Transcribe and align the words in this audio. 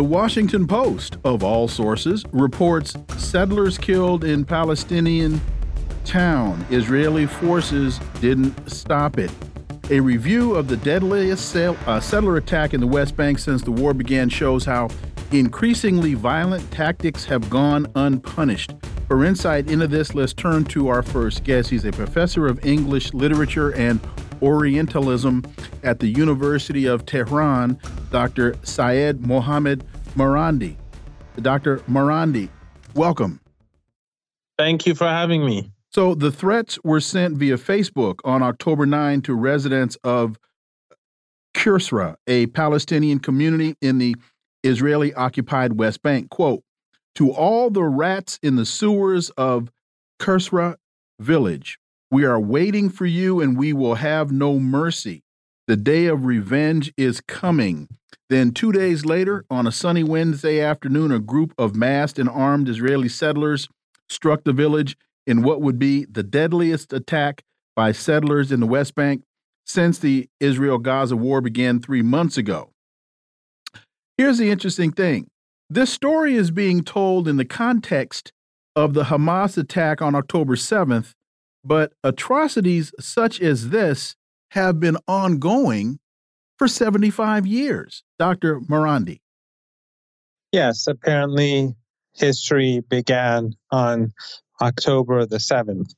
The 0.00 0.04
Washington 0.04 0.66
Post, 0.66 1.18
of 1.24 1.44
all 1.44 1.68
sources, 1.68 2.24
reports 2.32 2.94
settlers 3.18 3.76
killed 3.76 4.24
in 4.24 4.46
Palestinian 4.46 5.42
town. 6.06 6.64
Israeli 6.70 7.26
forces 7.26 8.00
didn't 8.18 8.70
stop 8.70 9.18
it. 9.18 9.30
A 9.90 10.00
review 10.00 10.54
of 10.54 10.68
the 10.68 10.78
deadliest 10.78 11.54
uh, 11.54 12.00
settler 12.00 12.38
attack 12.38 12.72
in 12.72 12.80
the 12.80 12.86
West 12.86 13.14
Bank 13.14 13.38
since 13.38 13.60
the 13.60 13.72
war 13.72 13.92
began 13.92 14.30
shows 14.30 14.64
how 14.64 14.88
increasingly 15.32 16.14
violent 16.14 16.70
tactics 16.70 17.26
have 17.26 17.50
gone 17.50 17.86
unpunished. 17.94 18.72
For 19.06 19.22
insight 19.26 19.70
into 19.70 19.86
this, 19.86 20.14
let's 20.14 20.32
turn 20.32 20.64
to 20.64 20.88
our 20.88 21.02
first 21.02 21.44
guest. 21.44 21.68
He's 21.68 21.84
a 21.84 21.92
professor 21.92 22.46
of 22.46 22.64
English 22.64 23.12
literature 23.12 23.74
and 23.74 24.00
Orientalism 24.40 25.44
at 25.82 26.00
the 26.00 26.08
University 26.08 26.86
of 26.86 27.04
Tehran, 27.04 27.78
Dr. 28.10 28.54
Syed 28.62 29.26
Mohammed 29.26 29.84
Marandi. 30.14 30.76
Dr. 31.40 31.78
Marandi, 31.80 32.48
welcome. 32.94 33.40
Thank 34.58 34.86
you 34.86 34.94
for 34.94 35.06
having 35.06 35.44
me. 35.44 35.72
So, 35.92 36.14
the 36.14 36.30
threats 36.30 36.78
were 36.84 37.00
sent 37.00 37.36
via 37.36 37.56
Facebook 37.56 38.20
on 38.24 38.42
October 38.42 38.86
9 38.86 39.22
to 39.22 39.34
residents 39.34 39.96
of 40.04 40.38
Qusra, 41.54 42.16
a 42.26 42.46
Palestinian 42.46 43.18
community 43.18 43.74
in 43.80 43.98
the 43.98 44.14
Israeli 44.62 45.12
occupied 45.14 45.78
West 45.78 46.02
Bank. 46.02 46.30
Quote, 46.30 46.62
to 47.16 47.32
all 47.32 47.70
the 47.70 47.82
rats 47.82 48.38
in 48.42 48.56
the 48.56 48.66
sewers 48.66 49.30
of 49.30 49.70
Qusra 50.20 50.76
village, 51.18 51.78
we 52.10 52.24
are 52.24 52.40
waiting 52.40 52.88
for 52.88 53.06
you 53.06 53.40
and 53.40 53.56
we 53.56 53.72
will 53.72 53.96
have 53.96 54.30
no 54.30 54.58
mercy. 54.58 55.22
The 55.70 55.76
day 55.76 56.06
of 56.06 56.24
revenge 56.24 56.92
is 56.96 57.20
coming. 57.20 57.86
Then, 58.28 58.50
two 58.50 58.72
days 58.72 59.04
later, 59.04 59.44
on 59.48 59.68
a 59.68 59.70
sunny 59.70 60.02
Wednesday 60.02 60.60
afternoon, 60.60 61.12
a 61.12 61.20
group 61.20 61.54
of 61.56 61.76
masked 61.76 62.18
and 62.18 62.28
armed 62.28 62.68
Israeli 62.68 63.08
settlers 63.08 63.68
struck 64.08 64.42
the 64.42 64.52
village 64.52 64.96
in 65.28 65.42
what 65.42 65.60
would 65.60 65.78
be 65.78 66.06
the 66.06 66.24
deadliest 66.24 66.92
attack 66.92 67.44
by 67.76 67.92
settlers 67.92 68.50
in 68.50 68.58
the 68.58 68.66
West 68.66 68.96
Bank 68.96 69.22
since 69.64 70.00
the 70.00 70.28
Israel 70.40 70.78
Gaza 70.78 71.16
war 71.16 71.40
began 71.40 71.78
three 71.78 72.02
months 72.02 72.36
ago. 72.36 72.70
Here's 74.18 74.38
the 74.38 74.50
interesting 74.50 74.90
thing 74.90 75.28
this 75.68 75.92
story 75.92 76.34
is 76.34 76.50
being 76.50 76.82
told 76.82 77.28
in 77.28 77.36
the 77.36 77.44
context 77.44 78.32
of 78.74 78.92
the 78.92 79.04
Hamas 79.04 79.56
attack 79.56 80.02
on 80.02 80.16
October 80.16 80.56
7th 80.56 81.12
but 81.64 81.92
atrocities 82.02 82.92
such 82.98 83.40
as 83.40 83.68
this 83.68 84.16
have 84.50 84.78
been 84.80 84.96
ongoing 85.08 85.98
for 86.58 86.68
75 86.68 87.46
years. 87.46 88.02
Dr. 88.18 88.60
Marandi. 88.60 89.20
Yes, 90.52 90.86
apparently 90.86 91.74
history 92.14 92.80
began 92.88 93.54
on 93.70 94.12
October 94.60 95.24
the 95.26 95.38
7th. 95.38 95.94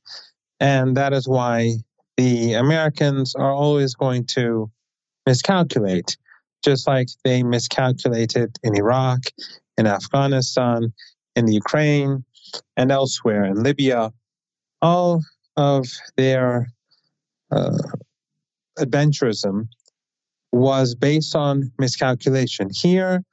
And 0.59 0.95
that 0.97 1.13
is 1.13 1.27
why 1.27 1.73
the 2.17 2.53
Americans 2.53 3.35
are 3.35 3.51
always 3.51 3.95
going 3.95 4.25
to 4.27 4.71
miscalculate, 5.25 6.17
just 6.63 6.87
like 6.87 7.07
they 7.23 7.43
miscalculated 7.43 8.57
in 8.63 8.77
Iraq, 8.77 9.19
in 9.77 9.87
Afghanistan, 9.87 10.93
in 11.35 11.45
the 11.45 11.53
Ukraine, 11.53 12.23
and 12.77 12.91
elsewhere, 12.91 13.45
in 13.45 13.63
Libya. 13.63 14.11
All 14.81 15.21
of 15.57 15.87
their 16.15 16.67
uh, 17.51 17.77
adventurism 18.79 19.67
was 20.51 20.95
based 20.95 21.35
on 21.35 21.71
miscalculation. 21.79 22.69
Here, 22.73 23.23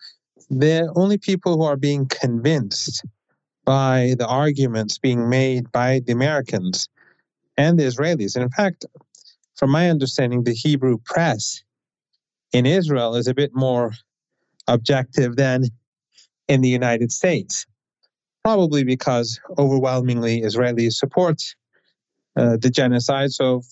the 0.49 0.93
only 0.97 1.19
people 1.19 1.57
who 1.57 1.65
are 1.65 1.77
being 1.77 2.07
convinced 2.07 3.05
by 3.65 4.15
the 4.19 4.27
arguments 4.27 4.99
being 4.99 5.29
made 5.29 5.71
by 5.71 6.01
the 6.07 6.13
Americans 6.13 6.89
and 7.57 7.79
the 7.79 7.85
Israelis, 7.85 8.35
and 8.35 8.43
in 8.43 8.51
fact, 8.51 8.87
from 9.57 9.71
my 9.71 9.91
understanding, 9.91 10.45
the 10.45 10.55
Hebrew 10.55 10.99
press 11.05 11.63
in 12.53 12.65
Israel 12.65 13.15
is 13.15 13.27
a 13.27 13.35
bit 13.35 13.51
more 13.55 13.93
objective 14.67 15.37
than 15.37 15.65
in 16.49 16.63
the 16.63 16.69
United 16.69 17.13
States, 17.13 17.67
probably 18.43 18.83
because 18.83 19.39
overwhelmingly 19.59 20.41
Israelis 20.41 20.95
support 20.95 21.43
uh, 22.37 22.57
the 22.57 22.71
genocide. 22.71 23.33
So 23.33 23.63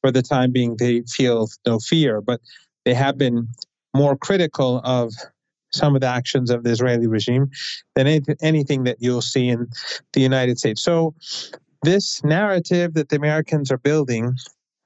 for 0.00 0.10
the 0.10 0.22
time 0.22 0.52
being, 0.52 0.76
they 0.76 1.02
feel 1.02 1.48
no 1.66 1.78
fear, 1.78 2.20
but 2.20 2.40
they 2.84 2.94
have 2.94 3.18
been 3.18 3.48
more 3.94 4.16
critical 4.16 4.80
of 4.84 5.12
some 5.72 5.94
of 5.94 6.00
the 6.00 6.06
actions 6.06 6.50
of 6.50 6.64
the 6.64 6.70
Israeli 6.70 7.06
regime 7.06 7.50
than 7.94 8.06
anything 8.40 8.84
that 8.84 8.96
you'll 9.00 9.22
see 9.22 9.48
in 9.48 9.68
the 10.12 10.20
United 10.20 10.58
States. 10.58 10.82
So 10.82 11.14
this 11.82 12.22
narrative 12.24 12.94
that 12.94 13.08
the 13.08 13.16
Americans 13.16 13.70
are 13.70 13.78
building, 13.78 14.34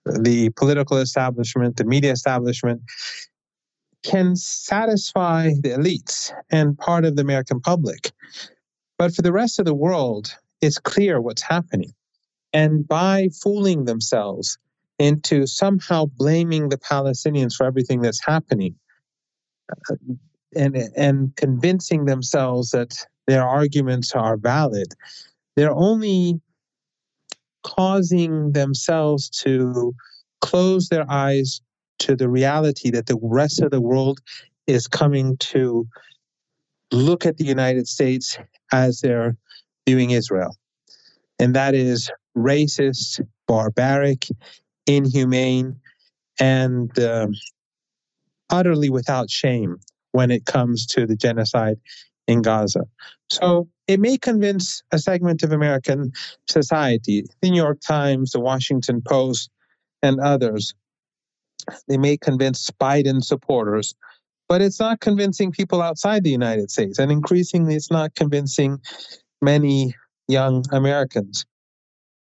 the 0.04 0.50
political 0.50 0.98
establishment, 0.98 1.76
the 1.76 1.84
media 1.84 2.12
establishment, 2.12 2.82
can 4.02 4.36
satisfy 4.36 5.50
the 5.60 5.70
elites 5.70 6.30
and 6.50 6.76
part 6.76 7.06
of 7.06 7.16
the 7.16 7.22
American 7.22 7.60
public. 7.60 8.12
But 8.98 9.14
for 9.14 9.22
the 9.22 9.32
rest 9.32 9.58
of 9.58 9.64
the 9.64 9.74
world, 9.74 10.36
it's 10.60 10.78
clear 10.78 11.20
what's 11.20 11.40
happening. 11.42 11.94
And 12.52 12.86
by 12.86 13.30
fooling 13.42 13.86
themselves 13.86 14.58
into 14.98 15.46
somehow 15.46 16.06
blaming 16.06 16.68
the 16.68 16.78
Palestinians 16.78 17.54
for 17.54 17.66
everything 17.66 18.00
that's 18.00 18.24
happening 18.24 18.74
uh, 19.90 19.94
and, 20.54 20.76
and 20.96 21.34
convincing 21.36 22.04
themselves 22.04 22.70
that 22.70 23.06
their 23.26 23.42
arguments 23.42 24.12
are 24.12 24.36
valid, 24.36 24.88
they're 25.56 25.74
only 25.74 26.40
causing 27.62 28.52
themselves 28.52 29.30
to 29.30 29.94
close 30.40 30.88
their 30.88 31.10
eyes 31.10 31.60
to 31.98 32.14
the 32.14 32.28
reality 32.28 32.90
that 32.90 33.06
the 33.06 33.18
rest 33.22 33.62
of 33.62 33.70
the 33.70 33.80
world 33.80 34.20
is 34.66 34.86
coming 34.86 35.36
to 35.38 35.86
look 36.92 37.24
at 37.24 37.38
the 37.38 37.44
United 37.44 37.88
States 37.88 38.38
as 38.72 39.00
they're 39.00 39.36
viewing 39.86 40.10
Israel. 40.10 40.56
And 41.38 41.54
that 41.54 41.74
is 41.74 42.10
racist, 42.36 43.20
barbaric, 43.46 44.26
inhumane, 44.86 45.80
and 46.40 46.96
um, 46.98 47.34
utterly 48.50 48.90
without 48.90 49.30
shame 49.30 49.78
when 50.12 50.30
it 50.30 50.46
comes 50.46 50.86
to 50.86 51.06
the 51.06 51.16
genocide 51.16 51.76
in 52.26 52.42
Gaza. 52.42 52.84
So 53.30 53.68
it 53.86 54.00
may 54.00 54.16
convince 54.16 54.82
a 54.92 54.98
segment 54.98 55.42
of 55.42 55.52
American 55.52 56.12
society, 56.48 57.24
the 57.40 57.50
New 57.50 57.62
York 57.62 57.80
Times, 57.80 58.32
the 58.32 58.40
Washington 58.40 59.02
Post, 59.02 59.50
and 60.02 60.20
others. 60.20 60.74
They 61.88 61.96
may 61.96 62.16
convince 62.16 62.70
Biden 62.70 63.24
supporters, 63.24 63.94
but 64.48 64.60
it's 64.60 64.80
not 64.80 65.00
convincing 65.00 65.50
people 65.50 65.82
outside 65.82 66.22
the 66.22 66.30
United 66.30 66.70
States. 66.70 66.98
And 66.98 67.10
increasingly, 67.10 67.74
it's 67.74 67.90
not 67.90 68.14
convincing 68.14 68.78
many 69.40 69.94
young 70.28 70.64
Americans. 70.70 71.46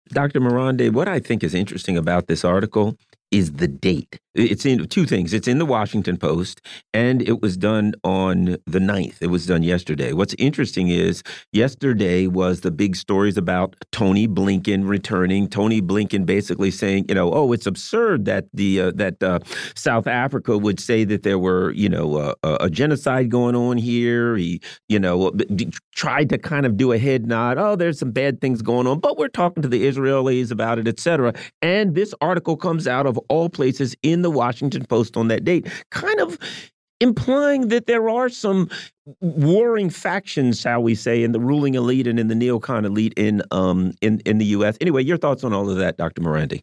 Dr. 0.08 0.40
Marandi, 0.40 0.90
what 0.90 1.08
I 1.08 1.20
think 1.20 1.44
is 1.44 1.54
interesting 1.54 1.96
about 1.96 2.26
this 2.26 2.44
article 2.44 2.96
is 3.30 3.52
the 3.52 3.68
date. 3.68 4.18
It's 4.38 4.64
in 4.64 4.86
two 4.86 5.04
things. 5.04 5.34
It's 5.34 5.48
in 5.48 5.58
the 5.58 5.66
Washington 5.66 6.16
Post 6.16 6.60
and 6.94 7.20
it 7.22 7.42
was 7.42 7.56
done 7.56 7.94
on 8.04 8.56
the 8.66 8.78
9th. 8.78 9.16
It 9.20 9.26
was 9.26 9.46
done 9.46 9.62
yesterday. 9.62 10.12
What's 10.12 10.34
interesting 10.38 10.88
is 10.88 11.22
yesterday 11.52 12.26
was 12.26 12.60
the 12.60 12.70
big 12.70 12.94
stories 12.94 13.36
about 13.36 13.74
Tony 13.90 14.28
Blinken 14.28 14.88
returning. 14.88 15.48
Tony 15.48 15.82
Blinken 15.82 16.24
basically 16.24 16.70
saying, 16.70 17.06
you 17.08 17.14
know, 17.14 17.32
oh, 17.32 17.52
it's 17.52 17.66
absurd 17.66 18.24
that 18.26 18.46
the 18.54 18.80
uh, 18.80 18.92
that 18.94 19.22
uh, 19.22 19.40
South 19.74 20.06
Africa 20.06 20.56
would 20.56 20.78
say 20.78 21.04
that 21.04 21.24
there 21.24 21.38
were, 21.38 21.72
you 21.72 21.88
know, 21.88 22.34
uh, 22.42 22.58
a 22.60 22.70
genocide 22.70 23.30
going 23.30 23.56
on 23.56 23.76
here. 23.76 24.36
He, 24.36 24.60
you 24.88 25.00
know, 25.00 25.32
tried 25.92 26.28
to 26.28 26.38
kind 26.38 26.64
of 26.64 26.76
do 26.76 26.92
a 26.92 26.98
head 26.98 27.26
nod. 27.26 27.58
Oh, 27.58 27.74
there's 27.74 27.98
some 27.98 28.12
bad 28.12 28.40
things 28.40 28.62
going 28.62 28.86
on, 28.86 29.00
but 29.00 29.18
we're 29.18 29.28
talking 29.28 29.62
to 29.62 29.68
the 29.68 29.84
Israelis 29.84 30.50
about 30.52 30.78
it, 30.78 30.86
etc. 30.86 31.34
And 31.60 31.94
this 31.94 32.14
article 32.20 32.56
comes 32.56 32.86
out 32.86 33.06
of 33.06 33.18
all 33.28 33.48
places 33.48 33.96
in 34.02 34.22
the 34.22 34.27
the 34.28 34.36
Washington 34.36 34.84
Post 34.84 35.16
on 35.16 35.28
that 35.28 35.44
date, 35.44 35.66
kind 35.90 36.20
of 36.20 36.38
implying 37.00 37.68
that 37.68 37.86
there 37.86 38.10
are 38.10 38.28
some 38.28 38.68
warring 39.20 39.88
factions, 39.88 40.60
shall 40.60 40.82
we 40.82 40.94
say, 40.94 41.22
in 41.22 41.32
the 41.32 41.40
ruling 41.40 41.74
elite 41.74 42.06
and 42.06 42.18
in 42.18 42.28
the 42.28 42.34
neocon 42.34 42.84
elite 42.84 43.14
in 43.16 43.42
um 43.50 43.94
in 44.00 44.20
in 44.20 44.38
the 44.38 44.44
U.S. 44.46 44.76
Anyway, 44.80 45.02
your 45.02 45.16
thoughts 45.16 45.44
on 45.44 45.52
all 45.52 45.70
of 45.70 45.78
that, 45.78 45.96
Dr. 45.96 46.20
Marandi? 46.20 46.62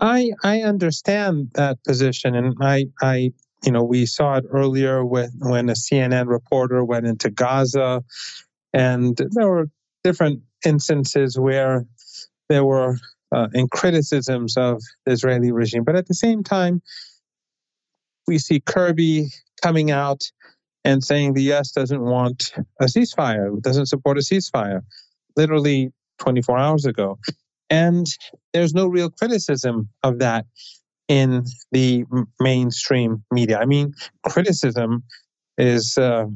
I 0.00 0.32
I 0.42 0.62
understand 0.62 1.50
that 1.54 1.78
position, 1.84 2.34
and 2.34 2.56
I 2.60 2.86
I 3.00 3.32
you 3.64 3.72
know 3.72 3.84
we 3.84 4.06
saw 4.06 4.36
it 4.36 4.44
earlier 4.50 5.04
with 5.04 5.30
when 5.38 5.68
a 5.68 5.74
CNN 5.74 6.26
reporter 6.26 6.84
went 6.84 7.06
into 7.06 7.30
Gaza, 7.30 8.02
and 8.72 9.16
there 9.16 9.48
were 9.48 9.68
different 10.02 10.42
instances 10.66 11.38
where 11.38 11.86
there 12.48 12.64
were 12.64 12.98
uh, 13.34 13.48
in 13.52 13.68
criticisms 13.68 14.56
of 14.56 14.80
the 15.04 15.12
Israeli 15.12 15.52
regime, 15.52 15.84
but 15.84 15.96
at 15.96 16.06
the 16.06 16.14
same 16.14 16.42
time, 16.42 16.80
we 18.26 18.38
see 18.38 18.60
Kirby 18.60 19.28
coming 19.62 19.90
out 19.90 20.22
and 20.84 21.02
saying 21.02 21.34
the 21.34 21.42
U.S. 21.44 21.72
doesn't 21.72 22.00
want 22.00 22.52
a 22.80 22.84
ceasefire, 22.84 23.60
doesn't 23.60 23.86
support 23.86 24.18
a 24.18 24.20
ceasefire, 24.20 24.82
literally 25.36 25.92
24 26.18 26.58
hours 26.58 26.84
ago. 26.84 27.18
And 27.70 28.06
there's 28.52 28.74
no 28.74 28.86
real 28.86 29.10
criticism 29.10 29.88
of 30.02 30.18
that 30.20 30.46
in 31.08 31.44
the 31.72 32.04
mainstream 32.40 33.24
media. 33.30 33.58
I 33.58 33.64
mean, 33.64 33.94
criticism 34.26 35.02
is 35.58 35.98
uh, 35.98 36.26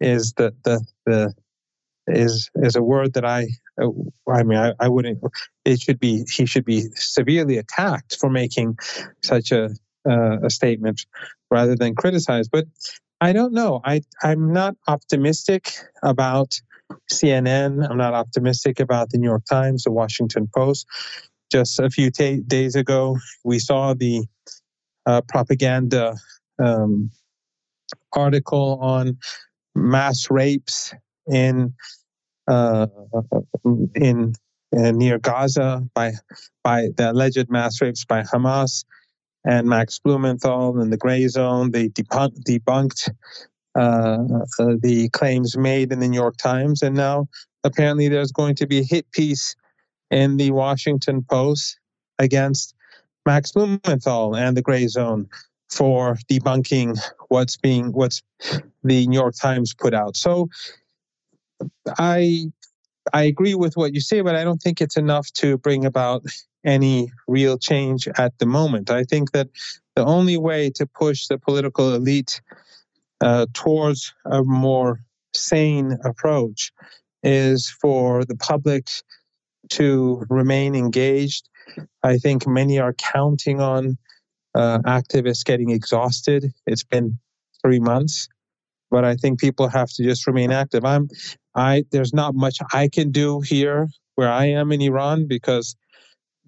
is 0.00 0.34
the 0.36 0.54
the 0.64 0.84
the 1.06 1.34
is 2.06 2.50
is 2.56 2.76
a 2.76 2.82
word 2.82 3.14
that 3.14 3.24
I 3.24 3.48
I 3.80 4.42
mean 4.42 4.58
I, 4.58 4.72
I 4.78 4.88
wouldn't 4.88 5.20
it 5.64 5.80
should 5.80 5.98
be 5.98 6.24
he 6.30 6.46
should 6.46 6.64
be 6.64 6.82
severely 6.94 7.58
attacked 7.58 8.16
for 8.20 8.30
making 8.30 8.78
such 9.22 9.52
a 9.52 9.70
uh, 10.08 10.38
a 10.42 10.50
statement 10.50 11.06
rather 11.50 11.76
than 11.76 11.94
criticized. 11.94 12.50
But 12.50 12.66
I 13.20 13.32
don't 13.32 13.52
know. 13.52 13.80
I 13.84 14.02
I'm 14.22 14.52
not 14.52 14.74
optimistic 14.88 15.72
about 16.02 16.60
CNN. 17.10 17.88
I'm 17.88 17.96
not 17.96 18.14
optimistic 18.14 18.80
about 18.80 19.10
the 19.10 19.18
New 19.18 19.28
York 19.28 19.44
Times, 19.48 19.84
the 19.84 19.92
Washington 19.92 20.48
Post. 20.52 20.86
Just 21.50 21.78
a 21.78 21.90
few 21.90 22.10
days 22.10 22.74
ago, 22.74 23.18
we 23.44 23.58
saw 23.58 23.94
the 23.94 24.24
uh, 25.04 25.20
propaganda 25.28 26.16
um, 26.58 27.10
article 28.12 28.78
on 28.80 29.18
mass 29.74 30.30
rapes 30.30 30.94
in 31.30 31.74
uh, 32.48 32.86
in 33.94 34.34
uh, 34.76 34.90
near 34.90 35.18
Gaza 35.18 35.86
by 35.94 36.12
by 36.64 36.88
the 36.96 37.12
alleged 37.12 37.50
mass 37.50 37.80
rapes 37.80 38.04
by 38.04 38.22
Hamas 38.22 38.84
and 39.44 39.68
Max 39.68 39.98
Blumenthal 39.98 40.80
in 40.80 40.90
the 40.90 40.96
Gray 40.96 41.26
Zone. 41.28 41.70
They 41.70 41.88
debunked, 41.88 42.42
debunked 42.44 43.10
uh, 43.74 43.78
uh, 43.80 44.76
the 44.80 45.08
claims 45.12 45.56
made 45.56 45.92
in 45.92 46.00
the 46.00 46.08
New 46.08 46.18
York 46.18 46.36
Times, 46.36 46.82
and 46.82 46.96
now 46.96 47.28
apparently 47.64 48.08
there's 48.08 48.32
going 48.32 48.54
to 48.56 48.66
be 48.66 48.78
a 48.78 48.84
hit 48.84 49.10
piece 49.12 49.56
in 50.10 50.36
the 50.36 50.50
Washington 50.50 51.24
Post 51.28 51.78
against 52.18 52.74
Max 53.26 53.52
Blumenthal 53.52 54.36
and 54.36 54.56
the 54.56 54.62
Gray 54.62 54.86
Zone 54.86 55.28
for 55.70 56.16
debunking 56.30 56.98
what's 57.28 57.56
being 57.56 57.92
what's 57.92 58.22
the 58.84 59.06
New 59.06 59.18
York 59.18 59.34
Times 59.40 59.74
put 59.74 59.94
out. 59.94 60.16
So 60.16 60.50
I 61.98 62.46
I 63.12 63.24
agree 63.24 63.54
with 63.54 63.76
what 63.76 63.94
you 63.94 64.00
say, 64.00 64.20
but 64.20 64.36
I 64.36 64.44
don't 64.44 64.62
think 64.62 64.80
it's 64.80 64.96
enough 64.96 65.30
to 65.34 65.58
bring 65.58 65.84
about 65.84 66.24
any 66.64 67.10
real 67.26 67.58
change 67.58 68.06
at 68.16 68.38
the 68.38 68.46
moment. 68.46 68.90
I 68.90 69.04
think 69.04 69.32
that 69.32 69.48
the 69.96 70.04
only 70.04 70.36
way 70.36 70.70
to 70.76 70.86
push 70.86 71.26
the 71.26 71.38
political 71.38 71.94
elite 71.94 72.40
uh, 73.20 73.46
towards 73.52 74.14
a 74.24 74.42
more 74.42 75.00
sane 75.34 75.96
approach 76.04 76.72
is 77.22 77.68
for 77.68 78.24
the 78.24 78.36
public 78.36 78.88
to 79.70 80.24
remain 80.28 80.74
engaged. 80.74 81.48
I 82.02 82.18
think 82.18 82.46
many 82.46 82.78
are 82.78 82.92
counting 82.92 83.60
on 83.60 83.98
uh, 84.54 84.78
activists 84.80 85.44
getting 85.44 85.70
exhausted. 85.70 86.52
It's 86.66 86.84
been 86.84 87.18
three 87.62 87.80
months, 87.80 88.28
but 88.92 89.04
I 89.04 89.16
think 89.16 89.40
people 89.40 89.68
have 89.68 89.90
to 89.94 90.04
just 90.04 90.26
remain 90.26 90.52
active. 90.52 90.84
I'm, 90.84 91.08
I 91.56 91.84
there's 91.90 92.12
not 92.12 92.34
much 92.34 92.58
I 92.72 92.88
can 92.88 93.10
do 93.10 93.40
here 93.40 93.88
where 94.14 94.30
I 94.30 94.46
am 94.46 94.70
in 94.70 94.82
Iran 94.82 95.26
because 95.26 95.74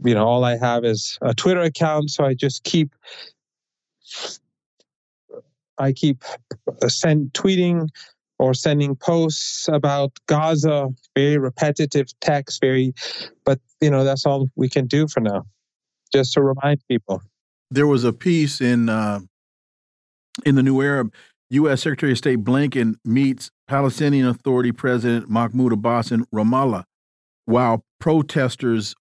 you 0.04 0.14
know, 0.14 0.26
all 0.26 0.44
I 0.44 0.56
have 0.56 0.84
is 0.84 1.18
a 1.22 1.34
Twitter 1.34 1.60
account, 1.60 2.10
so 2.10 2.24
I 2.24 2.34
just 2.34 2.62
keep 2.64 2.94
I 5.78 5.92
keep 5.92 6.22
uh, 6.82 6.88
send 6.88 7.32
tweeting 7.32 7.88
or 8.38 8.52
sending 8.54 8.96
posts 8.96 9.68
about 9.68 10.12
Gaza, 10.26 10.88
very 11.16 11.38
repetitive 11.38 12.08
text, 12.20 12.60
very, 12.60 12.92
but 13.44 13.60
you 13.80 13.90
know 13.90 14.04
that's 14.04 14.26
all 14.26 14.50
we 14.56 14.68
can 14.68 14.86
do 14.86 15.08
for 15.08 15.20
now, 15.20 15.46
just 16.12 16.34
to 16.34 16.42
remind 16.42 16.80
people. 16.88 17.22
There 17.70 17.86
was 17.86 18.04
a 18.04 18.12
piece 18.12 18.60
in 18.60 18.88
uh, 18.88 19.20
in 20.44 20.56
the 20.56 20.62
New 20.62 20.82
Arab. 20.82 21.12
U.S. 21.50 21.82
Secretary 21.82 22.12
of 22.12 22.18
State 22.18 22.42
Blinken 22.44 22.94
meets 23.04 23.50
Palestinian 23.68 24.26
Authority 24.26 24.72
President 24.72 25.28
Mahmoud 25.28 25.72
Abbas 25.72 26.10
in 26.10 26.24
Ramallah, 26.34 26.84
while 27.44 27.84
protesters 28.00 28.94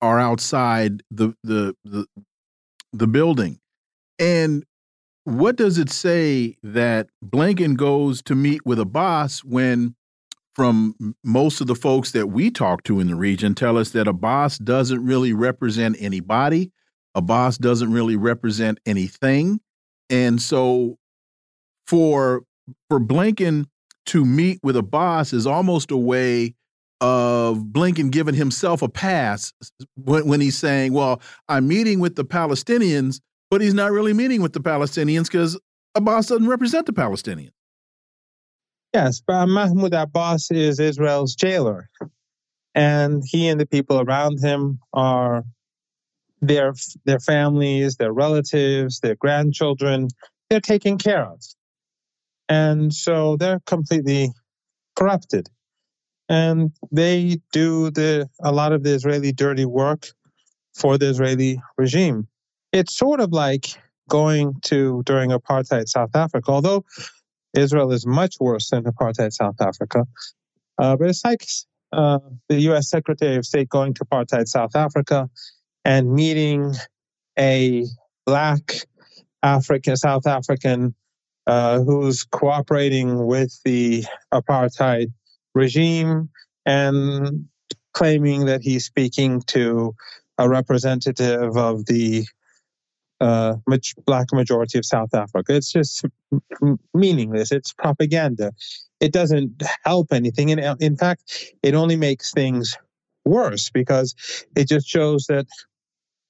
are 0.00 0.18
outside 0.18 1.02
the 1.10 1.34
the 1.42 1.74
the, 1.84 2.06
the 2.92 3.06
building. 3.06 3.58
And 4.18 4.64
what 5.24 5.56
does 5.56 5.78
it 5.78 5.90
say 5.90 6.56
that 6.62 7.08
Blinken 7.24 7.76
goes 7.76 8.22
to 8.22 8.34
meet 8.34 8.64
with 8.64 8.78
Abbas 8.78 9.44
when 9.44 9.94
from 10.54 11.14
most 11.24 11.60
of 11.60 11.66
the 11.66 11.74
folks 11.74 12.12
that 12.12 12.26
we 12.28 12.50
talk 12.50 12.82
to 12.84 13.00
in 13.00 13.06
the 13.06 13.14
region 13.14 13.54
tell 13.54 13.78
us 13.78 13.90
that 13.90 14.08
Abbas 14.08 14.58
doesn't 14.58 15.04
really 15.04 15.32
represent 15.32 15.96
anybody. 15.98 16.72
Abbas 17.14 17.58
doesn't 17.58 17.92
really 17.92 18.16
represent 18.16 18.78
anything. 18.84 19.60
And 20.10 20.42
so 20.42 20.98
for 21.90 22.44
for 22.88 23.00
Blinken 23.00 23.66
to 24.06 24.24
meet 24.24 24.60
with 24.62 24.76
Abbas 24.76 25.32
is 25.32 25.44
almost 25.44 25.90
a 25.90 25.96
way 25.96 26.54
of 27.00 27.58
Blinken 27.58 28.12
giving 28.12 28.34
himself 28.34 28.80
a 28.82 28.88
pass 28.88 29.52
when, 29.96 30.28
when 30.28 30.40
he's 30.40 30.56
saying, 30.56 30.92
well, 30.92 31.20
I'm 31.48 31.66
meeting 31.66 31.98
with 31.98 32.14
the 32.14 32.24
Palestinians, 32.24 33.20
but 33.50 33.60
he's 33.60 33.74
not 33.74 33.90
really 33.90 34.12
meeting 34.12 34.40
with 34.40 34.52
the 34.52 34.60
Palestinians 34.60 35.24
because 35.24 35.58
Abbas 35.96 36.28
doesn't 36.28 36.46
represent 36.46 36.86
the 36.86 36.92
Palestinians. 36.92 37.50
Yes, 38.94 39.20
but 39.26 39.46
Mahmoud 39.46 39.92
Abbas 39.92 40.50
is 40.52 40.78
Israel's 40.78 41.34
jailer. 41.34 41.88
And 42.74 43.24
he 43.26 43.48
and 43.48 43.60
the 43.60 43.66
people 43.66 44.00
around 44.00 44.38
him 44.40 44.78
are 44.92 45.42
their 46.40 46.72
their 47.04 47.18
families, 47.18 47.96
their 47.96 48.12
relatives, 48.12 49.00
their 49.00 49.16
grandchildren, 49.16 50.08
they're 50.48 50.60
taken 50.60 50.98
care 50.98 51.24
of. 51.24 51.40
And 52.50 52.92
so 52.92 53.36
they're 53.36 53.60
completely 53.64 54.32
corrupted 54.96 55.48
and 56.30 56.70
they 56.92 57.38
do 57.52 57.90
the 57.90 58.28
a 58.40 58.52
lot 58.52 58.72
of 58.72 58.84
the 58.84 58.94
Israeli 58.94 59.32
dirty 59.32 59.64
work 59.64 60.06
for 60.74 60.96
the 60.96 61.10
Israeli 61.10 61.60
regime. 61.76 62.28
It's 62.72 62.96
sort 62.96 63.20
of 63.20 63.32
like 63.32 63.66
going 64.08 64.54
to 64.62 65.02
during 65.06 65.30
apartheid 65.30 65.88
South 65.88 66.14
Africa, 66.14 66.50
although 66.52 66.84
Israel 67.54 67.92
is 67.92 68.06
much 68.06 68.36
worse 68.38 68.70
than 68.70 68.84
apartheid 68.84 69.32
South 69.32 69.60
Africa. 69.60 70.06
Uh, 70.78 70.96
but 70.96 71.08
it's 71.08 71.24
like 71.24 71.44
uh, 71.92 72.20
the 72.48 72.60
U.S. 72.70 72.88
Secretary 72.88 73.36
of 73.36 73.44
State 73.44 73.68
going 73.68 73.94
to 73.94 74.04
apartheid 74.04 74.46
South 74.46 74.76
Africa 74.76 75.28
and 75.84 76.12
meeting 76.12 76.72
a 77.36 77.84
black 78.24 78.86
African 79.42 79.96
South 79.96 80.28
African 80.28 80.94
uh, 81.50 81.80
who's 81.80 82.22
cooperating 82.22 83.26
with 83.26 83.60
the 83.64 84.04
apartheid 84.32 85.12
regime 85.52 86.30
and 86.64 87.46
claiming 87.92 88.44
that 88.44 88.62
he's 88.62 88.84
speaking 88.84 89.40
to 89.48 89.92
a 90.38 90.48
representative 90.48 91.56
of 91.56 91.86
the 91.86 92.24
uh, 93.20 93.56
black 94.06 94.28
majority 94.32 94.78
of 94.78 94.84
South 94.84 95.12
Africa. 95.12 95.56
It's 95.56 95.72
just 95.72 96.04
meaningless. 96.94 97.50
It's 97.50 97.72
propaganda. 97.72 98.52
It 99.00 99.12
doesn't 99.12 99.60
help 99.84 100.12
anything. 100.12 100.52
And 100.52 100.60
uh, 100.60 100.76
in 100.78 100.96
fact, 100.96 101.52
it 101.64 101.74
only 101.74 101.96
makes 101.96 102.30
things 102.30 102.78
worse 103.24 103.70
because 103.70 104.14
it 104.54 104.68
just 104.68 104.86
shows 104.86 105.26
that 105.28 105.48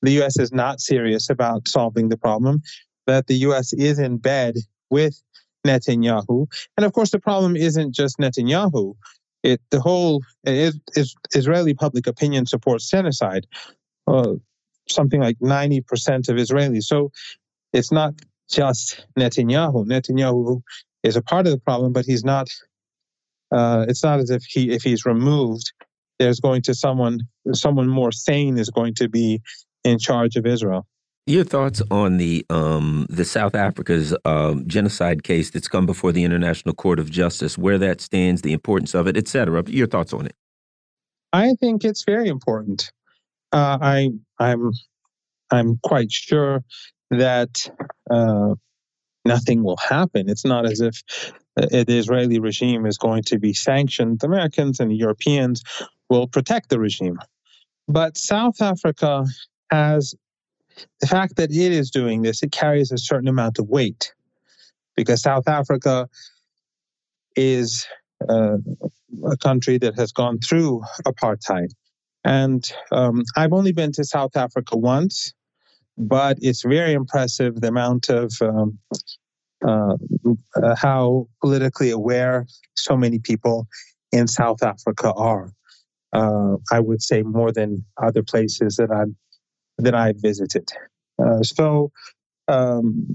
the 0.00 0.12
U.S. 0.12 0.38
is 0.38 0.50
not 0.50 0.80
serious 0.80 1.28
about 1.28 1.68
solving 1.68 2.08
the 2.08 2.16
problem, 2.16 2.62
that 3.06 3.26
the 3.26 3.34
U.S. 3.34 3.74
is 3.74 3.98
in 3.98 4.16
bed 4.16 4.54
with 4.90 5.20
Netanyahu. 5.66 6.46
And 6.76 6.86
of 6.86 6.92
course, 6.92 7.10
the 7.10 7.20
problem 7.20 7.56
isn't 7.56 7.94
just 7.94 8.18
Netanyahu 8.18 8.94
it 9.42 9.60
the 9.70 9.80
whole 9.80 10.22
Israeli 10.44 11.74
public 11.74 12.06
opinion 12.06 12.46
supports 12.46 12.88
genocide. 12.88 13.46
Uh, 14.06 14.34
something 14.88 15.20
like 15.20 15.38
90% 15.38 16.28
of 16.28 16.36
Israelis. 16.36 16.84
So 16.84 17.12
it's 17.72 17.92
not 17.92 18.14
just 18.50 19.06
Netanyahu. 19.18 19.86
Netanyahu 19.86 20.62
is 21.02 21.16
a 21.16 21.22
part 21.22 21.46
of 21.46 21.52
the 21.52 21.58
problem, 21.58 21.92
but 21.92 22.04
he's 22.04 22.24
not. 22.24 22.48
Uh, 23.52 23.84
it's 23.88 24.04
not 24.04 24.20
as 24.20 24.30
if 24.30 24.44
he, 24.44 24.70
if 24.70 24.82
he's 24.82 25.04
removed, 25.04 25.72
there's 26.20 26.38
going 26.38 26.62
to 26.62 26.74
someone, 26.74 27.20
someone 27.52 27.88
more 27.88 28.12
sane 28.12 28.58
is 28.58 28.70
going 28.70 28.94
to 28.94 29.08
be 29.08 29.42
in 29.82 29.98
charge 29.98 30.36
of 30.36 30.46
Israel. 30.46 30.86
Your 31.26 31.44
thoughts 31.44 31.82
on 31.90 32.16
the 32.16 32.44
um, 32.50 33.06
the 33.08 33.24
South 33.24 33.54
Africa's 33.54 34.16
um, 34.24 34.66
genocide 34.66 35.22
case 35.22 35.50
that's 35.50 35.68
come 35.68 35.86
before 35.86 36.12
the 36.12 36.24
International 36.24 36.74
Court 36.74 36.98
of 36.98 37.10
Justice, 37.10 37.56
where 37.58 37.78
that 37.78 38.00
stands, 38.00 38.42
the 38.42 38.52
importance 38.52 38.94
of 38.94 39.06
it, 39.06 39.16
etc. 39.16 39.62
Your 39.68 39.86
thoughts 39.86 40.12
on 40.12 40.26
it? 40.26 40.34
I 41.32 41.54
think 41.60 41.84
it's 41.84 42.04
very 42.04 42.28
important. 42.28 42.90
Uh, 43.52 43.78
I 43.80 44.10
I'm 44.38 44.72
I'm 45.50 45.78
quite 45.82 46.10
sure 46.10 46.64
that 47.10 47.70
uh, 48.10 48.54
nothing 49.24 49.62
will 49.62 49.76
happen. 49.76 50.28
It's 50.28 50.44
not 50.44 50.64
as 50.64 50.80
if 50.80 51.02
uh, 51.56 51.66
the 51.66 51.98
Israeli 51.98 52.40
regime 52.40 52.86
is 52.86 52.98
going 52.98 53.24
to 53.24 53.38
be 53.38 53.52
sanctioned. 53.52 54.20
The 54.20 54.26
Americans 54.26 54.80
and 54.80 54.90
the 54.90 54.96
Europeans 54.96 55.62
will 56.08 56.26
protect 56.26 56.70
the 56.70 56.80
regime, 56.80 57.18
but 57.86 58.16
South 58.16 58.60
Africa 58.62 59.26
has 59.70 60.14
the 61.00 61.06
fact 61.06 61.36
that 61.36 61.50
it 61.50 61.72
is 61.72 61.90
doing 61.90 62.22
this, 62.22 62.42
it 62.42 62.52
carries 62.52 62.92
a 62.92 62.98
certain 62.98 63.28
amount 63.28 63.58
of 63.58 63.68
weight 63.68 64.12
because 64.96 65.22
South 65.22 65.48
Africa 65.48 66.08
is 67.36 67.86
uh, 68.28 68.56
a 69.24 69.36
country 69.38 69.78
that 69.78 69.94
has 69.96 70.12
gone 70.12 70.38
through 70.38 70.82
apartheid. 71.06 71.70
And 72.24 72.70
um, 72.92 73.22
I've 73.36 73.52
only 73.52 73.72
been 73.72 73.92
to 73.92 74.04
South 74.04 74.36
Africa 74.36 74.76
once, 74.76 75.32
but 75.96 76.38
it's 76.40 76.62
very 76.62 76.92
impressive 76.92 77.60
the 77.60 77.68
amount 77.68 78.10
of 78.10 78.32
um, 78.42 78.78
uh, 79.66 79.96
uh, 80.62 80.74
how 80.76 81.28
politically 81.40 81.90
aware 81.90 82.46
so 82.74 82.96
many 82.96 83.18
people 83.18 83.66
in 84.12 84.26
South 84.26 84.62
Africa 84.62 85.12
are. 85.12 85.52
Uh, 86.12 86.56
I 86.72 86.80
would 86.80 87.02
say 87.02 87.22
more 87.22 87.52
than 87.52 87.84
other 88.02 88.22
places 88.22 88.76
that 88.76 88.90
I've 88.90 89.14
that 89.80 89.94
I 89.94 90.12
visited. 90.16 90.68
Uh, 91.18 91.42
so, 91.42 91.90
um, 92.48 93.14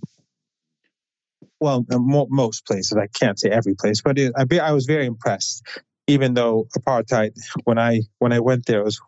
well, 1.60 1.86
mo- 1.90 2.28
most 2.30 2.66
places. 2.66 2.98
I 2.98 3.08
can't 3.08 3.40
say 3.40 3.50
every 3.50 3.76
place, 3.76 4.02
but 4.02 4.18
it, 4.18 4.34
I, 4.36 4.44
be, 4.46 4.60
I 4.60 4.72
was 4.72 4.86
very 4.86 5.06
impressed. 5.06 5.64
Even 6.08 6.36
though 6.36 6.68
apartheid, 6.78 7.32
when 7.64 7.80
I 7.80 8.02
when 8.20 8.32
I 8.32 8.40
went 8.40 8.68
there, 8.68 8.84
was 8.84 9.02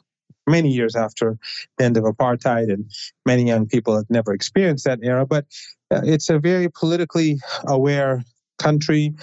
many 0.47 0.71
years 0.71 0.95
after 0.95 1.37
the 1.77 1.85
end 1.85 1.97
of 1.97 2.05
apartheid, 2.05 2.73
and 2.73 2.89
many 3.25 3.43
young 3.43 3.67
people 3.67 3.95
had 3.95 4.09
never 4.09 4.33
experienced 4.33 4.85
that 4.85 4.99
era. 5.03 5.25
But 5.25 5.45
uh, 5.91 6.01
it's 6.03 6.29
a 6.31 6.39
very 6.39 6.69
politically 6.69 7.37
aware 7.67 8.23
country, 8.57 9.13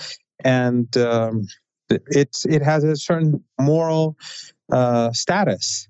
and 0.45 0.97
um, 0.97 1.49
it's 1.91 2.45
it 2.45 2.63
has 2.63 2.85
a 2.85 2.95
certain 2.95 3.43
moral 3.59 4.17
uh, 4.71 5.11
status 5.13 5.89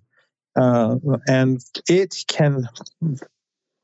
uh, 0.56 0.96
and 1.28 1.60
it 1.88 2.24
can 2.28 2.68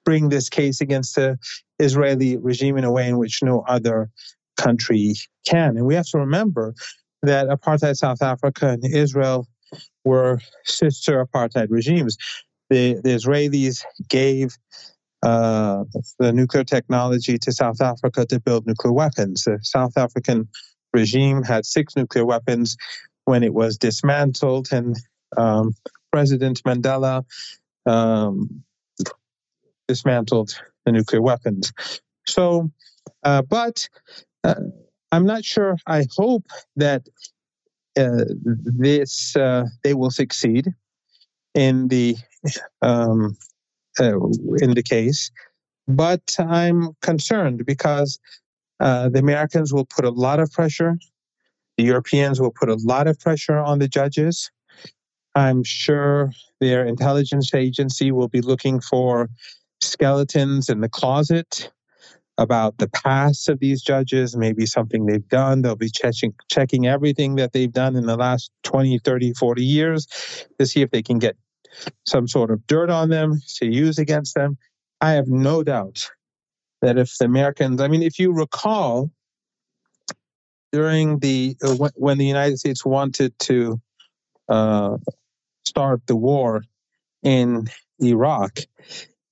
bring 0.04 0.28
this 0.28 0.48
case 0.48 0.80
against 0.80 1.14
the 1.16 1.38
Israeli 1.78 2.36
regime 2.36 2.76
in 2.76 2.84
a 2.84 2.92
way 2.92 3.08
in 3.08 3.18
which 3.18 3.42
no 3.42 3.62
other 3.62 4.10
country 4.56 5.14
can. 5.46 5.76
And 5.76 5.86
we 5.86 5.94
have 5.94 6.06
to 6.06 6.18
remember 6.18 6.74
that 7.22 7.48
apartheid 7.48 7.96
South 7.96 8.22
Africa 8.22 8.68
and 8.68 8.84
Israel 8.84 9.46
were 10.04 10.40
sister 10.64 11.24
apartheid 11.24 11.68
regimes. 11.70 12.16
The, 12.70 12.94
the 13.02 13.10
Israelis 13.10 13.82
gave 14.08 14.56
uh, 15.22 15.84
the 16.18 16.32
nuclear 16.32 16.64
technology 16.64 17.38
to 17.38 17.52
South 17.52 17.80
Africa 17.80 18.24
to 18.26 18.40
build 18.40 18.66
nuclear 18.66 18.92
weapons. 18.92 19.44
The 19.44 19.58
South 19.62 19.96
African 19.96 20.48
regime 20.94 21.42
had 21.42 21.66
six 21.66 21.94
nuclear 21.96 22.24
weapons 22.24 22.76
when 23.26 23.42
it 23.42 23.52
was 23.52 23.76
dismantled, 23.76 24.68
and 24.72 24.96
um, 25.36 25.74
President 26.12 26.62
Mandela 26.64 27.24
um, 27.86 28.62
dismantled 29.88 30.60
the 30.84 30.92
nuclear 30.92 31.22
weapons. 31.22 31.72
So, 32.26 32.70
uh, 33.22 33.42
but 33.42 33.88
uh, 34.44 34.54
I'm 35.12 35.26
not 35.26 35.44
sure. 35.44 35.76
I 35.86 36.06
hope 36.16 36.46
that 36.76 37.02
uh, 37.98 38.24
this 38.46 39.36
uh, 39.36 39.64
they 39.82 39.94
will 39.94 40.10
succeed 40.10 40.68
in 41.54 41.88
the 41.88 42.16
um, 42.82 43.36
uh, 43.98 44.18
in 44.60 44.74
the 44.74 44.82
case, 44.82 45.30
but 45.88 46.36
I'm 46.38 46.96
concerned 47.02 47.66
because 47.66 48.18
uh, 48.78 49.08
the 49.08 49.18
Americans 49.18 49.72
will 49.72 49.84
put 49.84 50.04
a 50.04 50.10
lot 50.10 50.40
of 50.40 50.52
pressure. 50.52 50.96
The 51.76 51.84
Europeans 51.84 52.40
will 52.40 52.52
put 52.52 52.68
a 52.68 52.76
lot 52.76 53.06
of 53.08 53.18
pressure 53.18 53.58
on 53.58 53.78
the 53.78 53.88
judges. 53.88 54.50
I'm 55.34 55.62
sure 55.62 56.32
their 56.60 56.84
intelligence 56.84 57.54
agency 57.54 58.12
will 58.12 58.28
be 58.28 58.40
looking 58.40 58.80
for 58.80 59.28
skeletons 59.80 60.68
in 60.68 60.80
the 60.80 60.88
closet 60.88 61.70
about 62.38 62.78
the 62.78 62.88
past 62.88 63.48
of 63.48 63.60
these 63.60 63.82
judges, 63.82 64.36
maybe 64.36 64.64
something 64.66 65.04
they've 65.04 65.28
done. 65.28 65.62
They'll 65.62 65.76
be 65.76 65.90
checking, 65.90 66.34
checking 66.48 66.86
everything 66.86 67.36
that 67.36 67.52
they've 67.52 67.72
done 67.72 67.96
in 67.96 68.06
the 68.06 68.16
last 68.16 68.50
20, 68.64 68.98
30, 68.98 69.34
40 69.34 69.64
years 69.64 70.06
to 70.58 70.66
see 70.66 70.80
if 70.80 70.90
they 70.90 71.02
can 71.02 71.18
get 71.18 71.36
some 72.06 72.26
sort 72.26 72.50
of 72.50 72.66
dirt 72.66 72.90
on 72.90 73.10
them 73.10 73.40
to 73.56 73.66
use 73.66 73.98
against 73.98 74.34
them. 74.34 74.58
I 75.00 75.12
have 75.12 75.28
no 75.28 75.62
doubt 75.62 76.10
that 76.82 76.98
if 76.98 77.16
the 77.18 77.26
Americans, 77.26 77.80
I 77.80 77.88
mean, 77.88 78.02
if 78.02 78.18
you 78.18 78.32
recall, 78.32 79.10
during 80.72 81.18
the 81.18 81.56
uh, 81.62 81.74
when 81.96 82.18
the 82.18 82.26
United 82.26 82.58
States 82.58 82.84
wanted 82.84 83.36
to 83.40 83.80
uh, 84.48 84.96
start 85.64 86.06
the 86.06 86.16
war 86.16 86.62
in 87.22 87.66
Iraq, 88.02 88.60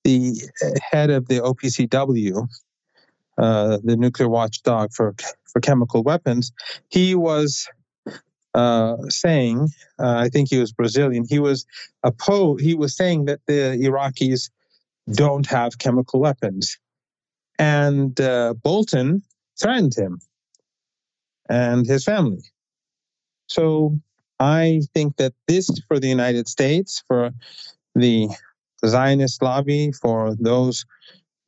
the 0.03 0.35
head 0.91 1.09
of 1.09 1.27
the 1.27 1.39
OPCW, 1.39 2.47
uh, 3.37 3.77
the 3.83 3.95
nuclear 3.95 4.29
watchdog 4.29 4.91
for 4.93 5.15
for 5.51 5.59
chemical 5.61 6.03
weapons, 6.03 6.51
he 6.89 7.15
was 7.15 7.67
uh, 8.53 8.97
saying, 9.07 9.67
uh, 9.99 10.15
I 10.17 10.29
think 10.29 10.49
he 10.49 10.59
was 10.59 10.71
Brazilian. 10.71 11.25
He 11.27 11.39
was 11.39 11.65
opposed. 12.03 12.63
He 12.63 12.75
was 12.75 12.95
saying 12.95 13.25
that 13.25 13.39
the 13.47 13.77
Iraqis 13.81 14.49
don't 15.11 15.47
have 15.47 15.79
chemical 15.79 16.19
weapons, 16.19 16.77
and 17.57 18.19
uh, 18.21 18.53
Bolton 18.61 19.23
threatened 19.59 19.95
him 19.95 20.19
and 21.49 21.85
his 21.85 22.03
family. 22.03 22.43
So 23.47 23.99
I 24.39 24.81
think 24.93 25.17
that 25.17 25.33
this, 25.47 25.69
for 25.87 25.99
the 25.99 26.07
United 26.07 26.47
States, 26.47 27.03
for 27.07 27.31
the 27.95 28.29
Zionist 28.85 29.41
lobby, 29.41 29.91
for 29.91 30.35
those, 30.39 30.85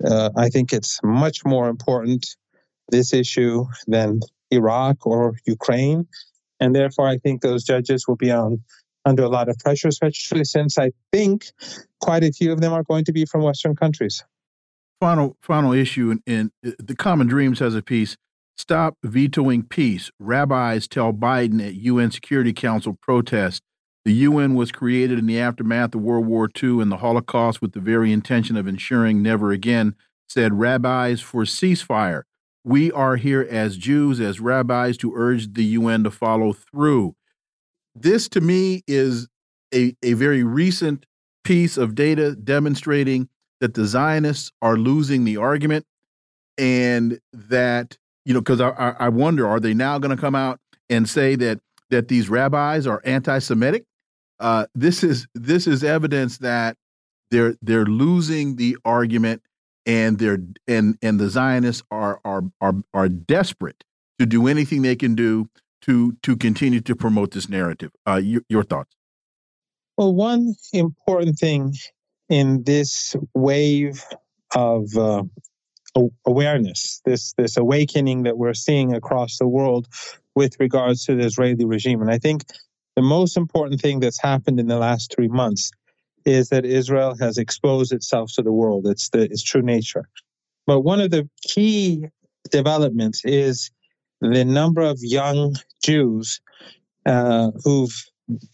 uh, 0.03 0.29
I 0.35 0.49
think 0.49 0.73
it's 0.73 0.99
much 1.03 1.45
more 1.45 1.69
important, 1.69 2.35
this 2.89 3.13
issue, 3.13 3.65
than 3.87 4.19
Iraq 4.51 5.05
or 5.07 5.35
Ukraine. 5.45 6.07
And 6.59 6.75
therefore, 6.75 7.07
I 7.07 7.17
think 7.17 7.41
those 7.41 7.63
judges 7.63 8.07
will 8.07 8.17
be 8.17 8.31
on 8.31 8.61
under 9.05 9.23
a 9.23 9.29
lot 9.29 9.49
of 9.49 9.57
pressure, 9.57 9.87
especially 9.87 10.43
since 10.43 10.77
I 10.77 10.91
think 11.11 11.45
quite 12.01 12.23
a 12.23 12.31
few 12.31 12.51
of 12.51 12.61
them 12.61 12.73
are 12.73 12.83
going 12.83 13.05
to 13.05 13.11
be 13.11 13.25
from 13.25 13.41
Western 13.41 13.75
countries. 13.75 14.23
Final, 14.99 15.35
final 15.41 15.73
issue, 15.73 16.19
in 16.27 16.51
the 16.61 16.95
Common 16.95 17.25
Dreams 17.25 17.57
has 17.59 17.73
a 17.73 17.81
piece 17.81 18.15
Stop 18.61 18.95
vetoing 19.03 19.63
peace. 19.63 20.11
Rabbis 20.19 20.87
tell 20.87 21.13
Biden 21.13 21.65
at 21.65 21.73
UN 21.73 22.11
Security 22.11 22.53
Council 22.53 22.95
protest. 23.01 23.63
The 24.05 24.13
UN 24.13 24.53
was 24.53 24.71
created 24.71 25.17
in 25.17 25.25
the 25.25 25.39
aftermath 25.39 25.95
of 25.95 26.01
World 26.01 26.27
War 26.27 26.47
II 26.61 26.79
and 26.79 26.91
the 26.91 26.97
Holocaust 26.97 27.59
with 27.59 27.71
the 27.71 27.79
very 27.79 28.11
intention 28.11 28.55
of 28.55 28.67
ensuring 28.67 29.23
never 29.23 29.51
again, 29.51 29.95
said 30.29 30.59
rabbis 30.59 31.21
for 31.21 31.41
ceasefire. 31.41 32.21
We 32.63 32.91
are 32.91 33.15
here 33.15 33.47
as 33.49 33.77
Jews, 33.77 34.19
as 34.19 34.39
rabbis, 34.39 34.95
to 34.97 35.11
urge 35.15 35.53
the 35.53 35.65
UN 35.65 36.03
to 36.03 36.11
follow 36.11 36.53
through. 36.53 37.15
This, 37.95 38.29
to 38.29 38.41
me, 38.41 38.83
is 38.85 39.27
a, 39.73 39.95
a 40.03 40.13
very 40.13 40.43
recent 40.43 41.07
piece 41.43 41.77
of 41.77 41.95
data 41.95 42.35
demonstrating 42.35 43.27
that 43.59 43.73
the 43.73 43.85
Zionists 43.85 44.51
are 44.61 44.77
losing 44.77 45.23
the 45.23 45.37
argument 45.37 45.87
and 46.59 47.19
that 47.33 47.97
you 48.25 48.33
know, 48.33 48.41
because 48.41 48.61
I, 48.61 48.95
I 48.99 49.09
wonder, 49.09 49.47
are 49.47 49.59
they 49.59 49.73
now 49.73 49.99
going 49.99 50.15
to 50.15 50.21
come 50.21 50.35
out 50.35 50.59
and 50.89 51.07
say 51.07 51.35
that 51.35 51.59
that 51.89 52.07
these 52.07 52.29
rabbis 52.29 52.87
are 52.87 53.01
anti-Semitic? 53.03 53.85
Uh, 54.39 54.65
this 54.73 55.03
is 55.03 55.27
this 55.35 55.67
is 55.67 55.83
evidence 55.83 56.39
that 56.39 56.77
they're 57.29 57.55
they're 57.61 57.85
losing 57.85 58.55
the 58.55 58.77
argument, 58.85 59.41
and 59.85 60.17
they're 60.17 60.39
and 60.67 60.97
and 61.01 61.19
the 61.19 61.29
Zionists 61.29 61.83
are 61.91 62.19
are 62.25 62.43
are 62.59 62.75
are 62.93 63.09
desperate 63.09 63.83
to 64.19 64.25
do 64.25 64.47
anything 64.47 64.81
they 64.81 64.95
can 64.95 65.15
do 65.15 65.47
to 65.83 66.13
to 66.23 66.35
continue 66.35 66.81
to 66.81 66.95
promote 66.95 67.31
this 67.31 67.49
narrative. 67.49 67.91
Uh, 68.07 68.15
your, 68.15 68.41
your 68.49 68.63
thoughts? 68.63 68.95
Well, 69.97 70.13
one 70.15 70.55
important 70.73 71.37
thing 71.37 71.75
in 72.29 72.63
this 72.63 73.15
wave 73.33 74.03
of 74.55 74.95
uh, 74.97 75.23
awareness, 76.25 77.01
this 77.05 77.33
this 77.33 77.57
awakening 77.57 78.23
that 78.23 78.37
we're 78.37 78.53
seeing 78.53 78.93
across 78.93 79.37
the 79.37 79.47
world 79.47 79.87
with 80.35 80.59
regards 80.59 81.05
to 81.05 81.15
the 81.15 81.25
Israeli 81.25 81.65
regime. 81.65 82.01
And 82.01 82.11
I 82.11 82.17
think 82.17 82.45
the 82.95 83.01
most 83.01 83.37
important 83.37 83.81
thing 83.81 83.99
that's 83.99 84.21
happened 84.21 84.59
in 84.59 84.67
the 84.67 84.77
last 84.77 85.13
three 85.13 85.27
months 85.27 85.71
is 86.25 86.49
that 86.49 86.65
Israel 86.65 87.15
has 87.19 87.37
exposed 87.37 87.91
itself 87.91 88.31
to 88.35 88.41
the 88.41 88.51
world. 88.53 88.87
It's 88.87 89.09
the 89.09 89.23
its 89.23 89.43
true 89.43 89.61
nature. 89.61 90.07
But 90.67 90.81
one 90.81 91.01
of 91.01 91.11
the 91.11 91.29
key 91.41 92.05
developments 92.51 93.23
is 93.25 93.71
the 94.21 94.45
number 94.45 94.81
of 94.81 94.99
young 95.01 95.55
Jews 95.83 96.39
uh, 97.05 97.51
who've 97.63 98.05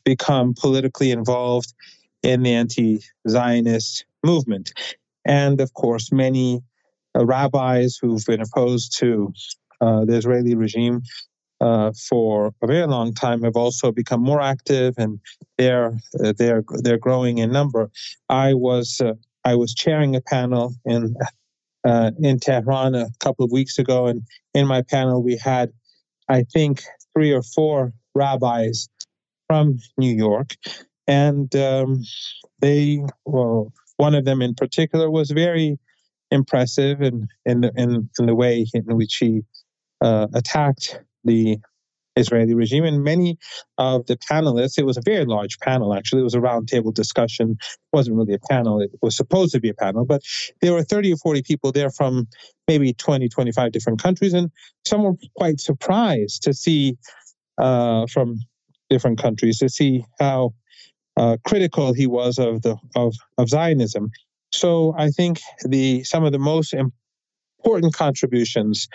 become 0.06 0.54
politically 0.60 1.12
involved 1.12 1.74
in 2.24 2.42
the 2.44 2.54
anti-Zionist 2.54 4.06
movement, 4.24 4.72
and 5.26 5.62
of 5.62 5.74
course 5.74 6.12
many 6.12 6.64
rabbis 7.26 7.98
who've 8.02 8.26
been 8.26 8.42
opposed 8.42 8.98
to 9.00 9.34
uh, 9.82 10.06
the 10.06 10.16
Israeli 10.18 10.56
regime 10.56 11.02
uh, 11.60 11.92
for 12.10 12.52
a 12.62 12.68
very 12.68 12.86
long 12.86 13.14
time 13.14 13.44
have 13.44 13.56
also 13.56 13.92
become 13.92 14.22
more 14.22 14.42
active, 14.42 14.96
and 14.98 15.20
they're 15.58 15.98
uh, 16.24 16.34
they're 16.38 16.64
they're 16.84 16.98
growing 17.00 17.40
in 17.40 17.52
number. 17.52 17.90
I 18.30 18.54
was 18.54 19.02
uh, 19.02 19.14
I 19.44 19.56
was 19.56 19.74
chairing 19.74 20.16
a 20.16 20.22
panel 20.22 20.74
in 20.86 21.16
uh, 21.84 22.12
in 22.20 22.40
Tehran 22.40 22.96
a 22.96 23.08
couple 23.20 23.46
of 23.46 23.52
weeks 23.52 23.80
ago, 23.80 24.08
and 24.08 24.22
in 24.54 24.68
my 24.68 24.82
panel 24.84 25.24
we 25.24 25.38
had, 25.38 25.72
I 26.30 26.44
think, 26.44 26.84
three 27.14 27.34
or 27.34 27.42
four 27.42 27.94
rabbis 28.14 28.90
from 29.48 29.80
New 29.98 30.16
York, 30.16 30.56
and 31.08 31.54
um, 31.56 32.04
they 32.60 33.02
well, 33.26 33.74
one 33.98 34.14
of 34.14 34.26
them 34.26 34.42
in 34.42 34.54
particular 34.54 35.10
was 35.10 35.32
very 35.32 35.80
impressive 36.32 37.02
in 37.02 37.28
in 37.46 37.62
the, 37.62 37.72
in, 37.76 38.10
in 38.20 38.26
the 38.26 38.36
way 38.36 38.66
in 38.74 38.84
which 38.96 39.18
he 39.18 39.44
uh, 40.02 40.28
attacked 40.34 41.00
the 41.24 41.58
Israeli 42.18 42.54
regime. 42.54 42.84
And 42.84 43.04
many 43.04 43.38
of 43.78 44.06
the 44.08 44.18
panelists, 44.18 44.78
it 44.78 44.86
was 44.86 44.98
a 44.98 45.02
very 45.06 45.26
large 45.26 45.60
panel, 45.60 45.94
actually. 45.94 46.22
It 46.22 46.26
was 46.26 46.34
a 46.34 46.40
roundtable 46.40 46.94
discussion. 46.94 47.52
It 47.52 47.78
wasn't 47.94 48.18
really 48.18 48.34
a 48.34 48.40
panel. 48.40 48.82
It 48.82 48.92
was 49.02 49.16
supposed 49.16 49.54
to 49.54 49.60
be 49.60 49.70
a 49.70 49.74
panel, 49.74 50.06
but 50.06 50.22
there 50.62 50.74
were 50.74 50.84
30 50.84 51.14
or 51.14 51.18
40 51.18 51.44
people 51.44 51.72
there 51.72 51.92
from 51.92 52.28
maybe 52.68 52.94
20, 52.94 53.30
25 53.30 53.72
different 53.72 54.02
countries. 54.02 54.34
And 54.34 54.52
some 54.86 55.04
were 55.04 55.14
quite 55.36 55.60
surprised 55.60 56.44
to 56.44 56.54
see 56.54 56.98
uh, 57.58 58.08
from 58.08 58.40
different 58.90 59.20
countries 59.20 59.60
to 59.60 59.70
see 59.70 60.06
how 60.20 60.54
uh, 61.18 61.38
critical 61.46 61.94
he 61.94 62.08
was 62.08 62.38
of 62.38 62.62
the 62.62 62.78
of, 62.96 63.16
of 63.38 63.50
Zionism. 63.50 64.12
So 64.52 64.94
I 64.98 65.10
think 65.10 65.40
the 65.66 66.04
some 66.04 66.24
of 66.24 66.32
the 66.32 66.40
most 66.40 66.74
important 66.74 67.94
contributions 67.94 68.88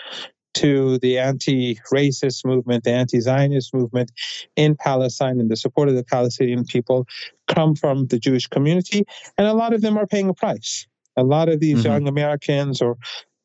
to 0.55 0.99
the 0.99 1.17
anti-racist 1.17 2.45
movement, 2.45 2.83
the 2.83 2.91
anti-Zionist 2.91 3.73
movement 3.73 4.11
in 4.55 4.75
Palestine 4.75 5.39
and 5.39 5.49
the 5.49 5.55
support 5.55 5.89
of 5.89 5.95
the 5.95 6.03
Palestinian 6.03 6.63
people 6.65 7.07
come 7.47 7.75
from 7.75 8.05
the 8.07 8.19
Jewish 8.19 8.47
community, 8.47 9.03
and 9.37 9.47
a 9.47 9.53
lot 9.53 9.73
of 9.73 9.81
them 9.81 9.97
are 9.97 10.07
paying 10.07 10.29
a 10.29 10.33
price. 10.33 10.85
A 11.17 11.23
lot 11.23 11.49
of 11.49 11.59
these 11.59 11.79
mm-hmm. 11.79 11.87
young 11.87 12.07
Americans 12.07 12.81
or 12.81 12.97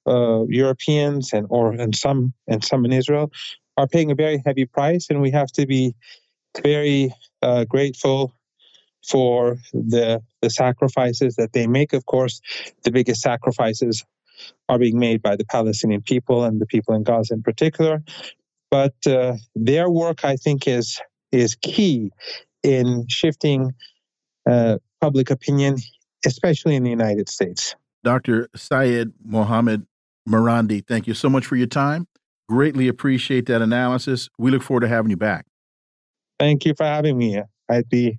uh, 0.07 0.45
Europeans 0.49 1.33
and 1.33 1.47
or 1.51 1.73
and 1.73 1.95
some 1.95 2.33
and 2.47 2.65
some 2.65 2.85
in 2.85 2.93
Israel 2.93 3.31
are 3.77 3.87
paying 3.87 4.11
a 4.11 4.15
very 4.15 4.43
heavy 4.45 4.67
price, 4.67 5.09
and 5.11 5.21
we 5.21 5.31
have 5.31 5.51
to 5.53 5.67
be 5.67 5.95
very 6.63 7.15
uh, 7.43 7.65
grateful 7.65 8.35
for 9.09 9.57
the 9.73 10.23
the 10.43 10.51
sacrifices 10.51 11.37
that 11.37 11.53
they 11.53 11.67
make. 11.67 11.93
Of 11.93 12.07
course, 12.07 12.41
the 12.85 12.91
biggest 12.91 13.21
sacrifices 13.23 14.05
are 14.69 14.79
being 14.79 14.99
made 14.99 15.23
by 15.23 15.37
the 15.37 15.45
Palestinian 15.45 16.03
people 16.03 16.45
and 16.45 16.61
the 16.61 16.67
people 16.67 16.95
in 16.95 17.03
Gaza 17.03 17.35
in 17.35 17.43
particular. 17.43 18.03
But 18.71 18.95
uh, 19.07 19.35
their 19.55 19.89
work, 19.91 20.25
I 20.25 20.37
think, 20.37 20.69
is 20.69 21.01
is 21.33 21.57
key 21.57 22.11
in 22.63 23.07
shifting 23.09 23.73
uh, 24.49 24.79
public 25.01 25.31
opinion, 25.31 25.77
especially 26.27 26.77
in 26.77 26.83
the 26.83 26.91
United 26.91 27.29
States. 27.29 27.75
Dr. 28.05 28.49
Syed 28.55 29.13
Mohammed 29.25 29.87
Marandi, 30.29 30.87
thank 30.87 31.07
you 31.07 31.15
so 31.15 31.29
much 31.29 31.47
for 31.47 31.57
your 31.57 31.67
time. 31.67 32.07
Greatly 32.49 32.89
appreciate 32.89 33.47
that 33.47 33.61
analysis. 33.61 34.29
We 34.39 34.51
look 34.51 34.63
forward 34.63 34.81
to 34.81 34.89
having 34.89 35.11
you 35.11 35.17
back. 35.17 35.47
Thank 36.39 36.65
you 36.65 36.75
for 36.75 36.85
having 36.85 37.19
me. 37.19 37.43
I'd 37.69 37.89
be 37.89 38.19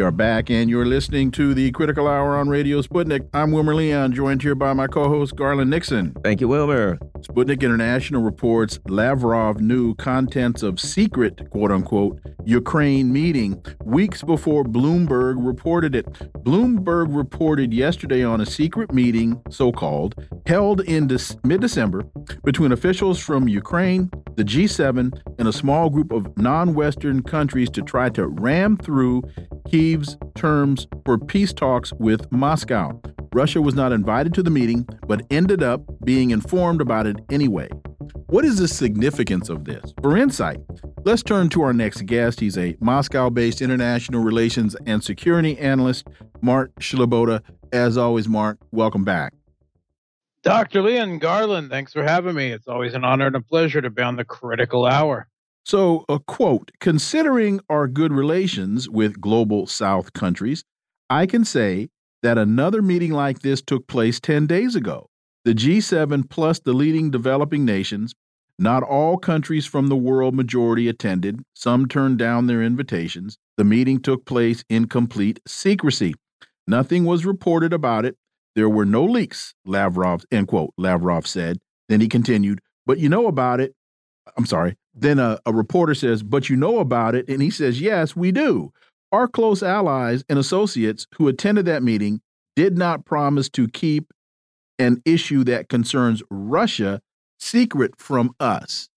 We 0.00 0.06
are 0.06 0.10
back, 0.10 0.48
and 0.48 0.70
you're 0.70 0.86
listening 0.86 1.30
to 1.32 1.52
the 1.52 1.70
Critical 1.72 2.08
Hour 2.08 2.34
on 2.34 2.48
Radio 2.48 2.80
Sputnik. 2.80 3.28
I'm 3.34 3.52
Wilmer 3.52 3.74
Leon, 3.74 4.14
joined 4.14 4.40
here 4.40 4.54
by 4.54 4.72
my 4.72 4.86
co 4.86 5.10
host, 5.10 5.36
Garland 5.36 5.68
Nixon. 5.68 6.16
Thank 6.24 6.40
you, 6.40 6.48
Wilmer. 6.48 6.96
Sputnik 7.20 7.60
International 7.60 8.22
reports 8.22 8.78
Lavrov 8.88 9.60
knew 9.60 9.94
contents 9.96 10.62
of 10.62 10.80
secret, 10.80 11.50
quote 11.50 11.70
unquote, 11.70 12.18
Ukraine 12.46 13.12
meeting 13.12 13.62
weeks 13.84 14.22
before 14.22 14.64
Bloomberg 14.64 15.34
reported 15.36 15.94
it. 15.94 16.06
Bloomberg 16.44 17.14
reported 17.14 17.74
yesterday 17.74 18.24
on 18.24 18.40
a 18.40 18.46
secret 18.46 18.94
meeting, 18.94 19.38
so 19.50 19.70
called, 19.70 20.14
held 20.46 20.80
in 20.80 21.14
mid 21.44 21.60
December 21.60 22.04
between 22.42 22.72
officials 22.72 23.18
from 23.18 23.48
Ukraine, 23.48 24.10
the 24.36 24.44
G7, 24.44 25.12
and 25.38 25.46
a 25.46 25.52
small 25.52 25.90
group 25.90 26.10
of 26.10 26.34
non 26.38 26.72
Western 26.72 27.22
countries 27.22 27.68
to 27.68 27.82
try 27.82 28.08
to 28.08 28.28
ram 28.28 28.78
through 28.78 29.22
Terms 30.34 30.86
for 31.04 31.18
peace 31.18 31.52
talks 31.52 31.92
with 31.94 32.30
Moscow. 32.30 33.00
Russia 33.32 33.60
was 33.60 33.74
not 33.74 33.92
invited 33.92 34.34
to 34.34 34.42
the 34.42 34.50
meeting, 34.50 34.88
but 35.06 35.22
ended 35.30 35.62
up 35.62 35.82
being 36.04 36.30
informed 36.30 36.80
about 36.80 37.06
it 37.06 37.16
anyway. 37.30 37.68
What 38.26 38.44
is 38.44 38.58
the 38.58 38.68
significance 38.68 39.48
of 39.48 39.64
this? 39.64 39.92
For 40.02 40.16
insight, 40.16 40.60
let's 41.04 41.22
turn 41.22 41.48
to 41.50 41.62
our 41.62 41.72
next 41.72 42.06
guest. 42.06 42.40
He's 42.40 42.56
a 42.56 42.76
Moscow 42.80 43.30
based 43.30 43.60
international 43.60 44.22
relations 44.22 44.76
and 44.86 45.02
security 45.02 45.58
analyst, 45.58 46.06
Mark 46.40 46.74
Sleboda. 46.80 47.42
As 47.72 47.96
always, 47.96 48.28
Mark, 48.28 48.58
welcome 48.70 49.04
back. 49.04 49.34
Dr. 50.42 50.82
Leon 50.82 51.18
Garland, 51.18 51.70
thanks 51.70 51.92
for 51.92 52.02
having 52.02 52.34
me. 52.34 52.50
It's 52.50 52.66
always 52.66 52.94
an 52.94 53.04
honor 53.04 53.26
and 53.26 53.36
a 53.36 53.40
pleasure 53.40 53.80
to 53.80 53.90
be 53.90 54.02
on 54.02 54.16
the 54.16 54.24
critical 54.24 54.86
hour. 54.86 55.26
So, 55.64 56.04
a 56.08 56.18
quote 56.18 56.70
Considering 56.80 57.60
our 57.68 57.86
good 57.86 58.12
relations 58.12 58.88
with 58.88 59.20
global 59.20 59.66
South 59.66 60.12
countries, 60.12 60.64
I 61.08 61.26
can 61.26 61.44
say 61.44 61.88
that 62.22 62.38
another 62.38 62.82
meeting 62.82 63.12
like 63.12 63.40
this 63.40 63.62
took 63.62 63.86
place 63.86 64.20
10 64.20 64.46
days 64.46 64.74
ago. 64.74 65.08
The 65.44 65.54
G7 65.54 66.28
plus 66.28 66.60
the 66.60 66.74
leading 66.74 67.10
developing 67.10 67.64
nations, 67.64 68.14
not 68.58 68.82
all 68.82 69.16
countries 69.16 69.64
from 69.64 69.86
the 69.86 69.96
world 69.96 70.34
majority 70.34 70.86
attended, 70.86 71.42
some 71.54 71.86
turned 71.86 72.18
down 72.18 72.46
their 72.46 72.62
invitations. 72.62 73.38
The 73.56 73.64
meeting 73.64 74.00
took 74.00 74.26
place 74.26 74.64
in 74.68 74.86
complete 74.86 75.40
secrecy. 75.46 76.14
Nothing 76.66 77.04
was 77.04 77.24
reported 77.24 77.72
about 77.72 78.04
it. 78.04 78.16
There 78.54 78.68
were 78.68 78.84
no 78.84 79.04
leaks, 79.04 79.54
Lavrov, 79.64 80.24
end 80.30 80.48
quote, 80.48 80.74
Lavrov 80.76 81.26
said. 81.26 81.58
Then 81.88 82.00
he 82.00 82.08
continued, 82.08 82.60
but 82.84 82.98
you 82.98 83.08
know 83.08 83.26
about 83.26 83.60
it. 83.60 83.74
I'm 84.36 84.46
sorry. 84.46 84.76
Then 84.94 85.18
a, 85.18 85.38
a 85.46 85.52
reporter 85.52 85.94
says, 85.94 86.22
but 86.22 86.48
you 86.48 86.56
know 86.56 86.78
about 86.78 87.14
it. 87.14 87.28
And 87.28 87.42
he 87.42 87.50
says, 87.50 87.80
yes, 87.80 88.16
we 88.16 88.32
do. 88.32 88.72
Our 89.12 89.28
close 89.28 89.62
allies 89.62 90.24
and 90.28 90.38
associates 90.38 91.06
who 91.16 91.28
attended 91.28 91.66
that 91.66 91.82
meeting 91.82 92.20
did 92.56 92.76
not 92.78 93.04
promise 93.04 93.48
to 93.50 93.68
keep 93.68 94.12
an 94.78 95.02
issue 95.04 95.44
that 95.44 95.68
concerns 95.68 96.22
Russia 96.30 97.00
secret 97.38 97.94
from 97.98 98.34
us. 98.40 98.88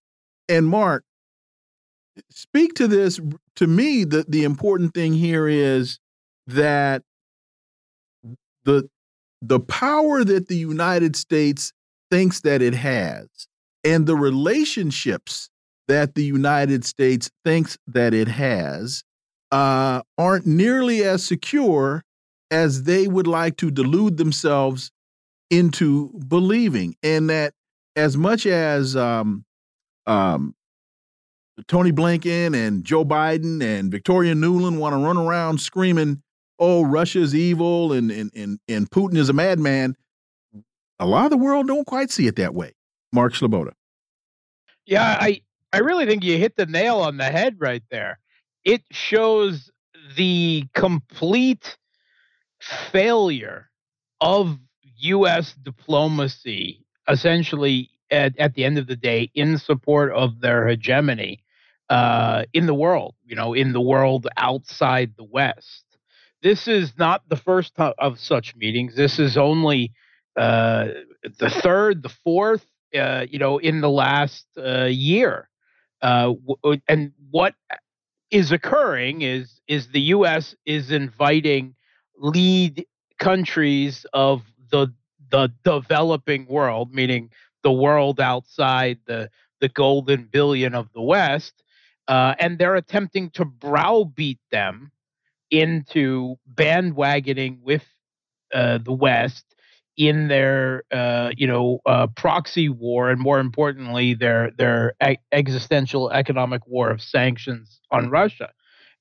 And 0.48 0.66
Mark, 0.66 1.04
speak 2.30 2.74
to 2.74 2.86
this. 2.86 3.20
To 3.56 3.66
me, 3.66 4.04
the, 4.04 4.24
the 4.28 4.44
important 4.44 4.94
thing 4.94 5.14
here 5.14 5.48
is 5.48 5.98
that 6.46 7.02
the 8.64 8.88
the 9.40 9.60
power 9.60 10.24
that 10.24 10.48
the 10.48 10.56
United 10.56 11.16
States 11.16 11.72
thinks 12.10 12.40
that 12.40 12.62
it 12.62 12.74
has 12.74 13.28
and 13.84 14.06
the 14.06 14.16
relationships 14.16 15.50
that 15.86 16.14
the 16.14 16.24
United 16.24 16.84
States 16.84 17.30
thinks 17.44 17.76
that 17.86 18.14
it 18.14 18.28
has 18.28 19.04
uh, 19.52 20.00
aren't 20.16 20.46
nearly 20.46 21.04
as 21.04 21.24
secure 21.24 22.02
as 22.50 22.84
they 22.84 23.06
would 23.06 23.26
like 23.26 23.56
to 23.58 23.70
delude 23.70 24.16
themselves 24.16 24.90
into 25.50 26.08
believing, 26.26 26.96
and 27.02 27.28
that 27.28 27.52
as 27.94 28.16
much 28.16 28.46
as 28.46 28.96
um, 28.96 29.44
um, 30.06 30.54
Tony 31.68 31.92
Blinken 31.92 32.56
and 32.56 32.84
Joe 32.84 33.04
Biden 33.04 33.62
and 33.62 33.90
Victoria 33.90 34.34
Nuland 34.34 34.78
want 34.78 34.94
to 34.94 34.98
run 34.98 35.16
around 35.16 35.60
screaming, 35.60 36.22
"Oh, 36.58 36.84
Russia's 36.84 37.34
evil 37.34 37.92
and 37.92 38.10
and 38.10 38.30
and, 38.34 38.58
and 38.68 38.90
Putin 38.90 39.16
is 39.16 39.28
a 39.28 39.32
madman," 39.32 39.94
a 40.98 41.06
lot 41.06 41.26
of 41.26 41.30
the 41.30 41.36
world 41.36 41.66
don't 41.66 41.86
quite 41.86 42.10
see 42.10 42.26
it 42.26 42.36
that 42.36 42.54
way. 42.54 42.72
Mark 43.14 43.32
Sleboda. 43.32 43.72
Yeah, 44.86 45.16
I 45.20 45.40
I 45.72 45.78
really 45.78 46.04
think 46.06 46.24
you 46.24 46.36
hit 46.36 46.56
the 46.56 46.66
nail 46.66 46.98
on 46.98 47.16
the 47.16 47.24
head 47.24 47.56
right 47.58 47.82
there. 47.90 48.18
It 48.64 48.82
shows 48.90 49.70
the 50.16 50.64
complete 50.74 51.76
failure 52.60 53.70
of 54.20 54.58
U.S. 54.98 55.54
diplomacy, 55.62 56.84
essentially 57.08 57.90
at, 58.10 58.38
at 58.38 58.54
the 58.54 58.64
end 58.64 58.78
of 58.78 58.86
the 58.86 58.96
day, 58.96 59.30
in 59.34 59.58
support 59.58 60.12
of 60.12 60.40
their 60.40 60.68
hegemony 60.68 61.42
uh, 61.90 62.44
in 62.52 62.66
the 62.66 62.74
world, 62.74 63.14
you 63.24 63.36
know, 63.36 63.54
in 63.54 63.72
the 63.72 63.80
world 63.80 64.26
outside 64.36 65.14
the 65.16 65.24
West. 65.24 65.84
This 66.42 66.68
is 66.68 66.92
not 66.98 67.22
the 67.28 67.36
first 67.36 67.72
of 67.78 68.18
such 68.18 68.54
meetings. 68.54 68.94
This 68.96 69.18
is 69.18 69.36
only 69.36 69.92
uh, 70.36 70.88
the 71.38 71.50
third, 71.50 72.02
the 72.02 72.08
fourth, 72.08 72.64
uh, 72.94 73.26
you 73.30 73.38
know, 73.38 73.58
in 73.58 73.80
the 73.80 73.90
last 73.90 74.46
uh, 74.58 74.84
year. 74.84 75.48
Uh, 76.02 76.34
w- 76.46 76.80
and 76.88 77.12
what 77.30 77.54
is 78.30 78.52
occurring 78.52 79.22
is 79.22 79.60
is 79.68 79.88
the 79.88 80.00
U.S. 80.16 80.54
is 80.66 80.90
inviting 80.90 81.74
lead 82.18 82.86
countries 83.18 84.06
of 84.12 84.42
the 84.70 84.92
the 85.30 85.52
developing 85.64 86.46
world, 86.46 86.92
meaning 86.94 87.30
the 87.62 87.72
world 87.72 88.20
outside 88.20 88.98
the 89.06 89.30
the 89.60 89.68
golden 89.68 90.24
billion 90.24 90.74
of 90.74 90.92
the 90.94 91.02
West, 91.02 91.62
uh, 92.08 92.34
and 92.38 92.58
they're 92.58 92.76
attempting 92.76 93.30
to 93.30 93.44
browbeat 93.44 94.40
them 94.50 94.92
into 95.50 96.36
bandwagoning 96.54 97.60
with 97.62 97.84
uh, 98.54 98.78
the 98.78 98.92
West 98.92 99.53
in 99.96 100.28
their 100.28 100.82
uh, 100.92 101.30
you 101.36 101.46
know 101.46 101.80
uh, 101.86 102.06
proxy 102.08 102.68
war 102.68 103.10
and 103.10 103.20
more 103.20 103.38
importantly 103.40 104.14
their 104.14 104.50
their 104.52 104.94
e- 105.06 105.16
existential 105.32 106.10
economic 106.10 106.66
war 106.66 106.90
of 106.90 107.00
sanctions 107.00 107.80
on 107.90 108.10
Russia. 108.10 108.50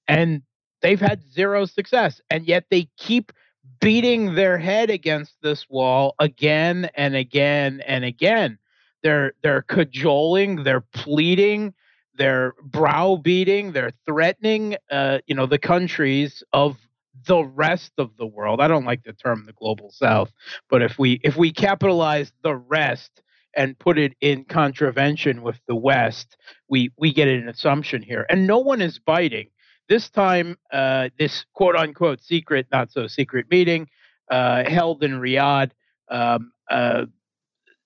And 0.08 0.44
they've 0.82 1.00
had 1.00 1.24
zero 1.32 1.66
success 1.66 2.22
and 2.30 2.46
yet 2.46 2.66
they 2.70 2.90
keep 2.98 3.32
beating 3.80 4.36
their 4.36 4.58
head 4.58 4.90
against 4.90 5.36
this 5.42 5.70
wall 5.70 6.16
again 6.20 6.90
and 6.96 7.16
again 7.16 7.82
and 7.88 8.04
again. 8.04 8.60
They're 9.02 9.34
they're 9.42 9.64
cajoling 9.64 10.64
they're 10.64 10.86
pleading 10.94 11.74
they're 12.16 12.54
browbeating 12.64 13.72
they're 13.72 13.92
threatening 14.06 14.78
uh, 14.92 15.20
you 15.26 15.36
know 15.36 15.46
the 15.46 15.58
countries 15.58 16.44
of 16.54 16.78
the 17.26 17.44
rest 17.44 17.94
of 17.98 18.16
the 18.18 18.26
world. 18.26 18.62
I 18.62 18.68
don't 18.68 18.86
like 18.86 19.04
the 19.04 19.14
term 19.14 19.46
the 19.46 19.54
global 19.54 19.92
south, 19.92 20.32
but 20.70 20.82
if 20.82 20.98
we 20.98 21.20
if 21.24 21.36
we 21.38 21.52
capitalize 21.52 22.32
the 22.44 22.56
rest 22.56 23.22
and 23.56 23.78
put 23.78 24.00
it 24.00 24.14
in 24.22 24.46
contravention 24.46 25.44
with 25.44 25.60
the 25.68 25.76
west, 25.76 26.38
we 26.70 26.92
we 26.98 27.14
get 27.14 27.28
an 27.28 27.48
assumption 27.48 28.02
here. 28.02 28.26
And 28.30 28.48
no 28.48 28.60
one 28.60 28.82
is 28.82 29.00
biting. 29.00 29.50
This 29.90 30.10
time 30.10 30.58
uh, 30.72 31.10
this 31.18 31.46
quote 31.54 31.76
unquote 31.76 32.22
secret, 32.22 32.68
not 32.72 32.92
so 32.92 33.08
secret 33.08 33.48
meeting 33.50 33.88
uh, 34.30 34.64
held 34.70 35.04
in 35.04 35.14
Riyadh, 35.14 35.72
um, 36.10 36.52
uh, 36.70 37.06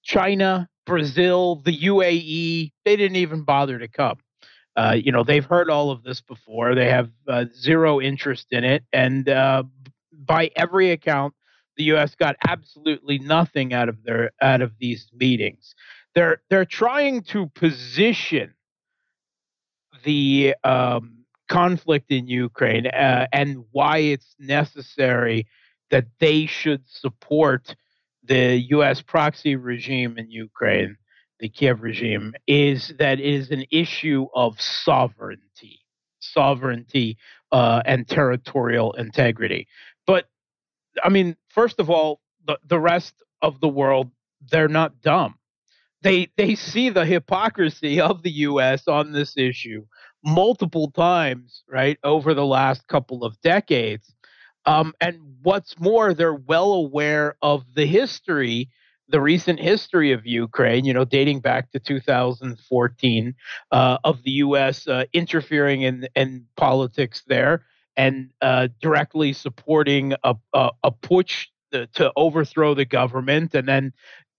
China, 0.03 0.69
Brazil, 0.85 1.61
the 1.65 1.77
UAE, 1.77 2.71
they 2.85 2.95
didn't 2.95 3.17
even 3.17 3.43
bother 3.43 3.77
to 3.79 3.87
come. 3.87 4.17
Uh, 4.77 4.95
you 4.95 5.11
know, 5.11 5.23
they've 5.23 5.45
heard 5.45 5.69
all 5.71 5.89
of 5.89 6.03
this 6.03 6.21
before. 6.21 6.75
They 6.75 6.87
have 6.89 7.09
uh, 7.27 7.45
zero 7.53 7.99
interest 7.99 8.47
in 8.51 8.63
it, 8.63 8.83
and 8.93 9.27
uh, 9.27 9.63
by 10.13 10.51
every 10.55 10.91
account, 10.91 11.33
the 11.77 11.85
U.S. 11.85 12.13
got 12.13 12.35
absolutely 12.47 13.17
nothing 13.17 13.73
out 13.73 13.89
of 13.89 14.03
their 14.03 14.31
out 14.41 14.61
of 14.61 14.73
these 14.79 15.09
meetings. 15.13 15.73
They're 16.13 16.41
they're 16.49 16.65
trying 16.65 17.23
to 17.23 17.47
position 17.47 18.53
the 20.03 20.55
um, 20.63 21.25
conflict 21.47 22.11
in 22.11 22.27
Ukraine 22.27 22.85
uh, 22.87 23.27
and 23.33 23.63
why 23.71 23.97
it's 23.97 24.35
necessary 24.37 25.47
that 25.89 26.05
they 26.19 26.45
should 26.45 26.83
support 26.87 27.75
the 28.23 28.57
U.S. 28.69 29.01
proxy 29.01 29.55
regime 29.55 30.17
in 30.17 30.29
Ukraine 30.29 30.97
the 31.39 31.49
Kiev 31.49 31.81
regime 31.81 32.33
is 32.47 32.93
that 32.99 33.19
it 33.19 33.25
is 33.25 33.51
an 33.51 33.65
issue 33.71 34.27
of 34.33 34.59
sovereignty, 34.59 35.81
sovereignty 36.19 37.17
uh, 37.51 37.81
and 37.85 38.07
territorial 38.07 38.93
integrity. 38.93 39.67
But 40.05 40.25
I 41.03 41.09
mean, 41.09 41.35
first 41.49 41.79
of 41.79 41.89
all, 41.89 42.21
the, 42.45 42.59
the 42.67 42.79
rest 42.79 43.13
of 43.41 43.59
the 43.59 43.67
world, 43.67 44.11
they're 44.49 44.67
not 44.67 45.01
dumb. 45.01 45.35
They 46.01 46.29
they 46.37 46.55
see 46.55 46.89
the 46.89 47.05
hypocrisy 47.05 47.99
of 47.99 48.23
the 48.23 48.31
U.S. 48.31 48.87
on 48.87 49.11
this 49.11 49.35
issue 49.37 49.85
multiple 50.23 50.91
times, 50.91 51.63
right, 51.69 51.97
over 52.03 52.33
the 52.33 52.45
last 52.45 52.87
couple 52.87 53.23
of 53.23 53.39
decades. 53.41 54.13
Um, 54.65 54.93
and 54.99 55.19
what's 55.43 55.79
more, 55.79 56.13
they're 56.13 56.33
well 56.33 56.73
aware 56.73 57.37
of 57.41 57.63
the 57.73 57.85
history 57.85 58.69
the 59.09 59.21
recent 59.21 59.59
history 59.59 60.11
of 60.11 60.25
Ukraine, 60.25 60.85
you 60.85 60.93
know, 60.93 61.05
dating 61.05 61.39
back 61.39 61.71
to 61.71 61.79
2014, 61.79 63.35
uh, 63.71 63.97
of 64.03 64.23
the 64.23 64.31
U.S. 64.31 64.87
Uh, 64.87 65.05
interfering 65.13 65.81
in, 65.81 66.07
in 66.15 66.45
politics 66.55 67.23
there 67.27 67.63
and 67.95 68.29
uh, 68.41 68.67
directly 68.81 69.33
supporting 69.33 70.13
a, 70.23 70.35
a, 70.53 70.69
a 70.83 70.91
putsch 70.91 71.47
to, 71.71 72.11
overthrow 72.15 72.73
the 72.73 72.85
government 72.85 73.53
and 73.53 73.67
then 73.67 73.93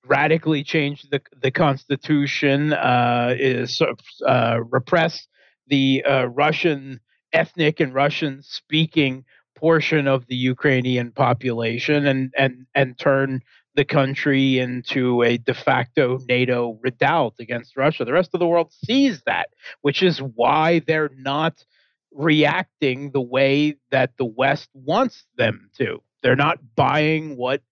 radically 0.06 0.62
change 0.64 1.02
the, 1.10 1.20
the 1.42 1.50
constitution, 1.50 2.72
uh, 2.72 3.34
is, 3.38 3.82
uh, 4.26 4.58
repress 4.70 5.26
the 5.66 6.02
uh, 6.04 6.24
Russian 6.26 7.00
ethnic 7.32 7.80
and 7.80 7.92
Russian 7.92 8.42
speaking 8.42 9.24
portion 9.54 10.06
of 10.06 10.26
the 10.28 10.36
Ukrainian 10.36 11.10
population 11.10 12.06
and 12.06 12.32
and 12.38 12.66
and 12.74 12.96
turn 12.96 13.42
the 13.78 13.84
country 13.84 14.58
into 14.58 15.22
a 15.22 15.38
de 15.38 15.54
facto 15.54 16.18
NATO 16.28 16.80
redoubt 16.82 17.34
against 17.38 17.76
Russia. 17.76 18.04
The 18.04 18.12
rest 18.12 18.30
of 18.34 18.40
the 18.40 18.46
world 18.46 18.72
sees 18.72 19.22
that, 19.24 19.50
which 19.82 20.02
is 20.02 20.18
why 20.18 20.80
they're 20.80 21.12
not 21.16 21.64
reacting 22.10 23.12
the 23.12 23.20
way 23.20 23.76
that 23.92 24.10
the 24.18 24.24
West 24.24 24.68
wants 24.74 25.26
them 25.36 25.70
to. 25.78 26.02
They're 26.24 26.34
not 26.34 26.58
buying 26.74 27.36
what 27.36 27.62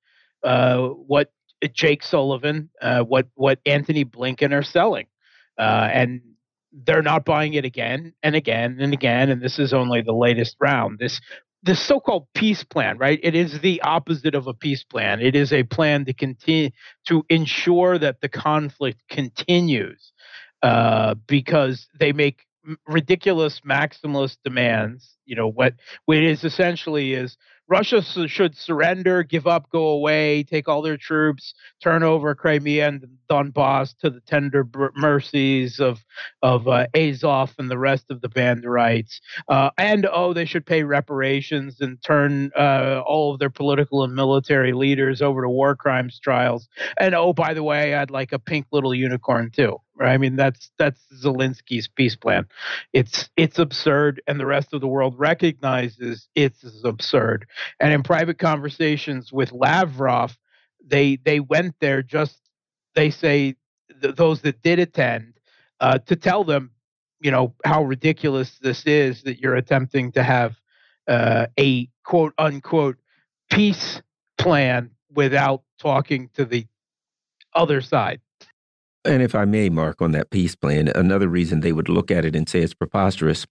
uh, 0.45 0.91
what 0.91 1.33
Jake 1.73 2.05
Sullivan, 2.05 2.71
uh, 2.81 3.03
what 3.03 3.27
what 3.35 3.59
Antony 3.67 4.05
Blinken 4.05 4.53
are 4.53 4.63
selling, 4.63 5.07
uh, 5.59 5.89
and 5.93 6.21
they're 6.85 7.03
not 7.03 7.25
buying 7.25 7.55
it 7.55 7.65
again 7.65 8.13
and 8.23 8.37
again 8.37 8.77
and 8.79 8.93
again. 8.93 9.29
And 9.29 9.43
this 9.43 9.59
is 9.59 9.75
only 9.75 10.03
the 10.03 10.13
latest 10.15 10.55
round. 10.61 11.01
This 11.01 11.21
the 11.67 11.75
so-called 11.77 12.29
peace 12.35 12.65
plan, 12.65 12.99
right? 12.99 13.21
It 13.23 13.35
is 13.35 13.61
the 13.61 13.83
opposite 13.83 14.35
of 14.35 14.47
a 14.47 14.55
peace 14.55 14.85
plan. 14.85 15.21
It 15.21 15.37
is 15.37 15.53
a 15.53 15.65
plan 15.65 16.07
to 16.07 16.15
continue 16.15 16.71
to 17.09 17.25
ensure 17.29 17.99
that 17.99 18.21
the 18.23 18.29
conflict 18.29 19.03
continues, 19.11 20.13
uh, 20.63 21.17
because 21.27 21.89
they 21.99 22.13
make 22.13 22.47
ridiculous 22.89 23.61
maximalist 23.61 24.39
demands. 24.45 25.17
You 25.27 25.37
know 25.37 25.49
what? 25.51 25.75
What 26.07 26.19
it 26.19 26.25
is 26.25 26.45
essentially 26.45 27.15
is 27.15 27.37
Russia 27.69 28.03
should 28.03 28.57
surrender, 28.57 29.23
give 29.23 29.47
up, 29.47 29.69
go 29.71 29.89
away, 29.89 30.43
take 30.45 30.69
all 30.69 30.83
their 30.83 30.97
troops, 30.97 31.55
turn 31.83 32.03
over 32.03 32.35
Crimea 32.35 32.87
and 32.87 33.07
Donbass 33.29 33.97
to 33.99 34.11
the 34.11 34.21
tender 34.21 34.67
mercies 34.95 35.81
of 35.81 36.05
of 36.43 36.69
uh, 36.69 36.87
Azov 36.95 37.55
and 37.59 37.71
the 37.71 37.79
rest 37.79 38.11
of 38.11 38.21
the 38.21 38.29
Banderites. 38.29 39.21
Uh, 39.49 39.71
and 39.79 40.07
oh, 40.13 40.33
they 40.33 40.45
should 40.45 40.65
pay 40.65 40.85
reparations 40.85 41.81
and 41.81 42.03
turn 42.03 42.53
uh, 42.57 43.03
all 43.05 43.33
of 43.33 43.41
their 43.41 43.51
political 43.51 44.05
and 44.05 44.15
military 44.15 44.73
leaders 44.73 45.21
over 45.21 45.43
to 45.43 45.49
war 45.49 45.75
crimes 45.75 46.21
trials. 46.21 46.69
And 46.99 47.15
oh, 47.15 47.33
by 47.33 47.55
the 47.55 47.63
way, 47.63 47.95
I'd 47.95 48.11
like 48.11 48.33
a 48.33 48.39
pink 48.39 48.67
little 48.71 48.95
unicorn 48.95 49.51
too. 49.51 49.81
I 50.01 50.19
mean, 50.19 50.37
that's 50.37 50.71
that's 50.79 51.01
Zelensky's 51.23 51.89
peace 51.89 52.17
plan. 52.17 52.47
It's 52.93 53.31
it's 53.37 53.59
absurd, 53.59 54.23
and 54.27 54.39
the 54.39 54.47
rest 54.47 54.73
of 54.73 54.81
the 54.81 54.89
world 54.89 55.19
recognizes 55.19 56.29
it's 56.35 56.65
absurd. 56.85 57.47
And 57.81 57.93
in 57.93 58.03
private 58.03 58.39
conversations 58.39 59.33
with 59.33 59.53
Lavrov, 59.53 60.37
they 60.85 61.17
they 61.17 61.41
went 61.41 61.77
there 61.81 62.03
just 62.03 62.39
they 62.95 63.11
say 63.11 63.57
th- 64.03 64.15
those 64.17 64.43
that 64.43 64.63
did 64.63 64.79
attend 64.79 65.35
uh, 65.81 65.99
to 65.99 66.17
tell 66.17 66.45
them, 66.45 66.71
you 67.21 67.31
know, 67.31 67.55
how 67.65 67.83
ridiculous 67.85 68.59
this 68.61 68.87
is 68.87 69.23
that 69.23 69.39
you're 69.39 69.57
attempting 69.57 70.13
to 70.13 70.23
have 70.23 70.57
uh, 71.09 71.47
a 71.59 71.89
quote 72.05 72.35
unquote 72.39 72.97
peace 73.51 74.03
plan 74.39 74.91
without 75.15 75.63
talking 75.79 76.29
to 76.35 76.45
the 76.45 76.67
other 77.55 77.81
side. 77.81 78.21
And 79.07 79.23
if 79.23 79.35
I 79.35 79.45
may, 79.45 79.69
Mark, 79.69 80.03
on 80.03 80.13
that 80.13 80.31
peace 80.31 80.55
plan, 80.57 80.89
another 80.89 81.29
reason 81.29 81.61
they 81.61 81.73
would 81.73 81.89
look 81.89 82.11
at 82.11 82.25
it 82.25 82.35
and 82.35 82.49
say 82.49 82.61
it's 82.61 82.75
preposterous. 82.75 83.47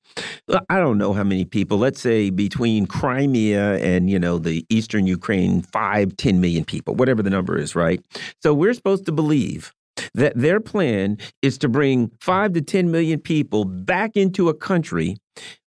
I 0.70 0.78
don't 0.78 0.98
know 0.98 1.14
how 1.14 1.24
many 1.24 1.46
people, 1.46 1.78
let's 1.78 2.02
say 2.02 2.30
between 2.30 2.86
Crimea 2.86 3.78
and, 3.78 4.10
you 4.10 4.20
know, 4.20 4.38
the 4.38 4.66
eastern 4.70 5.08
Ukraine, 5.08 5.62
five, 5.62 6.18
ten 6.18 6.42
million 6.42 6.66
people, 6.66 6.96
whatever 6.96 7.24
the 7.24 7.30
number 7.30 7.58
is, 7.58 7.76
right? 7.76 8.02
So 8.44 8.54
we're 8.54 8.74
supposed 8.74 9.06
to 9.06 9.12
believe 9.12 9.74
that 10.14 10.34
their 10.36 10.60
plan 10.60 11.18
is 11.42 11.58
to 11.60 11.70
bring 11.70 12.12
five 12.20 12.54
to 12.54 12.62
10 12.62 12.92
million 12.92 13.20
people 13.20 13.66
back 13.66 14.18
into 14.18 14.50
a 14.50 14.54
country 14.54 15.18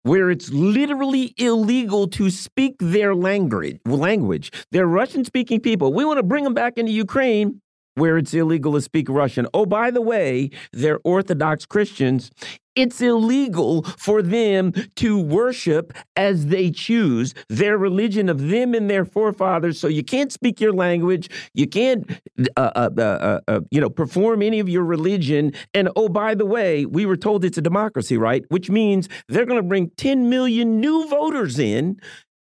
where 0.03 0.31
it's 0.31 0.51
literally 0.51 1.35
illegal 1.39 2.07
to 2.07 2.31
speak 2.31 2.77
their 2.79 3.15
language. 3.15 3.81
Language. 3.87 4.53
They're 4.71 4.87
Russian 4.87 5.25
speaking 5.25 5.61
people. 5.61 5.93
We 5.93 6.05
want 6.05 6.19
to 6.19 6.23
bring 6.23 6.45
them 6.45 6.55
back 6.55 6.77
into 6.77 6.93
Ukraine 6.93 7.61
where 7.95 8.19
it's 8.19 8.35
illegal 8.35 8.73
to 8.73 8.81
speak 8.81 9.09
Russian. 9.09 9.47
Oh, 9.55 9.67
by 9.67 9.91
the 9.91 10.01
way, 10.01 10.51
they're 10.73 11.01
Orthodox 11.05 11.67
Christians. 11.67 12.31
It's 12.75 13.01
illegal 13.01 13.83
for 13.83 14.21
them 14.21 14.73
to 14.97 15.21
worship 15.21 15.93
as 16.17 16.47
they 16.47 16.73
choose 16.73 17.33
their 17.49 17.79
religion 17.79 18.29
of 18.29 18.49
them 18.49 18.75
and 18.75 18.91
their 18.91 19.05
forefathers. 19.05 19.79
So 19.79 19.87
you 19.87 20.03
can't 20.03 20.33
speak 20.33 20.61
your 20.61 20.73
language. 20.73 21.31
You 21.55 21.69
can't, 21.69 22.11
uh, 22.57 22.71
uh, 22.75 22.91
uh, 22.99 23.01
uh, 23.01 23.41
uh 23.47 23.61
you 23.71 23.81
know, 23.81 23.91
perform 23.91 24.43
any 24.43 24.59
of 24.59 24.69
your 24.69 24.83
religion. 24.83 25.53
And 25.73 25.89
oh, 25.95 26.09
by 26.09 26.35
the 26.35 26.47
way, 26.47 26.85
we 26.85 27.07
were 27.07 27.17
told 27.17 27.45
it's 27.45 27.59
a 27.59 27.63
democracy, 27.63 28.17
right? 28.17 28.45
Which 28.49 28.71
means 28.71 29.09
they're 29.29 29.47
going 29.47 29.63
to 29.63 29.69
bring 29.69 29.91
10 29.91 30.29
million 30.29 30.81
new 30.81 31.09
voters 31.09 31.61
in 31.61 32.01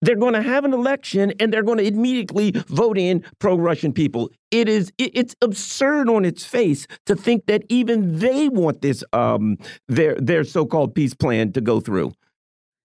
they're 0.03 0.15
going 0.15 0.33
to 0.33 0.41
have 0.41 0.65
an 0.65 0.73
election 0.73 1.33
and 1.39 1.53
they're 1.53 1.63
going 1.63 1.77
to 1.77 1.85
immediately 1.85 2.51
vote 2.67 2.97
in 2.97 3.23
pro-Russian 3.39 3.93
people. 3.93 4.29
It 4.51 4.69
is 4.69 4.91
it's 4.97 5.35
absurd 5.41 6.09
on 6.09 6.25
its 6.25 6.45
face 6.45 6.85
to 7.05 7.15
think 7.15 7.45
that 7.47 7.63
even 7.69 8.19
they 8.19 8.49
want 8.49 8.81
this 8.81 9.03
um, 9.13 9.57
their 9.87 10.15
their 10.15 10.43
so-called 10.43 10.93
peace 10.93 11.13
plan 11.13 11.51
to 11.53 11.61
go 11.61 11.79
through. 11.79 12.13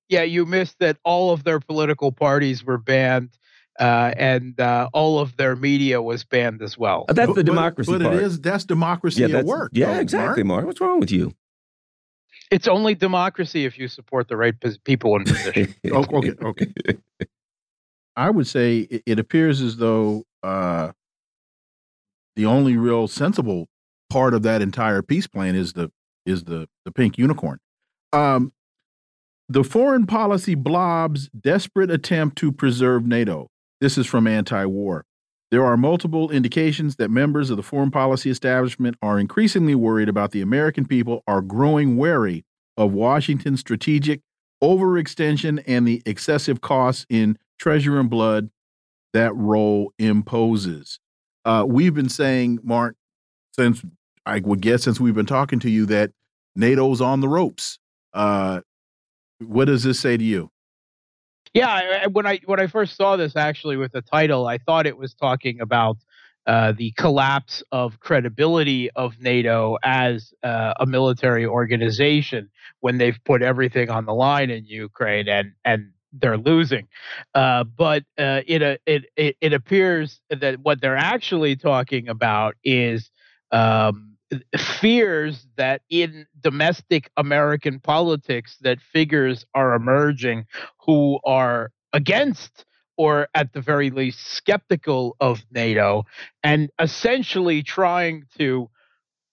Yeah, 0.08 0.22
you 0.22 0.46
missed 0.46 0.78
that 0.78 0.96
all 1.04 1.32
of 1.32 1.44
their 1.44 1.60
political 1.60 2.12
parties 2.12 2.64
were 2.64 2.78
banned. 2.78 3.36
Uh, 3.78 4.12
and 4.16 4.58
uh, 4.58 4.88
all 4.92 5.20
of 5.20 5.36
their 5.36 5.54
media 5.54 6.02
was 6.02 6.24
banned 6.24 6.62
as 6.62 6.76
well. 6.76 7.04
That's 7.06 7.32
the 7.34 7.44
democracy 7.44 7.92
but, 7.92 8.02
but 8.02 8.14
it 8.14 8.22
is 8.24 8.40
that's 8.40 8.64
democracy 8.64 9.22
yeah, 9.22 9.38
at 9.38 9.44
work. 9.44 9.70
Yeah, 9.72 9.94
though, 9.94 10.00
exactly, 10.00 10.42
Mark. 10.42 10.62
Mark. 10.62 10.66
What's 10.66 10.80
wrong 10.80 10.98
with 10.98 11.12
you? 11.12 11.32
It's 12.50 12.66
only 12.66 12.94
democracy 12.94 13.64
if 13.64 13.78
you 13.78 13.88
support 13.88 14.28
the 14.28 14.36
right 14.36 14.54
people 14.84 15.16
in 15.16 15.24
position. 15.24 15.74
Oh, 15.92 16.04
okay, 16.12 16.32
okay. 16.42 16.72
I 18.16 18.30
would 18.30 18.46
say 18.46 18.80
it, 18.90 19.02
it 19.06 19.18
appears 19.18 19.60
as 19.60 19.76
though 19.76 20.24
uh, 20.42 20.92
the 22.36 22.46
only 22.46 22.76
real 22.76 23.08
sensible 23.08 23.68
part 24.10 24.34
of 24.34 24.42
that 24.42 24.62
entire 24.62 25.02
peace 25.02 25.26
plan 25.26 25.54
is 25.54 25.74
the 25.74 25.90
is 26.24 26.44
the 26.44 26.68
the 26.84 26.92
pink 26.92 27.18
unicorn. 27.18 27.58
Um, 28.12 28.52
the 29.48 29.64
foreign 29.64 30.06
policy 30.06 30.54
blob's 30.54 31.28
desperate 31.28 31.90
attempt 31.90 32.36
to 32.38 32.52
preserve 32.52 33.06
NATO. 33.06 33.48
This 33.80 33.96
is 33.96 34.06
from 34.06 34.26
anti-war. 34.26 35.04
There 35.50 35.64
are 35.64 35.76
multiple 35.76 36.30
indications 36.30 36.96
that 36.96 37.10
members 37.10 37.48
of 37.48 37.56
the 37.56 37.62
foreign 37.62 37.90
policy 37.90 38.30
establishment 38.30 38.96
are 39.00 39.18
increasingly 39.18 39.74
worried 39.74 40.08
about 40.08 40.32
the 40.32 40.42
American 40.42 40.86
people 40.86 41.22
are 41.26 41.40
growing 41.40 41.96
wary 41.96 42.44
of 42.76 42.92
Washington's 42.92 43.60
strategic 43.60 44.20
overextension 44.62 45.62
and 45.66 45.86
the 45.86 46.02
excessive 46.04 46.60
costs 46.60 47.06
in 47.08 47.38
treasure 47.58 47.98
and 47.98 48.10
blood 48.10 48.50
that 49.14 49.34
role 49.34 49.92
imposes. 49.98 50.98
Uh, 51.44 51.64
we've 51.66 51.94
been 51.94 52.10
saying, 52.10 52.58
Mark, 52.62 52.96
since 53.52 53.82
I 54.26 54.40
would 54.40 54.60
guess 54.60 54.82
since 54.82 55.00
we've 55.00 55.14
been 55.14 55.26
talking 55.26 55.58
to 55.60 55.70
you 55.70 55.86
that 55.86 56.10
NATO's 56.56 57.00
on 57.00 57.20
the 57.20 57.28
ropes. 57.28 57.78
Uh, 58.12 58.60
what 59.38 59.66
does 59.66 59.84
this 59.84 59.98
say 59.98 60.16
to 60.16 60.24
you? 60.24 60.50
Yeah, 61.58 62.02
I, 62.04 62.06
when 62.06 62.24
I 62.24 62.38
when 62.44 62.60
I 62.60 62.68
first 62.68 62.96
saw 62.96 63.16
this 63.16 63.34
actually 63.34 63.76
with 63.76 63.90
the 63.90 64.00
title, 64.00 64.46
I 64.46 64.58
thought 64.58 64.86
it 64.86 64.96
was 64.96 65.12
talking 65.12 65.60
about 65.60 65.96
uh, 66.46 66.70
the 66.70 66.92
collapse 66.92 67.64
of 67.72 67.98
credibility 67.98 68.90
of 68.92 69.20
NATO 69.20 69.76
as 69.82 70.32
uh, 70.44 70.74
a 70.78 70.86
military 70.86 71.44
organization 71.46 72.48
when 72.78 72.98
they've 72.98 73.18
put 73.24 73.42
everything 73.42 73.90
on 73.90 74.06
the 74.06 74.14
line 74.14 74.50
in 74.50 74.66
Ukraine 74.66 75.28
and 75.28 75.52
and 75.64 75.90
they're 76.12 76.38
losing. 76.38 76.86
Uh, 77.34 77.64
but 77.64 78.04
uh, 78.16 78.42
it, 78.46 78.62
uh, 78.62 78.76
it 78.86 79.06
it 79.16 79.36
it 79.40 79.52
appears 79.52 80.20
that 80.30 80.60
what 80.60 80.80
they're 80.80 80.96
actually 80.96 81.56
talking 81.56 82.08
about 82.08 82.54
is 82.62 83.10
um, 83.50 84.07
fears 84.56 85.46
that 85.56 85.82
in 85.90 86.26
domestic 86.40 87.10
American 87.16 87.80
politics 87.80 88.56
that 88.60 88.80
figures 88.80 89.46
are 89.54 89.74
emerging 89.74 90.46
who 90.80 91.18
are 91.24 91.70
against 91.92 92.64
or 92.96 93.28
at 93.34 93.52
the 93.52 93.60
very 93.60 93.90
least 93.90 94.26
skeptical 94.26 95.16
of 95.20 95.44
NATO 95.50 96.04
and 96.42 96.68
essentially 96.80 97.62
trying 97.62 98.24
to 98.38 98.68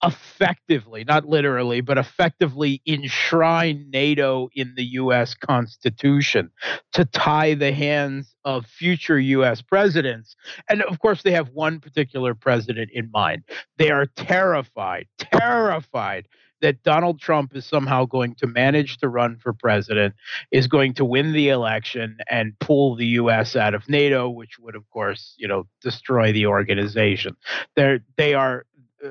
effectively, 0.02 1.04
not 1.04 1.26
literally, 1.26 1.80
but 1.80 1.98
effectively 1.98 2.82
enshrine 2.86 3.88
NATO 3.90 4.48
in 4.54 4.74
the 4.76 4.84
US 4.84 5.34
Constitution 5.34 6.50
to 6.92 7.04
tie 7.06 7.54
the 7.54 7.72
hands 7.72 8.34
of 8.44 8.66
future 8.66 9.18
US 9.18 9.62
presidents. 9.62 10.36
And 10.68 10.82
of 10.82 10.98
course, 10.98 11.22
they 11.22 11.32
have 11.32 11.48
one 11.48 11.80
particular 11.80 12.34
president 12.34 12.90
in 12.92 13.10
mind. 13.10 13.44
They 13.78 13.90
are 13.90 14.06
terrified, 14.06 15.06
terrified 15.18 16.28
that 16.62 16.82
Donald 16.82 17.20
Trump 17.20 17.54
is 17.54 17.66
somehow 17.66 18.06
going 18.06 18.34
to 18.36 18.46
manage 18.46 18.96
to 18.98 19.08
run 19.08 19.36
for 19.36 19.52
president, 19.52 20.14
is 20.50 20.66
going 20.66 20.94
to 20.94 21.04
win 21.04 21.32
the 21.32 21.50
election 21.50 22.16
and 22.30 22.58
pull 22.60 22.96
the 22.96 23.06
U.S. 23.06 23.56
out 23.56 23.74
of 23.74 23.88
NATO, 23.88 24.28
which 24.28 24.58
would, 24.58 24.74
of 24.74 24.88
course, 24.90 25.34
you 25.36 25.46
know, 25.46 25.66
destroy 25.82 26.32
the 26.32 26.46
organization. 26.46 27.36
They're 27.74 28.00
they 28.16 28.34
are 28.34 28.64
uh, 29.04 29.10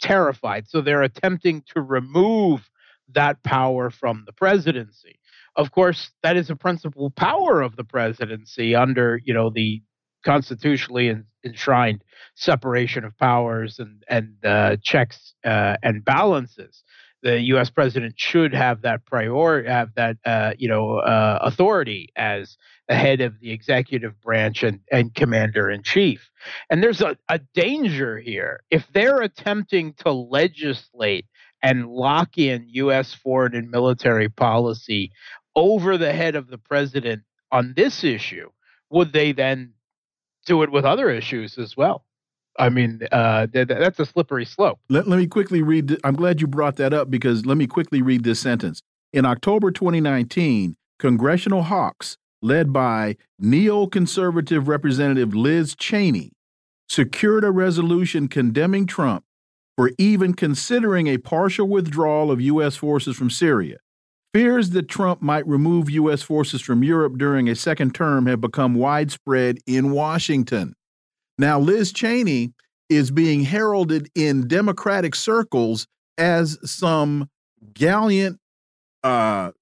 terrified. 0.00 0.68
So 0.68 0.80
they're 0.80 1.02
attempting 1.02 1.62
to 1.74 1.80
remove 1.80 2.68
that 3.14 3.42
power 3.42 3.90
from 3.90 4.24
the 4.26 4.32
presidency. 4.32 5.18
Of 5.56 5.72
course, 5.72 6.10
that 6.22 6.36
is 6.36 6.50
a 6.50 6.56
principal 6.56 7.10
power 7.10 7.62
of 7.62 7.76
the 7.76 7.84
presidency 7.84 8.74
under, 8.74 9.20
you 9.24 9.34
know, 9.34 9.50
the 9.50 9.82
constitutionally 10.24 11.14
enshrined 11.44 12.02
separation 12.34 13.04
of 13.04 13.16
powers 13.18 13.78
and 13.78 14.04
and 14.08 14.34
uh, 14.44 14.76
checks 14.82 15.34
uh, 15.44 15.76
and 15.82 16.04
balances. 16.04 16.82
The 17.22 17.40
U.S. 17.40 17.70
president 17.70 18.14
should 18.16 18.54
have 18.54 18.82
that 18.82 19.04
prior 19.04 19.64
have 19.64 19.94
that 19.96 20.16
uh, 20.24 20.52
you 20.58 20.68
know 20.68 20.98
uh, 20.98 21.38
authority 21.42 22.10
as 22.16 22.56
the 22.88 22.94
head 22.94 23.20
of 23.20 23.38
the 23.40 23.50
executive 23.50 24.20
branch 24.20 24.62
and, 24.62 24.80
and 24.90 25.14
commander 25.14 25.70
in 25.70 25.82
chief. 25.82 26.30
And 26.70 26.82
there's 26.82 27.00
a, 27.00 27.16
a 27.28 27.38
danger 27.54 28.18
here. 28.18 28.60
If 28.70 28.86
they're 28.92 29.20
attempting 29.20 29.94
to 29.98 30.12
legislate 30.12 31.26
and 31.62 31.88
lock 31.88 32.38
in 32.38 32.66
U.S. 32.68 33.14
foreign 33.14 33.54
and 33.54 33.70
military 33.70 34.28
policy 34.28 35.12
over 35.56 35.98
the 35.98 36.12
head 36.12 36.36
of 36.36 36.48
the 36.48 36.58
president 36.58 37.22
on 37.50 37.74
this 37.76 38.04
issue, 38.04 38.50
would 38.90 39.12
they 39.12 39.32
then 39.32 39.72
do 40.46 40.62
it 40.62 40.70
with 40.70 40.84
other 40.84 41.10
issues 41.10 41.58
as 41.58 41.76
well? 41.76 42.04
I 42.58 42.68
mean, 42.70 43.00
uh, 43.12 43.46
th 43.46 43.68
that's 43.68 44.00
a 44.00 44.06
slippery 44.06 44.44
slope. 44.44 44.80
Let, 44.88 45.06
let 45.06 45.18
me 45.18 45.26
quickly 45.26 45.62
read. 45.62 45.98
I'm 46.04 46.16
glad 46.16 46.40
you 46.40 46.46
brought 46.46 46.76
that 46.76 46.92
up 46.92 47.10
because 47.10 47.46
let 47.46 47.56
me 47.56 47.66
quickly 47.66 48.02
read 48.02 48.24
this 48.24 48.40
sentence. 48.40 48.82
In 49.12 49.24
October 49.24 49.70
2019, 49.70 50.76
congressional 50.98 51.62
hawks 51.62 52.16
led 52.42 52.72
by 52.72 53.16
neoconservative 53.42 54.68
Representative 54.68 55.34
Liz 55.34 55.74
Cheney, 55.74 56.32
secured 56.88 57.44
a 57.44 57.50
resolution 57.50 58.28
condemning 58.28 58.86
Trump 58.86 59.24
for 59.76 59.90
even 59.98 60.34
considering 60.34 61.06
a 61.06 61.18
partial 61.18 61.68
withdrawal 61.68 62.30
of 62.30 62.40
U.S. 62.40 62.76
forces 62.76 63.16
from 63.16 63.30
Syria. 63.30 63.76
Fears 64.34 64.70
that 64.70 64.88
Trump 64.88 65.22
might 65.22 65.46
remove 65.46 65.90
U.S. 65.90 66.22
forces 66.22 66.60
from 66.60 66.82
Europe 66.82 67.16
during 67.16 67.48
a 67.48 67.54
second 67.54 67.94
term 67.94 68.26
have 68.26 68.40
become 68.40 68.74
widespread 68.74 69.58
in 69.66 69.90
Washington. 69.90 70.74
Now, 71.38 71.60
Liz 71.60 71.92
Cheney 71.92 72.52
is 72.88 73.10
being 73.10 73.42
heralded 73.42 74.10
in 74.14 74.48
Democratic 74.48 75.14
circles 75.14 75.86
as 76.16 76.58
some 76.64 77.30
gallant 77.74 78.38
uh, 79.04 79.52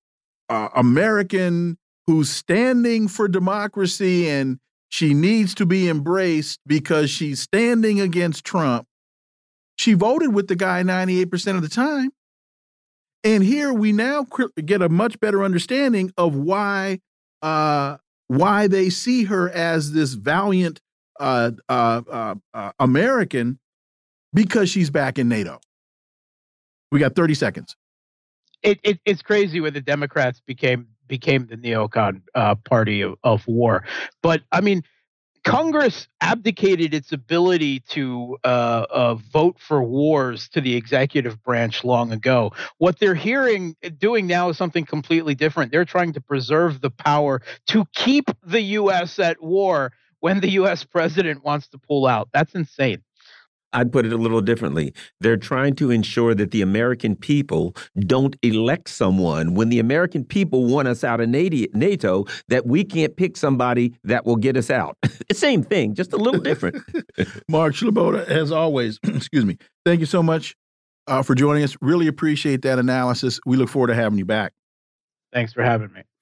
uh, 0.49 0.69
American 0.75 1.77
who's 2.07 2.31
standing 2.31 3.09
for 3.09 3.29
democracy 3.29 4.29
and 4.29 4.59
she 4.89 5.13
needs 5.13 5.55
to 5.57 5.67
be 5.67 5.89
embraced 5.89 6.61
because 6.67 7.11
she's 7.11 7.41
standing 7.41 8.01
against 8.01 8.45
Trump. 8.45 8.87
She 9.77 9.93
voted 9.93 10.33
with 10.33 10.47
the 10.47 10.57
guy 10.57 10.83
98% 10.83 11.57
of 11.57 11.63
the 11.63 11.69
time. 11.69 12.11
And 13.25 13.43
here 13.43 13.73
we 13.73 13.93
now 13.93 14.25
get 14.65 14.83
a 14.83 14.89
much 14.89 15.19
better 15.19 15.43
understanding 15.43 16.13
of 16.17 16.35
why 16.37 17.01
uh, 17.43 17.97
why 18.29 18.67
they 18.67 18.89
see 18.89 19.25
her 19.25 19.51
as 19.51 19.93
this 19.93 20.15
valiant 20.15 20.81
uh, 21.19 21.51
uh, 21.69 22.03
uh, 22.11 22.35
uh 22.55 22.73
American 22.79 23.59
because 24.33 24.69
she's 24.69 24.91
back 24.91 25.19
in 25.19 25.29
NATO. 25.29 25.61
We 26.93 27.01
got 27.01 27.17
30 27.17 27.35
seconds. 27.35 27.77
It, 28.63 28.81
it, 28.83 29.01
it's 29.05 29.23
crazy 29.23 29.61
when 29.61 29.75
the 29.75 29.81
Democrats 29.81 30.41
became 30.47 30.89
became 31.09 31.47
the 31.47 31.57
neocon 31.57 32.23
uh, 32.35 32.57
party 32.57 33.01
of, 33.01 33.15
of 33.23 33.47
war. 33.47 33.85
But 34.23 34.43
I 34.51 34.61
mean, 34.61 34.83
Congress 35.45 36.09
abdicated 36.21 36.93
its 36.93 37.13
ability 37.13 37.79
to 37.91 38.37
uh, 38.43 38.87
uh, 38.91 39.15
vote 39.15 39.57
for 39.61 39.81
wars 39.81 40.49
to 40.49 40.61
the 40.61 40.75
executive 40.75 41.41
branch 41.45 41.85
long 41.85 42.11
ago. 42.11 42.53
What 42.79 42.99
they're 42.99 43.15
hearing, 43.15 43.77
doing 43.99 44.27
now 44.27 44.49
is 44.49 44.57
something 44.57 44.85
completely 44.85 45.37
different. 45.37 45.71
They're 45.71 45.85
trying 45.85 46.13
to 46.15 46.21
preserve 46.21 46.81
the 46.81 46.91
power 46.91 47.43
to 47.69 47.85
keep 47.95 48.29
the 48.43 48.61
U.S. 48.61 49.21
at 49.21 49.41
war 49.41 49.93
when 50.27 50.41
the 50.41 50.51
U.S. 50.55 50.83
president 50.83 51.45
wants 51.45 51.69
to 51.69 51.79
pull 51.79 52.05
out. 52.05 52.29
That's 52.33 52.53
insane. 52.57 53.01
I'd 53.73 53.93
put 53.93 54.05
it 54.05 54.13
a 54.13 54.17
little 54.17 54.41
differently. 54.41 54.93
They're 55.21 55.37
trying 55.37 55.77
to 55.77 55.93
ensure 55.93 56.35
that 56.35 56.51
the 56.51 56.63
American 56.63 57.15
people 57.15 57.77
don't 58.01 58.35
elect 58.43 58.89
someone 58.89 59.55
when 59.55 59.69
the 59.69 59.79
American 59.79 60.25
people 60.25 60.65
want 60.65 60.89
us 60.89 61.05
out 61.05 61.21
of 61.21 61.29
NATO, 61.29 62.25
that 62.49 62.67
we 62.67 62.83
can't 62.83 63.17
pick 63.17 63.37
somebody 63.37 63.95
that 64.03 64.27
will 64.27 64.35
get 64.35 64.57
us 64.57 64.69
out. 64.69 64.97
The 65.29 65.35
same 65.35 65.63
thing, 65.63 65.95
just 65.95 66.13
a 66.13 66.17
little 66.17 66.41
different. 66.41 66.83
Mark 67.49 67.75
Sleboda, 67.75 68.27
as 68.27 68.51
always, 68.51 68.99
excuse 69.05 69.45
me, 69.45 69.59
thank 69.85 70.01
you 70.01 70.07
so 70.07 70.25
much 70.25 70.57
uh, 71.07 71.23
for 71.23 71.37
joining 71.37 71.63
us. 71.63 71.77
Really 71.81 72.09
appreciate 72.09 72.63
that 72.63 72.81
analysis. 72.81 73.39
We 73.47 73.57
look 73.57 73.69
forward 73.69 73.89
to 73.89 73.95
having 73.95 74.19
you 74.19 74.25
back. 74.25 74.53
Thanks 75.33 75.53
for 75.53 75.63
having 75.63 75.93
me. 75.93 76.03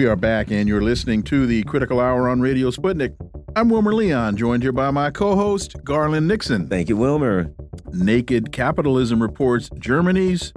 We 0.00 0.06
are 0.06 0.16
back, 0.16 0.50
and 0.50 0.66
you're 0.66 0.80
listening 0.80 1.22
to 1.24 1.44
the 1.44 1.62
Critical 1.64 2.00
Hour 2.00 2.26
on 2.30 2.40
Radio 2.40 2.70
Sputnik. 2.70 3.14
I'm 3.54 3.68
Wilmer 3.68 3.92
Leon, 3.92 4.34
joined 4.38 4.62
here 4.62 4.72
by 4.72 4.90
my 4.90 5.10
co 5.10 5.36
host, 5.36 5.76
Garland 5.84 6.26
Nixon. 6.26 6.68
Thank 6.68 6.88
you, 6.88 6.96
Wilmer. 6.96 7.52
Naked 7.92 8.50
Capitalism 8.50 9.20
reports 9.20 9.68
Germany's 9.78 10.54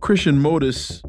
Christian 0.00 0.40
Modus 0.40 1.02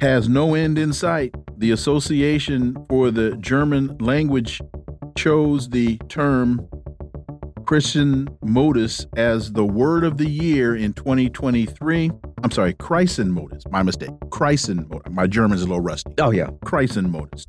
has 0.00 0.30
no 0.30 0.54
end 0.54 0.78
in 0.78 0.94
sight. 0.94 1.34
The 1.58 1.72
Association 1.72 2.86
for 2.88 3.10
the 3.10 3.36
German 3.36 3.98
Language 3.98 4.62
chose 5.18 5.68
the 5.68 5.98
term 6.08 6.66
Christian 7.66 8.28
Modus 8.42 9.04
as 9.14 9.52
the 9.52 9.66
word 9.66 10.04
of 10.04 10.16
the 10.16 10.30
year 10.30 10.74
in 10.74 10.94
2023. 10.94 12.10
I'm 12.42 12.50
sorry, 12.50 12.74
Kreisen 12.74 13.28
Modus. 13.28 13.64
My 13.70 13.82
mistake. 13.82 14.10
Kreisen 14.30 14.88
Modus. 14.88 15.12
My 15.12 15.26
German's 15.26 15.62
a 15.62 15.66
little 15.66 15.80
rusty. 15.80 16.12
Oh, 16.18 16.30
yeah. 16.30 16.46
Kreisen 16.64 17.10
Modus. 17.10 17.44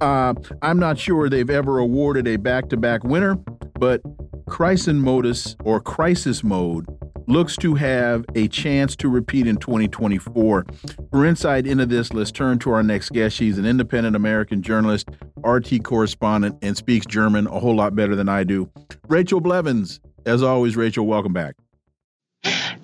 Uh, 0.00 0.34
I'm 0.62 0.78
not 0.78 0.98
sure 0.98 1.28
they've 1.28 1.48
ever 1.48 1.78
awarded 1.78 2.28
a 2.28 2.36
back 2.36 2.68
to 2.70 2.76
back 2.76 3.04
winner, 3.04 3.36
but 3.78 4.02
Kreisen 4.46 4.98
Modus 4.98 5.56
or 5.64 5.80
Crisis 5.80 6.44
Mode 6.44 6.86
looks 7.26 7.56
to 7.56 7.74
have 7.74 8.24
a 8.34 8.48
chance 8.48 8.94
to 8.96 9.08
repeat 9.08 9.46
in 9.46 9.56
2024. 9.56 10.66
For 11.10 11.24
insight 11.24 11.66
into 11.66 11.86
this, 11.86 12.12
let's 12.12 12.30
turn 12.30 12.58
to 12.60 12.70
our 12.70 12.82
next 12.82 13.10
guest. 13.10 13.36
She's 13.36 13.56
an 13.56 13.64
independent 13.64 14.14
American 14.14 14.62
journalist, 14.62 15.08
RT 15.42 15.84
correspondent, 15.84 16.58
and 16.60 16.76
speaks 16.76 17.06
German 17.06 17.46
a 17.46 17.58
whole 17.58 17.74
lot 17.74 17.94
better 17.94 18.14
than 18.14 18.28
I 18.28 18.44
do. 18.44 18.70
Rachel 19.08 19.40
Blevins. 19.40 20.00
As 20.26 20.42
always, 20.42 20.74
Rachel, 20.76 21.06
welcome 21.06 21.34
back. 21.34 21.54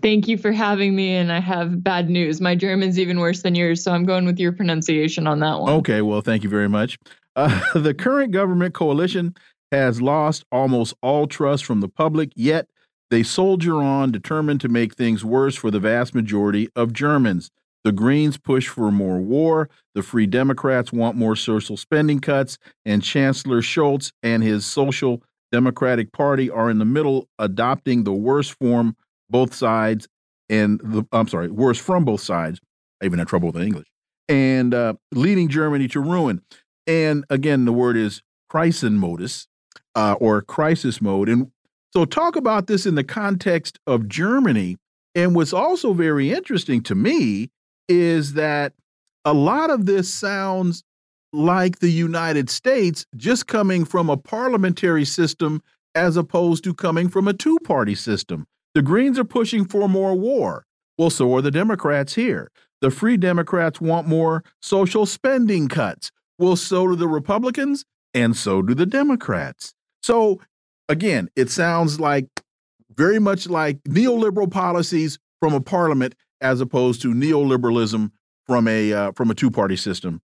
Thank 0.03 0.29
you 0.29 0.39
for 0.39 0.53
having 0.53 0.95
me. 0.97 1.15
And 1.15 1.33
I 1.33 1.41
have 1.41 1.83
bad 1.83 2.09
news. 2.09 2.41
My 2.41 2.55
German's 2.55 2.99
even 2.99 3.21
worse 3.21 3.43
than 3.43 3.55
yours, 3.55 3.83
so 3.83 3.93
I'm 3.93 4.05
going 4.05 4.25
with 4.25 4.39
your 4.39 4.53
pronunciation 4.53 5.27
on 5.27 5.41
that 5.41 5.61
one. 5.61 5.73
Okay, 5.75 6.03
well, 6.03 6.21
thank 6.21 6.43
you 6.43 6.49
very 6.49 6.69
much. 6.69 6.99
Uh, 7.37 7.61
the 7.79 7.95
current 7.95 8.33
government 8.33 8.75
coalition 8.75 9.35
has 9.73 10.01
lost 10.01 10.45
almost 10.51 10.95
all 11.03 11.27
trust 11.27 11.65
from 11.65 11.81
the 11.81 11.89
public, 11.89 12.33
yet 12.35 12.69
they 13.11 13.23
soldier 13.23 13.77
on, 13.77 14.13
determined 14.13 14.61
to 14.63 14.69
make 14.69 14.95
things 14.95 15.25
worse 15.25 15.57
for 15.57 15.71
the 15.71 15.81
vast 15.81 16.15
majority 16.15 16.69
of 16.75 16.93
Germans. 16.93 17.51
The 17.83 17.93
Greens 17.93 18.37
push 18.37 18.69
for 18.69 18.91
more 18.91 19.21
war. 19.21 19.71
The 19.95 20.03
Free 20.03 20.27
Democrats 20.27 20.93
want 20.93 21.17
more 21.17 21.35
social 21.35 21.77
spending 21.77 22.21
cuts. 22.21 22.59
And 22.85 23.03
Chancellor 23.03 23.63
Scholz 23.63 24.13
and 24.23 24.43
his 24.43 24.67
Social 24.67 25.23
Democratic 25.51 26.13
Party 26.13 26.51
are 26.51 26.71
in 26.71 26.79
the 26.79 26.85
middle, 26.85 27.29
adopting 27.39 28.05
the 28.05 28.13
worst 28.13 28.55
form 28.61 28.97
both 29.31 29.55
sides 29.55 30.09
and 30.49 30.81
the 30.83 31.05
I'm 31.13 31.29
sorry, 31.29 31.49
worst 31.49 31.81
from 31.81 32.05
both 32.05 32.21
sides. 32.21 32.61
I 33.01 33.07
even 33.07 33.19
had 33.19 33.29
trouble 33.29 33.49
with 33.49 33.57
the 33.57 33.63
English. 33.63 33.87
And 34.29 34.75
uh, 34.75 34.95
leading 35.13 35.49
Germany 35.49 35.89
to 35.89 36.01
ruin. 36.01 36.43
And 36.87 37.25
again, 37.31 37.65
the 37.65 37.73
word 37.73 37.97
is 37.97 38.23
modus 38.53 39.47
uh, 39.95 40.17
or 40.21 40.43
crisis 40.43 41.01
mode. 41.01 41.29
And 41.29 41.51
so, 41.93 42.05
talk 42.05 42.37
about 42.37 42.67
this 42.67 42.87
in 42.87 42.95
the 42.95 43.05
context 43.05 43.79
of 43.87 44.09
Germany. 44.09 44.77
And 45.15 45.35
what's 45.35 45.53
also 45.53 45.93
very 45.93 46.33
interesting 46.33 46.83
to 46.83 46.95
me 46.95 47.51
is 47.89 48.35
that 48.35 48.73
a 49.25 49.33
lot 49.33 49.71
of 49.71 49.87
this 49.87 50.13
sounds 50.13 50.85
like 51.33 51.79
the 51.79 51.91
United 51.91 52.51
States 52.51 53.07
just 53.17 53.47
coming 53.47 53.85
from 53.85 54.09
a 54.09 54.17
parliamentary 54.17 55.05
system 55.05 55.63
as 55.95 56.17
opposed 56.17 56.65
to 56.65 56.75
coming 56.75 57.09
from 57.09 57.29
a 57.29 57.33
two 57.33 57.59
party 57.61 57.95
system. 57.95 58.47
The 58.75 58.83
Greens 58.83 59.19
are 59.19 59.25
pushing 59.25 59.65
for 59.65 59.89
more 59.89 60.15
war. 60.15 60.65
Well, 60.97 61.11
so 61.11 61.35
are 61.35 61.43
the 61.43 61.51
Democrats 61.51 62.15
here. 62.15 62.51
The 62.81 62.91
Free 62.91 63.17
Democrats 63.17 63.81
want 63.81 64.07
more 64.07 64.45
social 64.61 65.07
spending 65.07 65.69
cuts. 65.69 66.11
Well, 66.39 66.57
so 66.57 66.87
do 66.87 66.97
the 66.97 67.09
Republicans, 67.09 67.85
and 68.15 68.37
so 68.37 68.63
do 68.63 68.75
the 68.75 68.87
Democrats. 68.87 69.75
So 70.03 70.41
again, 70.89 71.29
it 71.37 71.51
sounds 71.51 72.01
like 72.01 72.27
very 72.95 73.19
much 73.19 73.49
like 73.49 73.83
neoliberal 73.85 74.51
policies 74.51 75.19
from 75.41 75.55
a 75.55 75.61
parliament 75.61 76.15
as 76.41 76.61
opposed 76.61 77.03
to 77.03 77.15
neoliberalism 77.15 78.11
from 78.47 78.69
a 78.69 78.93
uh, 78.93 79.13
from 79.13 79.31
a 79.31 79.35
two 79.35 79.51
party 79.51 79.77
system. 79.77 80.21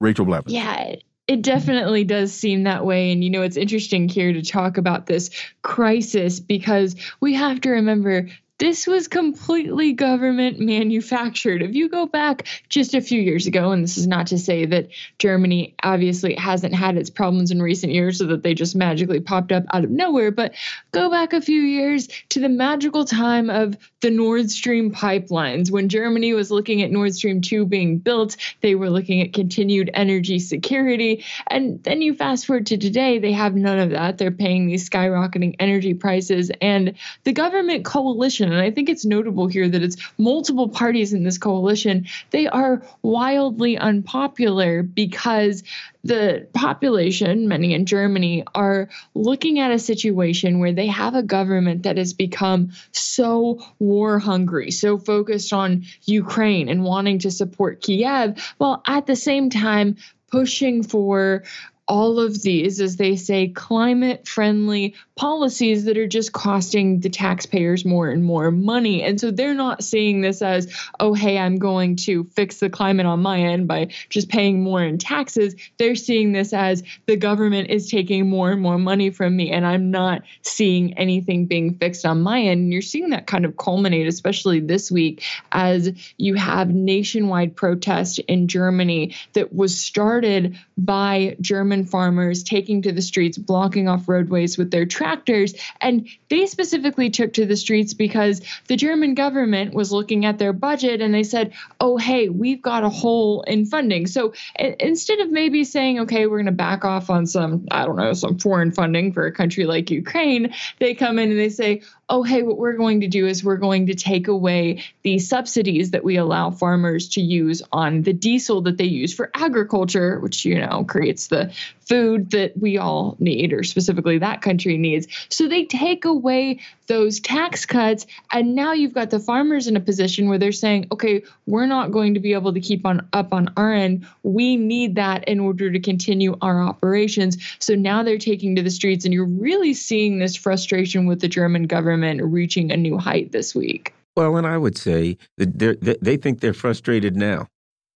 Rachel 0.00 0.24
Blevins. 0.24 0.52
Yeah, 0.52 0.96
it 1.26 1.42
definitely 1.42 2.04
does 2.04 2.32
seem 2.32 2.64
that 2.64 2.84
way. 2.84 3.12
And, 3.12 3.22
you 3.22 3.30
know, 3.30 3.42
it's 3.42 3.56
interesting 3.56 4.08
here 4.08 4.32
to 4.32 4.42
talk 4.42 4.76
about 4.76 5.06
this 5.06 5.30
crisis 5.62 6.40
because 6.40 6.96
we 7.20 7.34
have 7.34 7.60
to 7.62 7.70
remember 7.70 8.28
this 8.62 8.86
was 8.86 9.08
completely 9.08 9.92
government 9.92 10.60
manufactured. 10.60 11.62
If 11.62 11.74
you 11.74 11.88
go 11.88 12.06
back 12.06 12.46
just 12.68 12.94
a 12.94 13.00
few 13.00 13.20
years 13.20 13.48
ago, 13.48 13.72
and 13.72 13.82
this 13.82 13.98
is 13.98 14.06
not 14.06 14.28
to 14.28 14.38
say 14.38 14.66
that 14.66 14.90
Germany 15.18 15.74
obviously 15.82 16.36
hasn't 16.36 16.72
had 16.72 16.96
its 16.96 17.10
problems 17.10 17.50
in 17.50 17.60
recent 17.60 17.92
years 17.92 18.18
so 18.18 18.26
that 18.26 18.44
they 18.44 18.54
just 18.54 18.76
magically 18.76 19.18
popped 19.18 19.50
up 19.50 19.64
out 19.72 19.82
of 19.82 19.90
nowhere, 19.90 20.30
but 20.30 20.54
go 20.92 21.10
back 21.10 21.32
a 21.32 21.40
few 21.40 21.60
years 21.60 22.06
to 22.28 22.38
the 22.38 22.48
magical 22.48 23.04
time 23.04 23.50
of 23.50 23.76
the 24.00 24.10
Nord 24.10 24.48
Stream 24.48 24.94
pipelines. 24.94 25.72
When 25.72 25.88
Germany 25.88 26.32
was 26.32 26.52
looking 26.52 26.82
at 26.82 26.92
Nord 26.92 27.16
Stream 27.16 27.40
2 27.40 27.66
being 27.66 27.98
built, 27.98 28.36
they 28.60 28.76
were 28.76 28.90
looking 28.90 29.22
at 29.22 29.32
continued 29.32 29.90
energy 29.92 30.38
security. 30.38 31.24
And 31.48 31.82
then 31.82 32.00
you 32.00 32.14
fast 32.14 32.46
forward 32.46 32.66
to 32.66 32.78
today, 32.78 33.18
they 33.18 33.32
have 33.32 33.56
none 33.56 33.80
of 33.80 33.90
that. 33.90 34.18
They're 34.18 34.30
paying 34.30 34.68
these 34.68 34.88
skyrocketing 34.88 35.56
energy 35.58 35.94
prices. 35.94 36.52
And 36.60 36.94
the 37.24 37.32
government 37.32 37.84
coalition 37.84 38.51
and 38.52 38.62
I 38.62 38.70
think 38.70 38.88
it's 38.88 39.04
notable 39.04 39.46
here 39.46 39.68
that 39.68 39.82
it's 39.82 39.96
multiple 40.18 40.68
parties 40.68 41.12
in 41.12 41.24
this 41.24 41.38
coalition. 41.38 42.06
They 42.30 42.46
are 42.46 42.82
wildly 43.02 43.78
unpopular 43.78 44.82
because 44.82 45.62
the 46.04 46.48
population, 46.52 47.48
many 47.48 47.74
in 47.74 47.86
Germany, 47.86 48.44
are 48.54 48.88
looking 49.14 49.60
at 49.60 49.70
a 49.70 49.78
situation 49.78 50.58
where 50.58 50.72
they 50.72 50.88
have 50.88 51.14
a 51.14 51.22
government 51.22 51.84
that 51.84 51.96
has 51.96 52.12
become 52.12 52.72
so 52.90 53.64
war 53.78 54.18
hungry, 54.18 54.70
so 54.70 54.98
focused 54.98 55.52
on 55.52 55.84
Ukraine 56.04 56.68
and 56.68 56.82
wanting 56.84 57.20
to 57.20 57.30
support 57.30 57.80
Kiev, 57.80 58.54
while 58.58 58.82
at 58.86 59.06
the 59.06 59.16
same 59.16 59.50
time 59.50 59.96
pushing 60.30 60.82
for 60.82 61.44
all 61.88 62.20
of 62.20 62.40
these, 62.40 62.80
as 62.80 62.96
they 62.96 63.16
say, 63.16 63.48
climate 63.48 64.26
friendly 64.26 64.94
policies 65.14 65.84
that 65.84 65.98
are 65.98 66.06
just 66.06 66.32
costing 66.32 67.00
the 67.00 67.10
taxpayers 67.10 67.84
more 67.84 68.08
and 68.08 68.24
more 68.24 68.50
money. 68.50 69.02
And 69.02 69.20
so 69.20 69.30
they're 69.30 69.54
not 69.54 69.84
seeing 69.84 70.20
this 70.22 70.40
as, 70.40 70.74
oh, 70.98 71.12
hey, 71.12 71.38
I'm 71.38 71.56
going 71.56 71.96
to 71.96 72.24
fix 72.24 72.58
the 72.60 72.70
climate 72.70 73.06
on 73.06 73.20
my 73.20 73.40
end 73.40 73.68
by 73.68 73.88
just 74.08 74.28
paying 74.28 74.62
more 74.62 74.82
in 74.82 74.98
taxes. 74.98 75.54
They're 75.76 75.96
seeing 75.96 76.32
this 76.32 76.52
as 76.52 76.82
the 77.06 77.16
government 77.16 77.70
is 77.70 77.90
taking 77.90 78.30
more 78.30 78.50
and 78.52 78.60
more 78.62 78.78
money 78.78 79.10
from 79.10 79.36
me, 79.36 79.50
and 79.50 79.66
I'm 79.66 79.90
not 79.90 80.22
seeing 80.42 80.98
anything 80.98 81.46
being 81.46 81.74
fixed 81.74 82.06
on 82.06 82.22
my 82.22 82.40
end. 82.40 82.62
And 82.62 82.72
you're 82.72 82.82
seeing 82.82 83.10
that 83.10 83.26
kind 83.26 83.44
of 83.44 83.56
culminate, 83.56 84.06
especially 84.06 84.60
this 84.60 84.90
week, 84.90 85.22
as 85.50 85.92
you 86.16 86.34
have 86.36 86.70
nationwide 86.70 87.54
protest 87.54 88.18
in 88.20 88.48
Germany 88.48 89.14
that 89.34 89.52
was 89.54 89.78
started 89.78 90.58
by 90.78 91.36
German 91.40 91.84
farmers 91.84 92.42
taking 92.42 92.82
to 92.82 92.92
the 92.92 93.02
streets, 93.02 93.36
blocking 93.36 93.88
off 93.88 94.08
roadways 94.08 94.56
with 94.56 94.70
their 94.70 94.86
tractors. 95.02 95.54
And 95.80 96.08
they 96.28 96.46
specifically 96.46 97.10
took 97.10 97.32
to 97.34 97.46
the 97.46 97.56
streets 97.56 97.94
because 97.94 98.40
the 98.68 98.76
German 98.76 99.14
government 99.14 99.74
was 99.74 99.92
looking 99.92 100.24
at 100.24 100.38
their 100.38 100.52
budget 100.52 101.00
and 101.00 101.12
they 101.12 101.24
said, 101.24 101.52
oh, 101.80 101.96
hey, 101.96 102.28
we've 102.28 102.62
got 102.62 102.84
a 102.84 102.88
hole 102.88 103.42
in 103.42 103.66
funding. 103.66 104.06
So 104.06 104.32
instead 104.56 105.18
of 105.18 105.30
maybe 105.30 105.64
saying, 105.64 106.00
okay, 106.00 106.26
we're 106.26 106.38
going 106.38 106.46
to 106.46 106.52
back 106.52 106.84
off 106.84 107.10
on 107.10 107.26
some, 107.26 107.66
I 107.70 107.84
don't 107.84 107.96
know, 107.96 108.12
some 108.12 108.38
foreign 108.38 108.70
funding 108.70 109.12
for 109.12 109.26
a 109.26 109.32
country 109.32 109.64
like 109.64 109.90
Ukraine, 109.90 110.54
they 110.78 110.94
come 110.94 111.18
in 111.18 111.30
and 111.30 111.38
they 111.38 111.48
say, 111.48 111.82
oh, 112.12 112.22
hey, 112.22 112.42
what 112.42 112.58
we're 112.58 112.76
going 112.76 113.00
to 113.00 113.08
do 113.08 113.26
is 113.26 113.42
we're 113.42 113.56
going 113.56 113.86
to 113.86 113.94
take 113.94 114.28
away 114.28 114.84
the 115.02 115.18
subsidies 115.18 115.92
that 115.92 116.04
we 116.04 116.16
allow 116.16 116.50
farmers 116.50 117.08
to 117.08 117.22
use 117.22 117.62
on 117.72 118.02
the 118.02 118.12
diesel 118.12 118.60
that 118.60 118.76
they 118.76 118.84
use 118.84 119.14
for 119.14 119.30
agriculture, 119.34 120.20
which, 120.20 120.44
you 120.44 120.60
know, 120.60 120.84
creates 120.84 121.28
the 121.28 121.50
food 121.88 122.30
that 122.32 122.52
we 122.54 122.76
all 122.76 123.16
need, 123.18 123.54
or 123.54 123.62
specifically 123.62 124.18
that 124.18 124.42
country 124.42 124.76
needs. 124.76 125.08
So 125.30 125.48
they 125.48 125.64
take 125.64 126.04
away 126.04 126.60
those 126.86 127.18
tax 127.18 127.64
cuts. 127.64 128.06
And 128.30 128.54
now 128.54 128.74
you've 128.74 128.92
got 128.92 129.08
the 129.08 129.18
farmers 129.18 129.66
in 129.66 129.76
a 129.76 129.80
position 129.80 130.28
where 130.28 130.38
they're 130.38 130.52
saying, 130.52 130.88
okay, 130.92 131.22
we're 131.46 131.66
not 131.66 131.92
going 131.92 132.12
to 132.12 132.20
be 132.20 132.34
able 132.34 132.52
to 132.52 132.60
keep 132.60 132.84
on 132.84 133.08
up 133.14 133.32
on 133.32 133.54
our 133.56 133.72
end. 133.72 134.06
We 134.22 134.56
need 134.56 134.96
that 134.96 135.26
in 135.28 135.40
order 135.40 135.72
to 135.72 135.80
continue 135.80 136.36
our 136.42 136.62
operations. 136.62 137.38
So 137.58 137.74
now 137.74 138.02
they're 138.02 138.18
taking 138.18 138.56
to 138.56 138.62
the 138.62 138.70
streets, 138.70 139.06
and 139.06 139.14
you're 139.14 139.24
really 139.24 139.72
seeing 139.72 140.18
this 140.18 140.36
frustration 140.36 141.06
with 141.06 141.22
the 141.22 141.28
German 141.28 141.66
government 141.66 142.01
reaching 142.02 142.70
a 142.70 142.76
new 142.76 142.98
height 142.98 143.32
this 143.32 143.54
week. 143.54 143.94
Well, 144.16 144.36
and 144.36 144.46
I 144.46 144.58
would 144.58 144.76
say 144.76 145.16
that 145.38 145.98
they 146.02 146.16
think 146.16 146.40
they're 146.40 146.52
frustrated 146.52 147.16
now. 147.16 147.48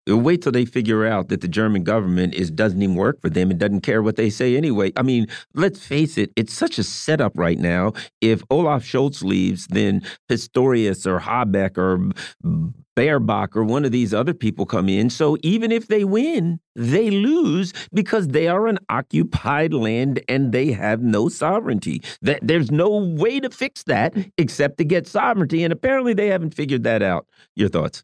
Wait 0.09 0.43
till 0.43 0.53
they 0.53 0.65
figure 0.65 1.05
out 1.05 1.29
that 1.29 1.41
the 1.41 1.49
German 1.49 1.83
government 1.83 2.35
is 2.35 2.51
doesn't 2.51 2.81
even 2.81 2.95
work 2.95 3.21
for 3.21 3.29
them 3.29 3.51
and 3.51 3.59
doesn't 3.59 3.81
care 3.81 4.03
what 4.03 4.17
they 4.17 4.31
say 4.31 4.57
anyway. 4.57 4.93
I 4.97 5.03
mean, 5.03 5.27
let's 5.55 5.85
face 5.85 6.17
it, 6.17 6.31
it's 6.37 6.53
such 6.53 6.79
a 6.79 6.85
setup 6.85 7.33
right 7.37 7.59
now. 7.59 7.93
If 8.21 8.43
Olaf 8.51 8.85
Scholz 8.85 9.25
leaves, 9.25 9.67
then 9.69 10.03
Pistorius 10.31 11.07
or 11.07 11.19
Habeck 11.19 11.77
or 11.77 12.13
Baerbock 12.97 13.55
or 13.55 13.65
one 13.65 13.85
of 13.85 13.93
these 13.93 14.15
other 14.15 14.33
people 14.33 14.65
come 14.65 14.89
in. 14.89 15.11
So 15.11 15.37
even 15.43 15.71
if 15.71 15.89
they 15.89 16.05
win, 16.05 16.61
they 16.75 17.11
lose 17.11 17.73
because 17.93 18.29
they 18.29 18.49
are 18.49 18.67
an 18.67 18.79
occupied 18.89 19.75
land 19.75 20.23
and 20.29 20.53
they 20.53 20.73
have 20.73 21.03
no 21.03 21.29
sovereignty. 21.29 22.03
That 22.23 22.41
There's 22.43 22.71
no 22.71 22.89
way 22.91 23.41
to 23.41 23.51
fix 23.51 23.83
that 23.85 24.15
except 24.39 24.79
to 24.79 24.85
get 24.85 25.07
sovereignty. 25.07 25.63
And 25.63 25.73
apparently 25.73 26.15
they 26.15 26.29
haven't 26.29 26.55
figured 26.55 26.85
that 26.85 27.03
out. 27.03 27.27
Your 27.55 27.69
thoughts? 27.69 28.03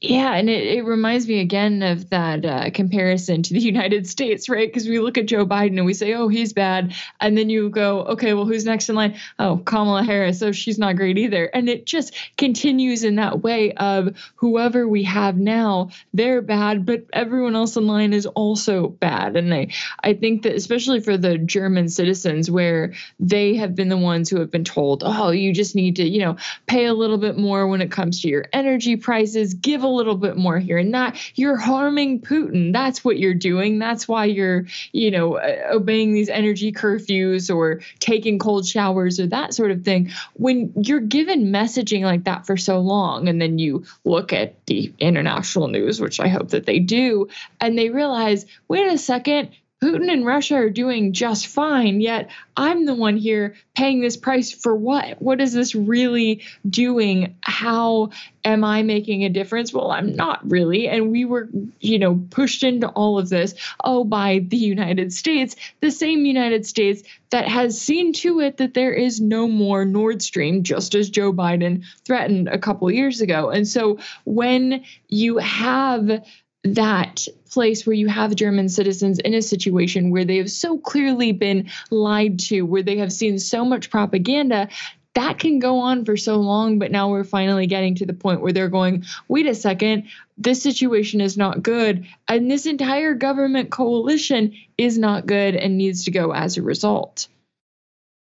Yeah, 0.00 0.34
and 0.34 0.50
it, 0.50 0.66
it 0.66 0.84
reminds 0.84 1.26
me 1.26 1.40
again 1.40 1.82
of 1.82 2.10
that 2.10 2.44
uh, 2.44 2.70
comparison 2.70 3.42
to 3.44 3.54
the 3.54 3.60
United 3.74 4.06
States, 4.06 4.48
right? 4.50 4.68
Because 4.68 4.86
we 4.86 4.98
look 4.98 5.16
at 5.16 5.26
Joe 5.26 5.46
Biden 5.46 5.78
and 5.78 5.86
we 5.86 5.94
say, 5.94 6.12
oh, 6.12 6.28
he's 6.28 6.52
bad. 6.52 6.94
And 7.20 7.38
then 7.38 7.48
you 7.48 7.70
go, 7.70 8.00
okay, 8.00 8.34
well, 8.34 8.44
who's 8.44 8.66
next 8.66 8.90
in 8.90 8.96
line? 8.96 9.18
Oh, 9.38 9.58
Kamala 9.64 10.02
Harris. 10.02 10.42
Oh, 10.42 10.52
she's 10.52 10.78
not 10.78 10.96
great 10.96 11.16
either. 11.16 11.46
And 11.46 11.70
it 11.70 11.86
just 11.86 12.14
continues 12.36 13.02
in 13.02 13.14
that 13.16 13.42
way 13.42 13.72
of 13.72 14.14
whoever 14.34 14.86
we 14.86 15.04
have 15.04 15.38
now, 15.38 15.88
they're 16.12 16.42
bad, 16.42 16.84
but 16.84 17.04
everyone 17.12 17.56
else 17.56 17.76
in 17.76 17.86
line 17.86 18.12
is 18.12 18.26
also 18.26 18.88
bad. 18.88 19.36
And 19.36 19.54
I, 19.54 19.68
I 20.02 20.12
think 20.12 20.42
that 20.42 20.54
especially 20.54 21.00
for 21.00 21.16
the 21.16 21.38
German 21.38 21.88
citizens, 21.88 22.50
where 22.50 22.92
they 23.20 23.54
have 23.56 23.74
been 23.74 23.88
the 23.88 23.96
ones 23.96 24.28
who 24.28 24.38
have 24.40 24.50
been 24.50 24.64
told, 24.64 25.02
oh, 25.06 25.30
you 25.30 25.54
just 25.54 25.74
need 25.74 25.96
to, 25.96 26.04
you 26.06 26.18
know, 26.20 26.36
pay 26.66 26.84
a 26.84 26.94
little 26.94 27.18
bit 27.18 27.38
more 27.38 27.66
when 27.66 27.80
it 27.80 27.90
comes 27.90 28.20
to 28.20 28.28
your 28.28 28.44
energy 28.52 28.96
prices, 28.96 29.54
give 29.54 29.82
a 29.82 29.93
little 29.94 30.16
bit 30.16 30.36
more 30.36 30.58
here 30.58 30.78
and 30.78 30.94
that 30.94 31.16
you're 31.34 31.56
harming 31.56 32.20
Putin. 32.20 32.72
That's 32.72 33.04
what 33.04 33.18
you're 33.18 33.34
doing. 33.34 33.78
That's 33.78 34.08
why 34.08 34.26
you're, 34.26 34.66
you 34.92 35.10
know, 35.10 35.36
uh, 35.36 35.70
obeying 35.72 36.12
these 36.12 36.28
energy 36.28 36.72
curfews 36.72 37.54
or 37.54 37.80
taking 38.00 38.38
cold 38.38 38.66
showers 38.66 39.20
or 39.20 39.26
that 39.28 39.54
sort 39.54 39.70
of 39.70 39.84
thing. 39.84 40.10
When 40.34 40.72
you're 40.76 41.00
given 41.00 41.46
messaging 41.46 42.02
like 42.02 42.24
that 42.24 42.46
for 42.46 42.56
so 42.56 42.80
long, 42.80 43.28
and 43.28 43.40
then 43.40 43.58
you 43.58 43.84
look 44.04 44.32
at 44.32 44.64
the 44.66 44.92
international 44.98 45.68
news, 45.68 46.00
which 46.00 46.20
I 46.20 46.28
hope 46.28 46.50
that 46.50 46.66
they 46.66 46.78
do, 46.78 47.28
and 47.60 47.78
they 47.78 47.90
realize, 47.90 48.46
wait 48.68 48.86
a 48.86 48.98
second, 48.98 49.50
Putin 49.84 50.10
and 50.10 50.24
Russia 50.24 50.54
are 50.54 50.70
doing 50.70 51.12
just 51.12 51.46
fine, 51.46 52.00
yet 52.00 52.30
I'm 52.56 52.86
the 52.86 52.94
one 52.94 53.18
here 53.18 53.54
paying 53.74 54.00
this 54.00 54.16
price 54.16 54.50
for 54.50 54.74
what? 54.74 55.20
What 55.20 55.42
is 55.42 55.52
this 55.52 55.74
really 55.74 56.42
doing? 56.68 57.36
How 57.42 58.10
am 58.46 58.64
I 58.64 58.82
making 58.82 59.24
a 59.24 59.28
difference? 59.28 59.74
Well, 59.74 59.90
I'm 59.90 60.16
not 60.16 60.50
really. 60.50 60.88
And 60.88 61.10
we 61.10 61.26
were, 61.26 61.50
you 61.80 61.98
know, 61.98 62.24
pushed 62.30 62.62
into 62.62 62.88
all 62.88 63.18
of 63.18 63.28
this, 63.28 63.54
oh, 63.82 64.04
by 64.04 64.38
the 64.38 64.56
United 64.56 65.12
States, 65.12 65.54
the 65.80 65.90
same 65.90 66.24
United 66.24 66.64
States 66.64 67.02
that 67.30 67.46
has 67.46 67.78
seen 67.78 68.14
to 68.14 68.40
it 68.40 68.56
that 68.58 68.72
there 68.72 68.92
is 68.92 69.20
no 69.20 69.46
more 69.46 69.84
Nord 69.84 70.22
Stream, 70.22 70.62
just 70.62 70.94
as 70.94 71.10
Joe 71.10 71.32
Biden 71.32 71.84
threatened 72.06 72.48
a 72.48 72.58
couple 72.58 72.90
years 72.90 73.20
ago. 73.20 73.50
And 73.50 73.68
so 73.68 73.98
when 74.24 74.84
you 75.08 75.38
have 75.38 76.24
that 76.64 77.26
place 77.50 77.86
where 77.86 77.94
you 77.94 78.08
have 78.08 78.34
German 78.34 78.68
citizens 78.68 79.18
in 79.18 79.34
a 79.34 79.42
situation 79.42 80.10
where 80.10 80.24
they 80.24 80.38
have 80.38 80.50
so 80.50 80.78
clearly 80.78 81.32
been 81.32 81.70
lied 81.90 82.38
to, 82.40 82.62
where 82.62 82.82
they 82.82 82.98
have 82.98 83.12
seen 83.12 83.38
so 83.38 83.64
much 83.64 83.90
propaganda, 83.90 84.68
that 85.14 85.38
can 85.38 85.60
go 85.60 85.78
on 85.78 86.04
for 86.04 86.16
so 86.16 86.36
long. 86.36 86.78
But 86.78 86.90
now 86.90 87.10
we're 87.10 87.22
finally 87.24 87.66
getting 87.66 87.94
to 87.96 88.06
the 88.06 88.14
point 88.14 88.40
where 88.40 88.52
they're 88.52 88.68
going, 88.68 89.04
wait 89.28 89.46
a 89.46 89.54
second, 89.54 90.08
this 90.36 90.62
situation 90.62 91.20
is 91.20 91.36
not 91.36 91.62
good. 91.62 92.06
And 92.26 92.50
this 92.50 92.66
entire 92.66 93.14
government 93.14 93.70
coalition 93.70 94.54
is 94.76 94.98
not 94.98 95.26
good 95.26 95.54
and 95.54 95.78
needs 95.78 96.04
to 96.04 96.10
go 96.10 96.32
as 96.32 96.56
a 96.56 96.62
result. 96.62 97.28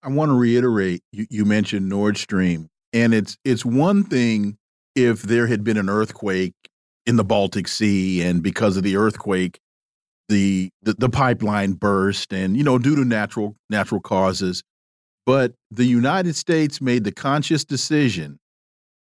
I 0.04 0.10
want 0.10 0.30
to 0.30 0.38
reiterate 0.38 1.02
you, 1.12 1.26
you 1.32 1.46
mentioned 1.46 1.90
Nord 1.90 2.18
Stream, 2.18 2.70
and 2.94 3.12
it's 3.12 3.38
it's 3.44 3.66
one 3.66 4.04
thing 4.04 4.58
if 4.94 5.24
there 5.24 5.48
had 5.48 5.64
been 5.64 5.78
an 5.78 5.90
earthquake 5.90 6.54
in 7.06 7.16
the 7.16 7.24
Baltic 7.24 7.68
Sea, 7.68 8.22
and 8.24 8.42
because 8.42 8.78
of 8.78 8.84
the 8.84 8.98
earthquake, 8.98 9.60
the, 10.28 10.70
the 10.82 10.94
the, 10.94 11.10
pipeline 11.10 11.74
burst, 11.74 12.34
and 12.34 12.58
you 12.58 12.64
know 12.64 12.80
due 12.80 12.96
to 12.96 13.06
natural 13.06 13.56
natural 13.70 14.02
causes. 14.02 14.64
But 15.26 15.54
the 15.72 15.86
United 15.86 16.36
States 16.36 16.82
made 16.82 17.04
the 17.04 17.12
conscious 17.12 17.64
decision 17.64 18.40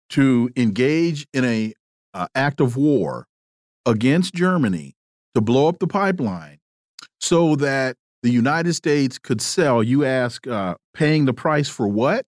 to 0.10 0.50
engage 0.56 1.28
in 1.34 1.46
a 1.46 1.74
uh, 2.14 2.28
act 2.36 2.62
of 2.62 2.78
war 2.78 3.26
against 3.86 4.34
Germany 4.34 4.96
to 5.36 5.42
blow 5.42 5.68
up 5.68 5.80
the 5.80 5.88
pipeline, 5.88 6.60
so 7.20 7.56
that 7.58 7.96
the 8.24 8.32
United 8.32 8.74
States 8.74 9.20
could 9.20 9.42
sell. 9.42 9.84
You 9.84 10.06
ask, 10.06 10.48
uh, 10.48 10.76
paying 10.96 11.26
the 11.26 11.34
price 11.34 11.70
for 11.70 11.88
what? 11.88 12.26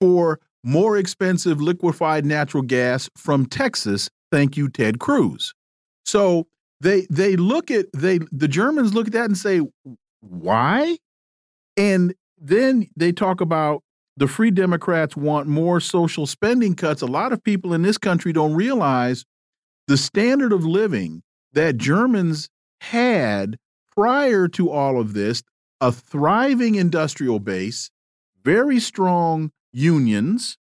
For 0.00 0.38
more 0.62 0.96
expensive 0.96 1.60
liquefied 1.60 2.24
natural 2.24 2.62
gas 2.62 3.08
from 3.16 3.46
Texas 3.46 4.08
Thank 4.32 4.56
you, 4.56 4.68
Ted 4.68 4.98
Cruz. 4.98 5.54
So 6.04 6.48
they 6.80 7.06
they 7.10 7.36
look 7.36 7.70
at 7.70 7.86
they 7.92 8.18
the 8.32 8.48
Germans 8.48 8.94
look 8.94 9.06
at 9.06 9.12
that 9.12 9.26
and 9.26 9.38
say, 9.38 9.60
why? 10.20 10.96
And 11.76 12.14
then 12.38 12.88
they 12.96 13.12
talk 13.12 13.40
about 13.40 13.82
the 14.16 14.26
Free 14.26 14.50
Democrats 14.50 15.16
want 15.16 15.46
more 15.46 15.80
social 15.80 16.26
spending 16.26 16.74
cuts. 16.74 17.02
A 17.02 17.06
lot 17.06 17.32
of 17.32 17.44
people 17.44 17.72
in 17.72 17.82
this 17.82 17.98
country 17.98 18.32
don't 18.32 18.54
realize 18.54 19.24
the 19.86 19.96
standard 19.96 20.52
of 20.52 20.64
living 20.64 21.22
that 21.52 21.76
Germans 21.76 22.48
had 22.80 23.58
prior 23.94 24.48
to 24.48 24.70
all 24.70 24.98
of 25.00 25.12
this 25.12 25.42
a 25.80 25.92
thriving 25.92 26.74
industrial 26.76 27.38
base, 27.38 27.90
very 28.44 28.80
strong 28.80 29.50
unions. 29.72 30.56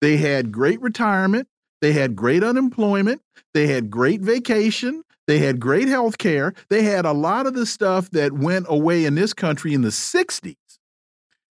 They 0.00 0.16
had 0.16 0.50
great 0.52 0.80
retirement. 0.80 1.48
They 1.82 1.92
had 1.92 2.16
great 2.16 2.42
unemployment. 2.44 3.20
They 3.52 3.66
had 3.66 3.90
great 3.90 4.22
vacation. 4.22 5.02
They 5.26 5.38
had 5.38 5.60
great 5.60 5.88
health 5.88 6.16
care. 6.16 6.54
They 6.70 6.84
had 6.84 7.04
a 7.04 7.12
lot 7.12 7.46
of 7.46 7.54
the 7.54 7.66
stuff 7.66 8.10
that 8.12 8.32
went 8.32 8.66
away 8.68 9.04
in 9.04 9.16
this 9.16 9.34
country 9.34 9.74
in 9.74 9.82
the 9.82 9.88
60s. 9.88 10.56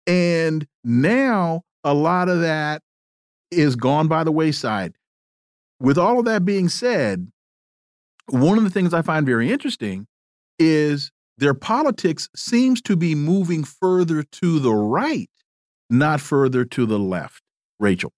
And 0.06 0.66
now 0.84 1.62
a 1.84 1.94
lot 1.94 2.28
of 2.28 2.40
that 2.40 2.82
is 3.50 3.76
gone 3.76 4.08
by 4.08 4.24
the 4.24 4.32
wayside. 4.32 4.94
With 5.80 5.96
all 5.96 6.18
of 6.18 6.24
that 6.24 6.44
being 6.44 6.68
said, 6.68 7.30
one 8.28 8.58
of 8.58 8.64
the 8.64 8.70
things 8.70 8.92
I 8.92 9.02
find 9.02 9.24
very 9.24 9.50
interesting 9.52 10.06
is 10.58 11.12
their 11.38 11.54
politics 11.54 12.28
seems 12.34 12.82
to 12.82 12.96
be 12.96 13.14
moving 13.14 13.62
further 13.62 14.22
to 14.22 14.58
the 14.58 14.72
right, 14.74 15.30
not 15.88 16.20
further 16.20 16.64
to 16.64 16.86
the 16.86 16.98
left. 16.98 17.42
Rachel. 17.78 18.12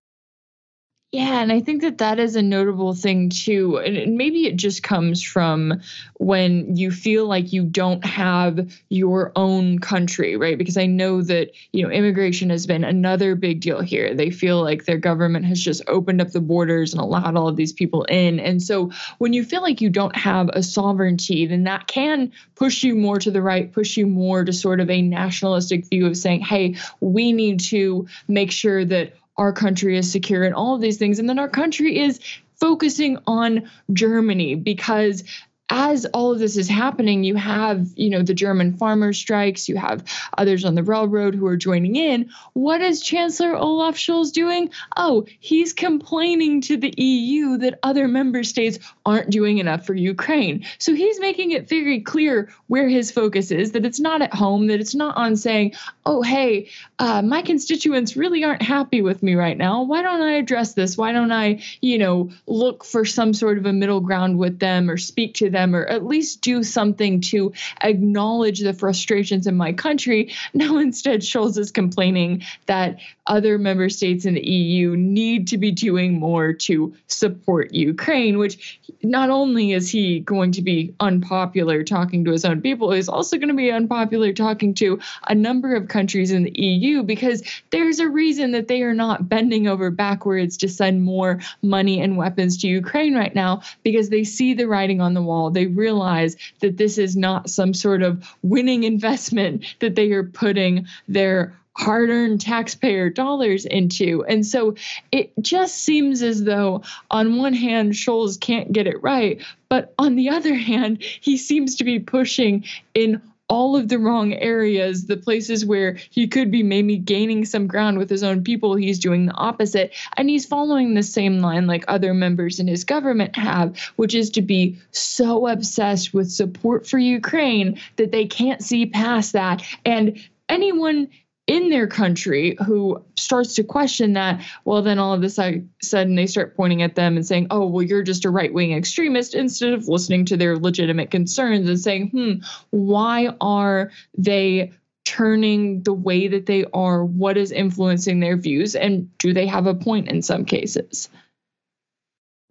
Yeah, 1.11 1.41
and 1.41 1.51
I 1.51 1.61
think 1.61 1.81
that 1.83 1.99
that 1.99 2.19
is 2.19 2.37
a 2.37 2.43
notable 2.43 2.93
thing 2.93 3.31
too. 3.31 3.79
And 3.79 4.19
maybe 4.19 4.47
it 4.47 4.57
just 4.57 4.83
comes 4.83 5.23
from 5.23 5.81
when 6.19 6.77
you 6.77 6.91
feel 6.91 7.27
like 7.27 7.51
you 7.51 7.63
don't 7.65 8.05
have 8.05 8.71
your 8.91 9.33
own 9.35 9.79
country, 9.79 10.37
right? 10.37 10.59
Because 10.59 10.77
I 10.77 10.85
know 10.85 11.23
that, 11.23 11.53
you 11.73 11.83
know, 11.83 11.91
immigration 11.91 12.51
has 12.51 12.67
been 12.67 12.85
another 12.85 13.37
big 13.37 13.63
deal 13.63 13.81
here. 13.81 14.13
They 14.15 14.29
feel 14.31 14.63
like 14.63 14.85
their 14.85 14.99
government 14.99 15.47
has 15.47 15.59
just 15.59 15.83
opened 15.89 16.21
up 16.21 16.33
the 16.33 16.43
borders 16.43 16.93
and 16.93 17.01
allowed 17.01 17.37
all 17.37 17.49
of 17.49 17.57
these 17.57 17.73
people 17.73 18.05
in. 18.05 18.39
And 18.39 18.63
so 18.63 18.91
when 19.17 19.33
you 19.33 19.45
feel 19.45 19.63
like 19.63 19.81
you 19.81 19.89
don't 19.89 20.15
have 20.15 20.51
a 20.53 20.63
sovereignty, 20.63 21.47
then 21.47 21.65
that 21.65 21.87
can 21.87 22.33
push 22.55 22.83
you 22.85 22.95
more 22.95 23.19
to 23.19 23.31
the 23.31 23.41
right, 23.41 23.73
push 23.73 23.97
you 23.97 24.07
more 24.07 24.45
to 24.45 24.53
sort 24.53 24.79
of 24.79 24.91
a 24.91 25.01
nationalistic 25.01 25.87
view 25.87 26.07
of 26.07 26.19
saying, 26.19 26.43
hey, 26.43 26.75
we 27.01 27.33
need 27.33 27.61
to 27.61 28.07
make 28.29 28.51
sure 28.53 28.85
that 28.85 29.15
our 29.39 29.53
country 29.53 29.97
is 29.97 30.11
secure 30.11 30.45
and 30.45 30.55
all 30.55 30.75
of 30.75 30.81
these 30.81 30.99
things. 30.99 31.19
And 31.19 31.29
then 31.29 31.39
our 31.39 31.49
country 31.49 31.99
is 31.99 32.21
focusing 32.57 33.19
on 33.27 33.71
Germany 33.93 34.57
because 34.57 35.25
as 35.71 36.07
all 36.07 36.33
of 36.33 36.39
this 36.39 36.57
is 36.57 36.69
happening, 36.69 37.25
you 37.25 37.35
have, 37.35 37.87
you 37.95 38.09
know, 38.09 38.23
the 38.23 38.35
German 38.35 38.77
farmer 38.77 39.13
strikes, 39.13 39.69
you 39.69 39.77
have 39.77 40.03
others 40.37 40.65
on 40.65 40.75
the 40.75 40.83
railroad 40.83 41.35
who 41.35 41.47
are 41.47 41.57
joining 41.57 41.97
in. 41.97 42.31
What 42.55 42.81
is 42.81 43.03
Chancellor 43.03 43.55
Olaf 43.55 43.97
Scholz 43.97 44.33
doing? 44.33 44.71
Oh, 44.97 45.27
he's 45.41 45.73
complaining 45.73 46.63
to 46.63 46.77
the 46.79 46.95
EU 46.97 47.59
that 47.59 47.79
other 47.83 48.09
member 48.09 48.45
states 48.45 48.79
aren't 49.05 49.31
doing 49.31 49.59
enough 49.59 49.85
for 49.85 49.95
Ukraine. 49.95 50.65
So 50.79 50.95
he's 50.95 51.21
making 51.21 51.51
it 51.51 51.69
very 51.69 52.01
clear 52.01 52.51
where 52.69 52.89
his 52.89 53.11
focus 53.11 53.51
is, 53.51 53.73
that 53.73 53.85
it's 53.85 54.01
not 54.01 54.23
at 54.23 54.33
home, 54.33 54.69
that 54.69 54.81
it's 54.81 54.95
not 54.95 55.17
on 55.17 55.37
saying, 55.37 55.75
oh, 56.07 56.23
hey, 56.23 56.69
uh, 56.99 57.21
my 57.21 57.43
constituents 57.43 58.17
really 58.17 58.43
aren't 58.43 58.63
happy 58.63 59.03
with 59.03 59.23
me 59.23 59.35
right 59.35 59.57
now. 59.57 59.83
Why 59.83 60.03
don't 60.03 60.23
I 60.23 60.33
address 60.33 60.73
this? 60.73 60.97
Why 60.97 61.13
don't 61.13 61.33
I, 61.33 61.63
you 61.83 61.99
know, 61.99 62.31
look 62.47 62.85
for 62.85 63.05
some 63.05 63.35
sort 63.35 63.59
of 63.59 63.67
a 63.67 63.73
middle 63.73 64.01
ground 64.01 64.39
with 64.39 64.59
them 64.59 64.89
or 64.89 64.97
speak 64.97 65.35
to 65.35 65.51
them? 65.51 65.58
Them 65.59 65.75
or 65.75 65.85
at 65.87 66.05
least 66.05 66.41
do 66.41 66.63
something 66.63 67.21
to 67.21 67.53
acknowledge 67.81 68.61
the 68.61 68.73
frustrations 68.73 69.47
in 69.47 69.57
my 69.57 69.73
country. 69.73 70.33
Now, 70.55 70.79
instead, 70.79 71.21
Scholz 71.21 71.57
is 71.59 71.71
complaining 71.71 72.43
that 72.67 72.99
other 73.27 73.59
member 73.59 73.89
states 73.89 74.25
in 74.25 74.35
the 74.35 74.45
EU 74.45 74.97
need 74.97 75.49
to 75.49 75.59
be 75.59 75.71
doing 75.71 76.19
more 76.19 76.53
to 76.53 76.95
support 77.07 77.73
Ukraine, 77.73 78.39
which 78.39 78.81
not 79.03 79.31
only 79.31 79.73
is 79.73 79.89
he 79.89 80.21
going 80.21 80.53
to 80.53 80.63
be 80.63 80.95
unpopular 80.99 81.85
talking 81.85 82.25
to 82.25 82.33
his 82.33 82.45
own 82.45 82.61
people, 82.61 82.91
he's 82.91 83.09
also 83.09 83.37
going 83.37 83.49
to 83.51 83.55
be 83.55 83.71
unpopular 83.71 84.33
talking 84.33 84.75
to 84.75 84.99
a 85.29 85.35
number 85.35 85.77
of 85.77 85.87
countries 85.89 86.33
in 86.33 86.45
the 86.45 86.61
EU 86.61 87.03
because 87.03 87.43
there's 87.71 88.01
a 88.01 88.09
reason 88.09 88.53
that 88.53 88.67
they 88.67 88.83
are 88.83 88.95
not 88.95 89.29
bending 89.29 89.69
over 89.69 89.91
backwards 89.91 90.57
to 90.57 90.69
send 90.69 91.03
more 91.03 91.41
money 91.63 92.01
and 92.01 92.17
weapons 92.17 92.57
to 92.59 92.69
Ukraine 92.69 93.15
right 93.15 93.35
now 93.35 93.63
because 93.85 94.09
they 94.09 94.25
see 94.25 94.55
the 94.55 94.67
writing 94.67 95.01
on 95.01 95.15
the 95.15 95.23
wall 95.23 95.48
they 95.51 95.67
realize 95.67 96.37
that 96.61 96.77
this 96.77 96.99
is 96.99 97.17
not 97.17 97.51
some 97.51 97.75
sort 97.75 98.03
of 98.03 98.25
winning 98.43 98.85
investment 98.85 99.65
that 99.81 99.95
they 99.95 100.13
are 100.13 100.25
putting 100.25 100.87
their 101.09 101.59
hard 101.79 102.11
earned 102.11 102.41
taxpayer 102.41 103.09
dollars 103.09 103.65
into. 103.65 104.25
And 104.25 104.45
so 104.45 104.75
it 105.13 105.33
just 105.41 105.77
seems 105.77 106.23
as 106.23 106.43
though, 106.43 106.83
on 107.11 107.37
one 107.37 107.55
hand, 107.55 107.93
Scholz 107.93 108.39
can't 108.39 108.73
get 108.73 108.89
it 108.89 109.01
right, 109.03 109.41
but 109.69 109.95
on 109.99 110.17
the 110.17 110.31
other 110.31 110.55
hand, 110.55 111.03
he 111.03 111.37
seems 111.37 111.77
to 111.77 111.85
be 111.85 112.01
pushing 112.01 112.65
in 112.95 113.23
all 113.49 113.77
of 113.77 113.89
the 113.89 113.99
wrong 113.99 114.35
areas, 114.35 115.07
the 115.07 115.17
places 115.17 115.65
where 115.65 115.95
he 116.11 116.29
could 116.29 116.51
be 116.51 116.63
maybe 116.63 116.99
gaining 116.99 117.45
some 117.45 117.67
ground 117.67 117.99
with 117.99 118.11
his 118.11 118.23
own 118.23 118.45
people, 118.45 118.75
he's 118.75 118.99
doing 118.99 119.27
the 119.27 119.35
opposite. 119.35 119.95
And 120.17 120.29
he's 120.29 120.45
following 120.45 120.95
the 120.95 121.03
same 121.03 121.41
line 121.41 121.67
like 121.67 121.85
other 121.89 122.13
members 122.13 122.61
in 122.61 122.69
his 122.69 122.85
government 122.85 123.37
have, 123.37 123.79
which 123.97 124.15
is 124.15 124.31
to 124.31 124.43
be 124.43 124.79
so 124.93 125.47
obsessed 125.49 126.13
with 126.13 126.31
support 126.31 126.87
for 126.87 126.99
Ukraine 126.99 127.81
that 127.97 128.13
they 128.13 128.27
can't 128.27 128.63
see 128.63 128.87
past 128.87 129.33
that. 129.33 129.63
And 129.85 130.23
anyone 130.49 131.09
in 131.49 131.71
their 131.71 131.87
country 131.87 132.57
who 132.65 133.03
starts 133.17 133.55
to 133.55 133.65
question 133.65 134.13
that, 134.13 134.45
well, 134.67 134.83
then 134.83 134.99
all 134.99 135.15
of 135.15 135.25
a 135.25 135.31
sudden 135.31 136.15
they 136.15 136.27
start 136.27 136.55
pointing 136.55 136.83
at 136.83 136.95
them 136.95 137.17
and 137.17 137.27
saying, 137.27 137.47
oh, 137.51 137.67
well, 137.67 137.83
you're 137.83 138.03
just 138.03 138.27
a 138.27 138.31
right 138.31 138.53
wing 138.53 138.73
extremist, 138.73 139.35
instead 139.35 139.73
of 139.73 139.89
listening 139.89 140.27
to 140.27 140.37
their 140.37 140.59
legitimate 140.59 141.11
concerns 141.11 141.67
and 141.69 141.81
saying, 141.81 142.11
hmm, 142.11 142.33
why 142.71 143.35
are 143.41 143.91
they 144.17 144.71
turning 145.07 145.83
the 145.85 145.95
way 145.95 146.29
that 146.29 146.45
they 146.45 146.67
are? 146.75 147.03
What 147.03 147.39
is 147.39 147.51
influencing 147.51 148.21
their 148.21 148.37
views? 148.37 148.77
And 148.77 149.17
do 149.17 149.33
they 149.33 149.47
have 149.47 149.67
a 149.67 149.75
point 149.75 150.09
in 150.09 150.21
some 150.21 150.45
cases? 150.45 151.09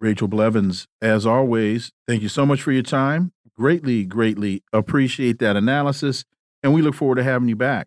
Rachel 0.00 0.26
Blevins, 0.28 0.86
as 1.00 1.24
always, 1.24 1.92
thank 2.08 2.22
you 2.22 2.28
so 2.28 2.44
much 2.44 2.62
for 2.62 2.72
your 2.72 2.82
time. 2.82 3.30
Greatly, 3.54 4.04
greatly 4.04 4.64
appreciate 4.72 5.38
that 5.38 5.56
analysis. 5.56 6.24
And 6.64 6.74
we 6.74 6.82
look 6.82 6.96
forward 6.96 7.16
to 7.16 7.22
having 7.22 7.48
you 7.48 7.56
back. 7.56 7.86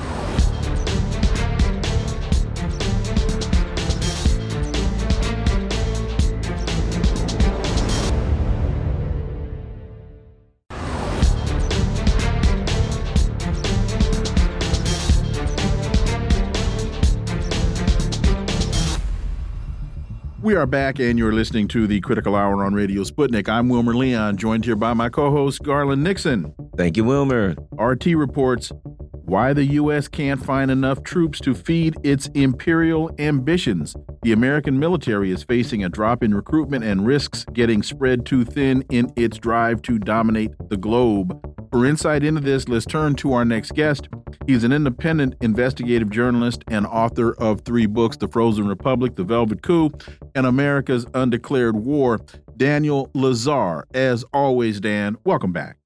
We 20.51 20.57
are 20.57 20.67
back, 20.67 20.99
and 20.99 21.17
you're 21.17 21.31
listening 21.31 21.69
to 21.69 21.87
the 21.87 22.01
Critical 22.01 22.35
Hour 22.35 22.65
on 22.65 22.73
Radio 22.73 23.03
Sputnik. 23.03 23.47
I'm 23.47 23.69
Wilmer 23.69 23.95
Leon, 23.95 24.35
joined 24.35 24.65
here 24.65 24.75
by 24.75 24.93
my 24.93 25.07
co 25.07 25.31
host, 25.31 25.63
Garland 25.63 26.03
Nixon. 26.03 26.53
Thank 26.75 26.97
you, 26.97 27.05
Wilmer. 27.05 27.55
RT 27.79 28.07
reports 28.07 28.69
why 29.13 29.53
the 29.53 29.63
U.S. 29.63 30.09
can't 30.09 30.43
find 30.43 30.69
enough 30.69 31.03
troops 31.03 31.39
to 31.39 31.55
feed 31.55 31.95
its 32.03 32.27
imperial 32.33 33.15
ambitions. 33.17 33.95
The 34.23 34.33
American 34.33 34.77
military 34.77 35.31
is 35.31 35.41
facing 35.41 35.85
a 35.85 35.89
drop 35.89 36.21
in 36.21 36.33
recruitment 36.35 36.83
and 36.83 37.07
risks 37.07 37.45
getting 37.53 37.81
spread 37.81 38.25
too 38.25 38.43
thin 38.43 38.83
in 38.91 39.09
its 39.15 39.37
drive 39.37 39.81
to 39.83 39.99
dominate 39.99 40.51
the 40.67 40.75
globe. 40.75 41.39
For 41.71 41.85
insight 41.85 42.25
into 42.25 42.41
this, 42.41 42.67
let's 42.67 42.85
turn 42.85 43.15
to 43.15 43.31
our 43.31 43.45
next 43.45 43.73
guest. 43.73 44.09
He's 44.47 44.63
an 44.63 44.71
independent 44.71 45.35
investigative 45.41 46.09
journalist 46.09 46.63
and 46.67 46.85
author 46.85 47.33
of 47.33 47.61
three 47.61 47.85
books 47.85 48.17
The 48.17 48.27
Frozen 48.27 48.67
Republic, 48.67 49.15
The 49.15 49.23
Velvet 49.23 49.61
Coup, 49.61 49.91
and 50.35 50.45
America's 50.45 51.05
Undeclared 51.13 51.75
War. 51.75 52.19
Daniel 52.57 53.07
Lazare, 53.15 53.83
As 53.93 54.23
always, 54.33 54.79
Dan, 54.79 55.17
welcome 55.23 55.51
back. 55.51 55.77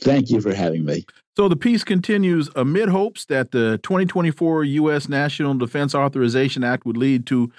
Thank 0.00 0.30
you 0.30 0.40
for 0.40 0.54
having 0.54 0.84
me. 0.84 1.04
So 1.36 1.48
the 1.48 1.56
piece 1.56 1.84
continues 1.84 2.48
amid 2.56 2.88
hopes 2.88 3.26
that 3.26 3.50
the 3.50 3.78
2024 3.82 4.64
U.S. 4.64 5.08
National 5.08 5.54
Defense 5.54 5.94
Authorization 5.94 6.64
Act 6.64 6.86
would 6.86 6.96
lead 6.96 7.26
to 7.26 7.52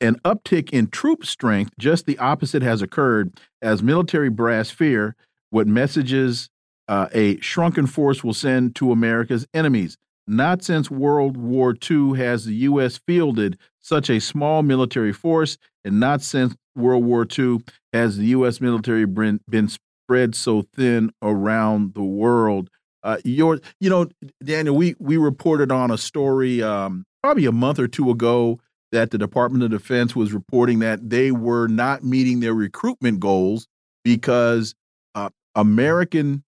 an 0.00 0.16
uptick 0.24 0.70
in 0.70 0.88
troop 0.88 1.24
strength. 1.24 1.72
Just 1.78 2.06
the 2.06 2.18
opposite 2.18 2.62
has 2.62 2.82
occurred 2.82 3.38
as 3.62 3.82
military 3.82 4.28
brass 4.28 4.70
fear 4.70 5.16
what 5.50 5.66
messages 5.66 6.50
uh, 6.88 7.08
a 7.12 7.40
shrunken 7.40 7.86
force 7.86 8.22
will 8.22 8.34
send 8.34 8.74
to 8.76 8.92
America's 8.92 9.46
enemies. 9.54 9.96
Not 10.26 10.62
since 10.62 10.90
World 10.90 11.36
War 11.36 11.74
II 11.90 12.16
has 12.16 12.46
the 12.46 12.54
U.S. 12.54 12.98
fielded 13.06 13.58
such 13.80 14.08
a 14.08 14.20
small 14.20 14.62
military 14.62 15.12
force, 15.12 15.58
and 15.84 16.00
not 16.00 16.22
since 16.22 16.54
World 16.74 17.04
War 17.04 17.26
II 17.38 17.58
has 17.92 18.16
the 18.16 18.26
U.S. 18.26 18.60
military 18.60 19.04
been, 19.04 19.40
been 19.48 19.68
spread 19.68 20.34
so 20.34 20.62
thin 20.74 21.10
around 21.22 21.94
the 21.94 22.02
world. 22.02 22.70
Uh, 23.02 23.18
your, 23.24 23.60
you 23.80 23.90
know, 23.90 24.08
Daniel, 24.42 24.74
we 24.74 24.94
we 24.98 25.18
reported 25.18 25.70
on 25.70 25.90
a 25.90 25.98
story 25.98 26.62
um, 26.62 27.04
probably 27.22 27.44
a 27.44 27.52
month 27.52 27.78
or 27.78 27.86
two 27.86 28.10
ago 28.10 28.58
that 28.92 29.10
the 29.10 29.18
Department 29.18 29.62
of 29.62 29.70
Defense 29.70 30.16
was 30.16 30.32
reporting 30.32 30.78
that 30.78 31.10
they 31.10 31.30
were 31.30 31.66
not 31.66 32.02
meeting 32.02 32.40
their 32.40 32.54
recruitment 32.54 33.20
goals 33.20 33.66
because 34.04 34.74
uh, 35.14 35.28
American 35.54 36.44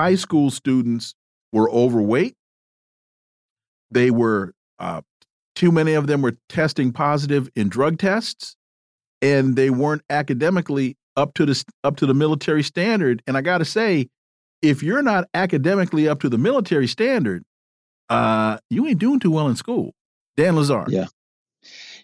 high 0.00 0.14
school 0.14 0.50
students 0.50 1.14
were 1.52 1.70
overweight. 1.70 2.34
They 3.90 4.10
were 4.10 4.54
uh, 4.78 5.02
too 5.54 5.70
many 5.70 5.92
of 5.92 6.06
them 6.06 6.22
were 6.22 6.38
testing 6.48 6.90
positive 6.90 7.50
in 7.54 7.68
drug 7.68 7.98
tests, 7.98 8.56
and 9.20 9.56
they 9.56 9.68
weren't 9.68 10.02
academically 10.08 10.96
up 11.16 11.34
to 11.34 11.44
the 11.44 11.64
up 11.84 11.96
to 11.96 12.06
the 12.06 12.14
military 12.14 12.62
standard. 12.62 13.22
And 13.26 13.36
I 13.36 13.42
got 13.42 13.58
to 13.58 13.66
say, 13.66 14.08
if 14.62 14.82
you're 14.82 15.02
not 15.02 15.28
academically 15.34 16.08
up 16.08 16.20
to 16.20 16.30
the 16.30 16.38
military 16.38 16.86
standard, 16.86 17.42
uh, 18.08 18.56
you 18.70 18.86
ain't 18.86 18.98
doing 18.98 19.20
too 19.20 19.32
well 19.32 19.48
in 19.48 19.56
school. 19.56 19.92
Dan 20.38 20.54
Lazare. 20.54 20.88
Yeah. 20.88 21.08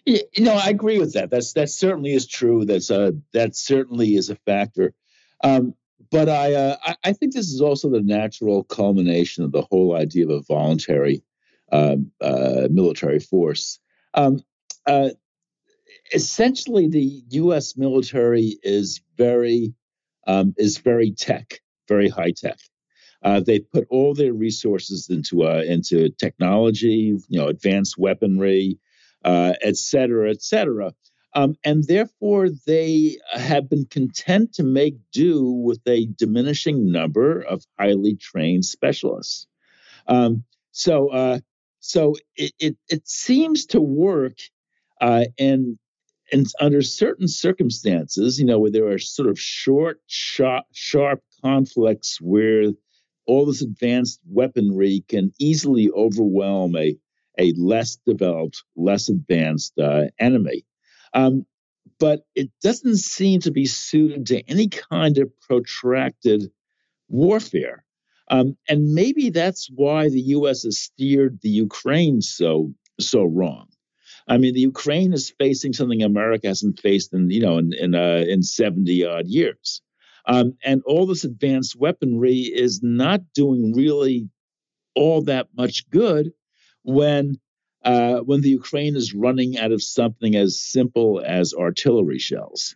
You 0.05 0.21
know, 0.37 0.53
I 0.53 0.69
agree 0.69 0.99
with 0.99 1.13
that. 1.13 1.31
That's 1.31 1.53
that 1.53 1.69
certainly 1.69 2.13
is 2.13 2.27
true. 2.27 2.63
That's 2.63 2.91
uh 2.91 3.11
that 3.33 3.55
certainly 3.55 4.15
is 4.15 4.29
a 4.29 4.35
factor. 4.35 4.93
Um, 5.43 5.73
but 6.11 6.29
I, 6.29 6.53
uh, 6.53 6.77
I, 6.83 6.95
I 7.05 7.13
think 7.13 7.33
this 7.33 7.49
is 7.49 7.61
also 7.61 7.89
the 7.89 8.01
natural 8.01 8.63
culmination 8.63 9.43
of 9.43 9.51
the 9.51 9.61
whole 9.61 9.95
idea 9.95 10.25
of 10.25 10.31
a 10.31 10.41
voluntary 10.41 11.23
um, 11.71 12.11
uh, 12.21 12.67
military 12.71 13.19
force. 13.19 13.79
Um, 14.13 14.41
uh, 14.85 15.09
essentially, 16.13 16.87
the 16.87 17.23
U.S. 17.29 17.77
military 17.77 18.57
is 18.63 19.01
very 19.17 19.73
um, 20.25 20.53
is 20.57 20.77
very 20.77 21.11
tech, 21.11 21.61
very 21.87 22.09
high 22.09 22.31
tech. 22.31 22.57
Uh, 23.23 23.39
they 23.39 23.59
put 23.59 23.87
all 23.89 24.13
their 24.13 24.33
resources 24.33 25.09
into 25.09 25.43
uh, 25.43 25.63
into 25.65 26.09
technology, 26.09 27.17
you 27.27 27.39
know, 27.39 27.47
advanced 27.47 27.97
weaponry, 27.97 28.77
uh, 29.25 29.53
et 29.61 29.77
cetera, 29.77 30.29
et 30.29 30.41
cetera. 30.41 30.93
Um, 31.37 31.55
and 31.63 31.83
therefore, 31.83 32.49
they 32.65 33.19
have 33.31 33.69
been 33.69 33.85
content 33.85 34.53
to 34.55 34.63
make 34.63 34.95
do 35.11 35.43
with 35.51 35.79
a 35.87 36.07
diminishing 36.07 36.91
number 36.91 37.41
of 37.41 37.63
highly 37.77 38.15
trained 38.15 38.65
specialists. 38.65 39.45
Um, 40.07 40.45
so, 40.71 41.09
uh, 41.09 41.39
so 41.79 42.15
it, 42.35 42.53
it, 42.57 42.77
it, 42.89 43.07
seems 43.07 43.67
to 43.67 43.79
work, 43.79 44.39
uh, 44.99 45.25
and 45.37 45.77
and 46.31 46.47
under 46.59 46.81
certain 46.81 47.27
circumstances, 47.27 48.39
you 48.39 48.45
know, 48.45 48.57
where 48.57 48.71
there 48.71 48.87
are 48.87 48.97
sort 48.97 49.29
of 49.29 49.39
short, 49.39 50.01
sharp, 50.07 50.65
sharp 50.73 51.21
conflicts 51.43 52.19
where 52.19 52.71
all 53.27 53.45
this 53.45 53.61
advanced 53.61 54.19
weaponry 54.27 55.05
can 55.07 55.31
easily 55.39 55.91
overwhelm 55.91 56.75
a 56.75 56.97
a 57.37 57.53
less 57.55 57.99
developed, 58.07 58.63
less 58.75 59.07
advanced 59.07 59.77
uh, 59.77 60.05
enemy. 60.17 60.65
Um, 61.13 61.45
but 61.99 62.25
it 62.35 62.49
doesn't 62.61 62.97
seem 62.97 63.39
to 63.41 63.51
be 63.51 63.65
suited 63.65 64.27
to 64.27 64.41
any 64.49 64.67
kind 64.67 65.17
of 65.17 65.31
protracted 65.41 66.51
warfare. 67.07 67.83
Um, 68.29 68.57
and 68.67 68.93
maybe 68.93 69.29
that's 69.29 69.69
why 69.73 70.09
the 70.09 70.19
U.S. 70.19 70.63
has 70.63 70.79
steered 70.79 71.39
the 71.41 71.49
Ukraine 71.49 72.21
so 72.21 72.73
so 72.99 73.23
wrong. 73.23 73.67
I 74.27 74.37
mean, 74.37 74.53
the 74.53 74.59
Ukraine 74.61 75.13
is 75.13 75.33
facing 75.39 75.71
something 75.71 76.03
America 76.03 76.47
hasn't 76.47 76.79
faced 76.79 77.13
in 77.13 77.29
you 77.29 77.39
know 77.39 77.57
in 77.57 77.73
in, 77.73 77.95
uh, 77.95 78.25
in 78.27 78.43
seventy 78.43 79.05
odd 79.05 79.27
years, 79.27 79.81
um, 80.25 80.57
and 80.63 80.81
all 80.85 81.05
this 81.05 81.23
advanced 81.23 81.77
weaponry 81.77 82.39
is 82.39 82.81
not 82.83 83.21
doing 83.33 83.73
really 83.73 84.29
all 84.93 85.21
that 85.21 85.47
much 85.55 85.89
good 85.89 86.33
when 86.83 87.39
uh, 87.83 88.19
when 88.19 88.41
the 88.41 88.49
Ukraine 88.49 88.95
is 88.95 89.13
running 89.13 89.57
out 89.57 89.71
of 89.71 89.81
something 89.81 90.35
as 90.35 90.59
simple 90.59 91.21
as 91.25 91.53
artillery 91.53 92.19
shells. 92.19 92.75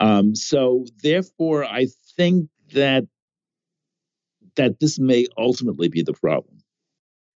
Um, 0.00 0.34
so, 0.34 0.86
therefore, 1.02 1.64
I 1.64 1.86
think 2.16 2.48
that 2.72 3.04
that 4.56 4.80
this 4.80 4.98
may 4.98 5.26
ultimately 5.38 5.88
be 5.88 6.02
the 6.02 6.12
problem. 6.12 6.60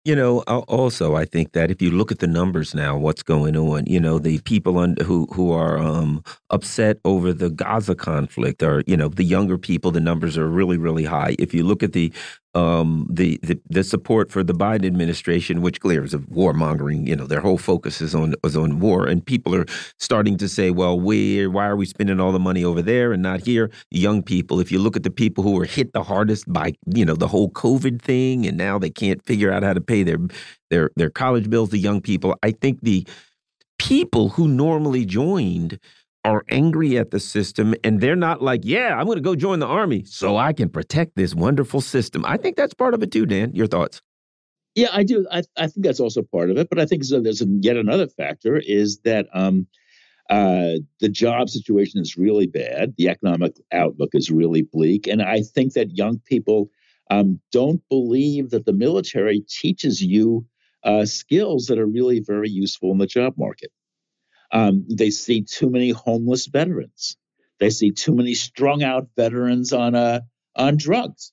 You 0.04 0.16
know, 0.16 0.40
also 0.40 1.16
I 1.16 1.26
think 1.26 1.52
that 1.52 1.70
if 1.70 1.80
you 1.80 1.92
look 1.92 2.12
at 2.12 2.18
the 2.18 2.26
numbers 2.26 2.74
now, 2.74 2.98
what's 2.98 3.22
going 3.22 3.56
on? 3.56 3.86
You 3.86 4.00
know, 4.00 4.18
the 4.18 4.40
people 4.40 4.74
who 5.04 5.28
who 5.32 5.52
are 5.52 5.78
um, 5.78 6.24
upset 6.50 6.98
over 7.06 7.32
the 7.32 7.52
Gaza 7.52 7.94
conflict 7.94 8.64
are, 8.64 8.84
you 8.88 8.98
know, 8.98 9.10
the 9.10 9.24
younger 9.24 9.60
people. 9.60 9.92
The 9.92 10.00
numbers 10.00 10.40
are 10.40 10.48
really, 10.48 10.78
really 10.78 11.04
high. 11.04 11.36
If 11.38 11.54
you 11.54 11.64
look 11.64 11.84
at 11.84 11.94
the 11.94 12.12
um, 12.54 13.08
the, 13.10 13.40
the, 13.44 13.60
the 13.70 13.84
support 13.84 14.32
for 14.32 14.44
the 14.44 14.54
Biden 14.54 14.86
administration, 14.86 15.62
which 15.62 15.80
clearly 15.80 16.06
is 16.06 16.14
a 16.14 16.20
warmongering. 16.20 17.08
You 17.08 17.16
know, 17.16 17.26
their 17.26 17.40
whole 17.40 17.58
focus 17.58 18.02
is 18.02 18.14
on 18.14 18.36
is 18.44 18.58
on 18.58 18.80
war, 18.80 19.08
and 19.08 19.26
people 19.26 19.56
are 19.56 19.66
starting 19.98 20.38
to 20.38 20.50
say, 20.50 20.70
"Well, 20.70 21.00
where? 21.00 21.50
Why 21.50 21.68
are 21.68 21.78
we 21.78 21.86
spending 21.86 22.20
all 22.20 22.32
the 22.32 22.40
money 22.40 22.64
over 22.64 22.82
there 22.82 23.14
and 23.14 23.24
not 23.24 23.42
here?" 23.42 23.72
Young 23.90 24.22
people. 24.22 24.60
If 24.60 24.72
you 24.72 24.80
look 24.80 24.98
at 24.98 25.04
the 25.04 25.12
people 25.12 25.44
who 25.44 25.52
were 25.52 25.66
hit 25.66 25.94
the 25.94 26.04
hardest 26.04 26.52
by 26.52 26.74
you 26.86 27.06
know 27.06 27.16
the 27.16 27.28
whole 27.28 27.50
COVID 27.52 28.02
thing, 28.02 28.46
and 28.46 28.58
now 28.58 28.78
they 28.78 28.90
can't 28.90 29.24
figure 29.26 29.52
out 29.52 29.64
how 29.64 29.74
to 29.74 29.82
pay 29.82 30.04
their 30.04 30.20
their 30.70 30.90
their 30.98 31.10
college 31.10 31.50
bills. 31.50 31.70
The 31.70 31.78
young 31.78 32.02
people. 32.02 32.36
I 32.44 32.52
think 32.52 32.82
the 32.82 33.08
people 33.80 34.30
who 34.30 34.48
normally 34.48 35.06
joined 35.06 35.80
are 36.24 36.44
angry 36.50 36.98
at 36.98 37.12
the 37.12 37.20
system 37.20 37.74
and 37.84 38.00
they're 38.00 38.16
not 38.16 38.42
like, 38.42 38.62
yeah, 38.64 38.96
I'm 38.96 39.06
going 39.06 39.18
to 39.18 39.22
go 39.22 39.36
join 39.36 39.60
the 39.60 39.68
army 39.68 40.04
so 40.06 40.38
I 40.38 40.54
can 40.54 40.70
protect 40.70 41.16
this 41.16 41.34
wonderful 41.34 41.82
system. 41.82 42.24
I 42.26 42.38
think 42.38 42.56
that's 42.56 42.74
part 42.74 42.94
of 42.94 43.02
it 43.02 43.12
too, 43.12 43.26
Dan. 43.26 43.56
Your 43.56 43.68
thoughts? 43.68 44.02
Yeah, 44.76 44.90
I 44.94 45.04
do. 45.04 45.28
I, 45.32 45.44
I 45.58 45.68
think 45.68 45.86
that's 45.86 46.00
also 46.00 46.22
part 46.22 46.50
of 46.50 46.58
it. 46.58 46.70
But 46.70 46.80
I 46.80 46.86
think 46.86 47.04
so 47.04 47.20
there's 47.20 47.42
a, 47.42 47.48
yet 47.60 47.76
another 47.76 48.08
factor 48.08 48.58
is 48.58 49.00
that 49.00 49.28
um, 49.34 49.68
uh, 50.30 50.76
the 51.00 51.10
job 51.10 51.50
situation 51.50 52.00
is 52.00 52.18
really 52.18 52.48
bad. 52.48 52.94
The 52.98 53.10
economic 53.10 53.60
outlook 53.74 54.12
is 54.14 54.32
really 54.32 54.62
bleak. 54.62 55.08
And 55.08 55.22
I 55.22 55.42
think 55.42 55.74
that 55.74 55.98
young 55.98 56.20
people 56.20 56.70
um, 57.10 57.42
don't 57.52 57.82
believe 57.90 58.52
that 58.52 58.66
the 58.66 58.74
military 58.74 59.44
teaches 59.50 60.02
you 60.02 60.46
uh, 60.84 61.06
skills 61.06 61.66
that 61.66 61.78
are 61.78 61.86
really 61.86 62.20
very 62.20 62.50
useful 62.50 62.92
in 62.92 62.98
the 62.98 63.08
job 63.08 63.34
market. 63.38 63.72
Um, 64.52 64.86
they 64.90 65.12
see 65.12 65.44
too 65.44 65.70
many 65.70 65.92
homeless 65.92 66.48
veterans. 66.48 67.18
They 67.60 67.70
see 67.70 67.92
too 67.92 68.16
many 68.16 68.34
strung 68.34 68.84
out 68.84 69.08
veterans 69.16 69.72
on 69.72 69.96
uh, 69.96 70.22
on 70.56 70.78
drugs, 70.78 71.32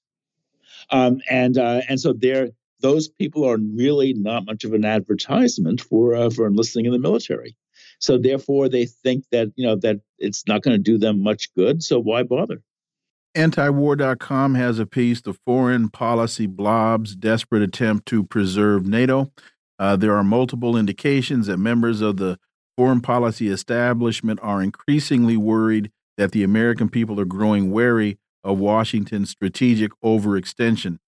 um, 0.91 1.21
and 1.29 1.57
uh, 1.57 1.81
and 1.89 1.99
so 1.99 2.13
they're 2.13 2.51
those 2.81 3.09
people 3.09 3.45
are 3.49 3.59
really 3.59 4.15
not 4.15 4.45
much 4.45 4.65
of 4.65 4.73
an 4.73 4.85
advertisement 4.85 5.81
for 5.81 6.15
uh, 6.15 6.31
for 6.31 6.47
enlisting 6.47 6.87
in 6.87 6.93
the 6.93 6.99
military. 6.99 7.57
So 7.99 8.19
therefore, 8.19 8.69
they 8.69 8.87
think 8.87 9.25
that 9.33 9.49
you 9.57 9.67
know 9.67 9.77
that 9.77 10.01
it's 10.19 10.47
not 10.47 10.63
going 10.63 10.77
to 10.77 10.83
do 10.83 10.99
them 10.99 11.23
much 11.23 11.53
good. 11.55 11.83
So 11.83 11.99
why 11.99 12.23
bother? 12.23 12.63
Antiwar.com 13.37 14.55
has 14.55 14.79
a 14.79 14.87
piece: 14.87 15.21
"The 15.21 15.35
Foreign 15.35 15.89
Policy 15.89 16.47
Blob's 16.47 17.17
Desperate 17.17 17.63
Attempt 17.63 18.07
to 18.07 18.23
Preserve 18.25 18.87
NATO." 18.87 19.33
Uh, 19.79 19.97
there 19.97 20.17
are 20.17 20.25
multiple 20.25 20.77
indications 20.77 21.47
that 21.47 21.59
members 21.59 22.01
of 22.01 22.17
the 22.17 22.39
foreign 22.79 23.01
policy 23.01 23.49
establishment 23.49 24.39
are 24.41 24.63
increasingly 24.63 25.37
worried 25.37 25.91
that 26.17 26.31
the 26.31 26.45
American 26.45 26.89
people 26.89 27.19
are 27.19 27.25
growing 27.25 27.73
wary 27.73 28.19
of 28.45 28.61
Washington's 28.61 29.31
strategic 29.31 29.91
overextension. 30.01 30.99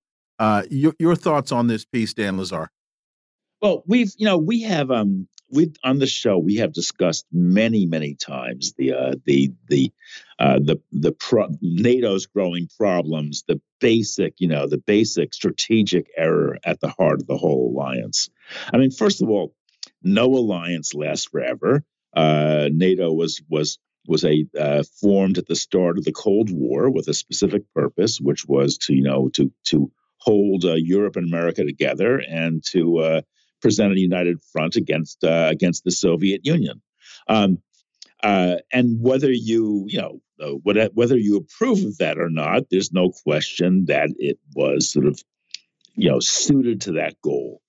Uh, 0.40 0.64
your, 0.68 0.94
your, 0.98 1.14
thoughts 1.14 1.52
on 1.52 1.68
this 1.68 1.84
piece, 1.84 2.12
Dan 2.12 2.38
Lazare? 2.38 2.70
Well, 3.62 3.84
we've 3.86 4.10
you 4.16 4.26
know 4.26 4.36
we 4.36 4.62
have 4.62 4.90
um 4.90 5.28
we 5.52 5.72
on 5.84 6.00
the 6.00 6.06
show 6.08 6.38
we 6.38 6.56
have 6.56 6.72
discussed 6.72 7.26
many 7.30 7.86
many 7.86 8.14
times 8.14 8.72
the 8.76 8.94
uh, 8.94 9.14
the 9.26 9.52
the 9.68 9.92
uh, 10.40 10.58
the 10.58 10.80
the 10.90 11.12
pro- 11.12 11.54
NATO's 11.60 12.26
growing 12.26 12.68
problems, 12.78 13.44
the 13.46 13.60
basic 13.80 14.34
you 14.38 14.48
know 14.48 14.66
the 14.66 14.78
basic 14.78 15.34
strategic 15.34 16.10
error 16.16 16.58
at 16.64 16.80
the 16.80 16.88
heart 16.88 17.20
of 17.20 17.28
the 17.28 17.36
whole 17.36 17.70
alliance. 17.72 18.28
I 18.72 18.78
mean, 18.78 18.90
first 18.90 19.22
of 19.22 19.28
all, 19.28 19.54
no 20.02 20.26
alliance 20.26 20.94
lasts 20.94 21.26
forever. 21.26 21.84
Uh, 22.14 22.68
NATO 22.72 23.12
was 23.12 23.40
was 23.48 23.78
was 24.06 24.24
a 24.24 24.46
uh, 24.58 24.82
formed 25.00 25.38
at 25.38 25.46
the 25.46 25.56
start 25.56 25.98
of 25.98 26.04
the 26.04 26.12
Cold 26.12 26.50
War 26.50 26.90
with 26.90 27.08
a 27.08 27.14
specific 27.14 27.62
purpose, 27.74 28.20
which 28.20 28.46
was 28.46 28.78
to 28.78 28.94
you 28.94 29.02
know 29.02 29.28
to 29.30 29.52
to 29.66 29.90
hold 30.18 30.64
uh, 30.64 30.74
Europe 30.74 31.16
and 31.16 31.26
America 31.26 31.64
together 31.64 32.18
and 32.18 32.62
to 32.70 32.98
uh, 32.98 33.20
present 33.60 33.92
a 33.92 34.00
united 34.00 34.42
front 34.52 34.76
against 34.76 35.24
uh, 35.24 35.48
against 35.50 35.84
the 35.84 35.90
Soviet 35.90 36.44
Union. 36.44 36.82
Um, 37.28 37.62
uh, 38.22 38.56
and 38.72 39.00
whether 39.00 39.30
you 39.30 39.84
you 39.88 40.00
know 40.00 40.20
whether 40.62 41.16
you 41.16 41.36
approve 41.36 41.84
of 41.84 41.98
that 41.98 42.18
or 42.18 42.30
not, 42.30 42.64
there's 42.70 42.92
no 42.92 43.10
question 43.10 43.86
that 43.86 44.10
it 44.18 44.38
was 44.54 44.90
sort 44.90 45.06
of 45.06 45.22
you 45.94 46.10
know 46.10 46.20
suited 46.20 46.82
to 46.82 46.92
that 46.92 47.20
goal. 47.22 47.60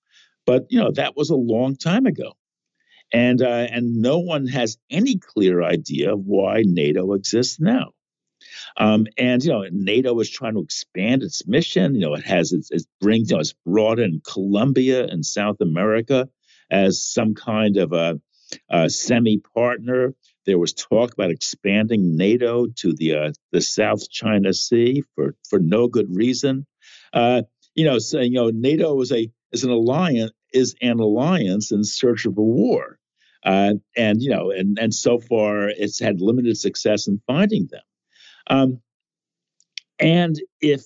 But 0.46 0.68
you 0.70 0.80
know 0.80 0.92
that 0.92 1.16
was 1.16 1.30
a 1.30 1.36
long 1.36 1.76
time 1.76 2.06
ago, 2.06 2.34
and 3.14 3.42
uh, 3.42 3.68
and 3.72 4.02
no 4.02 4.20
one 4.20 4.48
has 4.48 4.78
any 4.90 5.18
clear 5.18 5.62
idea 5.62 6.14
of 6.14 6.26
why 6.26 6.64
NATO 6.66 7.14
exists 7.14 7.60
now. 7.60 7.92
Um, 8.78 9.06
and 9.18 9.44
you 9.44 9.52
know, 9.52 9.66
NATO 9.72 10.20
is 10.20 10.30
trying 10.30 10.56
to 10.56 10.62
expand 10.62 11.24
its 11.24 11.48
mission. 11.48 11.96
You 11.96 12.02
know, 12.02 12.14
it 12.16 12.26
has 12.26 12.52
its, 12.54 12.72
it 12.72 12.84
brings 13.00 13.30
you 13.30 13.36
know, 13.36 13.42
it's 13.42 13.54
brought 13.66 14.00
in 14.00 14.22
Colombia 14.26 15.06
and 15.06 15.26
South 15.26 15.62
America 15.62 16.30
as 16.70 17.04
some 17.04 17.36
kind 17.36 17.78
of 17.78 17.94
a, 17.94 18.20
a 18.70 18.90
semi 18.90 19.42
partner. 19.54 20.16
There 20.46 20.58
was 20.58 20.74
talk 20.74 21.14
about 21.14 21.30
expanding 21.30 22.18
NATO 22.18 22.68
to 22.78 22.94
the 22.94 23.16
uh, 23.16 23.32
the 23.52 23.62
South 23.62 24.10
China 24.10 24.54
Sea 24.54 25.04
for 25.16 25.36
for 25.48 25.60
no 25.60 25.88
good 25.88 26.08
reason. 26.10 26.66
Uh, 27.14 27.44
you 27.76 27.86
know, 27.86 28.00
so, 28.00 28.20
you 28.20 28.32
know, 28.32 28.50
NATO 28.50 29.00
is 29.02 29.12
a 29.12 29.32
is 29.52 29.64
an 29.64 29.72
alliance 29.72 30.32
is 30.54 30.76
an 30.82 31.00
alliance 31.00 31.72
in 31.72 31.84
search 31.84 32.26
of 32.26 32.38
a 32.38 32.42
war. 32.42 32.98
Uh, 33.44 33.74
and 33.98 34.22
you 34.22 34.30
know, 34.30 34.52
and 34.52 34.78
and 34.80 34.94
so 34.94 35.20
far 35.20 35.70
it's 35.70 36.00
had 36.00 36.22
limited 36.22 36.58
success 36.58 37.08
in 37.08 37.22
finding 37.26 37.68
them. 37.72 37.82
Um, 38.48 38.82
and 40.00 40.40
if 40.60 40.84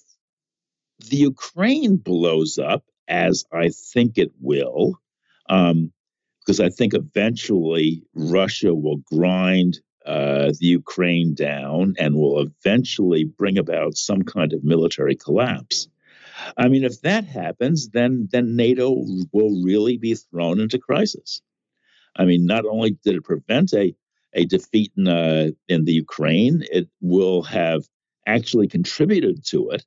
the 1.10 1.18
Ukraine 1.18 1.98
blows 1.98 2.58
up, 2.58 2.84
as 3.08 3.46
I 3.52 3.70
think 3.70 4.18
it 4.18 4.32
will, 4.40 5.00
um, 5.50 5.92
because 6.40 6.60
I 6.60 6.70
think 6.70 6.94
eventually 6.94 8.04
Russia 8.14 8.74
will 8.74 8.98
grind 8.98 9.80
uh, 10.06 10.52
the 10.60 10.68
Ukraine 10.68 11.34
down 11.34 11.96
and 11.98 12.16
will 12.16 12.40
eventually 12.40 13.24
bring 13.24 13.58
about 13.58 13.98
some 13.98 14.22
kind 14.22 14.54
of 14.54 14.64
military 14.64 15.16
collapse. 15.16 15.88
I 16.58 16.68
mean, 16.68 16.84
if 16.84 17.02
that 17.02 17.26
happens, 17.26 17.90
then 17.90 18.28
then 18.32 18.56
NATO 18.56 18.90
will 19.32 19.62
really 19.64 19.98
be 19.98 20.16
thrown 20.16 20.60
into 20.60 20.80
crisis. 20.80 21.42
I 22.16 22.26
mean, 22.26 22.46
not 22.46 22.66
only 22.66 22.98
did 23.04 23.16
it 23.16 23.24
prevent 23.24 23.74
a 23.74 23.96
a 24.34 24.46
defeat 24.46 24.92
in 24.98 25.08
uh, 25.08 25.52
in 25.68 25.86
the 25.86 25.94
Ukraine, 25.94 26.64
it 26.72 26.88
will 27.02 27.44
have 27.44 27.84
actually 28.28 28.68
contributed 28.68 29.46
to 29.46 29.70
it, 29.72 29.86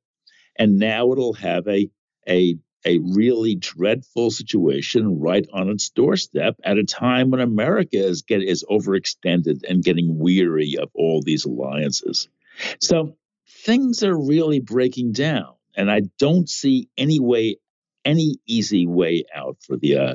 and 0.56 0.78
now 0.78 1.12
it'll 1.12 1.34
have 1.34 1.66
a 1.68 1.90
a 2.28 2.58
a 2.86 2.98
really 2.98 3.56
dreadful 3.56 4.30
situation 4.30 5.18
right 5.18 5.46
on 5.52 5.68
its 5.68 5.90
doorstep 5.90 6.56
at 6.64 6.78
a 6.78 6.84
time 6.84 7.30
when 7.30 7.40
America 7.40 7.96
is 7.98 8.22
get 8.22 8.42
is 8.42 8.64
overextended 8.70 9.64
and 9.68 9.84
getting 9.84 10.18
weary 10.18 10.76
of 10.80 10.88
all 10.94 11.20
these 11.22 11.44
alliances. 11.44 12.28
So 12.80 13.16
things 13.64 14.02
are 14.02 14.16
really 14.16 14.60
breaking 14.60 15.12
down, 15.12 15.54
and 15.78 15.90
I 15.90 16.02
don't 16.18 16.48
see 16.50 16.88
any 16.98 17.20
way, 17.20 17.56
any 18.04 18.36
easy 18.46 18.86
way 18.86 19.24
out 19.34 19.56
for 19.64 19.78
the 19.78 19.96
uh, 19.96 20.14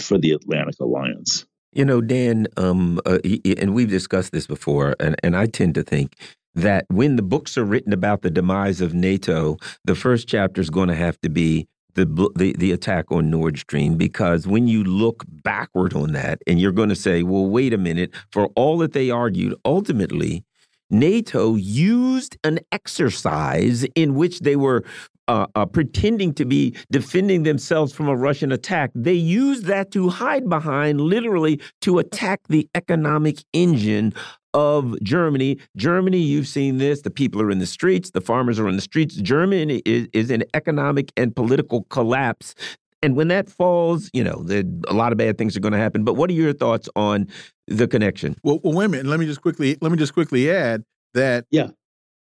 for 0.00 0.18
the 0.18 0.32
Atlantic 0.32 0.80
Alliance. 0.80 1.46
You 1.72 1.84
know, 1.84 2.00
Dan, 2.00 2.48
um, 2.56 2.98
uh, 3.04 3.18
and 3.58 3.74
we've 3.74 3.90
discussed 3.90 4.32
this 4.32 4.46
before, 4.46 4.96
and, 4.98 5.14
and 5.22 5.36
I 5.36 5.46
tend 5.46 5.74
to 5.74 5.82
think 5.82 6.16
that 6.54 6.86
when 6.88 7.16
the 7.16 7.22
books 7.22 7.58
are 7.58 7.64
written 7.64 7.92
about 7.92 8.22
the 8.22 8.30
demise 8.30 8.80
of 8.80 8.94
NATO, 8.94 9.58
the 9.84 9.94
first 9.94 10.26
chapter 10.26 10.60
is 10.60 10.70
going 10.70 10.88
to 10.88 10.96
have 10.96 11.20
to 11.20 11.28
be 11.28 11.68
the, 11.94 12.06
the 12.36 12.54
the 12.56 12.72
attack 12.72 13.10
on 13.10 13.28
Nord 13.28 13.58
Stream 13.58 13.96
because 13.96 14.46
when 14.46 14.68
you 14.68 14.84
look 14.84 15.24
backward 15.28 15.94
on 15.94 16.12
that 16.12 16.40
and 16.46 16.60
you're 16.60 16.72
going 16.72 16.88
to 16.88 16.96
say, 16.96 17.22
well, 17.22 17.46
wait 17.46 17.74
a 17.74 17.78
minute, 17.78 18.14
for 18.32 18.46
all 18.56 18.78
that 18.78 18.92
they 18.92 19.10
argued, 19.10 19.54
ultimately 19.64 20.44
NATO 20.90 21.54
used 21.54 22.36
an 22.44 22.60
exercise 22.72 23.84
in 23.94 24.14
which 24.14 24.40
they 24.40 24.56
were 24.56 24.84
uh, 25.28 25.46
uh, 25.54 25.66
pretending 25.66 26.32
to 26.34 26.44
be 26.46 26.74
defending 26.90 27.42
themselves 27.42 27.92
from 27.92 28.08
a 28.08 28.16
Russian 28.16 28.50
attack. 28.50 28.90
They 28.94 29.12
used 29.12 29.66
that 29.66 29.90
to 29.92 30.08
hide 30.08 30.48
behind, 30.48 31.00
literally, 31.00 31.60
to 31.82 31.98
attack 31.98 32.40
the 32.48 32.68
economic 32.74 33.44
engine 33.52 34.14
of 34.54 34.98
Germany. 35.02 35.58
Germany, 35.76 36.18
you've 36.18 36.48
seen 36.48 36.78
this. 36.78 37.02
The 37.02 37.10
people 37.10 37.42
are 37.42 37.50
in 37.50 37.58
the 37.58 37.66
streets. 37.66 38.10
The 38.10 38.22
farmers 38.22 38.58
are 38.58 38.68
in 38.68 38.76
the 38.76 38.82
streets. 38.82 39.14
Germany 39.16 39.82
is, 39.84 40.08
is 40.14 40.30
in 40.30 40.44
economic 40.54 41.12
and 41.16 41.36
political 41.36 41.84
collapse. 41.84 42.54
And 43.02 43.14
when 43.14 43.28
that 43.28 43.48
falls, 43.48 44.10
you 44.12 44.24
know, 44.24 44.44
a 44.88 44.94
lot 44.94 45.12
of 45.12 45.18
bad 45.18 45.38
things 45.38 45.56
are 45.56 45.60
going 45.60 45.72
to 45.72 45.78
happen. 45.78 46.04
But 46.04 46.14
what 46.14 46.30
are 46.30 46.34
your 46.34 46.52
thoughts 46.52 46.88
on 46.96 47.28
the 47.68 47.86
connection? 47.86 48.36
Well, 48.42 48.60
well, 48.64 48.74
wait 48.74 48.86
a 48.86 48.88
minute. 48.88 49.06
Let 49.06 49.20
me 49.20 49.26
just 49.26 49.40
quickly 49.40 49.78
let 49.80 49.92
me 49.92 49.98
just 49.98 50.14
quickly 50.14 50.50
add 50.50 50.82
that 51.14 51.46
yeah, 51.50 51.68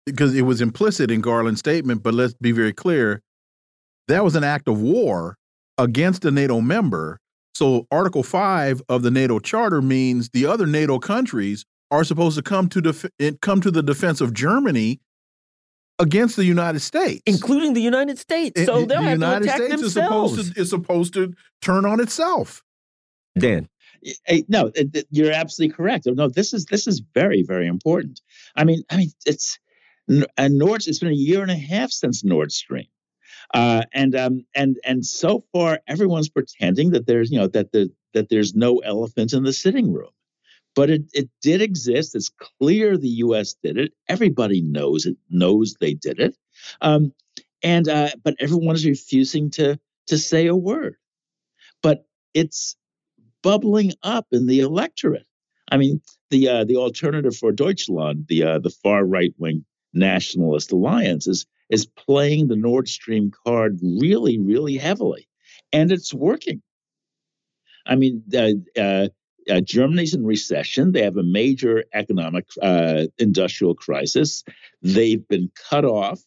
because 0.06 0.36
it 0.36 0.44
was 0.44 0.62
implicit 0.62 1.10
in 1.10 1.22
Garland's 1.22 1.60
statement. 1.60 2.04
But 2.04 2.14
let's 2.14 2.34
be 2.36 2.52
very 2.52 2.74
clear: 2.74 3.22
that 4.08 4.24
was 4.24 4.36
an 4.36 4.44
act 4.44 4.68
of 4.68 4.80
war 4.80 5.38
against 5.78 6.26
a 6.26 6.32
NATO 6.32 6.62
member. 6.62 7.20
So 7.56 7.88
Article 7.90 8.22
Five 8.22 8.82
of 8.88 9.02
the 9.02 9.10
NATO 9.10 9.40
Charter 9.40 9.82
means 9.82 10.30
the 10.30 10.46
other 10.46 10.68
NATO 10.68 11.00
countries 11.00 11.66
are 11.90 12.04
supposed 12.04 12.38
to 12.38 12.44
come 12.44 12.70
to 12.70 13.12
eh, 13.20 13.32
come 13.42 13.62
to 13.62 13.72
the 13.72 13.82
defense 13.82 14.22
of 14.22 14.34
Germany 14.34 15.00
against 16.00 16.36
the 16.36 16.46
United 16.46 16.80
States, 16.80 17.22
including 17.26 17.74
the 17.74 17.82
United 17.82 18.20
States. 18.20 18.66
So 18.66 18.86
they'll 18.86 19.00
the 19.00 19.02
have 19.02 19.14
United 19.14 19.46
to 19.46 19.54
attack 19.54 19.62
States 19.62 19.82
themselves. 19.82 20.38
Is 20.38 20.48
supposed 20.48 20.56
to 20.56 20.62
is 20.62 20.70
supposed 20.70 21.14
to 21.14 21.34
turn 21.62 21.86
on 21.86 22.00
itself. 22.00 22.64
Dan, 23.38 23.68
no, 24.48 24.72
you're 25.12 25.32
absolutely 25.32 25.76
correct. 25.76 26.08
No, 26.08 26.30
this 26.30 26.54
is 26.54 26.66
this 26.66 26.88
is 26.88 27.02
very 27.14 27.44
very 27.44 27.68
important. 27.68 28.22
I 28.56 28.64
mean, 28.64 28.84
I 28.90 28.98
mean, 28.98 29.12
it's 29.26 29.60
and 30.08 30.58
Nord. 30.58 30.88
It's 30.88 31.00
been 31.00 31.12
a 31.12 31.16
year 31.16 31.42
and 31.42 31.52
a 31.52 31.56
half 31.56 31.92
since 31.92 32.24
Nord 32.24 32.52
Stream. 32.52 32.88
Uh, 33.54 33.84
and 33.94 34.16
um, 34.16 34.46
and 34.56 34.78
and 34.84 35.06
so 35.06 35.44
far, 35.54 35.80
everyone's 35.88 36.30
pretending 36.30 36.92
that 36.92 37.08
there's 37.08 37.32
you 37.32 37.40
know 37.40 37.48
that 37.48 37.72
the 37.72 37.92
that 38.14 38.30
there's 38.30 38.56
no 38.56 38.80
elephant 38.80 39.34
in 39.34 39.44
the 39.44 39.54
sitting 39.54 39.94
room 39.94 40.10
but 40.78 40.92
it, 40.92 41.10
it 41.12 41.28
did 41.42 41.60
exist. 41.60 42.16
It's 42.16 42.30
clear 42.60 42.98
the 42.98 43.10
U.S. 43.26 43.56
did 43.64 43.80
it. 43.80 43.94
Everybody 44.08 44.62
knows 44.62 45.08
it. 45.08 45.18
Knows 45.28 45.74
they 45.82 45.96
did 45.96 46.20
it. 46.20 46.38
Um, 46.82 47.14
and 47.64 47.90
uh, 47.90 48.12
but 48.24 48.36
everyone 48.40 48.76
is 48.76 48.86
refusing 48.86 49.50
to 49.52 49.80
to 50.06 50.18
say 50.20 50.46
a 50.46 50.56
word. 50.56 50.96
But 51.82 52.06
it's 52.36 52.76
bubbling 53.42 53.94
up 54.04 54.28
in 54.32 54.46
the 54.46 54.60
electorate. 54.60 55.26
I 55.72 55.78
mean, 55.78 56.00
the 56.30 56.48
uh, 56.48 56.64
the 56.64 56.76
alternative 56.76 57.36
for 57.36 57.52
Deutschland, 57.52 58.28
the 58.30 58.44
uh, 58.44 58.60
the 58.60 58.70
far 58.70 59.04
right 59.04 59.34
wing 59.40 59.66
nationalist 59.94 60.72
alliance, 60.72 61.26
is 61.26 61.48
is 61.72 61.88
playing 61.88 62.50
the 62.50 62.56
Nord 62.56 62.88
Stream 62.88 63.32
card 63.48 63.80
really, 63.82 64.38
really 64.38 64.78
heavily, 64.78 65.28
and 65.74 65.92
it's 65.92 66.14
working. 66.14 66.62
I 67.88 67.96
mean, 67.96 68.22
uh, 68.78 69.08
uh, 69.50 69.62
Germany's 69.62 70.14
in 70.14 70.26
recession. 70.26 70.92
They 70.92 71.04
have 71.04 71.18
a 71.18 71.24
major 71.24 71.84
economic 71.94 72.46
uh, 72.62 73.06
industrial 73.18 73.76
crisis. 73.76 74.44
They've 74.82 75.26
been 75.28 75.52
cut 75.70 75.86
off 75.86 76.22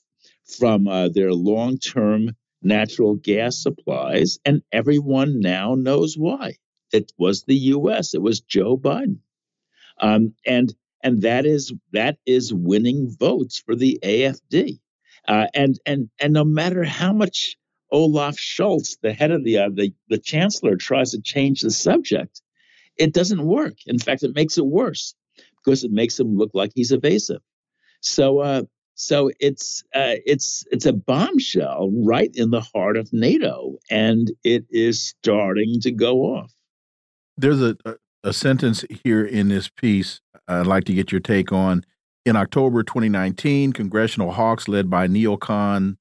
from 0.58 0.88
uh, 0.88 1.08
their 1.08 1.32
long 1.32 1.78
term 1.78 2.32
natural 2.62 3.16
gas 3.16 3.62
supplies, 3.62 4.38
and 4.44 4.62
everyone 4.72 5.40
now 5.40 5.74
knows 5.74 6.16
why. 6.16 6.56
It 6.92 7.12
was 7.18 7.44
the 7.44 7.56
U.S. 7.56 8.14
It 8.14 8.22
was 8.22 8.40
Joe 8.40 8.76
Biden, 8.76 9.18
um, 10.00 10.34
and 10.46 10.74
and 11.02 11.22
that 11.22 11.46
is 11.46 11.72
that 11.92 12.18
is 12.26 12.52
winning 12.52 13.14
votes 13.18 13.62
for 13.64 13.74
the 13.74 13.98
AFD. 14.02 14.80
Uh, 15.28 15.46
and 15.54 15.78
and 15.86 16.10
and 16.20 16.32
no 16.32 16.44
matter 16.44 16.84
how 16.84 17.12
much 17.12 17.56
Olaf 17.92 18.36
Scholz, 18.36 18.98
the 19.02 19.12
head 19.12 19.30
of 19.30 19.44
the, 19.44 19.58
uh, 19.58 19.68
the 19.72 19.92
the 20.08 20.18
chancellor, 20.18 20.76
tries 20.76 21.12
to 21.12 21.20
change 21.20 21.60
the 21.60 21.70
subject, 21.70 22.42
it 23.00 23.14
doesn't 23.14 23.42
work. 23.42 23.74
In 23.86 23.98
fact, 23.98 24.22
it 24.22 24.34
makes 24.34 24.58
it 24.58 24.66
worse 24.66 25.14
because 25.64 25.84
it 25.84 25.90
makes 25.90 26.20
him 26.20 26.36
look 26.36 26.50
like 26.52 26.70
he's 26.74 26.92
evasive. 26.92 27.40
So, 28.02 28.40
uh, 28.40 28.62
so 28.94 29.30
it's 29.40 29.82
uh, 29.94 30.20
it's 30.26 30.64
it's 30.70 30.84
a 30.84 30.92
bombshell 30.92 31.90
right 31.92 32.30
in 32.34 32.50
the 32.50 32.60
heart 32.60 32.98
of 32.98 33.10
NATO, 33.12 33.78
and 33.90 34.30
it 34.44 34.66
is 34.70 35.02
starting 35.02 35.80
to 35.80 35.90
go 35.90 36.20
off. 36.36 36.52
There's 37.38 37.62
a, 37.62 37.76
a, 38.22 38.34
sentence 38.34 38.84
here 39.02 39.24
in 39.24 39.48
this 39.48 39.70
piece 39.70 40.20
I'd 40.46 40.66
like 40.66 40.84
to 40.84 40.92
get 40.92 41.10
your 41.10 41.22
take 41.22 41.52
on. 41.52 41.84
In 42.26 42.36
October 42.36 42.82
2019, 42.82 43.72
congressional 43.72 44.32
hawks 44.32 44.68
led 44.68 44.90
by 44.90 45.08
neocon 45.08 45.96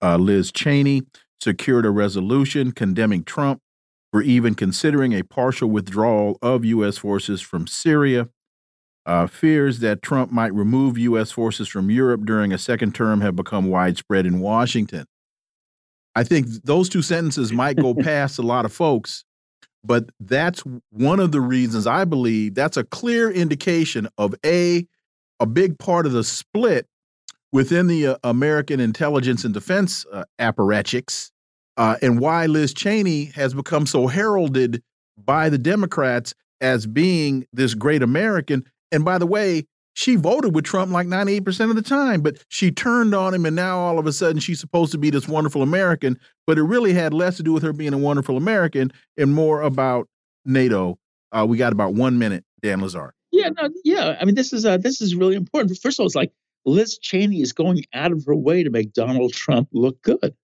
uh, 0.00 0.16
Liz 0.16 0.50
Cheney 0.50 1.02
secured 1.42 1.84
a 1.84 1.90
resolution 1.90 2.72
condemning 2.72 3.24
Trump 3.24 3.60
for 4.12 4.22
even 4.22 4.54
considering 4.54 5.12
a 5.12 5.22
partial 5.22 5.70
withdrawal 5.70 6.38
of 6.42 6.64
U.S. 6.64 6.98
forces 6.98 7.40
from 7.40 7.66
Syria. 7.66 8.28
Uh, 9.06 9.26
fears 9.26 9.78
that 9.80 10.02
Trump 10.02 10.30
might 10.30 10.52
remove 10.52 10.98
U.S. 10.98 11.30
forces 11.30 11.68
from 11.68 11.90
Europe 11.90 12.24
during 12.24 12.52
a 12.52 12.58
second 12.58 12.94
term 12.94 13.22
have 13.22 13.34
become 13.34 13.68
widespread 13.68 14.26
in 14.26 14.40
Washington. 14.40 15.06
I 16.14 16.24
think 16.24 16.46
those 16.64 16.88
two 16.88 17.02
sentences 17.02 17.52
might 17.52 17.76
go 17.76 17.94
past 18.02 18.38
a 18.38 18.42
lot 18.42 18.64
of 18.64 18.72
folks, 18.72 19.24
but 19.82 20.10
that's 20.20 20.62
one 20.90 21.18
of 21.18 21.32
the 21.32 21.40
reasons 21.40 21.86
I 21.86 22.04
believe 22.04 22.54
that's 22.54 22.76
a 22.76 22.84
clear 22.84 23.30
indication 23.30 24.08
of 24.18 24.34
a 24.44 24.86
a 25.40 25.46
big 25.46 25.78
part 25.78 26.04
of 26.04 26.12
the 26.12 26.22
split 26.22 26.86
within 27.50 27.86
the 27.86 28.08
uh, 28.08 28.16
American 28.22 28.78
intelligence 28.78 29.44
and 29.44 29.54
defense 29.54 30.04
uh, 30.12 30.24
apparatchiks 30.38 31.30
uh, 31.76 31.96
and 32.02 32.20
why 32.20 32.46
Liz 32.46 32.74
Cheney 32.74 33.26
has 33.26 33.54
become 33.54 33.86
so 33.86 34.06
heralded 34.06 34.82
by 35.24 35.48
the 35.48 35.58
Democrats 35.58 36.34
as 36.60 36.86
being 36.86 37.46
this 37.52 37.74
great 37.74 38.02
American. 38.02 38.64
And 38.92 39.04
by 39.04 39.18
the 39.18 39.26
way, 39.26 39.66
she 39.94 40.16
voted 40.16 40.54
with 40.54 40.64
Trump 40.64 40.92
like 40.92 41.06
98% 41.06 41.70
of 41.70 41.76
the 41.76 41.82
time, 41.82 42.22
but 42.22 42.42
she 42.48 42.70
turned 42.70 43.14
on 43.14 43.34
him, 43.34 43.44
and 43.44 43.56
now 43.56 43.78
all 43.78 43.98
of 43.98 44.06
a 44.06 44.12
sudden 44.12 44.40
she's 44.40 44.60
supposed 44.60 44.92
to 44.92 44.98
be 44.98 45.10
this 45.10 45.28
wonderful 45.28 45.62
American. 45.62 46.18
But 46.46 46.58
it 46.58 46.62
really 46.62 46.92
had 46.92 47.12
less 47.12 47.36
to 47.38 47.42
do 47.42 47.52
with 47.52 47.62
her 47.62 47.72
being 47.72 47.92
a 47.92 47.98
wonderful 47.98 48.36
American 48.36 48.92
and 49.16 49.34
more 49.34 49.62
about 49.62 50.08
NATO. 50.44 50.98
Uh, 51.32 51.44
we 51.48 51.58
got 51.58 51.72
about 51.72 51.94
one 51.94 52.18
minute, 52.18 52.44
Dan 52.62 52.80
Lazare. 52.80 53.10
Yeah, 53.32 53.50
no, 53.50 53.68
yeah. 53.84 54.16
I 54.20 54.24
mean, 54.24 54.34
this 54.34 54.52
is 54.52 54.64
uh, 54.64 54.76
this 54.76 55.00
is 55.00 55.14
really 55.14 55.36
important. 55.36 55.76
First 55.78 55.98
of 55.98 56.02
all, 56.02 56.06
it's 56.06 56.16
like 56.16 56.32
Liz 56.64 56.98
Cheney 56.98 57.40
is 57.42 57.52
going 57.52 57.84
out 57.94 58.12
of 58.12 58.24
her 58.26 58.34
way 58.34 58.62
to 58.62 58.70
make 58.70 58.92
Donald 58.92 59.32
Trump 59.32 59.68
look 59.72 60.00
good. 60.02 60.34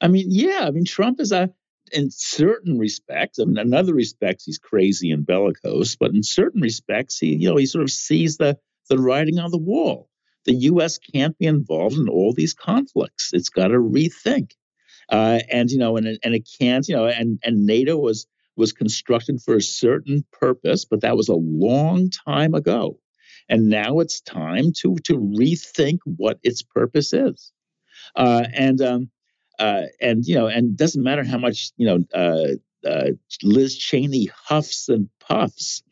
I 0.00 0.08
mean, 0.08 0.26
yeah, 0.30 0.60
I 0.62 0.70
mean, 0.70 0.84
Trump 0.84 1.20
is 1.20 1.32
a, 1.32 1.50
in 1.92 2.10
certain 2.10 2.78
respects, 2.78 3.38
I 3.38 3.44
mean, 3.44 3.58
in 3.58 3.74
other 3.74 3.94
respects, 3.94 4.44
he's 4.44 4.58
crazy 4.58 5.10
and 5.10 5.26
bellicose, 5.26 5.96
but 5.96 6.12
in 6.12 6.22
certain 6.22 6.60
respects, 6.60 7.18
he, 7.18 7.34
you 7.34 7.48
know, 7.48 7.56
he 7.56 7.66
sort 7.66 7.84
of 7.84 7.90
sees 7.90 8.36
the, 8.36 8.58
the 8.88 8.98
writing 8.98 9.38
on 9.38 9.50
the 9.50 9.58
wall. 9.58 10.08
The 10.44 10.54
U.S. 10.54 10.98
can't 10.98 11.36
be 11.38 11.46
involved 11.46 11.96
in 11.96 12.08
all 12.08 12.32
these 12.32 12.54
conflicts. 12.54 13.30
It's 13.32 13.48
got 13.48 13.68
to 13.68 13.78
rethink. 13.78 14.52
Uh, 15.08 15.40
and, 15.50 15.70
you 15.70 15.78
know, 15.78 15.96
and, 15.96 16.06
and 16.22 16.34
it 16.34 16.48
can't, 16.60 16.86
you 16.88 16.96
know, 16.96 17.06
and, 17.06 17.38
and 17.42 17.66
NATO 17.66 17.96
was, 17.96 18.26
was 18.56 18.72
constructed 18.72 19.40
for 19.42 19.56
a 19.56 19.62
certain 19.62 20.24
purpose, 20.32 20.84
but 20.84 21.00
that 21.02 21.16
was 21.16 21.28
a 21.28 21.34
long 21.34 22.10
time 22.10 22.54
ago. 22.54 22.98
And 23.48 23.68
now 23.68 24.00
it's 24.00 24.20
time 24.20 24.72
to, 24.78 24.96
to 25.04 25.14
rethink 25.14 25.98
what 26.04 26.38
its 26.42 26.62
purpose 26.62 27.12
is. 27.12 27.52
Uh, 28.14 28.44
and 28.52 28.80
um, 28.80 29.10
uh, 29.58 29.82
and 30.00 30.24
you 30.24 30.34
know, 30.34 30.46
and 30.46 30.76
doesn't 30.76 31.02
matter 31.02 31.24
how 31.24 31.38
much 31.38 31.72
you 31.76 31.86
know 31.86 31.98
uh, 32.14 32.88
uh, 32.88 33.10
Liz 33.42 33.76
Cheney 33.76 34.30
huffs 34.34 34.88
and 34.88 35.08
puffs, 35.20 35.82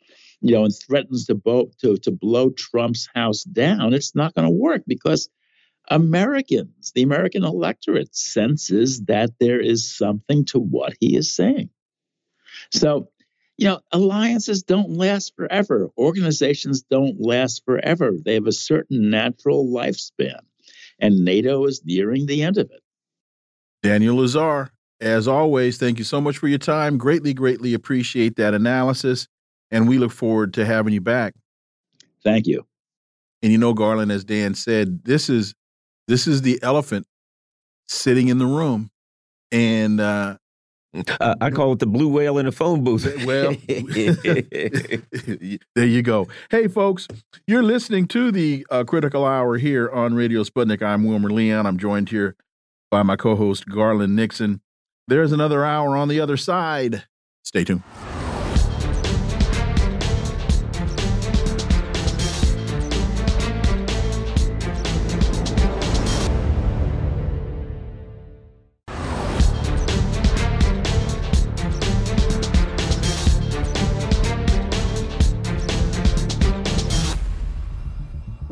you 0.40 0.54
know, 0.54 0.64
and 0.64 0.74
threatens 0.74 1.26
to, 1.26 1.34
bo- 1.34 1.70
to 1.80 1.96
to 1.98 2.10
blow 2.10 2.50
Trump's 2.50 3.08
house 3.14 3.44
down. 3.44 3.94
It's 3.94 4.14
not 4.14 4.34
going 4.34 4.46
to 4.46 4.54
work 4.54 4.82
because 4.86 5.28
Americans, 5.88 6.92
the 6.94 7.02
American 7.02 7.44
electorate, 7.44 8.14
senses 8.14 9.02
that 9.04 9.30
there 9.38 9.60
is 9.60 9.96
something 9.96 10.44
to 10.46 10.58
what 10.58 10.94
he 11.00 11.16
is 11.16 11.34
saying. 11.34 11.70
So, 12.70 13.08
you 13.56 13.66
know, 13.66 13.80
alliances 13.92 14.62
don't 14.62 14.90
last 14.90 15.34
forever. 15.36 15.90
Organizations 15.98 16.82
don't 16.82 17.20
last 17.20 17.64
forever. 17.64 18.12
They 18.24 18.34
have 18.34 18.46
a 18.46 18.52
certain 18.52 19.10
natural 19.10 19.66
lifespan, 19.66 20.40
and 20.98 21.24
NATO 21.24 21.64
is 21.66 21.82
nearing 21.84 22.26
the 22.26 22.42
end 22.42 22.58
of 22.58 22.70
it. 22.70 22.83
Daniel 23.84 24.16
Lazare, 24.16 24.70
as 25.02 25.28
always, 25.28 25.76
thank 25.76 25.98
you 25.98 26.04
so 26.04 26.18
much 26.18 26.38
for 26.38 26.48
your 26.48 26.58
time. 26.58 26.96
Greatly, 26.96 27.34
greatly 27.34 27.74
appreciate 27.74 28.36
that 28.36 28.54
analysis, 28.54 29.28
and 29.70 29.86
we 29.86 29.98
look 29.98 30.10
forward 30.10 30.54
to 30.54 30.64
having 30.64 30.94
you 30.94 31.02
back. 31.02 31.34
Thank 32.24 32.46
you. 32.46 32.64
And 33.42 33.52
you 33.52 33.58
know, 33.58 33.74
Garland, 33.74 34.10
as 34.10 34.24
Dan 34.24 34.54
said, 34.54 35.04
this 35.04 35.28
is 35.28 35.54
this 36.08 36.26
is 36.26 36.40
the 36.40 36.58
elephant 36.62 37.06
sitting 37.86 38.28
in 38.28 38.38
the 38.38 38.46
room, 38.46 38.90
and 39.52 40.00
uh, 40.00 40.38
uh, 41.20 41.34
I 41.42 41.50
call 41.50 41.74
it 41.74 41.78
the 41.78 41.86
blue 41.86 42.08
whale 42.08 42.38
in 42.38 42.46
a 42.46 42.52
phone 42.52 42.84
booth. 42.84 43.04
well, 43.26 43.54
there 45.74 45.86
you 45.86 46.00
go. 46.00 46.26
Hey, 46.50 46.68
folks, 46.68 47.06
you're 47.46 47.62
listening 47.62 48.08
to 48.08 48.32
the 48.32 48.66
uh, 48.70 48.84
Critical 48.84 49.26
Hour 49.26 49.58
here 49.58 49.90
on 49.90 50.14
Radio 50.14 50.42
Sputnik. 50.42 50.80
I'm 50.80 51.04
Wilmer 51.04 51.28
Leon. 51.28 51.66
I'm 51.66 51.76
joined 51.76 52.08
here 52.08 52.34
by 52.94 53.02
my 53.02 53.16
co 53.16 53.34
host, 53.34 53.68
Garland 53.68 54.14
Nixon. 54.14 54.60
There's 55.08 55.32
another 55.32 55.64
hour 55.64 55.96
on 55.96 56.06
the 56.06 56.20
other 56.20 56.36
side. 56.36 57.02
Stay 57.42 57.64
tuned. 57.64 57.82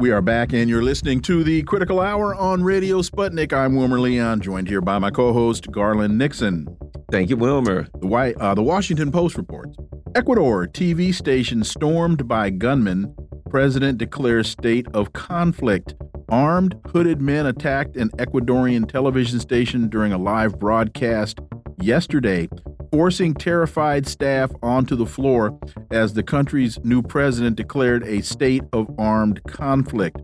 We 0.02 0.10
are 0.10 0.20
back, 0.20 0.52
and 0.52 0.68
you're 0.68 0.82
listening 0.82 1.20
to 1.20 1.44
the 1.44 1.62
Critical 1.62 2.00
Hour 2.00 2.34
on 2.34 2.64
Radio 2.64 3.02
Sputnik. 3.02 3.52
I'm 3.52 3.76
Wilmer 3.76 4.00
Leon, 4.00 4.40
joined 4.40 4.66
here 4.66 4.80
by 4.80 4.98
my 4.98 5.12
co-host 5.12 5.70
Garland 5.70 6.18
Nixon. 6.18 6.66
Thank 7.12 7.30
you, 7.30 7.36
Wilmer. 7.36 7.86
The, 8.00 8.08
White, 8.08 8.36
uh, 8.38 8.52
the 8.56 8.64
Washington 8.64 9.12
Post 9.12 9.36
reports: 9.36 9.76
Ecuador 10.16 10.66
TV 10.66 11.14
station 11.14 11.62
stormed 11.62 12.26
by 12.26 12.50
gunmen. 12.50 13.14
President 13.48 13.98
declares 13.98 14.50
state 14.50 14.88
of 14.92 15.12
conflict. 15.12 15.94
Armed, 16.28 16.74
hooded 16.88 17.22
men 17.22 17.46
attacked 17.46 17.96
an 17.96 18.08
Ecuadorian 18.18 18.90
television 18.90 19.38
station 19.38 19.88
during 19.88 20.12
a 20.12 20.18
live 20.18 20.58
broadcast 20.58 21.38
yesterday 21.80 22.48
forcing 22.92 23.32
terrified 23.32 24.06
staff 24.06 24.52
onto 24.62 24.94
the 24.94 25.06
floor 25.06 25.58
as 25.90 26.12
the 26.12 26.22
country's 26.22 26.78
new 26.84 27.02
president 27.02 27.56
declared 27.56 28.02
a 28.04 28.22
state 28.22 28.62
of 28.74 28.86
armed 28.98 29.42
conflict. 29.44 30.18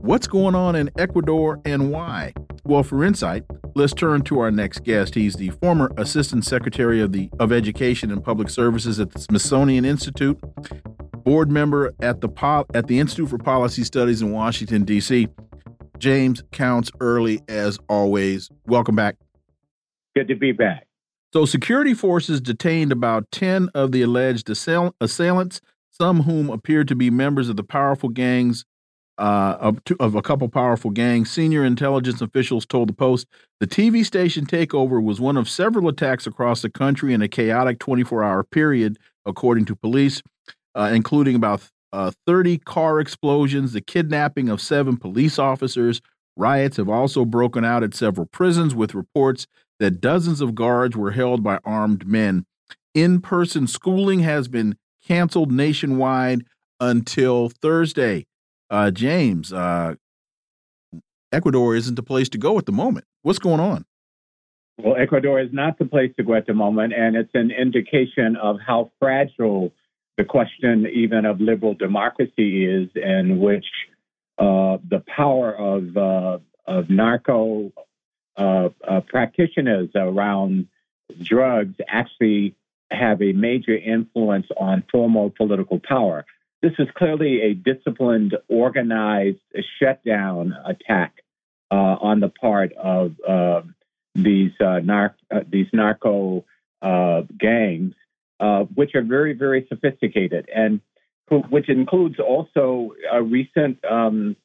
What's 0.00 0.26
going 0.26 0.54
on 0.54 0.74
in 0.74 0.90
Ecuador 0.98 1.60
and 1.66 1.90
why? 1.90 2.32
Well, 2.64 2.82
for 2.82 3.04
insight, 3.04 3.44
let's 3.74 3.92
turn 3.92 4.22
to 4.22 4.40
our 4.40 4.50
next 4.50 4.82
guest. 4.82 5.14
He's 5.14 5.34
the 5.34 5.50
former 5.50 5.92
Assistant 5.98 6.46
Secretary 6.46 7.02
of 7.02 7.12
the 7.12 7.28
of 7.38 7.52
Education 7.52 8.10
and 8.10 8.24
Public 8.24 8.48
Services 8.48 8.98
at 8.98 9.10
the 9.10 9.20
Smithsonian 9.20 9.84
Institute, 9.84 10.38
board 11.22 11.50
member 11.50 11.94
at 12.00 12.22
the 12.22 12.64
at 12.72 12.86
the 12.86 12.98
Institute 12.98 13.28
for 13.28 13.38
Policy 13.38 13.84
Studies 13.84 14.22
in 14.22 14.32
Washington 14.32 14.84
D.C. 14.84 15.28
James 15.98 16.42
Counts 16.50 16.90
Early 16.98 17.42
as 17.48 17.78
always. 17.88 18.50
Welcome 18.64 18.96
back. 18.96 19.16
Good 20.14 20.28
to 20.28 20.34
be 20.34 20.52
back. 20.52 20.85
So, 21.36 21.44
security 21.44 21.92
forces 21.92 22.40
detained 22.40 22.92
about 22.92 23.30
10 23.30 23.68
of 23.74 23.92
the 23.92 24.00
alleged 24.00 24.48
assail 24.48 24.94
assailants, 25.02 25.60
some 25.90 26.22
whom 26.22 26.48
appeared 26.48 26.88
to 26.88 26.94
be 26.94 27.10
members 27.10 27.50
of 27.50 27.56
the 27.58 27.62
powerful 27.62 28.08
gangs, 28.08 28.64
uh, 29.18 29.58
of, 29.60 29.78
of 30.00 30.14
a 30.14 30.22
couple 30.22 30.48
powerful 30.48 30.90
gangs. 30.90 31.30
Senior 31.30 31.62
intelligence 31.62 32.22
officials 32.22 32.64
told 32.64 32.88
the 32.88 32.94
Post 32.94 33.26
the 33.60 33.66
TV 33.66 34.02
station 34.02 34.46
takeover 34.46 35.04
was 35.04 35.20
one 35.20 35.36
of 35.36 35.46
several 35.46 35.88
attacks 35.88 36.26
across 36.26 36.62
the 36.62 36.70
country 36.70 37.12
in 37.12 37.20
a 37.20 37.28
chaotic 37.28 37.80
24 37.80 38.24
hour 38.24 38.42
period, 38.42 38.96
according 39.26 39.66
to 39.66 39.76
police, 39.76 40.22
uh, 40.74 40.90
including 40.94 41.34
about 41.34 41.68
uh, 41.92 42.12
30 42.26 42.56
car 42.60 42.98
explosions, 42.98 43.74
the 43.74 43.82
kidnapping 43.82 44.48
of 44.48 44.58
seven 44.58 44.96
police 44.96 45.38
officers. 45.38 46.00
Riots 46.34 46.78
have 46.78 46.88
also 46.88 47.26
broken 47.26 47.62
out 47.62 47.82
at 47.82 47.92
several 47.92 48.26
prisons, 48.26 48.74
with 48.74 48.94
reports 48.94 49.46
that 49.78 50.00
dozens 50.00 50.40
of 50.40 50.54
guards 50.54 50.96
were 50.96 51.12
held 51.12 51.42
by 51.42 51.58
armed 51.64 52.06
men. 52.06 52.46
In 52.94 53.20
person 53.20 53.66
schooling 53.66 54.20
has 54.20 54.48
been 54.48 54.76
canceled 55.06 55.52
nationwide 55.52 56.44
until 56.80 57.48
Thursday. 57.48 58.26
Uh, 58.70 58.90
James, 58.90 59.52
uh, 59.52 59.94
Ecuador 61.32 61.76
isn't 61.76 61.94
the 61.94 62.02
place 62.02 62.28
to 62.30 62.38
go 62.38 62.58
at 62.58 62.66
the 62.66 62.72
moment. 62.72 63.04
What's 63.22 63.38
going 63.38 63.60
on? 63.60 63.84
Well, 64.78 64.96
Ecuador 64.96 65.40
is 65.40 65.50
not 65.52 65.78
the 65.78 65.86
place 65.86 66.12
to 66.18 66.22
go 66.22 66.34
at 66.34 66.46
the 66.46 66.54
moment, 66.54 66.92
and 66.92 67.16
it's 67.16 67.30
an 67.34 67.50
indication 67.50 68.36
of 68.36 68.56
how 68.64 68.90
fragile 68.98 69.72
the 70.18 70.24
question, 70.24 70.86
even 70.92 71.24
of 71.24 71.40
liberal 71.40 71.74
democracy, 71.74 72.64
is, 72.64 72.88
in 72.94 73.38
which 73.38 73.64
uh, 74.38 74.76
the 74.88 75.02
power 75.14 75.54
of 75.54 75.96
uh, 75.96 76.38
of 76.66 76.90
narco 76.90 77.72
uh, 78.36 78.68
uh, 78.86 79.00
practitioners 79.00 79.88
around 79.94 80.68
drugs 81.22 81.74
actually 81.88 82.54
have 82.90 83.22
a 83.22 83.32
major 83.32 83.76
influence 83.76 84.46
on 84.56 84.84
formal 84.90 85.30
political 85.30 85.80
power. 85.80 86.24
This 86.62 86.72
is 86.78 86.88
clearly 86.96 87.42
a 87.42 87.54
disciplined, 87.54 88.36
organized 88.48 89.38
shutdown 89.78 90.54
attack 90.64 91.14
uh, 91.70 91.74
on 91.74 92.20
the 92.20 92.28
part 92.28 92.72
of 92.74 93.12
uh, 93.26 93.62
these 94.14 94.52
uh, 94.60 94.80
nar- 94.80 95.16
uh, 95.30 95.40
these 95.48 95.66
narco 95.72 96.44
gangs, 97.38 97.94
which 98.74 98.94
are 98.94 99.02
very, 99.02 99.32
very 99.32 99.66
sophisticated, 99.68 100.48
and 100.54 100.80
which 101.50 101.68
includes 101.68 102.20
also 102.20 102.92
a 103.10 103.22
recent 103.22 103.84
um, 103.84 104.36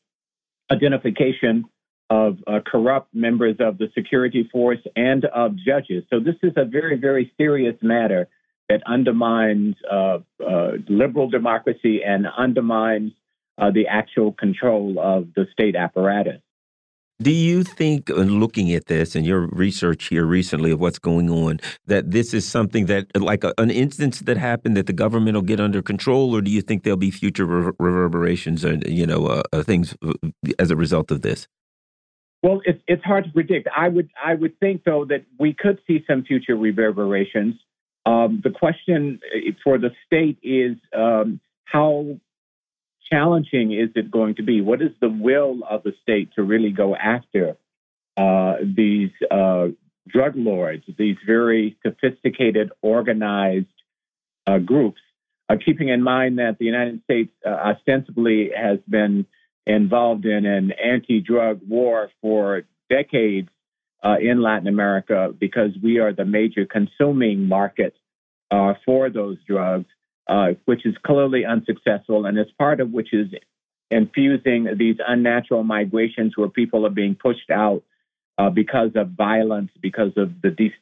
identification 0.72 1.66
of 2.12 2.40
uh, 2.46 2.60
corrupt 2.70 3.16
members 3.16 3.56
of 3.62 3.78
the 3.78 3.88
security 3.96 4.48
force 4.52 4.80
and 4.98 5.24
of 5.26 5.56
judges. 5.56 6.04
So 6.10 6.20
this 6.20 6.36
is 6.44 6.52
a 6.58 6.66
very, 6.66 6.98
very 6.98 7.32
serious 7.38 7.78
matter 7.82 8.28
that 8.68 8.82
undermines 8.86 9.76
uh, 9.90 10.20
uh, 10.46 10.72
liberal 10.90 11.30
democracy 11.30 12.02
and 12.06 12.28
undermines 12.38 13.14
uh, 13.58 13.72
the 13.72 13.88
actual 13.88 14.34
control 14.34 15.00
of 15.00 15.30
the 15.38 15.46
state 15.54 15.78
apparatus. 15.78 16.42
Do 17.22 17.32
you 17.32 17.64
think, 17.64 18.10
uh, 18.10 18.16
looking 18.16 18.74
at 18.74 18.88
this 18.88 19.16
and 19.16 19.26
your 19.26 19.48
research 19.48 20.10
here 20.10 20.26
recently 20.26 20.72
of 20.72 20.82
what's 20.82 21.00
going 21.00 21.30
on, 21.30 21.62
that 21.86 22.12
this 22.12 22.34
is 22.34 22.46
something 22.46 22.88
that, 22.88 23.06
like 23.16 23.46
a, 23.46 23.54
an 23.58 23.70
instance 23.70 24.20
that 24.22 24.36
happened, 24.36 24.76
that 24.76 24.88
the 24.88 24.94
government 24.94 25.36
will 25.36 25.44
get 25.44 25.62
under 25.62 25.82
control, 25.82 26.36
or 26.36 26.42
do 26.42 26.52
you 26.52 26.62
think 26.62 26.84
there'll 26.84 26.98
be 26.98 27.12
future 27.12 27.46
reverberations 27.46 28.66
and 28.66 28.84
you 28.88 29.06
know 29.06 29.28
uh, 29.28 29.64
things 29.64 29.96
as 30.60 30.72
a 30.72 30.76
result 30.76 31.12
of 31.12 31.22
this? 31.22 31.48
Well, 32.44 32.62
it's 32.66 32.82
it's 32.88 33.04
hard 33.04 33.26
to 33.26 33.32
predict. 33.32 33.68
I 33.76 33.88
would 33.88 34.10
I 34.24 34.34
would 34.34 34.60
think 34.60 34.84
though 34.84 35.06
that 35.06 35.26
we 35.40 35.54
could 35.54 35.80
see 35.86 36.04
some 36.08 36.24
future 36.24 36.56
reverberations. 36.56 37.56
Um, 38.06 38.42
the 38.44 38.50
question 38.50 39.20
uh, 39.36 39.52
for 39.64 39.78
the 39.78 39.92
state 40.08 40.40
is 40.42 40.78
um, 40.96 41.40
how 41.66 42.20
challenging 43.12 43.74
is 43.74 43.90
it 43.96 44.10
going 44.10 44.36
to 44.36 44.44
be? 44.44 44.62
What 44.62 44.82
is 44.82 44.92
the 45.00 45.10
will 45.10 45.60
of 45.70 45.84
the 45.84 45.94
state 46.02 46.30
to 46.36 46.42
really 46.42 46.72
go 46.72 46.96
after 46.96 47.58
uh, 48.18 48.56
these 48.64 49.12
uh, 49.30 49.68
drug 50.08 50.34
lords, 50.36 50.84
these 50.98 51.18
very 51.28 51.78
sophisticated, 51.86 52.72
organized 52.82 53.68
uh, 54.48 54.58
groups? 54.58 55.02
Uh, 55.48 55.58
keeping 55.64 55.90
in 55.90 56.02
mind 56.02 56.40
that 56.40 56.58
the 56.58 56.66
United 56.66 57.04
States 57.04 57.32
uh, 57.46 57.50
ostensibly 57.50 58.52
has 58.56 58.80
been 58.90 59.26
involved 59.66 60.26
in 60.26 60.46
an 60.46 60.72
anti 60.72 61.22
drug 61.22 61.62
war 61.68 62.10
for 62.22 62.64
decades 62.90 63.50
uh, 64.04 64.16
in 64.20 64.42
Latin 64.42 64.68
America 64.68 65.34
because 65.38 65.72
we 65.82 66.00
are 66.00 66.14
the 66.14 66.26
major 66.26 66.66
consuming 66.66 67.48
market 67.48 67.96
uh, 68.50 68.74
for 68.86 69.10
those 69.10 69.38
drugs, 69.48 69.86
uh, 70.28 70.50
which 70.66 70.86
is 70.86 70.96
clearly 71.06 71.46
unsuccessful, 71.46 72.26
and 72.26 72.38
it's 72.38 72.52
part 72.58 72.80
of 72.80 72.92
which 72.92 73.14
is 73.14 73.28
infusing 73.90 74.68
these 74.78 74.96
unnatural 75.06 75.64
migrations 75.64 76.34
where 76.36 76.48
people 76.48 76.86
are 76.86 76.92
being 76.92 77.16
pushed 77.16 77.50
out 77.52 77.84
uh, 78.38 78.50
because 78.50 78.92
of 78.96 79.10
violence, 79.10 79.70
because 79.82 80.12
of 80.18 80.42
the 80.42 80.50
de- 80.50 80.74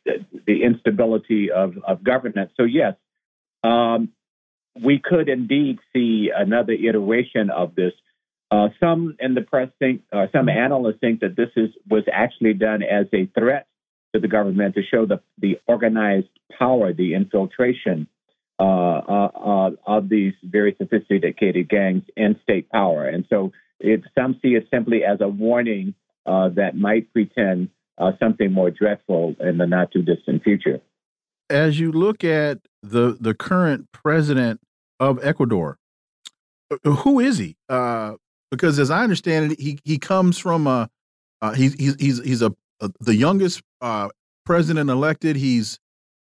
the 0.48 0.64
instability 0.64 1.52
of, 1.52 1.78
of 1.86 2.04
governance. 2.04 2.52
So 2.56 2.64
yes, 2.64 2.94
um, 3.64 4.10
we 4.82 5.00
could 5.00 5.28
indeed 5.28 5.80
see 5.94 6.32
another 6.36 6.74
iteration 6.74 7.50
of 7.50 7.76
this. 7.76 7.94
Uh, 8.52 8.70
some 8.80 9.16
in 9.20 9.36
the 9.36 9.42
press 9.42 9.70
think, 9.78 10.02
uh, 10.12 10.26
some 10.32 10.50
analysts 10.50 10.98
think 11.00 11.20
that 11.20 11.36
this 11.36 11.50
is 11.56 11.70
was 11.88 12.04
actually 12.12 12.54
done 12.54 12.82
as 12.82 13.06
a 13.14 13.28
threat 13.38 13.68
to 14.14 14.20
the 14.20 14.28
government 14.28 14.74
to 14.74 14.82
show 14.82 15.06
the 15.06 15.22
the 15.38 15.60
organized 15.68 16.30
power, 16.58 16.92
the 16.92 17.14
infiltration 17.14 18.08
uh, 18.60 18.64
uh, 18.64 19.30
uh 19.36 19.70
of 19.86 20.10
these 20.10 20.34
very 20.44 20.76
sophisticated 20.80 21.70
gangs 21.70 22.04
in 22.18 22.40
state 22.42 22.70
power. 22.70 23.08
And 23.08 23.26
so, 23.30 23.52
it, 23.80 24.02
some 24.18 24.40
see 24.42 24.56
it 24.56 24.68
simply 24.74 25.04
as 25.04 25.22
a 25.22 25.28
warning 25.28 25.94
uh, 26.26 26.50
that 26.50 26.76
might 26.76 27.14
pretend 27.14 27.70
something 28.18 28.52
more 28.52 28.72
dreadful 28.72 29.36
in 29.42 29.58
the 29.58 29.68
not 29.68 29.92
too 29.92 30.02
distant 30.02 30.42
future. 30.42 30.80
As 31.50 31.80
you 31.80 31.92
look 31.92 32.24
at 32.24 32.60
the 32.82 33.16
the 33.20 33.36
current 33.36 33.92
president 33.92 34.60
of 35.00 35.24
Ecuador, 35.24 35.78
who 36.84 37.20
is 37.20 37.38
he? 37.38 37.56
Because 38.52 38.80
as 38.80 38.92
I 38.92 39.04
understand 39.04 39.54
it, 39.54 39.60
he 39.60 39.80
he 39.84 39.98
comes 39.98 40.38
from 40.38 40.68
a 40.68 40.90
uh, 41.42 41.54
he's 41.54 41.74
he's 41.76 42.20
he's 42.22 42.42
a, 42.42 42.54
a 42.82 42.90
the 43.00 43.16
youngest 43.16 43.62
uh, 43.82 44.10
president 44.46 44.90
elected. 44.90 45.36
He's 45.36 45.80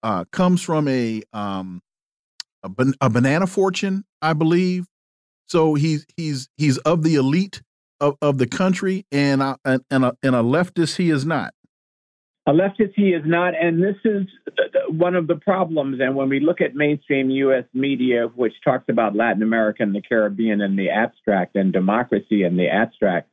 uh, 0.02 0.24
comes 0.32 0.62
from 0.62 0.88
a 0.88 1.22
um, 1.32 1.82
a, 2.62 2.68
ban 2.68 2.94
a, 3.00 3.10
banana 3.10 3.46
fortune, 3.46 4.04
I 4.22 4.32
believe. 4.32 4.86
So 5.46 5.74
he's 5.74 6.06
he's 6.16 6.48
he's 6.56 6.78
of 6.78 7.02
the 7.02 7.14
elite 7.14 7.62
of, 8.00 8.16
of 8.20 8.38
the 8.38 8.46
country, 8.46 9.06
and 9.10 9.42
and 9.64 9.82
and 9.90 10.04
a, 10.04 10.16
and 10.22 10.34
a 10.34 10.42
leftist 10.42 10.96
he 10.96 11.10
is 11.10 11.24
not. 11.24 11.54
A 12.48 12.50
leftist 12.50 12.94
he 12.96 13.10
is 13.10 13.24
not, 13.26 13.52
and 13.54 13.82
this 13.82 13.96
is 14.06 14.26
one 14.88 15.14
of 15.14 15.26
the 15.26 15.34
problems. 15.34 16.00
And 16.00 16.16
when 16.16 16.30
we 16.30 16.40
look 16.40 16.62
at 16.62 16.74
mainstream 16.74 17.28
U.S. 17.28 17.64
media, 17.74 18.28
which 18.34 18.54
talks 18.64 18.86
about 18.88 19.14
Latin 19.14 19.42
America 19.42 19.82
and 19.82 19.94
the 19.94 20.00
Caribbean 20.00 20.62
in 20.62 20.74
the 20.74 20.88
abstract 20.88 21.56
and 21.56 21.74
democracy 21.74 22.44
in 22.44 22.56
the 22.56 22.68
abstract, 22.68 23.28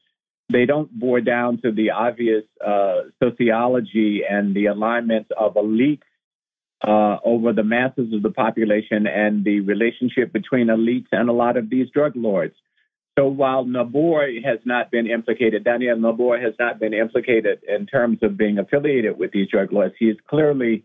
they 0.52 0.66
don't 0.66 0.92
bore 0.92 1.22
down 1.22 1.62
to 1.62 1.72
the 1.72 1.92
obvious 1.92 2.44
uh, 2.60 3.04
sociology 3.24 4.24
and 4.30 4.54
the 4.54 4.66
alignments 4.66 5.30
of 5.40 5.54
elites 5.54 6.02
uh, 6.86 7.16
over 7.24 7.54
the 7.54 7.64
masses 7.64 8.14
of 8.14 8.22
the 8.22 8.32
population 8.32 9.08
and 9.08 9.46
the 9.46 9.62
relationship 9.62 10.34
between 10.34 10.68
elites 10.68 11.08
and 11.14 11.30
a 11.30 11.34
lot 11.34 11.56
of 11.56 11.70
these 11.70 11.90
drug 11.90 12.18
lords. 12.18 12.56
So 13.18 13.28
while 13.28 13.64
Noboa 13.64 14.44
has 14.44 14.60
not 14.66 14.92
been 14.92 15.08
implicated, 15.08 15.64
Daniel 15.64 15.98
Noboa 15.98 16.42
has 16.42 16.54
not 16.60 16.80
been 16.80 16.94
implicated 16.94 17.62
in 17.66 17.86
terms 17.86 18.20
of 18.22 18.38
being 18.38 18.60
affiliated 18.60 19.18
with 19.18 19.32
these 19.32 19.48
drug 19.50 19.72
lords. 19.72 19.96
He 19.98 20.08
is 20.08 20.18
clearly 20.28 20.84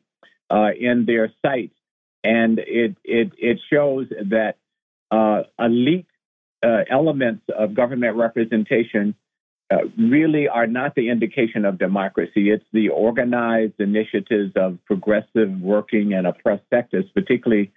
uh, 0.49 0.69
in 0.79 1.07
their 1.07 1.33
sights, 1.43 1.75
and 2.23 2.61
it 2.61 2.97
it 3.05 3.33
it 3.37 3.59
shows 3.73 4.07
that 4.31 4.59
uh, 5.11 5.43
elite 5.59 6.07
uh, 6.65 6.85
elements 6.89 7.43
of 7.57 7.75
government 7.75 8.17
representation 8.17 9.17
uh, 9.73 9.79
really 9.99 10.47
are 10.47 10.69
not 10.69 10.95
the 10.95 11.11
indication 11.11 11.65
of 11.65 11.79
democracy. 11.79 12.51
It's 12.51 12.65
the 12.73 12.91
organized 12.91 13.81
initiatives 13.81 14.53
of 14.55 14.79
progressive 14.85 15.51
working 15.61 16.13
and 16.15 16.29
oppressed 16.29 16.65
sectors, 16.71 17.07
particularly 17.13 17.73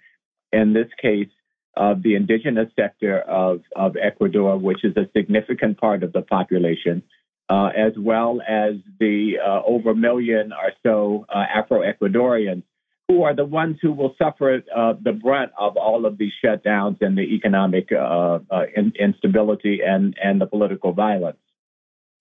in 0.52 0.74
this 0.74 0.88
case 1.00 1.28
of 1.76 2.02
the 2.02 2.14
indigenous 2.14 2.68
sector 2.76 3.20
of, 3.20 3.60
of 3.74 3.96
Ecuador, 3.96 4.56
which 4.58 4.84
is 4.84 4.96
a 4.96 5.08
significant 5.16 5.78
part 5.78 6.02
of 6.02 6.12
the 6.12 6.22
population, 6.22 7.02
uh, 7.48 7.70
as 7.76 7.92
well 7.98 8.40
as 8.46 8.74
the 9.00 9.34
uh, 9.44 9.62
over 9.66 9.90
a 9.90 9.96
million 9.96 10.52
or 10.52 10.72
so 10.82 11.26
uh, 11.28 11.44
Afro 11.54 11.82
Ecuadorians, 11.82 12.62
who 13.08 13.22
are 13.22 13.34
the 13.34 13.44
ones 13.44 13.76
who 13.82 13.92
will 13.92 14.14
suffer 14.16 14.62
uh, 14.74 14.94
the 15.02 15.12
brunt 15.12 15.52
of 15.58 15.76
all 15.76 16.06
of 16.06 16.16
these 16.16 16.32
shutdowns 16.42 17.02
and 17.02 17.18
the 17.18 17.22
economic 17.34 17.90
uh, 17.92 18.38
uh, 18.50 18.64
in, 18.74 18.92
instability 18.98 19.80
and, 19.86 20.16
and 20.22 20.40
the 20.40 20.46
political 20.46 20.92
violence. 20.92 21.36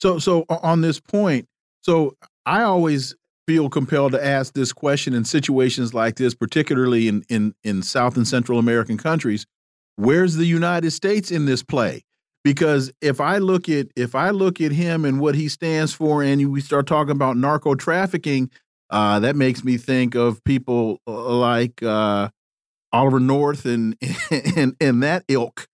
So, 0.01 0.19
so 0.19 0.45
on 0.49 0.81
this 0.81 0.99
point, 0.99 1.47
so 1.81 2.17
I 2.45 2.63
always 2.63 3.15
feel 3.47 3.69
compelled 3.69 4.13
to 4.13 4.25
ask 4.25 4.53
this 4.53 4.71
question 4.71 5.13
in 5.13 5.25
situations 5.25 5.93
like 5.93 6.15
this, 6.15 6.33
particularly 6.33 7.07
in, 7.07 7.23
in, 7.29 7.53
in 7.63 7.81
South 7.81 8.15
and 8.15 8.27
Central 8.27 8.59
American 8.59 8.97
countries. 8.97 9.45
Where's 9.95 10.35
the 10.35 10.45
United 10.45 10.91
States 10.91 11.31
in 11.31 11.45
this 11.45 11.63
play? 11.63 12.03
Because 12.43 12.91
if 13.01 13.21
I 13.21 13.37
look 13.37 13.69
at 13.69 13.87
if 13.95 14.15
I 14.15 14.31
look 14.31 14.59
at 14.59 14.73
him 14.73 15.05
and 15.05 15.21
what 15.21 15.35
he 15.35 15.47
stands 15.47 15.93
for, 15.93 16.21
and 16.21 16.51
we 16.51 16.59
start 16.59 16.87
talking 16.87 17.11
about 17.11 17.37
narco 17.37 17.73
trafficking, 17.73 18.49
uh, 18.89 19.19
that 19.19 19.35
makes 19.35 19.63
me 19.63 19.77
think 19.77 20.13
of 20.13 20.43
people 20.43 20.99
uh, 21.07 21.11
like 21.11 21.81
uh, 21.81 22.29
Oliver 22.91 23.21
North 23.21 23.65
and 23.65 23.95
and 24.57 24.75
and 24.81 25.01
that 25.03 25.23
ilk 25.29 25.67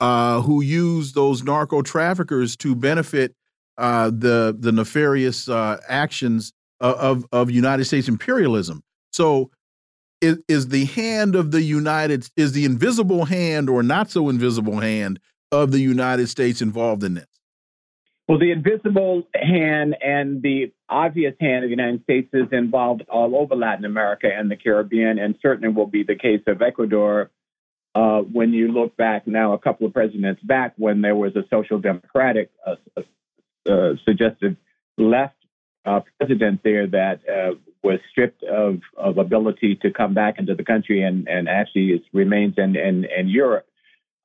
uh, 0.00 0.40
who 0.42 0.62
use 0.62 1.12
those 1.12 1.44
narco 1.44 1.80
traffickers 1.82 2.56
to 2.56 2.74
benefit 2.74 3.34
uh, 3.78 4.10
the 4.10 4.56
the 4.58 4.72
nefarious 4.72 5.48
uh, 5.48 5.80
actions 5.88 6.52
of 6.80 7.26
of 7.32 7.50
United 7.50 7.84
States 7.84 8.08
imperialism. 8.08 8.82
So 9.12 9.50
is, 10.20 10.38
is 10.48 10.68
the 10.68 10.86
hand 10.86 11.34
of 11.34 11.50
the 11.50 11.62
United 11.62 12.28
is 12.36 12.52
the 12.52 12.64
invisible 12.64 13.24
hand 13.26 13.68
or 13.68 13.82
not 13.82 14.10
so 14.10 14.28
invisible 14.28 14.80
hand 14.80 15.20
of 15.52 15.72
the 15.72 15.80
United 15.80 16.28
States 16.28 16.60
involved 16.60 17.04
in 17.04 17.14
this? 17.14 17.26
Well, 18.28 18.38
the 18.38 18.50
invisible 18.50 19.22
hand 19.34 19.96
and 20.02 20.42
the 20.42 20.72
obvious 20.88 21.34
hand 21.38 21.64
of 21.64 21.68
the 21.68 21.76
United 21.76 22.02
States 22.02 22.28
is 22.32 22.48
involved 22.50 23.02
all 23.08 23.36
over 23.36 23.54
Latin 23.54 23.84
America 23.84 24.28
and 24.32 24.50
the 24.50 24.56
Caribbean, 24.56 25.18
and 25.18 25.36
certainly 25.40 25.72
will 25.72 25.86
be 25.86 26.02
the 26.02 26.16
case 26.16 26.42
of 26.48 26.60
Ecuador 26.60 27.30
uh, 27.94 28.20
when 28.20 28.52
you 28.52 28.68
look 28.68 28.96
back 28.96 29.26
now, 29.26 29.52
a 29.52 29.58
couple 29.58 29.86
of 29.86 29.92
presidents 29.92 30.42
back, 30.42 30.74
when 30.76 31.00
there 31.02 31.14
was 31.14 31.34
a 31.36 31.44
social 31.50 31.78
democratic 31.78 32.50
uh, 32.66 32.74
uh, 33.70 33.94
suggested 34.04 34.56
left 34.98 35.36
uh, 35.86 36.00
president 36.18 36.60
there 36.64 36.86
that 36.86 37.20
uh, 37.28 37.54
was 37.82 38.00
stripped 38.10 38.42
of, 38.42 38.80
of 38.96 39.18
ability 39.18 39.76
to 39.82 39.90
come 39.92 40.14
back 40.14 40.38
into 40.38 40.54
the 40.54 40.64
country 40.64 41.02
and, 41.02 41.28
and 41.28 41.48
actually 41.48 41.92
is, 41.92 42.00
remains 42.12 42.54
in, 42.58 42.76
in, 42.76 43.04
in 43.04 43.28
Europe. 43.28 43.66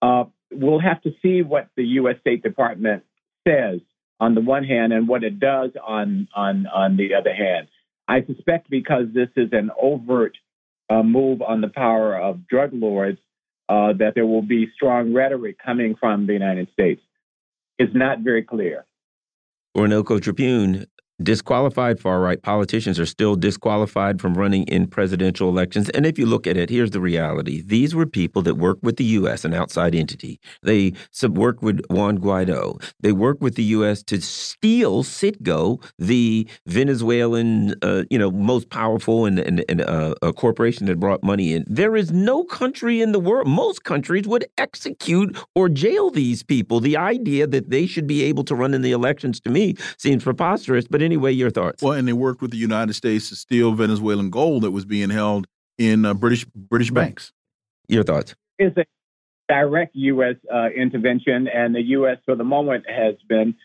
Uh, 0.01 0.26
we'll 0.51 0.80
have 0.80 1.01
to 1.03 1.12
see 1.22 1.41
what 1.41 1.70
the 1.78 1.84
U.S. 1.84 2.16
State 2.22 2.41
Department 2.41 3.03
says 3.47 3.80
on 4.20 4.36
the 4.36 4.41
one 4.41 4.64
hand 4.64 4.93
and 4.93 5.07
what 5.07 5.24
it 5.24 5.39
does 5.39 5.72
on, 5.86 6.28
on, 6.36 6.68
on 6.68 6.97
the 6.97 7.14
other 7.14 7.34
hand. 7.34 7.68
I 8.07 8.26
suspect 8.26 8.70
because 8.70 9.05
this 9.14 9.30
is 9.36 9.49
an 9.51 9.70
overt 9.80 10.36
uh, 10.89 11.03
move 11.03 11.41
on 11.41 11.62
the 11.62 11.70
power 11.70 12.18
of 12.18 12.47
drug 12.47 12.72
lords, 12.74 13.20
uh, 13.70 13.93
that 13.93 14.14
there 14.16 14.26
will 14.26 14.41
be 14.41 14.68
strong 14.76 15.14
rhetoric 15.14 15.57
coming 15.64 15.95
from 15.97 16.28
the 16.28 16.34
United 16.34 16.68
States. 16.74 17.01
It's 17.80 17.95
not 17.95 18.20
very 18.20 18.43
clear. 18.43 18.86
Orinoco 19.78 20.20
Tribune 20.20 20.88
disqualified 21.24 22.00
far 22.00 22.20
right 22.20 22.42
politicians 22.42 23.00
are 23.00 23.06
still 23.06 23.36
disqualified 23.36 24.20
from 24.20 24.34
running 24.34 24.64
in 24.64 24.88
presidential 24.88 25.50
elections. 25.50 25.90
And 25.90 26.06
if 26.06 26.18
you 26.18 26.26
look 26.26 26.48
at 26.48 26.58
it, 26.58 26.70
here's 26.70 26.92
the 26.92 27.00
reality 27.00 27.62
these 27.62 27.94
were 27.96 28.06
people 28.06 28.42
that 28.44 28.56
worked 28.56 28.84
with 28.84 28.98
the 28.98 29.04
U.S., 29.04 29.46
an 29.46 29.54
outside 29.54 29.96
entity. 29.96 30.40
They 30.64 30.94
worked 31.24 31.62
with 31.62 31.82
Juan 31.90 32.18
Guaido. 32.18 32.82
They 33.00 33.12
worked 33.12 33.42
with 33.42 33.56
the 33.56 33.64
U.S. 33.64 34.04
to 34.04 34.22
steal 34.22 35.04
Citgo, 35.04 35.84
the 35.98 36.48
Venezuelan, 36.66 37.76
uh, 37.82 38.04
you 38.10 38.18
know, 38.18 38.32
most 38.32 38.70
powerful 38.70 39.26
and, 39.26 39.40
and, 39.40 39.64
and 39.70 39.82
uh, 39.82 40.16
a 40.22 40.34
corporation 40.34 40.88
that 40.88 41.00
brought 41.00 41.24
money 41.24 41.54
in. 41.54 41.64
There 41.68 41.96
is 41.96 42.12
no 42.12 42.44
country 42.44 43.02
in 43.02 43.12
the 43.12 43.20
world, 43.20 43.48
most 43.48 43.84
countries 43.84 44.28
would 44.28 44.46
execute 44.58 45.38
or 45.56 45.70
jail 45.70 46.10
these 46.10 46.44
people. 46.44 46.80
The 46.80 46.98
idea 46.98 47.48
that 47.48 47.70
they 47.70 47.86
should 47.86 48.08
be 48.08 48.24
able 48.24 48.44
to 48.46 48.56
run 48.56 48.74
in 48.74 48.82
the 48.82 48.92
elections 48.92 49.40
to 49.42 49.50
me 49.50 49.76
seems 49.98 50.24
preposterous. 50.24 50.88
But 50.90 51.02
in 51.02 51.11
anyway, 51.12 51.32
your 51.34 51.49
thoughts? 51.49 51.84
Well, 51.84 51.93
and 51.93 52.07
they 52.07 52.14
worked 52.14 52.41
with 52.41 52.51
the 52.51 52.57
United 52.57 52.93
States 52.93 53.30
to 53.30 53.36
steal 53.36 53.74
Venezuelan 53.74 54.30
gold 54.30 54.64
that 54.64 54.72
was 54.72 54.86
being 54.86 55.09
held 55.09 55.45
in 55.78 56.05
uh, 56.05 56.14
British 56.14 56.45
British 56.45 56.89
banks. 56.91 57.34
Your 57.88 58.03
thoughts? 58.03 58.34
Is 58.57 58.72
a 58.78 58.86
direct 59.49 59.95
U.S. 59.95 60.36
Uh, 60.53 60.70
intervention, 60.70 61.47
and 61.47 61.76
the 61.76 61.82
U.S. 61.97 62.18
for 62.26 62.36
the 62.36 62.45
moment 62.45 62.86
has 62.89 63.16
been 63.28 63.55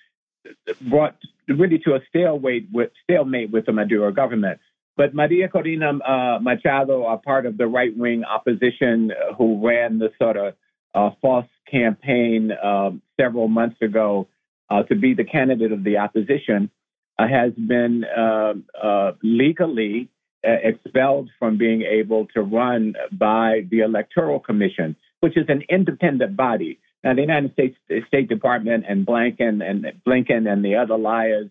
brought 0.80 1.14
really 1.48 1.78
to 1.78 1.94
a 1.94 2.00
stalemate 2.08 2.68
with 2.72 2.90
stalemate 3.04 3.50
with 3.50 3.66
the 3.66 3.72
Maduro 3.72 4.10
government. 4.10 4.58
But 4.96 5.14
Maria 5.14 5.48
Corina 5.48 6.00
uh, 6.04 6.40
Machado 6.40 7.04
are 7.04 7.18
part 7.18 7.46
of 7.46 7.58
the 7.58 7.66
right 7.66 7.96
wing 7.96 8.24
opposition 8.24 9.12
who 9.36 9.64
ran 9.64 9.98
the 9.98 10.10
sort 10.20 10.36
of 10.36 10.54
uh, 10.94 11.10
false 11.20 11.46
campaign 11.70 12.50
um, 12.62 13.02
several 13.20 13.46
months 13.46 13.76
ago 13.82 14.26
uh, 14.70 14.82
to 14.84 14.96
be 14.96 15.14
the 15.14 15.24
candidate 15.24 15.70
of 15.70 15.84
the 15.84 15.98
opposition. 15.98 16.70
Uh, 17.18 17.26
has 17.26 17.52
been 17.54 18.04
uh, 18.04 18.52
uh, 18.80 19.12
legally 19.22 20.08
expelled 20.42 21.30
from 21.38 21.56
being 21.56 21.82
able 21.82 22.26
to 22.26 22.42
run 22.42 22.94
by 23.10 23.66
the 23.70 23.80
Electoral 23.80 24.38
Commission, 24.38 24.94
which 25.20 25.36
is 25.36 25.46
an 25.48 25.62
independent 25.68 26.36
body. 26.36 26.78
Now, 27.02 27.14
the 27.14 27.22
United 27.22 27.52
States 27.52 27.76
State 28.06 28.28
Department 28.28 28.84
and 28.88 29.06
Blinken 29.06 29.66
and 29.68 29.92
Blinken 30.06 30.50
and 30.50 30.64
the 30.64 30.76
other 30.76 30.98
liars 30.98 31.48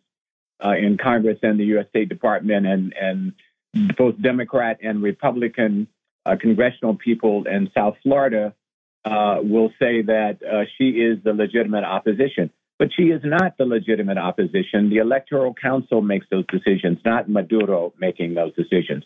uh, 0.64 0.76
in 0.78 0.98
Congress 0.98 1.40
and 1.42 1.60
the 1.60 1.66
U.S. 1.66 1.88
State 1.90 2.10
Department 2.10 2.66
and 2.66 2.94
and 2.94 3.34
both 3.98 4.22
Democrat 4.22 4.80
and 4.82 5.02
Republican 5.02 5.88
uh, 6.26 6.36
congressional 6.40 6.96
people 6.96 7.46
in 7.48 7.70
South 7.74 7.96
Florida 8.04 8.54
uh, 9.04 9.38
will 9.42 9.70
say 9.80 10.02
that 10.02 10.40
uh, 10.44 10.66
she 10.78 10.90
is 10.90 11.24
the 11.24 11.34
legitimate 11.34 11.84
opposition. 11.84 12.52
But 12.78 12.90
she 12.96 13.04
is 13.04 13.22
not 13.24 13.58
the 13.58 13.66
legitimate 13.66 14.18
opposition. 14.18 14.90
The 14.90 14.98
Electoral 14.98 15.54
Council 15.54 16.02
makes 16.02 16.26
those 16.30 16.46
decisions, 16.48 17.00
not 17.06 17.30
Maduro 17.30 17.94
making 18.00 18.34
those 18.34 18.54
decisions. 18.56 19.04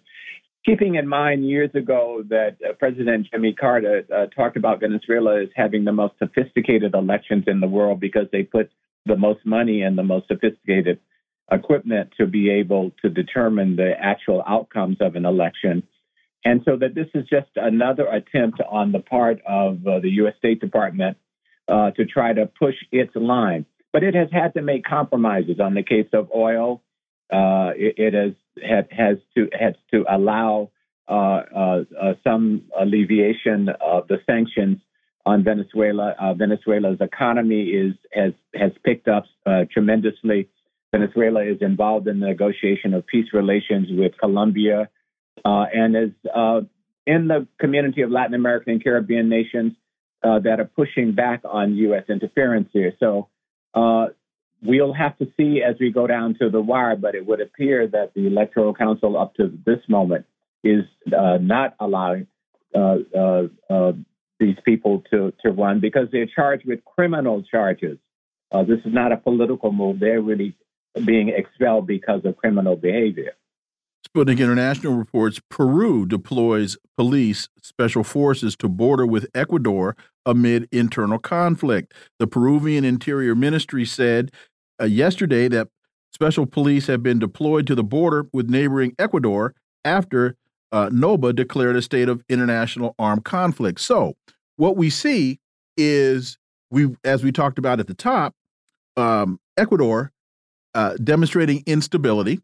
Keeping 0.66 0.96
in 0.96 1.08
mind 1.08 1.48
years 1.48 1.70
ago 1.74 2.24
that 2.30 2.58
uh, 2.68 2.74
President 2.74 3.28
Jimmy 3.32 3.54
Carter 3.54 4.04
uh, 4.14 4.26
talked 4.36 4.58
about 4.58 4.82
Venezuela 4.82 5.42
as 5.42 5.50
having 5.56 5.86
the 5.86 5.92
most 5.92 6.16
sophisticated 6.20 6.94
elections 6.96 7.46
in 7.48 7.60
the 7.60 7.68
world 7.68 8.00
because 8.00 8.26
they 8.32 8.44
put 8.44 8.70
the 9.06 9.16
most 9.16 9.46
money 9.46 9.82
and 9.84 9.98
the 9.98 10.04
most 10.04 10.28
sophisticated 10.28 11.00
equipment 11.52 12.12
to 12.18 12.28
be 12.28 12.50
able 12.50 12.92
to 13.02 13.10
determine 13.10 13.76
the 13.76 13.94
actual 14.00 14.44
outcomes 14.48 14.98
of 15.00 15.16
an 15.16 15.26
election. 15.26 15.84
And 16.46 16.62
so 16.66 16.78
that 16.78 16.96
this 16.96 17.08
is 17.14 17.28
just 17.30 17.50
another 17.56 18.08
attempt 18.08 18.62
on 18.70 18.92
the 18.92 19.00
part 19.00 19.42
of 19.48 19.86
uh, 19.86 20.00
the 20.00 20.10
U.S. 20.22 20.34
State 20.38 20.60
Department 20.62 21.18
uh, 21.70 21.92
to 21.92 22.06
try 22.06 22.34
to 22.34 22.46
push 22.48 22.76
its 22.92 23.16
line. 23.16 23.66
But 23.92 24.04
it 24.04 24.16
has 24.16 24.30
had 24.32 24.54
to 24.56 24.62
make 24.62 24.84
compromises 24.84 25.60
on 25.60 25.74
the 25.74 25.84
case 25.84 26.10
of 26.14 26.30
oil. 26.36 26.82
Uh, 27.32 27.72
it, 27.76 27.96
it, 27.98 28.14
has 28.14 28.34
had, 28.68 28.88
has 28.92 29.18
to 29.36 29.50
has 29.58 29.76
to 29.92 30.04
allow 30.10 30.72
uh, 31.08 31.14
uh, 31.14 31.84
uh, 32.00 32.14
some 32.24 32.64
alleviation 32.80 33.70
of 33.82 34.08
the 34.08 34.18
sanctions 34.26 34.78
on 35.26 35.44
Venezuela. 35.44 36.16
Venezuela's 36.38 36.98
economy 37.02 37.64
is 37.64 37.94
has 38.14 38.34
has 38.56 38.72
picked 38.84 39.08
up 39.08 39.26
tremendously. 39.72 40.50
Venezuela 40.92 41.44
is 41.44 41.58
involved 41.62 42.08
in 42.08 42.20
the 42.20 42.28
negotiation 42.28 42.94
of 42.94 43.06
peace 43.06 43.28
relations 43.34 43.88
with 43.92 44.14
Colombia 44.20 44.90
and 45.46 45.96
is 45.96 46.12
in 47.06 47.28
the 47.28 47.48
community 47.60 48.02
of 48.02 48.12
Latin 48.12 48.34
American 48.34 48.74
and 48.74 48.84
Caribbean 48.84 49.30
nations 49.30 49.74
uh, 50.24 50.40
that 50.40 50.60
are 50.60 50.66
pushing 50.66 51.14
back 51.14 51.42
on 51.46 51.76
U.S. 51.76 52.04
interference 52.10 52.70
here. 52.74 52.94
So 53.00 53.30
uh, 53.74 54.08
we'll 54.62 54.94
have 54.94 55.18
to 55.20 55.28
see 55.38 55.62
as 55.62 55.76
we 55.80 55.92
go 55.92 56.08
down 56.08 56.36
to 56.40 56.50
the 56.50 56.62
wire, 56.62 56.96
but 56.96 57.16
it 57.16 57.26
would 57.26 57.42
appear 57.42 57.88
that 57.88 58.14
the 58.16 58.28
Electoral 58.28 58.74
Council 58.74 59.18
up 59.18 59.36
to 59.36 59.58
this 59.66 59.80
moment 59.88 60.26
is 60.64 60.84
uh, 61.18 61.38
not 61.40 61.76
allowing 61.80 62.28
uh, 62.76 62.98
uh, 63.18 63.94
these 64.40 64.58
people 64.66 65.04
to, 65.12 65.34
to 65.44 65.52
run 65.52 65.80
because 65.80 66.08
they're 66.12 66.28
charged 66.28 66.66
with 66.66 66.84
criminal 66.86 67.44
charges. 67.44 67.98
this 68.68 68.80
is 68.86 68.94
not 68.94 69.12
a 69.12 69.18
political 69.18 69.72
move. 69.72 70.00
They're 70.00 70.22
really 70.22 70.56
being 71.06 71.30
expelled 71.30 71.88
because 71.88 72.26
of 72.26 72.38
criminal 72.38 72.76
behavior. 72.76 73.34
Sputnik 74.16 74.40
International 74.40 74.94
reports 74.94 75.40
Peru 75.50 76.06
deploys 76.06 76.78
police 76.98 77.48
special 77.62 78.04
forces 78.04 78.56
to 78.56 78.68
border 78.68 79.06
with 79.06 79.28
Ecuador 79.36 79.96
amid 80.26 80.68
internal 80.72 81.20
conflict. 81.20 81.94
The 82.18 82.26
Peruvian 82.26 82.84
Interior 82.84 83.36
Ministry 83.36 83.86
said 83.86 84.32
uh, 84.82 84.86
yesterday 84.86 85.48
that 85.50 85.68
special 86.12 86.48
police 86.48 86.88
have 86.88 87.04
been 87.04 87.20
deployed 87.20 87.68
to 87.68 87.76
the 87.76 87.84
border 87.84 88.26
with 88.34 88.50
neighboring 88.50 88.96
Ecuador 88.98 89.54
after 89.86 90.36
uh, 90.72 90.90
Noboa 90.90 91.36
declared 91.36 91.76
a 91.76 91.82
state 91.82 92.10
of 92.10 92.24
international 92.30 92.96
armed 92.98 93.26
conflict. 93.26 93.80
So, 93.80 94.16
what 94.58 94.76
we 94.76 94.90
see 94.90 95.40
is 95.78 96.38
we, 96.72 96.96
as 97.04 97.24
we 97.24 97.32
talked 97.32 97.60
about 97.60 97.80
at 97.80 97.88
the 97.88 97.94
top, 97.94 98.34
um, 98.98 99.40
Ecuador 99.56 100.12
uh, 100.74 100.96
demonstrating 101.04 101.64
instability 101.68 102.42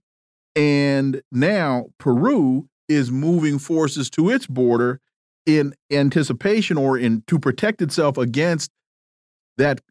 and 0.55 1.21
now 1.31 1.85
Peru 1.97 2.67
is 2.87 3.11
moving 3.11 3.59
forces 3.59 4.09
to 4.11 4.29
its 4.29 4.47
border 4.47 4.99
in 5.45 5.73
anticipation 5.91 6.77
or 6.77 6.97
in 6.97 7.23
to 7.27 7.39
protect 7.39 7.81
itself 7.81 8.17
against 8.17 8.71
that 9.57 9.81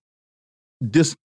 dis, 0.89 1.17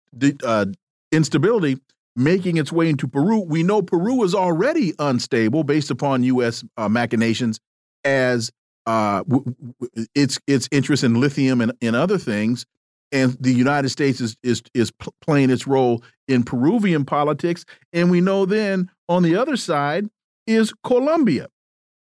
uh, 0.44 0.66
instability 1.12 1.78
making 2.16 2.58
its 2.58 2.72
way 2.72 2.90
into 2.90 3.08
Peru. 3.08 3.40
We 3.40 3.64
know 3.64 3.82
Peru 3.82 4.24
is 4.24 4.36
already 4.36 4.94
unstable 5.00 5.64
based 5.64 5.90
upon 5.90 6.24
U.S. 6.24 6.64
Uh, 6.78 6.90
machinations 6.90 7.60
as 8.04 8.52
uh, 8.86 9.24
its 10.16 10.40
its 10.48 10.68
interest 10.72 11.04
in 11.04 11.20
lithium 11.20 11.62
and, 11.62 11.74
and 11.82 11.96
other 11.96 12.18
things 12.18 12.66
and 13.12 13.38
the 13.40 13.54
United 13.54 13.90
States 13.90 14.22
is 14.22 14.38
is 14.44 14.62
is 14.74 14.92
playing 15.22 15.50
its 15.50 15.68
role 15.68 16.04
in 16.28 16.44
Peruvian 16.44 17.06
politics, 17.06 17.66
and 17.94 18.12
we 18.12 18.22
know 18.22 18.46
then 18.46 18.90
on 19.08 19.24
the 19.24 19.36
other 19.36 19.58
side 19.58 20.08
is 20.48 20.74
Colombia, 20.84 21.48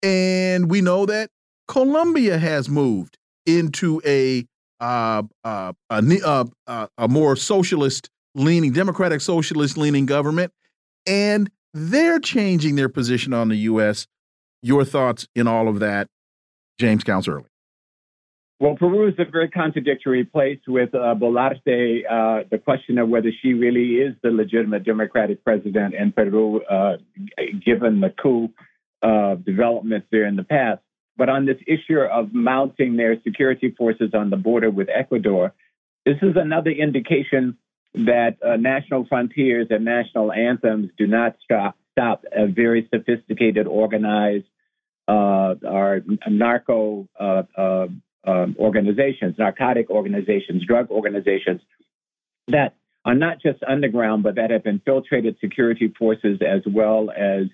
and 0.01 0.69
we 0.69 0.81
know 0.81 1.05
that 1.05 1.29
Colombia 1.67 2.37
has 2.37 2.69
moved 2.69 3.17
into 3.45 4.01
a 4.05 4.45
uh, 4.79 5.23
uh, 5.43 5.73
a, 5.89 6.03
uh, 6.25 6.45
uh, 6.67 6.87
a 6.97 7.07
more 7.07 7.35
socialist 7.35 8.09
leaning, 8.35 8.73
democratic 8.73 9.21
socialist 9.21 9.77
leaning 9.77 10.05
government, 10.05 10.51
and 11.05 11.49
they're 11.73 12.19
changing 12.19 12.75
their 12.75 12.89
position 12.89 13.33
on 13.33 13.49
the 13.49 13.55
U.S. 13.57 14.07
Your 14.61 14.83
thoughts 14.83 15.27
in 15.35 15.47
all 15.47 15.67
of 15.67 15.79
that, 15.79 16.07
James 16.79 17.03
Counts 17.03 17.27
Early. 17.27 17.45
Well, 18.63 18.77
Peru 18.77 19.09
is 19.09 19.15
a 19.17 19.29
very 19.29 19.49
contradictory 19.49 20.23
place 20.23 20.61
with 20.65 20.95
uh, 20.95 21.15
Boluarte. 21.15 22.03
Uh, 22.09 22.43
the 22.49 22.57
question 22.57 22.97
of 22.97 23.09
whether 23.09 23.29
she 23.41 23.51
really 23.51 23.95
is 23.95 24.15
the 24.23 24.29
legitimate 24.29 24.85
democratic 24.85 25.43
president 25.43 25.93
in 25.93 26.13
Peru, 26.13 26.61
uh, 26.63 26.95
given 27.65 27.99
the 27.99 28.09
coup 28.09 28.51
uh, 29.01 29.35
developments 29.35 30.07
there 30.13 30.25
in 30.25 30.37
the 30.37 30.45
past. 30.45 30.79
But 31.17 31.27
on 31.27 31.45
this 31.45 31.57
issue 31.67 31.99
of 31.99 32.33
mounting 32.33 32.95
their 32.95 33.21
security 33.21 33.75
forces 33.77 34.11
on 34.13 34.29
the 34.29 34.37
border 34.37 34.71
with 34.71 34.87
Ecuador, 34.87 35.53
this 36.05 36.19
is 36.21 36.37
another 36.37 36.71
indication 36.71 37.57
that 37.95 38.37
uh, 38.41 38.55
national 38.55 39.07
frontiers 39.07 39.67
and 39.71 39.83
national 39.83 40.31
anthems 40.31 40.89
do 40.97 41.05
not 41.05 41.35
stop, 41.43 41.75
stop 41.91 42.23
a 42.31 42.47
very 42.47 42.87
sophisticated, 42.95 43.67
organized, 43.67 44.45
uh, 45.09 45.55
or 45.65 45.99
narco 46.29 47.09
um, 48.25 48.55
organizations, 48.59 49.35
narcotic 49.37 49.89
organizations, 49.89 50.65
drug 50.65 50.89
organizations 50.89 51.61
that 52.47 52.75
are 53.05 53.15
not 53.15 53.41
just 53.41 53.61
underground, 53.63 54.23
but 54.23 54.35
that 54.35 54.51
have 54.51 54.65
infiltrated 54.65 55.37
security 55.41 55.93
forces 55.97 56.39
as 56.41 56.61
well 56.65 57.09
as 57.11 57.47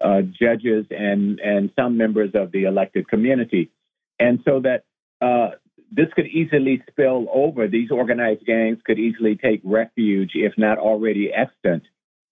uh, 0.00 0.22
judges 0.22 0.86
and, 0.90 1.38
and 1.40 1.70
some 1.76 1.96
members 1.96 2.30
of 2.34 2.52
the 2.52 2.64
elected 2.64 3.08
community. 3.08 3.70
And 4.18 4.40
so 4.44 4.60
that 4.60 4.84
uh, 5.20 5.56
this 5.90 6.08
could 6.14 6.26
easily 6.26 6.82
spill 6.90 7.26
over, 7.32 7.68
these 7.68 7.90
organized 7.90 8.44
gangs 8.44 8.78
could 8.84 8.98
easily 8.98 9.36
take 9.36 9.60
refuge, 9.64 10.32
if 10.34 10.54
not 10.58 10.78
already 10.78 11.30
extant, 11.32 11.84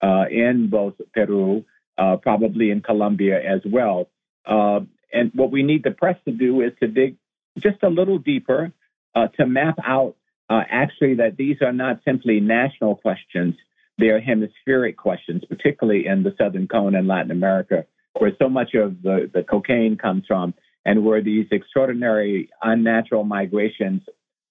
uh, 0.02 0.24
in 0.30 0.68
both 0.70 0.94
Peru, 1.12 1.64
uh, 1.96 2.16
probably 2.16 2.70
in 2.70 2.80
Colombia 2.80 3.38
as 3.40 3.60
well. 3.64 4.08
Uh, 4.44 4.80
and 5.12 5.30
what 5.34 5.52
we 5.52 5.62
need 5.62 5.84
the 5.84 5.92
press 5.92 6.16
to 6.24 6.32
do 6.32 6.60
is 6.60 6.72
to 6.80 6.88
dig 6.88 7.16
just 7.58 7.82
a 7.82 7.88
little 7.88 8.18
deeper 8.18 8.72
uh, 9.14 9.28
to 9.38 9.46
map 9.46 9.78
out 9.84 10.16
uh, 10.50 10.62
actually 10.70 11.14
that 11.14 11.36
these 11.36 11.56
are 11.62 11.72
not 11.72 12.00
simply 12.04 12.40
national 12.40 12.96
questions, 12.96 13.54
they 13.98 14.08
are 14.08 14.20
hemispheric 14.20 14.96
questions, 14.96 15.42
particularly 15.48 16.06
in 16.06 16.22
the 16.22 16.34
Southern 16.38 16.68
Cone 16.68 16.94
and 16.94 17.06
Latin 17.06 17.30
America, 17.30 17.86
where 18.18 18.32
so 18.40 18.48
much 18.48 18.74
of 18.74 19.02
the, 19.02 19.30
the 19.32 19.42
cocaine 19.42 19.96
comes 19.96 20.24
from, 20.26 20.54
and 20.84 21.04
where 21.04 21.22
these 21.22 21.46
extraordinary 21.50 22.50
unnatural 22.62 23.24
migrations 23.24 24.02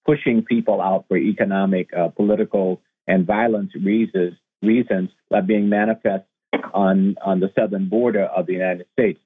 pushing 0.04 0.42
people 0.42 0.80
out 0.80 1.04
for 1.08 1.16
economic, 1.16 1.90
uh, 1.96 2.08
political, 2.08 2.80
and 3.06 3.26
violence 3.26 3.70
reasons, 3.74 4.34
reasons 4.62 5.10
are 5.32 5.42
being 5.42 5.68
manifest 5.68 6.24
on, 6.72 7.14
on 7.24 7.40
the 7.40 7.50
southern 7.58 7.88
border 7.88 8.24
of 8.24 8.46
the 8.46 8.52
United 8.52 8.86
States. 8.92 9.20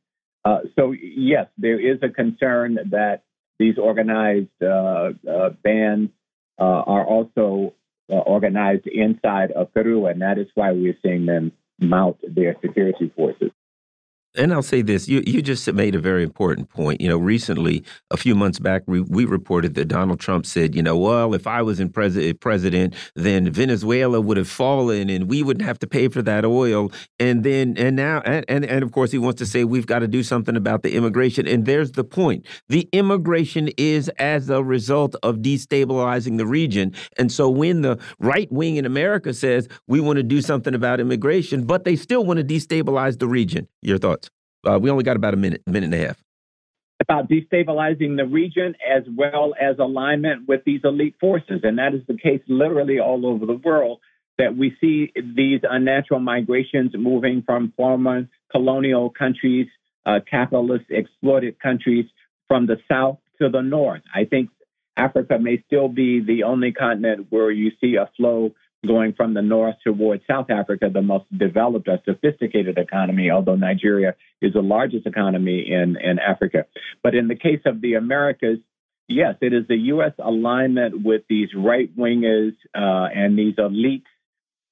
Uh, 0.44 0.60
so, 0.76 0.92
yes, 0.92 1.46
there 1.56 1.80
is 1.80 1.98
a 2.02 2.08
concern 2.08 2.78
that 2.90 3.22
these 3.58 3.78
organized 3.78 4.48
uh, 4.62 5.10
uh, 5.28 5.50
bands 5.62 6.12
uh, 6.58 6.62
are 6.62 7.04
also 7.04 7.74
organized 8.08 8.86
inside 8.86 9.50
of 9.52 9.72
Peru, 9.74 10.06
and 10.06 10.22
that 10.22 10.38
is 10.38 10.46
why 10.54 10.72
we're 10.72 10.96
seeing 11.02 11.26
them 11.26 11.52
mount 11.78 12.16
their 12.26 12.56
security 12.62 13.12
forces. 13.14 13.50
And 14.36 14.52
I'll 14.52 14.62
say 14.62 14.82
this: 14.82 15.08
you 15.08 15.22
you 15.26 15.40
just 15.42 15.70
made 15.72 15.94
a 15.94 15.98
very 15.98 16.22
important 16.22 16.68
point. 16.68 17.00
You 17.00 17.08
know, 17.08 17.16
recently, 17.16 17.82
a 18.10 18.16
few 18.16 18.34
months 18.34 18.58
back, 18.58 18.82
we, 18.86 19.00
we 19.00 19.24
reported 19.24 19.74
that 19.74 19.86
Donald 19.86 20.20
Trump 20.20 20.44
said, 20.44 20.74
you 20.74 20.82
know, 20.82 20.96
well, 20.96 21.34
if 21.34 21.46
I 21.46 21.62
was 21.62 21.80
in 21.80 21.88
pres 21.88 22.16
president, 22.34 22.94
then 23.14 23.50
Venezuela 23.50 24.20
would 24.20 24.36
have 24.36 24.48
fallen, 24.48 25.08
and 25.08 25.28
we 25.28 25.42
wouldn't 25.42 25.64
have 25.64 25.78
to 25.80 25.86
pay 25.86 26.08
for 26.08 26.22
that 26.22 26.44
oil. 26.44 26.92
And 27.18 27.42
then, 27.42 27.74
and 27.78 27.96
now, 27.96 28.20
and 28.24 28.44
and, 28.48 28.64
and 28.64 28.82
of 28.82 28.92
course, 28.92 29.10
he 29.10 29.18
wants 29.18 29.38
to 29.38 29.46
say 29.46 29.64
we've 29.64 29.86
got 29.86 30.00
to 30.00 30.08
do 30.08 30.22
something 30.22 30.56
about 30.56 30.82
the 30.82 30.94
immigration. 30.94 31.46
And 31.46 31.64
there's 31.64 31.92
the 31.92 32.04
point: 32.04 32.46
the 32.68 32.88
immigration 32.92 33.70
is 33.78 34.08
as 34.18 34.50
a 34.50 34.62
result 34.62 35.16
of 35.22 35.36
destabilizing 35.38 36.36
the 36.36 36.46
region. 36.46 36.92
And 37.16 37.32
so, 37.32 37.48
when 37.48 37.80
the 37.80 37.98
right 38.20 38.50
wing 38.52 38.76
in 38.76 38.84
America 38.84 39.32
says 39.32 39.68
we 39.86 40.00
want 40.00 40.18
to 40.18 40.22
do 40.22 40.42
something 40.42 40.74
about 40.74 41.00
immigration, 41.00 41.64
but 41.64 41.84
they 41.84 41.96
still 41.96 42.24
want 42.24 42.38
to 42.38 42.44
destabilize 42.44 43.18
the 43.18 43.26
region, 43.26 43.66
your 43.82 43.98
thoughts? 43.98 44.30
Uh, 44.66 44.78
we 44.80 44.90
only 44.90 45.04
got 45.04 45.16
about 45.16 45.34
a 45.34 45.36
minute, 45.36 45.62
minute 45.66 45.92
and 45.92 45.94
a 45.94 46.06
half. 46.06 46.22
About 47.00 47.28
destabilizing 47.28 48.16
the 48.16 48.26
region 48.26 48.74
as 48.86 49.04
well 49.16 49.54
as 49.60 49.78
alignment 49.78 50.48
with 50.48 50.64
these 50.64 50.80
elite 50.82 51.14
forces. 51.20 51.60
And 51.62 51.78
that 51.78 51.94
is 51.94 52.02
the 52.08 52.16
case 52.16 52.42
literally 52.48 52.98
all 52.98 53.24
over 53.24 53.46
the 53.46 53.54
world 53.54 54.00
that 54.36 54.56
we 54.56 54.76
see 54.80 55.12
these 55.14 55.60
unnatural 55.68 56.20
migrations 56.20 56.92
moving 56.96 57.42
from 57.44 57.72
former 57.76 58.28
colonial 58.50 59.10
countries, 59.10 59.68
uh, 60.06 60.20
capitalist 60.28 60.86
exploited 60.90 61.58
countries 61.60 62.06
from 62.46 62.66
the 62.66 62.78
south 62.90 63.18
to 63.40 63.48
the 63.48 63.60
north. 63.60 64.02
I 64.14 64.24
think 64.24 64.50
Africa 64.96 65.38
may 65.38 65.62
still 65.66 65.88
be 65.88 66.20
the 66.20 66.42
only 66.44 66.72
continent 66.72 67.26
where 67.30 67.50
you 67.50 67.70
see 67.80 67.94
a 67.96 68.10
flow 68.16 68.54
going 68.86 69.12
from 69.14 69.34
the 69.34 69.42
north 69.42 69.76
towards 69.84 70.22
South 70.26 70.50
Africa, 70.50 70.88
the 70.92 71.02
most 71.02 71.24
developed 71.36 71.88
or 71.88 71.98
sophisticated 72.04 72.78
economy, 72.78 73.30
although 73.30 73.56
Nigeria 73.56 74.14
is 74.40 74.52
the 74.52 74.60
largest 74.62 75.06
economy 75.06 75.66
in, 75.68 75.96
in 76.00 76.18
Africa. 76.18 76.66
But 77.02 77.14
in 77.14 77.28
the 77.28 77.34
case 77.34 77.60
of 77.66 77.80
the 77.80 77.94
Americas, 77.94 78.58
yes, 79.08 79.34
it 79.40 79.52
is 79.52 79.66
the 79.66 79.76
U.S. 79.76 80.12
alignment 80.18 81.02
with 81.04 81.22
these 81.28 81.48
right 81.56 81.94
wingers 81.96 82.54
uh, 82.74 83.08
and 83.14 83.36
these 83.36 83.56
elites 83.56 84.04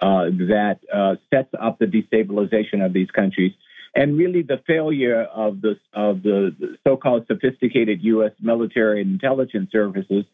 uh, 0.01 0.31
that 0.49 0.78
uh, 0.93 1.16
sets 1.35 1.51
up 1.61 1.78
the 1.78 1.87
destabilization 1.87 2.85
of 2.85 2.93
these 2.93 3.11
countries. 3.11 3.53
And 3.95 4.19
really, 4.19 4.43
the 4.43 4.61
failure 4.66 5.23
of 5.23 5.62
the 5.62 5.77
of 5.95 6.23
the 6.23 6.55
so-called 6.87 7.27
sophisticated 7.27 8.01
U.S. 8.03 8.33
military 8.41 9.01
and 9.01 9.12
intelligence 9.12 9.70
services 9.73 10.27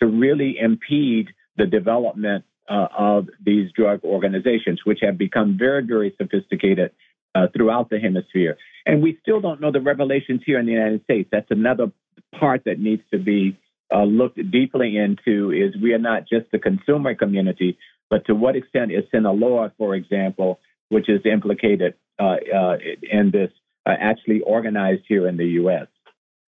to 0.00 0.06
really 0.06 0.56
impede 0.60 1.28
the 1.56 1.66
development 1.66 2.44
uh, 2.68 2.88
of 2.96 3.28
these 3.44 3.70
drug 3.72 4.00
organizations, 4.04 4.80
which 4.84 5.00
have 5.02 5.18
become 5.18 5.56
very, 5.58 5.84
very 5.84 6.14
sophisticated 6.20 6.92
uh, 7.34 7.46
throughout 7.54 7.90
the 7.90 7.98
hemisphere. 7.98 8.56
And 8.86 9.02
we 9.02 9.18
still 9.22 9.40
don't 9.40 9.60
know 9.60 9.72
the 9.72 9.80
revelations 9.80 10.42
here 10.44 10.58
in 10.58 10.66
the 10.66 10.72
United 10.72 11.02
States. 11.04 11.28
That's 11.32 11.50
another 11.50 11.92
part 12.38 12.62
that 12.64 12.78
needs 12.78 13.02
to 13.12 13.18
be 13.18 13.58
uh, 13.94 14.04
looked 14.04 14.38
deeply 14.50 14.96
into 14.96 15.50
is 15.50 15.80
we 15.80 15.92
are 15.92 15.98
not 15.98 16.28
just 16.28 16.50
the 16.52 16.58
consumer 16.58 17.14
community, 17.14 17.78
but 18.10 18.26
to 18.26 18.34
what 18.34 18.56
extent 18.56 18.92
is 18.92 19.04
Sinaloa, 19.10 19.72
for 19.78 19.94
example, 19.94 20.60
which 20.88 21.08
is 21.08 21.20
implicated 21.24 21.94
uh, 22.18 22.36
uh, 22.54 22.76
in 23.02 23.30
this, 23.30 23.50
uh, 23.86 23.94
actually 23.98 24.40
organized 24.40 25.02
here 25.08 25.28
in 25.28 25.36
the 25.36 25.46
U.S. 25.62 25.86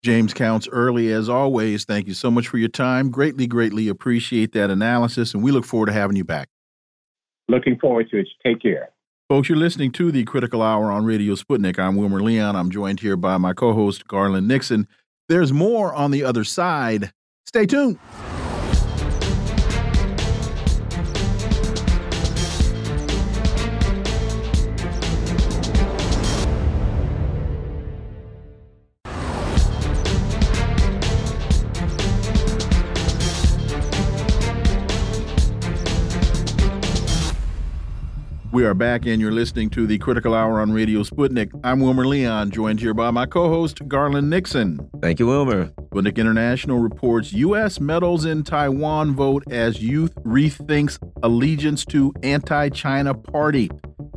James 0.06 0.36
Counts 0.36 0.68
Early, 0.72 1.12
as 1.12 1.30
always, 1.30 1.84
thank 1.84 2.08
you 2.08 2.14
so 2.14 2.30
much 2.30 2.48
for 2.48 2.60
your 2.60 2.70
time. 2.70 3.10
Greatly, 3.10 3.48
greatly 3.48 3.88
appreciate 3.88 4.52
that 4.52 4.70
analysis, 4.70 5.34
and 5.34 5.42
we 5.42 5.50
look 5.50 5.66
forward 5.66 5.88
to 5.88 5.94
having 5.94 6.16
you 6.16 6.24
back. 6.24 6.48
Looking 7.50 7.80
forward 7.80 8.12
to 8.12 8.20
it. 8.20 8.28
Take 8.46 8.62
care. 8.62 8.90
Folks, 9.30 9.50
you're 9.50 9.58
listening 9.58 9.92
to 9.94 10.12
the 10.12 10.24
Critical 10.24 10.62
Hour 10.62 10.92
on 10.92 11.06
Radio 11.06 11.34
Sputnik. 11.34 11.80
I'm 11.80 11.96
Wilmer 11.96 12.22
Leon. 12.22 12.56
I'm 12.56 12.70
joined 12.70 13.00
here 13.00 13.18
by 13.18 13.38
my 13.38 13.54
co 13.54 13.74
host, 13.74 14.08
Garland 14.08 14.48
Nixon. 14.48 14.88
There's 15.28 15.52
more 15.52 15.92
on 15.92 16.12
the 16.12 16.24
other 16.24 16.44
side. 16.44 17.12
Stay 17.48 17.66
tuned. 17.66 17.98
We 38.66 38.70
are 38.70 38.74
back, 38.74 39.06
and 39.06 39.22
you're 39.22 39.32
listening 39.32 39.70
to 39.70 39.86
the 39.86 40.00
Critical 40.00 40.34
Hour 40.34 40.60
on 40.60 40.72
Radio 40.72 41.04
Sputnik. 41.04 41.52
I'm 41.64 41.82
Wilmer 41.82 42.08
Leon, 42.08 42.50
joined 42.50 42.80
here 42.80 42.96
by 42.96 43.12
my 43.12 43.28
co 43.28 43.48
host, 43.48 43.88
Garland 43.88 44.32
Nixon. 44.32 44.90
Thank 45.04 45.20
you, 45.20 45.28
Wilmer. 45.28 45.68
Sputnik 45.68 46.18
International 46.18 46.80
reports 46.80 47.32
U.S. 47.32 47.80
meddles 47.80 48.26
in 48.26 48.44
Taiwan 48.44 49.14
vote 49.14 49.44
as 49.52 49.84
youth 49.84 50.16
rethinks 50.24 50.98
allegiance 51.22 51.86
to 51.86 52.12
anti 52.24 52.70
China 52.70 53.14
party. 53.14 53.70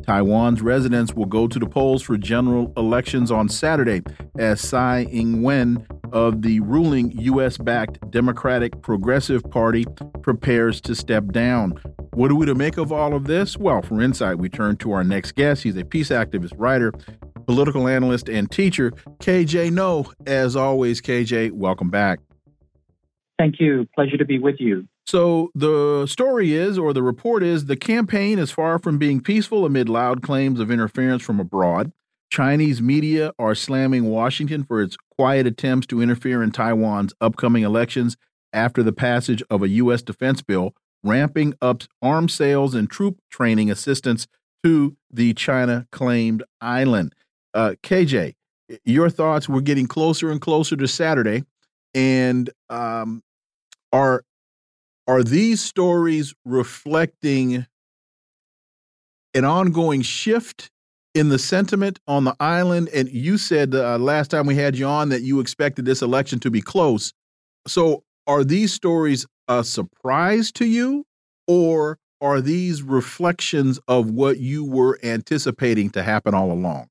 Taiwan's 0.07 0.63
residents 0.63 1.13
will 1.13 1.27
go 1.27 1.47
to 1.47 1.59
the 1.59 1.67
polls 1.67 2.01
for 2.01 2.17
general 2.17 2.73
elections 2.79 3.31
on 3.31 3.51
Saturday 3.51 4.01
as 4.39 4.63
Tsai 4.63 5.03
Ing 5.11 5.43
wen 5.43 5.87
of 6.11 6.41
the 6.41 6.61
ruling 6.61 7.11
U.S. 7.21 7.59
backed 7.59 8.11
Democratic 8.11 8.81
Progressive 8.81 9.43
Party 9.51 9.85
prepares 10.23 10.81
to 10.81 10.95
step 10.95 11.27
down. 11.33 11.79
What 12.19 12.33
are 12.33 12.35
we 12.35 12.47
to 12.47 12.55
make 12.57 12.79
of 12.79 12.91
all 12.91 13.15
of 13.15 13.29
this? 13.29 13.57
Well, 13.57 13.81
for 13.81 14.03
insight, 14.03 14.38
we 14.39 14.49
turn 14.49 14.77
to 14.79 14.93
our 14.93 15.05
next 15.05 15.35
guest. 15.35 15.63
He's 15.63 15.77
a 15.77 15.85
peace 15.85 16.09
activist, 16.09 16.53
writer, 16.57 16.93
political 17.47 17.89
analyst, 17.89 18.29
and 18.29 18.51
teacher, 18.51 18.93
KJ 19.21 19.73
Noh. 19.73 20.11
As 20.27 20.57
always, 20.57 21.01
KJ, 21.01 21.53
welcome 21.53 21.91
back. 21.91 22.21
Thank 23.39 23.61
you. 23.61 23.87
Pleasure 23.95 24.17
to 24.17 24.25
be 24.25 24.39
with 24.39 24.57
you. 24.59 24.89
So, 25.07 25.51
the 25.55 26.07
story 26.07 26.53
is, 26.53 26.77
or 26.77 26.93
the 26.93 27.03
report 27.03 27.43
is, 27.43 27.65
the 27.67 27.77
campaign 27.77 28.39
is 28.39 28.51
far 28.51 28.79
from 28.79 28.99
being 28.99 29.21
peaceful 29.21 29.65
amid 29.65 29.89
loud 29.89 30.23
claims 30.23 30.61
of 30.61 30.71
interference 30.71 31.23
from 31.23 31.41
abroad. 31.41 31.93
Chinese 32.31 32.83
media 32.83 33.33
are 33.39 33.55
slamming 33.55 34.05
Washington 34.05 34.65
for 34.65 34.83
its 34.83 34.99
quiet 35.17 35.47
attempts 35.47 35.87
to 35.87 36.03
interfere 36.03 36.43
in 36.43 36.51
Taiwan's 36.51 37.15
upcoming 37.21 37.63
elections 37.63 38.19
after 38.53 38.83
the 38.83 38.93
passage 38.93 39.43
of 39.49 39.63
a 39.63 39.69
U.S. 39.69 40.03
defense 40.03 40.43
bill 40.43 40.75
ramping 41.09 41.55
up 41.61 41.83
arms 42.03 42.35
sales 42.35 42.75
and 42.75 42.91
troop 42.91 43.19
training 43.31 43.71
assistance 43.71 44.27
to 44.65 44.97
the 45.11 45.35
China 45.35 45.87
claimed 45.93 46.43
island. 46.61 47.15
Uh, 47.55 47.75
KJ, 47.83 48.35
your 48.85 49.09
thoughts? 49.11 49.49
We're 49.49 49.61
getting 49.61 49.87
closer 49.87 50.31
and 50.31 50.41
closer 50.41 50.77
to 50.77 50.87
Saturday, 50.87 51.45
and 51.95 52.51
um, 52.69 53.23
are 53.93 54.25
are 55.07 55.23
these 55.23 55.63
stories 55.63 56.35
reflecting 56.45 57.67
an 59.33 59.45
ongoing 59.45 60.03
shift 60.03 60.71
in 61.15 61.31
the 61.31 61.39
sentiment 61.39 61.99
on 62.07 62.25
the 62.25 62.37
island? 62.39 62.91
And 62.93 63.09
you 63.09 63.39
said 63.39 63.75
uh, 63.75 63.97
last 63.99 64.31
time 64.31 64.47
we 64.47 64.55
had 64.55 64.77
you 64.77 64.85
on 64.85 65.09
that 65.09 65.23
you 65.23 65.41
expected 65.41 65.87
this 65.87 66.03
election 66.03 66.39
to 66.41 66.51
be 66.51 66.61
close. 66.61 67.15
So, 67.67 68.05
are 68.29 68.45
these 68.45 68.73
stories 68.73 69.27
a 69.49 69.65
surprise 69.65 70.53
to 70.53 70.67
you, 70.67 71.05
or 71.47 71.99
are 72.21 72.41
these 72.41 72.83
reflections 72.83 73.81
of 73.89 74.11
what 74.11 74.39
you 74.39 74.65
were 74.65 74.99
anticipating 75.03 75.89
to 75.91 76.03
happen 76.03 76.35
all 76.35 76.53
along? 76.53 76.89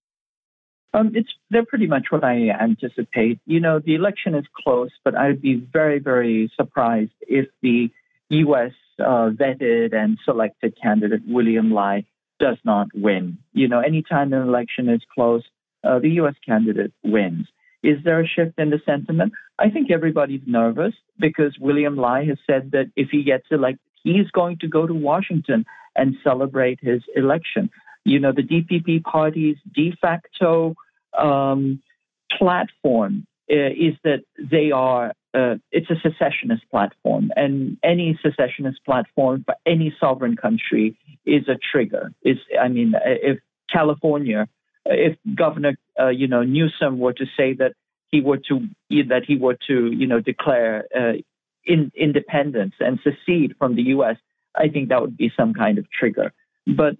Um, 0.93 1.11
it's 1.13 1.29
they're 1.51 1.65
pretty 1.65 1.85
much 1.85 2.07
what 2.09 2.23
I 2.23 2.49
anticipate. 2.49 3.39
You 3.45 3.59
know, 3.59 3.79
the 3.79 3.93
election 3.93 4.33
is 4.33 4.45
close, 4.63 4.89
but 5.03 5.15
I'd 5.15 5.41
be 5.41 5.55
very, 5.55 5.99
very 5.99 6.51
surprised 6.55 7.11
if 7.21 7.47
the 7.61 7.91
U.S. 8.29 8.71
Uh, 8.99 9.29
vetted 9.29 9.93
and 9.93 10.17
selected 10.25 10.75
candidate 10.81 11.21
William 11.27 11.71
Lai 11.71 12.05
does 12.39 12.57
not 12.63 12.87
win. 12.95 13.37
You 13.53 13.67
know, 13.67 13.79
anytime 13.79 14.33
an 14.33 14.41
election 14.41 14.89
is 14.89 15.01
close, 15.13 15.43
uh, 15.83 15.99
the 15.99 16.09
U.S. 16.21 16.35
candidate 16.43 16.93
wins. 17.03 17.47
Is 17.83 17.97
there 18.03 18.19
a 18.19 18.27
shift 18.27 18.57
in 18.57 18.69
the 18.69 18.81
sentiment? 18.85 19.33
I 19.59 19.69
think 19.69 19.91
everybody's 19.91 20.41
nervous 20.45 20.93
because 21.19 21.57
William 21.59 21.95
Lai 21.95 22.25
has 22.25 22.37
said 22.45 22.71
that 22.71 22.91
if 22.95 23.09
he 23.09 23.23
gets 23.23 23.45
elected, 23.51 23.79
he's 24.03 24.29
going 24.31 24.57
to 24.59 24.67
go 24.67 24.87
to 24.87 24.93
Washington 24.93 25.65
and 25.95 26.15
celebrate 26.23 26.79
his 26.81 27.01
election. 27.15 27.69
You 28.03 28.19
know, 28.19 28.31
the 28.31 28.43
DPP 28.43 29.03
party's 29.03 29.57
de 29.73 29.93
facto 29.99 30.75
um, 31.17 31.81
platform 32.37 33.25
uh, 33.51 33.71
is 33.71 33.95
that 34.03 34.23
they 34.39 34.71
are 34.71 35.13
uh, 35.33 35.55
it's 35.71 35.89
a 35.89 35.95
secessionist 36.01 36.63
platform, 36.71 37.31
and 37.35 37.77
any 37.83 38.17
secessionist 38.23 38.83
platform 38.85 39.43
for 39.45 39.55
any 39.65 39.93
sovereign 39.99 40.35
country 40.35 40.97
is 41.25 41.47
a 41.47 41.57
trigger. 41.71 42.11
Is 42.23 42.37
I 42.59 42.69
mean, 42.69 42.93
if 43.05 43.39
California, 43.71 44.47
if 44.89 45.17
Governor 45.35 45.77
uh, 45.99 46.09
you 46.09 46.27
know 46.27 46.43
Newsom 46.43 46.99
were 46.99 47.13
to 47.13 47.25
say 47.37 47.53
that 47.53 47.73
he 48.09 48.21
were 48.21 48.37
to 48.49 48.67
that 48.89 49.23
he 49.27 49.37
were 49.37 49.57
to 49.67 49.91
you 49.91 50.07
know 50.07 50.19
declare 50.19 50.85
uh, 50.95 51.13
in, 51.65 51.91
independence 51.95 52.73
and 52.79 52.99
secede 53.03 53.55
from 53.59 53.75
the 53.75 53.83
U.S., 53.83 54.17
I 54.55 54.69
think 54.69 54.89
that 54.89 55.01
would 55.01 55.17
be 55.17 55.31
some 55.37 55.53
kind 55.53 55.77
of 55.77 55.85
trigger. 55.91 56.33
But 56.65 56.95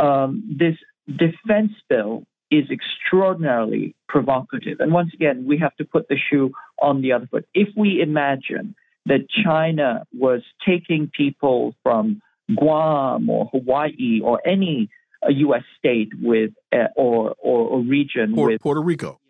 um, 0.00 0.56
this 0.58 0.76
defense 1.06 1.72
bill 1.88 2.24
is 2.50 2.64
extraordinarily 2.70 3.94
provocative. 4.08 4.78
And 4.80 4.92
once 4.92 5.10
again, 5.14 5.46
we 5.46 5.58
have 5.58 5.74
to 5.76 5.84
put 5.84 6.08
the 6.08 6.16
shoe 6.16 6.52
on 6.80 7.00
the 7.00 7.12
other 7.12 7.26
foot. 7.26 7.46
If 7.54 7.68
we 7.76 8.00
imagine 8.00 8.74
that 9.06 9.28
China 9.28 10.04
was 10.12 10.42
taking 10.64 11.10
people 11.16 11.74
from 11.82 12.20
Guam 12.54 13.28
or 13.30 13.46
Hawaii 13.46 14.20
or 14.22 14.46
any 14.46 14.90
a 15.22 15.32
U.S. 15.32 15.62
state 15.78 16.10
with 16.20 16.50
uh, 16.72 16.88
or, 16.96 17.34
or, 17.38 17.68
or 17.68 17.80
region 17.80 18.34
Port, 18.34 18.52
with 18.52 18.60
Puerto 18.60 18.80
Rico. 18.80 19.20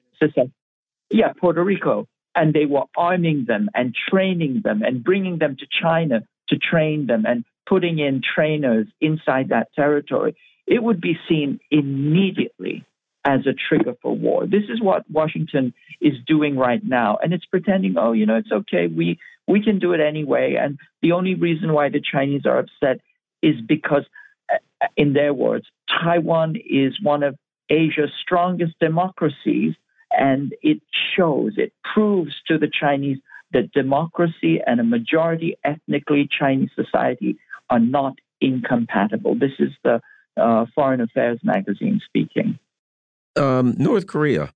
Yeah, 1.10 1.32
Puerto 1.32 1.62
Rico, 1.62 2.08
and 2.34 2.54
they 2.54 2.66
were 2.66 2.84
arming 2.96 3.44
them 3.46 3.68
and 3.74 3.94
training 3.94 4.62
them 4.64 4.82
and 4.82 5.04
bringing 5.04 5.38
them 5.38 5.56
to 5.58 5.66
China 5.82 6.22
to 6.48 6.56
train 6.58 7.06
them 7.06 7.24
and 7.26 7.44
putting 7.66 7.98
in 7.98 8.22
trainers 8.22 8.86
inside 9.00 9.50
that 9.50 9.68
territory. 9.74 10.36
It 10.66 10.82
would 10.82 11.00
be 11.00 11.18
seen 11.28 11.60
immediately 11.70 12.84
as 13.24 13.46
a 13.46 13.52
trigger 13.52 13.94
for 14.02 14.16
war. 14.16 14.46
This 14.46 14.64
is 14.68 14.80
what 14.80 15.08
Washington 15.10 15.74
is 16.00 16.14
doing 16.26 16.56
right 16.56 16.82
now, 16.82 17.18
and 17.22 17.32
it's 17.32 17.46
pretending, 17.46 17.96
oh, 17.98 18.12
you 18.12 18.26
know, 18.26 18.36
it's 18.36 18.50
okay. 18.50 18.86
We 18.86 19.18
we 19.46 19.62
can 19.62 19.78
do 19.78 19.92
it 19.92 20.00
anyway. 20.00 20.56
And 20.60 20.78
the 21.02 21.12
only 21.12 21.34
reason 21.34 21.72
why 21.72 21.88
the 21.88 22.00
Chinese 22.00 22.46
are 22.46 22.58
upset 22.58 23.00
is 23.42 23.56
because 23.66 24.04
in 24.96 25.12
their 25.12 25.34
words, 25.34 25.66
Taiwan 25.88 26.56
is 26.56 26.94
one 27.02 27.22
of 27.22 27.36
Asia's 27.70 28.10
strongest 28.20 28.74
democracies, 28.80 29.74
and 30.10 30.54
it 30.62 30.82
shows, 31.16 31.52
it 31.56 31.72
proves 31.94 32.34
to 32.48 32.58
the 32.58 32.68
Chinese 32.68 33.18
that 33.52 33.72
democracy 33.72 34.60
and 34.66 34.80
a 34.80 34.84
majority 34.84 35.56
ethnically 35.64 36.28
Chinese 36.38 36.70
society 36.74 37.36
are 37.70 37.78
not 37.78 38.14
incompatible. 38.40 39.34
This 39.34 39.52
is 39.58 39.70
the 39.84 40.00
uh, 40.36 40.66
Foreign 40.74 41.00
Affairs 41.00 41.40
magazine 41.42 42.00
speaking. 42.04 42.58
Um, 43.36 43.74
North 43.78 44.06
Korea. 44.06 44.52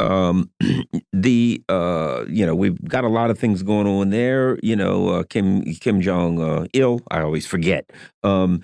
Um, 0.00 0.50
the 1.12 1.62
uh, 1.68 2.24
you 2.28 2.46
know 2.46 2.54
we've 2.54 2.82
got 2.84 3.04
a 3.04 3.08
lot 3.08 3.30
of 3.30 3.38
things 3.38 3.62
going 3.62 3.86
on 3.86 4.10
there. 4.10 4.58
You 4.62 4.76
know 4.76 5.08
uh, 5.08 5.22
Kim 5.24 5.62
Kim 5.62 6.00
Jong 6.00 6.40
uh, 6.40 6.66
Il. 6.72 7.00
I 7.10 7.20
always 7.20 7.46
forget. 7.46 7.90
Um, 8.22 8.60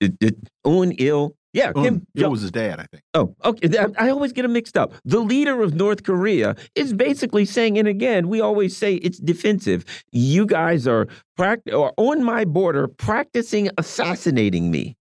it, 0.00 0.12
it, 0.20 0.36
Un 0.64 0.92
Il. 0.92 1.34
Yeah, 1.52 1.72
Un. 1.74 1.84
Kim. 1.84 2.06
It 2.14 2.30
was 2.30 2.42
his 2.42 2.50
dad, 2.50 2.80
I 2.80 2.86
think. 2.90 3.02
Oh, 3.14 3.34
okay. 3.44 3.78
I, 3.78 4.08
I 4.08 4.10
always 4.10 4.32
get 4.34 4.42
them 4.42 4.52
mixed 4.52 4.76
up. 4.76 4.92
The 5.06 5.20
leader 5.20 5.62
of 5.62 5.74
North 5.74 6.02
Korea 6.02 6.54
is 6.74 6.92
basically 6.92 7.46
saying, 7.46 7.78
and 7.78 7.88
again, 7.88 8.28
we 8.28 8.42
always 8.42 8.76
say 8.76 8.96
it's 8.96 9.18
defensive. 9.18 9.86
You 10.12 10.44
guys 10.44 10.86
are 10.86 11.06
pract- 11.38 11.72
are 11.72 11.94
on 11.96 12.22
my 12.22 12.44
border 12.44 12.88
practicing 12.88 13.70
assassinating 13.78 14.70
me. 14.70 14.95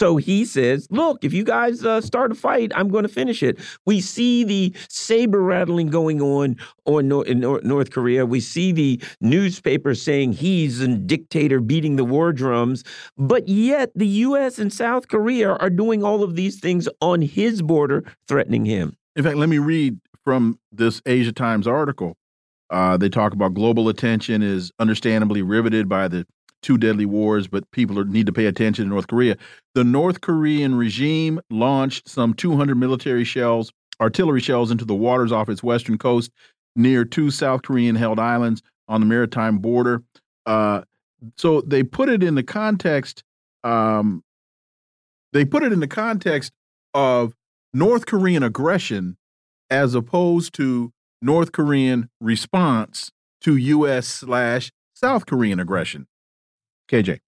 So 0.00 0.16
he 0.16 0.46
says, 0.46 0.86
look, 0.90 1.22
if 1.22 1.34
you 1.34 1.44
guys 1.44 1.84
uh, 1.84 2.00
start 2.00 2.32
a 2.32 2.34
fight, 2.34 2.72
I'm 2.74 2.88
going 2.88 3.02
to 3.02 3.08
finish 3.08 3.42
it. 3.42 3.58
We 3.84 4.00
see 4.00 4.44
the 4.44 4.74
saber 4.88 5.42
rattling 5.42 5.88
going 5.88 6.22
on 6.22 6.56
on 6.86 7.06
Nor 7.06 7.26
in 7.26 7.40
Nor 7.40 7.60
North 7.64 7.90
Korea. 7.90 8.24
We 8.24 8.40
see 8.40 8.72
the 8.72 9.02
newspaper 9.20 9.94
saying 9.94 10.32
he's 10.32 10.80
a 10.80 10.88
dictator 10.88 11.60
beating 11.60 11.96
the 11.96 12.06
war 12.06 12.32
drums. 12.32 12.82
But 13.18 13.46
yet 13.46 13.90
the 13.94 14.06
U.S. 14.06 14.58
and 14.58 14.72
South 14.72 15.08
Korea 15.08 15.52
are 15.56 15.68
doing 15.68 16.02
all 16.02 16.22
of 16.22 16.34
these 16.34 16.58
things 16.58 16.88
on 17.02 17.20
his 17.20 17.60
border, 17.60 18.02
threatening 18.26 18.64
him. 18.64 18.96
In 19.16 19.22
fact, 19.22 19.36
let 19.36 19.50
me 19.50 19.58
read 19.58 20.00
from 20.24 20.58
this 20.72 21.02
Asia 21.04 21.32
Times 21.32 21.66
article. 21.66 22.16
Uh, 22.70 22.96
they 22.96 23.10
talk 23.10 23.34
about 23.34 23.52
global 23.52 23.90
attention 23.90 24.42
is 24.42 24.72
understandably 24.78 25.42
riveted 25.42 25.90
by 25.90 26.08
the 26.08 26.26
two 26.62 26.78
deadly 26.78 27.06
wars, 27.06 27.46
but 27.46 27.70
people 27.70 27.98
are, 27.98 28.04
need 28.04 28.26
to 28.26 28.32
pay 28.32 28.46
attention 28.46 28.84
to 28.84 28.88
North 28.88 29.06
Korea. 29.06 29.36
The 29.74 29.84
North 29.84 30.20
Korean 30.20 30.74
regime 30.74 31.40
launched 31.50 32.08
some 32.08 32.34
200 32.34 32.76
military 32.76 33.24
shells, 33.24 33.72
artillery 34.00 34.40
shells, 34.40 34.70
into 34.70 34.84
the 34.84 34.94
waters 34.94 35.32
off 35.32 35.48
its 35.48 35.62
western 35.62 35.98
coast 35.98 36.30
near 36.76 37.04
two 37.04 37.30
South 37.30 37.62
Korean 37.62 37.96
held 37.96 38.18
islands 38.18 38.62
on 38.88 39.00
the 39.00 39.06
maritime 39.06 39.58
border. 39.58 40.02
Uh, 40.46 40.82
so 41.36 41.60
they 41.60 41.82
put 41.82 42.08
it 42.08 42.22
in 42.22 42.34
the 42.34 42.42
context. 42.42 43.22
Um, 43.64 44.22
they 45.32 45.44
put 45.44 45.62
it 45.62 45.72
in 45.72 45.80
the 45.80 45.88
context 45.88 46.52
of 46.94 47.34
North 47.72 48.06
Korean 48.06 48.42
aggression 48.42 49.16
as 49.68 49.94
opposed 49.94 50.54
to 50.54 50.92
North 51.22 51.52
Korean 51.52 52.08
response 52.20 53.12
to 53.42 53.56
U.S. 53.56 54.06
slash 54.06 54.72
South 54.94 55.26
Korean 55.26 55.60
aggression. 55.60 56.06
KJ. 56.90 57.20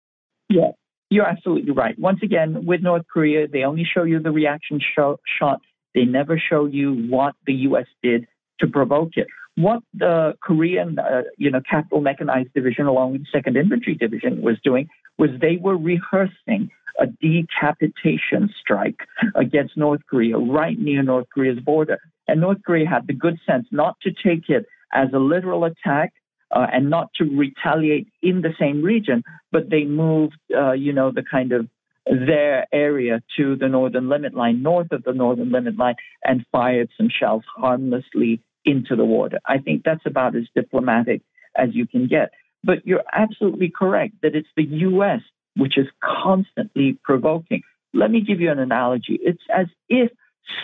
Yeah, 0.48 0.70
you're 1.10 1.26
absolutely 1.26 1.72
right. 1.72 1.98
Once 1.98 2.20
again, 2.22 2.66
with 2.66 2.82
North 2.82 3.04
Korea, 3.12 3.48
they 3.48 3.64
only 3.64 3.84
show 3.84 4.04
you 4.04 4.20
the 4.20 4.30
reaction 4.30 4.80
show, 4.94 5.18
shot. 5.38 5.60
They 5.94 6.04
never 6.04 6.38
show 6.38 6.66
you 6.66 7.06
what 7.08 7.34
the 7.46 7.54
U.S. 7.68 7.86
did 8.02 8.26
to 8.60 8.66
provoke 8.66 9.10
it. 9.16 9.26
What 9.56 9.82
the 9.92 10.34
Korean, 10.42 10.98
uh, 10.98 11.22
you 11.36 11.50
know, 11.50 11.60
Capital 11.68 12.00
Mechanized 12.00 12.54
Division, 12.54 12.86
along 12.86 13.12
with 13.12 13.22
the 13.22 13.26
Second 13.30 13.56
Infantry 13.58 13.94
Division, 13.94 14.40
was 14.40 14.56
doing 14.64 14.88
was 15.18 15.28
they 15.40 15.58
were 15.60 15.76
rehearsing 15.76 16.70
a 16.98 17.06
decapitation 17.06 18.50
strike 18.60 19.00
against 19.34 19.76
North 19.76 20.00
Korea 20.08 20.38
right 20.38 20.78
near 20.78 21.02
North 21.02 21.26
Korea's 21.32 21.60
border. 21.60 21.98
And 22.28 22.40
North 22.40 22.58
Korea 22.64 22.88
had 22.88 23.06
the 23.06 23.12
good 23.12 23.38
sense 23.46 23.66
not 23.70 23.96
to 24.02 24.10
take 24.10 24.48
it 24.48 24.66
as 24.92 25.08
a 25.12 25.18
literal 25.18 25.64
attack, 25.64 26.12
uh, 26.52 26.66
and 26.72 26.90
not 26.90 27.10
to 27.14 27.24
retaliate 27.24 28.08
in 28.22 28.42
the 28.42 28.52
same 28.58 28.82
region, 28.82 29.22
but 29.50 29.70
they 29.70 29.84
moved, 29.84 30.36
uh, 30.56 30.72
you 30.72 30.92
know, 30.92 31.10
the 31.10 31.24
kind 31.28 31.52
of 31.52 31.68
their 32.06 32.66
area 32.72 33.22
to 33.36 33.56
the 33.56 33.68
northern 33.68 34.08
limit 34.08 34.34
line, 34.34 34.62
north 34.62 34.90
of 34.92 35.04
the 35.04 35.12
northern 35.12 35.52
limit 35.52 35.76
line, 35.78 35.94
and 36.24 36.44
fired 36.50 36.88
some 36.96 37.08
shells 37.08 37.44
harmlessly 37.56 38.42
into 38.64 38.96
the 38.96 39.04
water. 39.04 39.38
I 39.46 39.58
think 39.58 39.82
that's 39.84 40.04
about 40.06 40.36
as 40.36 40.44
diplomatic 40.54 41.22
as 41.56 41.70
you 41.72 41.86
can 41.86 42.08
get. 42.08 42.30
But 42.64 42.86
you're 42.86 43.04
absolutely 43.12 43.72
correct 43.74 44.14
that 44.22 44.34
it's 44.34 44.48
the 44.56 44.64
U.S. 44.64 45.20
which 45.56 45.76
is 45.76 45.86
constantly 46.02 46.98
provoking. 47.02 47.62
Let 47.92 48.10
me 48.10 48.20
give 48.20 48.40
you 48.40 48.50
an 48.50 48.58
analogy. 48.58 49.18
It's 49.20 49.42
as 49.54 49.66
if 49.88 50.10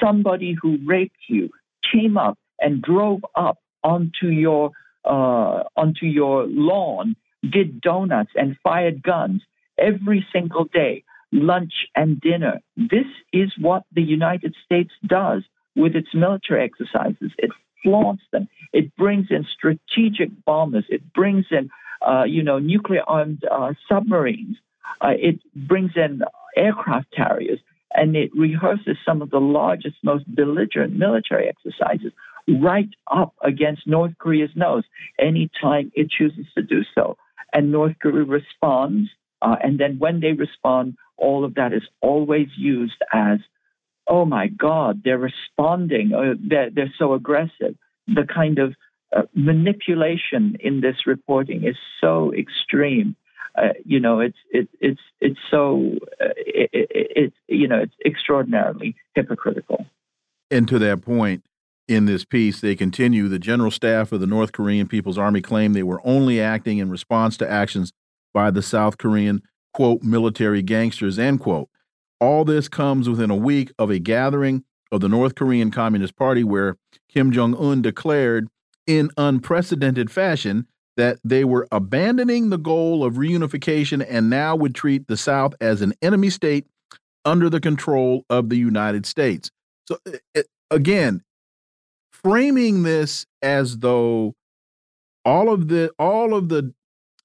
somebody 0.01 0.57
who 0.61 0.79
raped 0.87 1.17
you 1.29 1.51
came 1.93 2.17
up 2.17 2.39
and 2.61 2.83
drove 2.83 3.25
up 3.35 3.59
onto 3.83 4.27
your 4.27 4.71
uh, 5.09 5.65
onto 5.77 6.07
your 6.07 6.47
lawn, 6.47 7.17
did 7.51 7.81
donuts 7.81 8.31
and 8.37 8.57
fired 8.63 9.03
guns 9.03 9.43
every 9.79 10.27
single 10.33 10.65
day, 10.65 11.05
lunch 11.33 11.73
and 11.97 12.21
dinner. 12.21 12.61
This 12.77 13.07
is 13.33 13.51
what 13.59 13.85
the 13.93 14.03
United 14.03 14.55
States 14.65 14.93
does 15.07 15.43
with 15.75 15.95
its 15.97 16.09
military 16.15 16.65
exercises. 16.65 17.31
It 17.39 17.51
flaunts 17.83 18.23
them. 18.33 18.49
It 18.73 18.95
brings 18.97 19.27
in 19.31 19.47
strategic 19.57 20.31
bombers. 20.45 20.85
It 20.89 21.13
brings 21.13 21.47
in, 21.51 21.71
uh, 22.07 22.25
you 22.25 22.43
know, 22.43 22.59
nuclear 22.59 23.03
armed 23.07 23.45
uh, 23.51 23.73
submarines. 23.89 24.57
Uh, 25.01 25.15
it 25.17 25.41
brings 25.55 25.93
in 25.97 26.23
aircraft 26.57 27.15
carriers, 27.15 27.61
and 27.95 28.17
it 28.17 28.31
rehearses 28.35 28.97
some 29.07 29.23
of 29.23 29.31
the 29.31 29.41
largest, 29.41 29.97
most 30.03 30.25
belligerent 30.35 30.97
military 30.97 31.49
exercises 31.49 32.13
right 32.49 32.89
up 33.11 33.35
against 33.43 33.87
North 33.87 34.13
Korea's 34.19 34.51
nose 34.55 34.85
anytime 35.19 35.93
it 35.95 36.11
chooses 36.11 36.47
to 36.57 36.63
do 36.63 36.83
so. 36.95 37.17
And 37.53 37.73
North 37.73 37.97
Korea 38.01 38.25
responds. 38.25 39.11
Uh, 39.41 39.57
and 39.63 39.79
then 39.79 39.99
when 39.99 40.21
they 40.21 40.33
respond, 40.33 40.97
all 41.17 41.45
of 41.45 41.55
that 41.55 41.73
is 41.73 41.83
always 42.01 42.49
used 42.57 43.01
as, 43.13 43.39
oh 44.07 44.25
my 44.25 44.49
God, 44.49 45.03
they're 45.05 45.19
responding, 45.19 46.13
uh, 46.13 46.35
they're, 46.41 46.71
they're 46.71 46.95
so 46.99 47.15
aggressive. 47.15 47.77
The 48.07 48.25
kind 48.25 48.59
of 48.59 48.75
uh, 49.15 49.23
manipulation 49.35 50.57
in 50.61 50.81
this 50.81 51.07
reporting 51.07 51.65
is 51.65 51.77
so 52.01 52.33
extreme. 52.35 53.17
Uh, 53.57 53.73
you 53.85 53.99
know, 53.99 54.21
it's 54.21 54.37
it, 54.51 54.69
it's 54.81 55.01
it's 55.21 55.39
so 55.51 55.97
uh, 56.21 56.29
it, 56.37 56.71
it, 56.73 57.13
it, 57.17 57.33
you 57.49 57.67
know 57.67 57.81
it's 57.81 57.95
extraordinarily 58.05 58.95
hypocritical. 59.15 59.87
And 60.51 60.69
to 60.69 60.79
that 60.79 61.03
point, 61.03 61.43
in 61.89 62.05
this 62.05 62.25
piece, 62.25 62.61
they 62.61 62.77
continue 62.77 63.29
the 63.29 63.39
general 63.39 63.71
staff 63.71 64.13
of 64.13 64.21
the 64.21 64.27
North 64.27 64.53
Korean 64.53 64.87
People's 64.87 65.19
Army 65.19 65.41
claimed 65.41 65.75
they 65.75 65.83
were 65.83 66.03
only 66.05 66.41
acting 66.41 66.79
in 66.79 66.91
response 66.91 67.37
to 67.39 67.51
actions 67.51 67.93
by 68.35 68.51
the 68.51 68.63
South 68.63 68.99
Korean, 68.99 69.43
quote, 69.73 70.03
military 70.03 70.63
gangsters, 70.63 71.19
end 71.19 71.41
quote. 71.41 71.69
All 72.21 72.45
this 72.45 72.69
comes 72.69 73.09
within 73.09 73.31
a 73.31 73.37
week 73.37 73.73
of 73.79 73.91
a 73.91 73.99
gathering 73.99 74.65
of 74.93 75.01
the 75.01 75.09
North 75.09 75.35
Korean 75.35 75.71
Communist 75.71 76.15
Party 76.17 76.45
where 76.45 76.77
Kim 77.09 77.33
Jong 77.33 77.57
un 77.57 77.81
declared 77.81 78.49
in 78.87 79.11
unprecedented 79.17 80.11
fashion 80.11 80.67
that 80.97 81.19
they 81.25 81.45
were 81.45 81.69
abandoning 81.71 82.51
the 82.51 82.59
goal 82.59 83.05
of 83.05 83.15
reunification 83.15 84.05
and 84.09 84.29
now 84.29 84.57
would 84.57 84.75
treat 84.75 85.07
the 85.07 85.17
South 85.17 85.55
as 85.61 85.81
an 85.81 85.95
enemy 86.03 86.29
state 86.29 86.67
under 87.25 87.49
the 87.49 87.61
control 87.61 88.25
of 88.29 88.49
the 88.49 88.57
United 88.57 89.07
States. 89.07 89.51
So, 89.87 89.99
eh, 90.07 90.19
eh, 90.35 90.43
again, 90.71 91.23
framing 92.23 92.83
this 92.83 93.27
as 93.43 93.79
though 93.79 94.35
all 95.25 95.53
of 95.53 95.69
the 95.69 95.91
all 95.99 96.35
of 96.35 96.49
the 96.49 96.73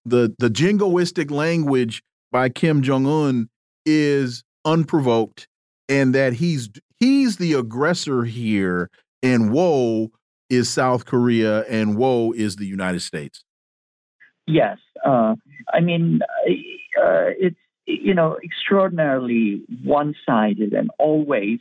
the 0.05 0.35
the 0.39 0.49
jingoistic 0.49 1.31
language 1.31 2.03
by 2.31 2.49
Kim 2.49 2.81
Jong 2.81 3.05
Un 3.05 3.49
is 3.85 4.43
unprovoked, 4.65 5.47
and 5.87 6.13
that 6.15 6.33
he's 6.33 6.69
he's 6.99 7.37
the 7.37 7.53
aggressor 7.53 8.23
here, 8.23 8.89
and 9.21 9.51
woe 9.51 10.11
is 10.49 10.69
South 10.69 11.05
Korea, 11.05 11.61
and 11.63 11.97
woe 11.97 12.31
is 12.31 12.57
the 12.57 12.65
United 12.65 13.01
States. 13.01 13.43
Yes, 14.47 14.77
uh, 15.05 15.35
I 15.73 15.79
mean 15.79 16.19
uh, 16.97 17.31
it's 17.39 17.57
you 17.85 18.13
know 18.13 18.37
extraordinarily 18.43 19.63
one-sided 19.83 20.73
and 20.73 20.89
always 20.99 21.59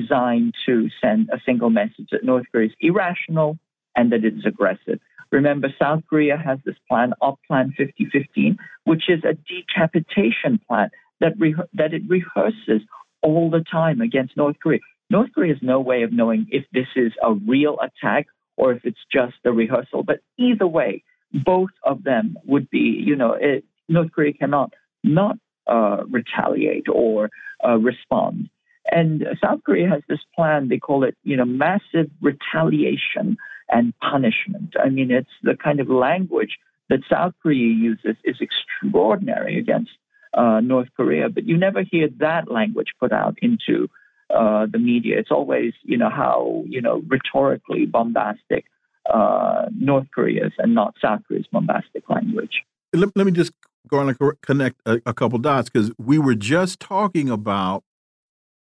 designed 0.00 0.54
to 0.66 0.88
send 1.02 1.28
a 1.32 1.40
single 1.44 1.70
message 1.70 2.08
that 2.12 2.24
North 2.24 2.46
Korea 2.50 2.68
is 2.68 2.74
irrational 2.80 3.58
and 3.96 4.12
that 4.12 4.24
it 4.24 4.34
is 4.34 4.46
aggressive. 4.46 4.98
Remember, 5.30 5.68
South 5.80 6.02
Korea 6.08 6.36
has 6.36 6.58
this 6.64 6.76
plan, 6.88 7.14
Op 7.20 7.38
Plan 7.46 7.72
5015, 7.76 8.58
which 8.84 9.04
is 9.08 9.20
a 9.24 9.34
decapitation 9.34 10.60
plan 10.66 10.90
that, 11.20 11.32
re- 11.38 11.54
that 11.74 11.94
it 11.94 12.02
rehearses 12.08 12.82
all 13.22 13.50
the 13.50 13.64
time 13.70 14.00
against 14.00 14.36
North 14.36 14.56
Korea. 14.62 14.80
North 15.10 15.30
Korea 15.34 15.54
has 15.54 15.62
no 15.62 15.80
way 15.80 16.02
of 16.02 16.12
knowing 16.12 16.46
if 16.50 16.64
this 16.72 16.88
is 16.96 17.12
a 17.22 17.32
real 17.34 17.76
attack 17.80 18.26
or 18.56 18.72
if 18.72 18.84
it's 18.84 19.04
just 19.10 19.34
a 19.44 19.52
rehearsal. 19.52 20.02
But 20.02 20.20
either 20.38 20.66
way, 20.66 21.02
both 21.32 21.70
of 21.82 22.04
them 22.04 22.36
would 22.44 22.68
be, 22.70 23.02
you 23.04 23.16
know, 23.16 23.32
it, 23.38 23.64
North 23.88 24.12
Korea 24.12 24.32
cannot 24.32 24.72
not 25.02 25.36
uh, 25.66 26.04
retaliate 26.10 26.88
or 26.88 27.30
uh, 27.66 27.76
respond. 27.78 28.50
And 28.92 29.24
South 29.42 29.60
Korea 29.64 29.88
has 29.88 30.02
this 30.06 30.20
plan, 30.36 30.68
they 30.68 30.78
call 30.78 31.02
it, 31.02 31.16
you 31.24 31.36
know, 31.36 31.46
massive 31.46 32.10
retaliation 32.20 33.38
and 33.70 33.94
punishment. 34.00 34.74
I 34.78 34.90
mean, 34.90 35.10
it's 35.10 35.30
the 35.42 35.56
kind 35.56 35.80
of 35.80 35.88
language 35.88 36.58
that 36.90 37.00
South 37.10 37.32
Korea 37.42 37.72
uses 37.72 38.16
is 38.22 38.36
extraordinary 38.40 39.58
against 39.58 39.92
uh, 40.34 40.60
North 40.60 40.88
Korea, 40.94 41.30
but 41.30 41.44
you 41.44 41.56
never 41.56 41.82
hear 41.82 42.08
that 42.18 42.50
language 42.50 42.88
put 43.00 43.12
out 43.12 43.38
into 43.40 43.88
uh, 44.28 44.66
the 44.70 44.78
media. 44.78 45.18
It's 45.18 45.30
always, 45.30 45.72
you 45.84 45.96
know, 45.96 46.10
how, 46.10 46.64
you 46.66 46.82
know, 46.82 47.02
rhetorically 47.08 47.86
bombastic 47.86 48.66
uh, 49.12 49.66
North 49.74 50.08
Korea's 50.14 50.52
and 50.58 50.74
not 50.74 50.94
South 51.00 51.20
Korea's 51.26 51.46
bombastic 51.50 52.08
language. 52.10 52.62
Let, 52.92 53.16
let 53.16 53.24
me 53.24 53.32
just 53.32 53.52
go 53.88 53.98
on 53.98 54.08
and 54.08 54.18
connect 54.42 54.76
a, 54.84 55.00
a 55.06 55.14
couple 55.14 55.38
dots 55.38 55.70
because 55.70 55.90
we 55.98 56.18
were 56.18 56.34
just 56.34 56.78
talking 56.78 57.30
about 57.30 57.84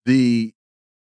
the 0.06 0.54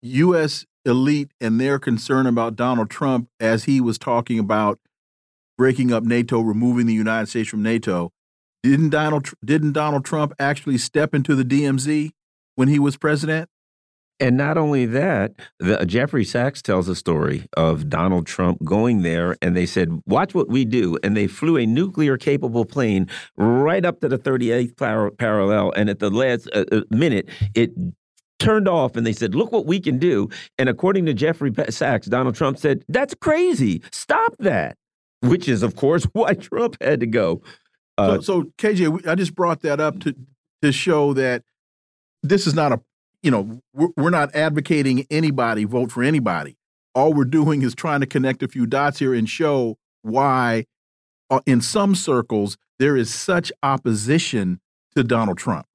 U.S. 0.02 0.64
elite 0.84 1.32
and 1.40 1.60
their 1.60 1.78
concern 1.78 2.26
about 2.26 2.56
Donald 2.56 2.90
Trump 2.90 3.28
as 3.40 3.64
he 3.64 3.80
was 3.80 3.98
talking 3.98 4.38
about 4.38 4.78
breaking 5.58 5.92
up 5.92 6.04
NATO, 6.04 6.40
removing 6.40 6.86
the 6.86 6.94
United 6.94 7.28
States 7.28 7.48
from 7.48 7.62
NATO. 7.62 8.12
Didn't 8.62 8.90
Donald 8.90 9.30
didn't 9.44 9.72
Donald 9.72 10.04
Trump 10.04 10.32
actually 10.38 10.78
step 10.78 11.14
into 11.14 11.34
the 11.34 11.44
DMZ 11.44 12.10
when 12.56 12.68
he 12.68 12.78
was 12.78 12.96
president? 12.96 13.48
And 14.18 14.36
not 14.36 14.56
only 14.56 14.86
that, 14.86 15.34
the, 15.58 15.84
Jeffrey 15.84 16.24
Sachs 16.24 16.62
tells 16.62 16.88
a 16.88 16.94
story 16.94 17.46
of 17.54 17.90
Donald 17.90 18.26
Trump 18.26 18.64
going 18.64 19.02
there, 19.02 19.36
and 19.42 19.54
they 19.54 19.66
said, 19.66 20.00
"Watch 20.06 20.34
what 20.34 20.48
we 20.48 20.64
do," 20.64 20.98
and 21.02 21.14
they 21.16 21.26
flew 21.26 21.58
a 21.58 21.66
nuclear-capable 21.66 22.64
plane 22.64 23.08
right 23.36 23.84
up 23.84 24.00
to 24.00 24.08
the 24.08 24.18
38th 24.18 24.76
par 24.76 25.10
parallel, 25.10 25.72
and 25.76 25.90
at 25.90 25.98
the 25.98 26.10
last 26.10 26.48
uh, 26.54 26.64
uh, 26.72 26.80
minute, 26.90 27.28
it 27.54 27.72
turned 28.38 28.68
off, 28.68 28.96
and 28.96 29.06
they 29.06 29.12
said, 29.12 29.34
"Look 29.34 29.52
what 29.52 29.66
we 29.66 29.80
can 29.80 29.98
do." 29.98 30.28
And 30.58 30.68
according 30.68 31.06
to 31.06 31.14
Jeffrey 31.14 31.52
Sachs, 31.70 32.06
Donald 32.06 32.34
Trump 32.34 32.58
said, 32.58 32.84
"That's 32.88 33.14
crazy. 33.14 33.82
Stop 33.92 34.34
that." 34.38 34.76
Which 35.20 35.48
is, 35.48 35.62
of 35.62 35.76
course, 35.76 36.04
why 36.12 36.34
Trump 36.34 36.76
had 36.80 37.00
to 37.00 37.06
go. 37.06 37.42
Uh, 37.98 38.16
so, 38.16 38.20
so 38.20 38.42
KJ, 38.58 39.06
I 39.06 39.14
just 39.14 39.34
brought 39.34 39.62
that 39.62 39.80
up 39.80 40.00
to 40.00 40.14
to 40.62 40.72
show 40.72 41.12
that 41.14 41.42
this 42.22 42.46
is 42.46 42.54
not 42.54 42.72
a 42.72 42.80
you 43.26 43.32
know, 43.32 43.60
we're, 43.74 43.88
we're 43.96 44.10
not 44.10 44.34
advocating 44.36 45.04
anybody 45.10 45.64
vote 45.64 45.90
for 45.90 46.04
anybody. 46.04 46.56
All 46.94 47.12
we're 47.12 47.24
doing 47.24 47.62
is 47.62 47.74
trying 47.74 47.98
to 48.00 48.06
connect 48.06 48.40
a 48.44 48.48
few 48.48 48.66
dots 48.66 49.00
here 49.00 49.12
and 49.12 49.28
show 49.28 49.78
why, 50.02 50.66
uh, 51.28 51.40
in 51.44 51.60
some 51.60 51.96
circles, 51.96 52.56
there 52.78 52.96
is 52.96 53.12
such 53.12 53.50
opposition 53.64 54.60
to 54.94 55.02
Donald 55.02 55.38
Trump. 55.38 55.66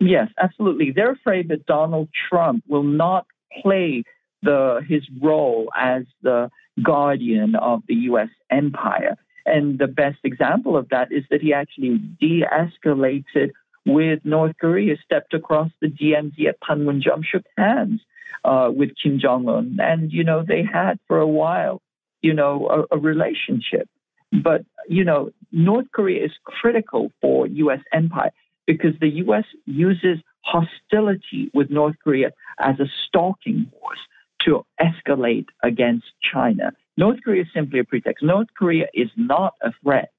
Yes, 0.00 0.28
absolutely. 0.38 0.90
They're 0.90 1.12
afraid 1.12 1.48
that 1.48 1.66
Donald 1.66 2.08
Trump 2.28 2.64
will 2.68 2.82
not 2.82 3.26
play 3.62 4.04
the 4.42 4.80
his 4.86 5.02
role 5.22 5.70
as 5.76 6.04
the 6.22 6.50
guardian 6.82 7.54
of 7.56 7.82
the 7.88 7.94
U.S. 8.10 8.28
empire. 8.50 9.16
And 9.46 9.78
the 9.78 9.86
best 9.86 10.18
example 10.24 10.76
of 10.76 10.88
that 10.88 11.12
is 11.12 11.24
that 11.30 11.42
he 11.42 11.52
actually 11.52 11.98
de-escalated 11.98 13.50
with 13.86 14.20
North 14.24 14.56
Korea, 14.58 14.96
stepped 15.04 15.34
across 15.34 15.70
the 15.80 15.88
DMZ 15.88 16.46
at 16.48 16.60
Panmunjom, 16.60 17.22
shook 17.24 17.44
hands 17.56 18.00
uh, 18.44 18.70
with 18.74 18.90
Kim 19.00 19.18
Jong 19.20 19.48
Un, 19.48 19.78
and 19.80 20.10
you 20.12 20.24
know 20.24 20.42
they 20.46 20.62
had 20.62 20.98
for 21.06 21.18
a 21.18 21.28
while, 21.28 21.82
you 22.22 22.32
know, 22.32 22.86
a, 22.90 22.96
a 22.96 22.98
relationship. 22.98 23.88
But 24.32 24.64
you 24.88 25.04
know, 25.04 25.30
North 25.52 25.86
Korea 25.92 26.24
is 26.24 26.32
critical 26.44 27.12
for 27.20 27.46
U.S. 27.46 27.80
empire 27.92 28.30
because 28.66 28.92
the 29.00 29.08
U.S. 29.08 29.44
uses 29.66 30.18
hostility 30.42 31.50
with 31.54 31.70
North 31.70 31.96
Korea 32.02 32.32
as 32.58 32.78
a 32.80 32.86
stalking 33.06 33.70
horse 33.78 33.98
to 34.44 34.64
escalate 34.80 35.46
against 35.62 36.06
China. 36.32 36.72
North 36.96 37.18
Korea 37.24 37.42
is 37.42 37.48
simply 37.54 37.80
a 37.80 37.84
pretext. 37.84 38.22
North 38.22 38.48
Korea 38.56 38.86
is 38.94 39.08
not 39.16 39.54
a 39.62 39.72
threat 39.82 40.10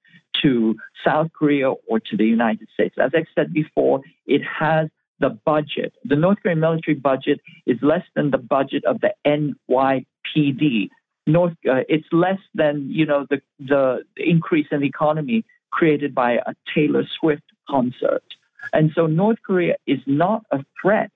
to 0.42 0.76
South 1.06 1.28
Korea 1.38 1.72
or 1.72 2.00
to 2.00 2.18
the 2.18 2.26
United 2.26 2.68
States. 2.74 2.96
As 3.00 3.12
I 3.14 3.26
said 3.36 3.54
before, 3.54 4.02
it 4.26 4.42
has 4.44 4.90
the 5.20 5.30
budget. 5.30 5.94
The 6.04 6.16
North 6.16 6.40
Korean 6.42 6.60
military 6.60 6.96
budget 6.96 7.40
is 7.66 7.78
less 7.82 8.04
than 8.16 8.32
the 8.32 8.38
budget 8.38 8.84
of 8.86 9.00
the 9.00 9.14
NYPD. 9.26 10.90
North, 11.28 11.54
uh, 11.70 11.82
it's 11.88 12.08
less 12.12 12.40
than 12.54 12.88
you 12.90 13.06
know 13.06 13.26
the 13.30 13.42
the 13.60 14.04
increase 14.18 14.68
in 14.72 14.82
the 14.82 14.88
economy 14.88 15.46
created 15.72 16.14
by 16.14 16.34
a 16.34 16.54
Taylor 16.74 17.04
Swift 17.20 17.44
concert. 17.70 18.24
And 18.74 18.92
so 18.96 19.06
North 19.06 19.38
Korea 19.46 19.76
is 19.86 20.00
not 20.06 20.44
a 20.52 20.66
threat 20.82 21.12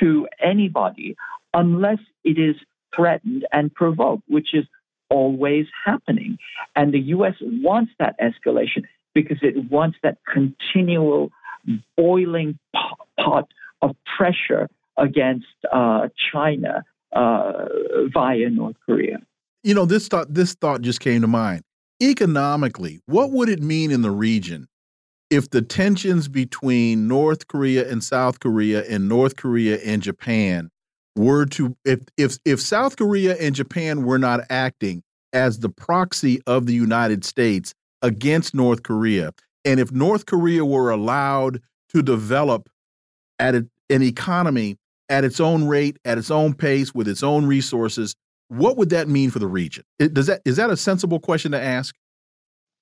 to 0.00 0.28
anybody 0.42 1.16
unless 1.52 1.98
it 2.24 2.38
is 2.38 2.56
threatened 2.94 3.46
and 3.52 3.74
provoked, 3.74 4.22
which 4.28 4.54
is 4.54 4.64
always 5.10 5.66
happening. 5.84 6.38
And 6.76 6.92
the 6.92 7.00
U.S. 7.00 7.34
wants 7.40 7.92
that 7.98 8.16
escalation 8.20 8.84
because 9.14 9.38
it 9.42 9.70
wants 9.70 9.98
that 10.02 10.18
continual 10.32 11.30
boiling 11.96 12.58
pot 13.18 13.48
of 13.82 13.96
pressure 14.16 14.68
against 14.96 15.46
uh, 15.72 16.08
China 16.32 16.84
uh, 17.14 17.66
via 18.12 18.50
North 18.50 18.76
Korea. 18.84 19.18
You 19.62 19.74
know, 19.74 19.86
this 19.86 20.08
thought 20.08 20.32
this 20.32 20.54
thought 20.54 20.82
just 20.82 21.00
came 21.00 21.22
to 21.22 21.26
mind. 21.26 21.62
Economically, 22.02 23.00
what 23.06 23.30
would 23.30 23.48
it 23.48 23.62
mean 23.62 23.90
in 23.90 24.02
the 24.02 24.10
region 24.10 24.66
if 25.30 25.50
the 25.50 25.62
tensions 25.62 26.28
between 26.28 27.08
North 27.08 27.48
Korea 27.48 27.90
and 27.90 28.02
South 28.02 28.40
Korea 28.40 28.84
and 28.88 29.08
North 29.08 29.36
Korea 29.36 29.78
and 29.78 30.02
Japan 30.02 30.70
were 31.16 31.46
to 31.46 31.76
if 31.84 32.00
if 32.16 32.38
if 32.44 32.60
South 32.60 32.96
Korea 32.96 33.36
and 33.36 33.54
Japan 33.54 34.04
were 34.04 34.18
not 34.18 34.40
acting 34.50 35.02
as 35.32 35.58
the 35.60 35.68
proxy 35.68 36.40
of 36.46 36.66
the 36.66 36.74
United 36.74 37.24
States 37.24 37.74
against 38.02 38.54
North 38.54 38.82
Korea, 38.82 39.32
and 39.64 39.80
if 39.80 39.90
North 39.92 40.26
Korea 40.26 40.64
were 40.64 40.90
allowed 40.90 41.60
to 41.90 42.02
develop 42.02 42.68
at 43.38 43.54
a, 43.54 43.66
an 43.90 44.02
economy 44.02 44.76
at 45.08 45.24
its 45.24 45.40
own 45.40 45.66
rate, 45.66 45.98
at 46.04 46.18
its 46.18 46.30
own 46.30 46.54
pace, 46.54 46.94
with 46.94 47.08
its 47.08 47.22
own 47.22 47.46
resources, 47.46 48.14
what 48.48 48.76
would 48.76 48.90
that 48.90 49.08
mean 49.08 49.30
for 49.30 49.38
the 49.38 49.46
region? 49.46 49.84
Does 49.98 50.26
that 50.26 50.42
is 50.44 50.56
that 50.56 50.70
a 50.70 50.76
sensible 50.76 51.20
question 51.20 51.52
to 51.52 51.60
ask? 51.60 51.94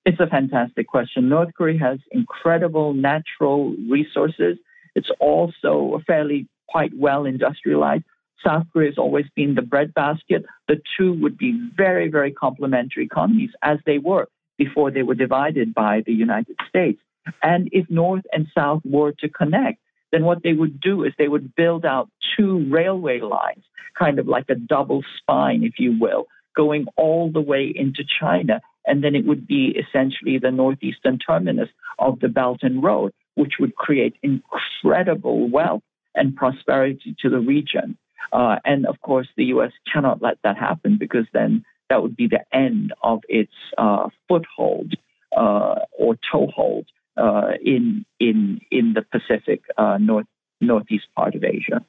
It's 0.05 0.19
a 0.19 0.27
fantastic 0.27 0.87
question. 0.87 1.29
North 1.29 1.53
Korea 1.55 1.79
has 1.79 1.99
incredible 2.11 2.93
natural 2.93 3.73
resources. 3.89 4.57
It's 4.95 5.09
also 5.19 5.95
a 5.95 5.99
fairly 6.03 6.47
quite 6.67 6.91
well 6.95 7.25
industrialized. 7.25 8.03
South 8.45 8.65
Korea 8.73 8.89
has 8.89 8.97
always 8.97 9.25
been 9.35 9.55
the 9.55 9.61
breadbasket. 9.61 10.45
The 10.67 10.81
two 10.97 11.13
would 11.21 11.37
be 11.37 11.57
very, 11.77 12.09
very 12.09 12.31
complementary 12.31 13.05
economies 13.05 13.51
as 13.61 13.77
they 13.85 13.97
were 13.97 14.27
before 14.57 14.91
they 14.91 15.03
were 15.03 15.15
divided 15.15 15.73
by 15.73 16.03
the 16.05 16.13
United 16.13 16.57
States. 16.67 16.99
And 17.41 17.69
if 17.71 17.89
North 17.89 18.23
and 18.33 18.47
South 18.53 18.81
were 18.83 19.13
to 19.19 19.29
connect, 19.29 19.79
then 20.11 20.25
what 20.25 20.43
they 20.43 20.53
would 20.53 20.81
do 20.81 21.03
is 21.05 21.13
they 21.17 21.29
would 21.29 21.55
build 21.55 21.85
out 21.85 22.09
two 22.35 22.69
railway 22.69 23.21
lines, 23.21 23.63
kind 23.97 24.19
of 24.19 24.27
like 24.27 24.49
a 24.49 24.55
double 24.55 25.03
spine, 25.17 25.63
if 25.63 25.79
you 25.79 25.97
will, 25.97 26.25
going 26.55 26.85
all 26.97 27.31
the 27.31 27.41
way 27.41 27.71
into 27.73 28.03
China. 28.19 28.61
And 28.85 29.03
then 29.03 29.15
it 29.15 29.25
would 29.25 29.47
be 29.47 29.75
essentially 29.77 30.37
the 30.39 30.51
northeastern 30.51 31.19
terminus 31.19 31.69
of 31.99 32.19
the 32.19 32.27
Belt 32.27 32.59
and 32.63 32.83
Road, 32.83 33.13
which 33.35 33.53
would 33.59 33.75
create 33.75 34.15
incredible 34.21 35.49
wealth 35.49 35.83
and 36.15 36.35
prosperity 36.35 37.15
to 37.21 37.29
the 37.29 37.39
region. 37.39 37.97
Uh, 38.31 38.57
and 38.65 38.85
of 38.85 38.99
course, 39.01 39.27
the 39.35 39.45
U.S. 39.45 39.71
cannot 39.91 40.21
let 40.21 40.37
that 40.43 40.57
happen 40.57 40.97
because 40.97 41.25
then 41.33 41.63
that 41.89 42.01
would 42.01 42.15
be 42.15 42.27
the 42.27 42.43
end 42.55 42.93
of 43.03 43.21
its 43.27 43.53
uh, 43.77 44.09
foothold 44.27 44.93
uh, 45.35 45.75
or 45.97 46.17
toehold 46.31 46.87
uh, 47.17 47.51
in 47.63 48.05
in 48.19 48.59
in 48.71 48.93
the 48.93 49.01
Pacific 49.01 49.61
uh, 49.77 49.97
north 49.99 50.25
northeast 50.61 51.05
part 51.15 51.35
of 51.35 51.43
Asia. 51.43 51.85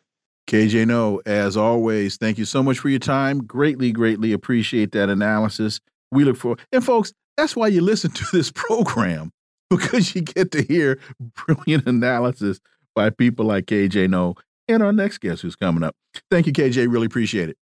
KJ 0.46 0.86
Noh, 0.86 1.20
as 1.24 1.56
always, 1.56 2.18
thank 2.18 2.36
you 2.36 2.44
so 2.44 2.62
much 2.62 2.78
for 2.78 2.90
your 2.90 2.98
time. 2.98 3.44
Greatly, 3.44 3.92
greatly 3.92 4.32
appreciate 4.32 4.92
that 4.92 5.08
analysis. 5.08 5.80
We 6.14 6.24
look 6.24 6.36
for. 6.36 6.56
And 6.72 6.84
folks, 6.84 7.12
that's 7.36 7.56
why 7.56 7.66
you 7.66 7.80
listen 7.80 8.10
to 8.12 8.24
this 8.32 8.50
program 8.52 9.32
because 9.70 10.14
you 10.14 10.22
get 10.22 10.52
to 10.52 10.62
hear 10.62 10.98
brilliant 11.46 11.86
analysis 11.86 12.60
by 12.94 13.10
people 13.10 13.44
like 13.44 13.66
KJ 13.66 14.08
Noh 14.08 14.36
and 14.68 14.82
our 14.82 14.92
next 14.92 15.18
guest 15.18 15.42
who's 15.42 15.56
coming 15.56 15.82
up. 15.82 15.94
Thank 16.30 16.46
you, 16.46 16.52
KJ. 16.52 16.90
Really 16.90 17.06
appreciate 17.06 17.48
it. 17.48 17.56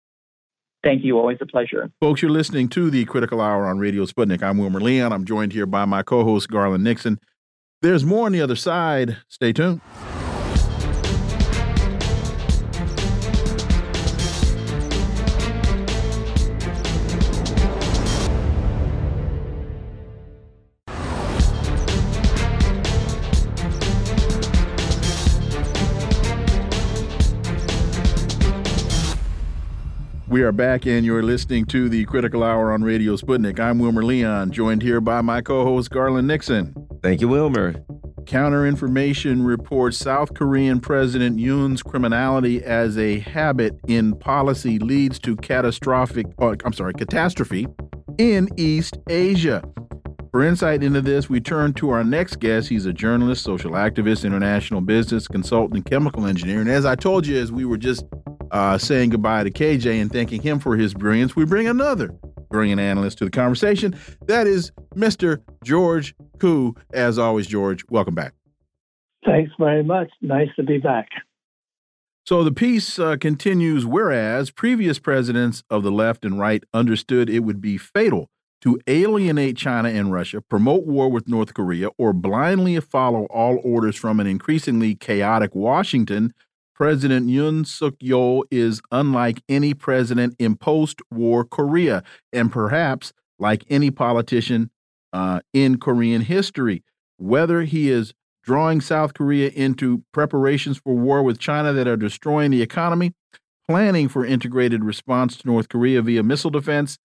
Thank 0.83 1.05
you. 1.05 1.19
Always 1.19 1.39
a 1.41 1.47
pleasure. 1.47 1.91
Folks, 2.01 2.23
you're 2.23 2.31
listening 2.31 2.69
to 2.70 2.91
the 2.91 3.05
Critical 3.05 3.41
Hour 3.41 3.66
on 3.66 3.79
Radio 3.79 4.05
Sputnik. 4.07 4.43
I'm 4.43 4.59
Wilmer 4.59 4.81
Leon. 4.81 5.12
I'm 5.12 5.25
joined 5.25 5.53
here 5.53 5.66
by 5.66 5.85
my 5.85 6.03
co 6.03 6.25
host, 6.25 6.49
Garland 6.49 6.85
Nixon. 6.85 7.19
There's 7.83 8.05
more 8.05 8.27
on 8.27 8.33
the 8.33 8.41
other 8.41 8.57
side. 8.57 9.19
Stay 9.29 9.53
tuned. 9.53 9.81
We 30.39 30.44
are 30.44 30.52
back, 30.52 30.86
and 30.86 31.05
you're 31.05 31.24
listening 31.24 31.65
to 31.65 31.89
the 31.89 32.05
Critical 32.05 32.44
Hour 32.44 32.70
on 32.70 32.85
Radio 32.85 33.16
Sputnik. 33.16 33.59
I'm 33.59 33.81
Wilmer 33.81 34.05
Leon, 34.05 34.52
joined 34.52 34.82
here 34.82 35.01
by 35.01 35.20
my 35.20 35.40
co 35.40 35.65
host, 35.65 35.90
Garland 35.90 36.28
Nixon. 36.28 36.77
Thank 37.02 37.20
you, 37.20 37.27
Wilmer. 37.27 37.74
Counter 38.24 38.65
information 38.65 39.43
reports 39.43 39.97
South 39.97 40.35
Korean 40.35 40.78
President 40.78 41.40
Yoon's 41.40 41.82
criminality 41.82 42.62
as 42.62 42.97
a 42.97 43.19
habit 43.19 43.81
in 43.89 44.15
policy 44.15 44.78
leads 44.78 45.19
to 45.19 45.35
catastrophic, 45.35 46.27
oh, 46.39 46.55
I'm 46.65 46.73
sorry, 46.73 46.94
catastrophe 46.94 47.66
in 48.16 48.48
East 48.56 48.97
Asia. 49.09 49.60
For 50.31 50.44
insight 50.44 50.85
into 50.85 51.01
this, 51.01 51.28
we 51.28 51.40
turn 51.40 51.74
to 51.74 51.90
our 51.90 52.05
next 52.05 52.39
guest. 52.39 52.69
He's 52.69 52.86
a 52.86 52.93
journalist, 52.93 53.43
social 53.43 53.73
activist, 53.73 54.24
international 54.24 54.82
business 54.82 55.27
consultant, 55.27 55.74
and 55.74 55.85
chemical 55.85 56.27
engineer. 56.27 56.60
And 56.60 56.70
as 56.70 56.86
I 56.86 56.94
told 56.94 57.27
you, 57.27 57.40
as 57.40 57.51
we 57.51 57.65
were 57.65 57.77
just 57.77 58.05
uh, 58.51 58.79
saying 58.79 59.11
goodbye 59.11 59.45
to 59.45 59.51
KJ 59.51 60.01
and 60.01 60.12
thanking 60.12 60.43
him 60.43 60.59
for 60.59 60.77
his 60.77 60.95
brilliance, 60.95 61.37
we 61.37 61.45
bring 61.45 61.69
another 61.69 62.15
brilliant 62.51 62.81
analyst 62.81 63.19
to 63.19 63.25
the 63.25 63.31
conversation. 63.31 63.99
That 64.27 64.47
is 64.47 64.73
Mr. 64.95 65.43
George 65.65 66.15
Koo. 66.39 66.75
As 66.93 67.19
always, 67.19 67.47
George, 67.47 67.85
welcome 67.91 68.15
back. 68.15 68.35
Thanks 69.25 69.53
very 69.59 69.83
much. 69.83 70.09
Nice 70.23 70.49
to 70.57 70.62
be 70.62 70.79
back. 70.79 71.09
So 72.25 72.45
the 72.45 72.53
piece 72.53 72.99
uh, 72.99 73.16
continues 73.16 73.87
whereas 73.87 74.51
previous 74.51 74.99
presidents 74.99 75.62
of 75.70 75.83
the 75.83 75.91
left 75.91 76.25
and 76.25 76.39
right 76.39 76.62
understood 76.75 77.31
it 77.31 77.41
would 77.41 77.61
be 77.61 77.79
fatal 77.79 78.29
to 78.61 78.79
alienate 78.87 79.57
China 79.57 79.89
and 79.89 80.12
Russia, 80.12 80.41
promote 80.41 80.85
war 80.85 81.09
with 81.11 81.29
North 81.29 81.55
Korea, 81.55 81.89
or 81.97 82.12
blindly 82.12 82.79
follow 82.81 83.25
all 83.27 83.61
orders 83.62 83.97
from 83.97 84.20
an 84.20 84.27
increasingly 84.27 84.95
chaotic 84.95 85.55
Washington, 85.55 86.35
President 86.78 87.26
Yoon 87.26 87.66
Suk 87.66 87.98
Yeol 87.98 88.44
is 88.52 88.80
unlike 88.92 89.42
any 89.48 89.74
president 89.74 90.36
in 90.38 90.55
post 90.55 91.02
war 91.10 91.44
Korea, 91.44 92.05
and 92.32 92.52
perhaps 92.52 93.12
like 93.36 93.64
any 93.68 93.90
politician 93.90 94.70
uh, 95.12 95.40
in 95.52 95.80
Korean 95.80 96.20
history. 96.20 96.84
Whether 97.16 97.62
he 97.62 97.90
is 97.90 98.14
drawing 98.44 98.80
South 98.80 99.14
Korea 99.14 99.48
into 99.48 100.05
preparations 100.12 100.78
for 100.78 100.94
war 100.94 101.24
with 101.24 101.40
China 101.40 101.72
that 101.72 101.88
are 101.88 101.96
destroying 101.96 102.52
the 102.52 102.62
economy, 102.62 103.12
planning 103.66 104.09
for 104.09 104.24
integrated 104.24 104.84
response 104.84 105.36
to 105.38 105.48
North 105.48 105.68
Korea 105.68 106.00
via 106.00 106.22
missile 106.22 106.48
defense 106.48 106.96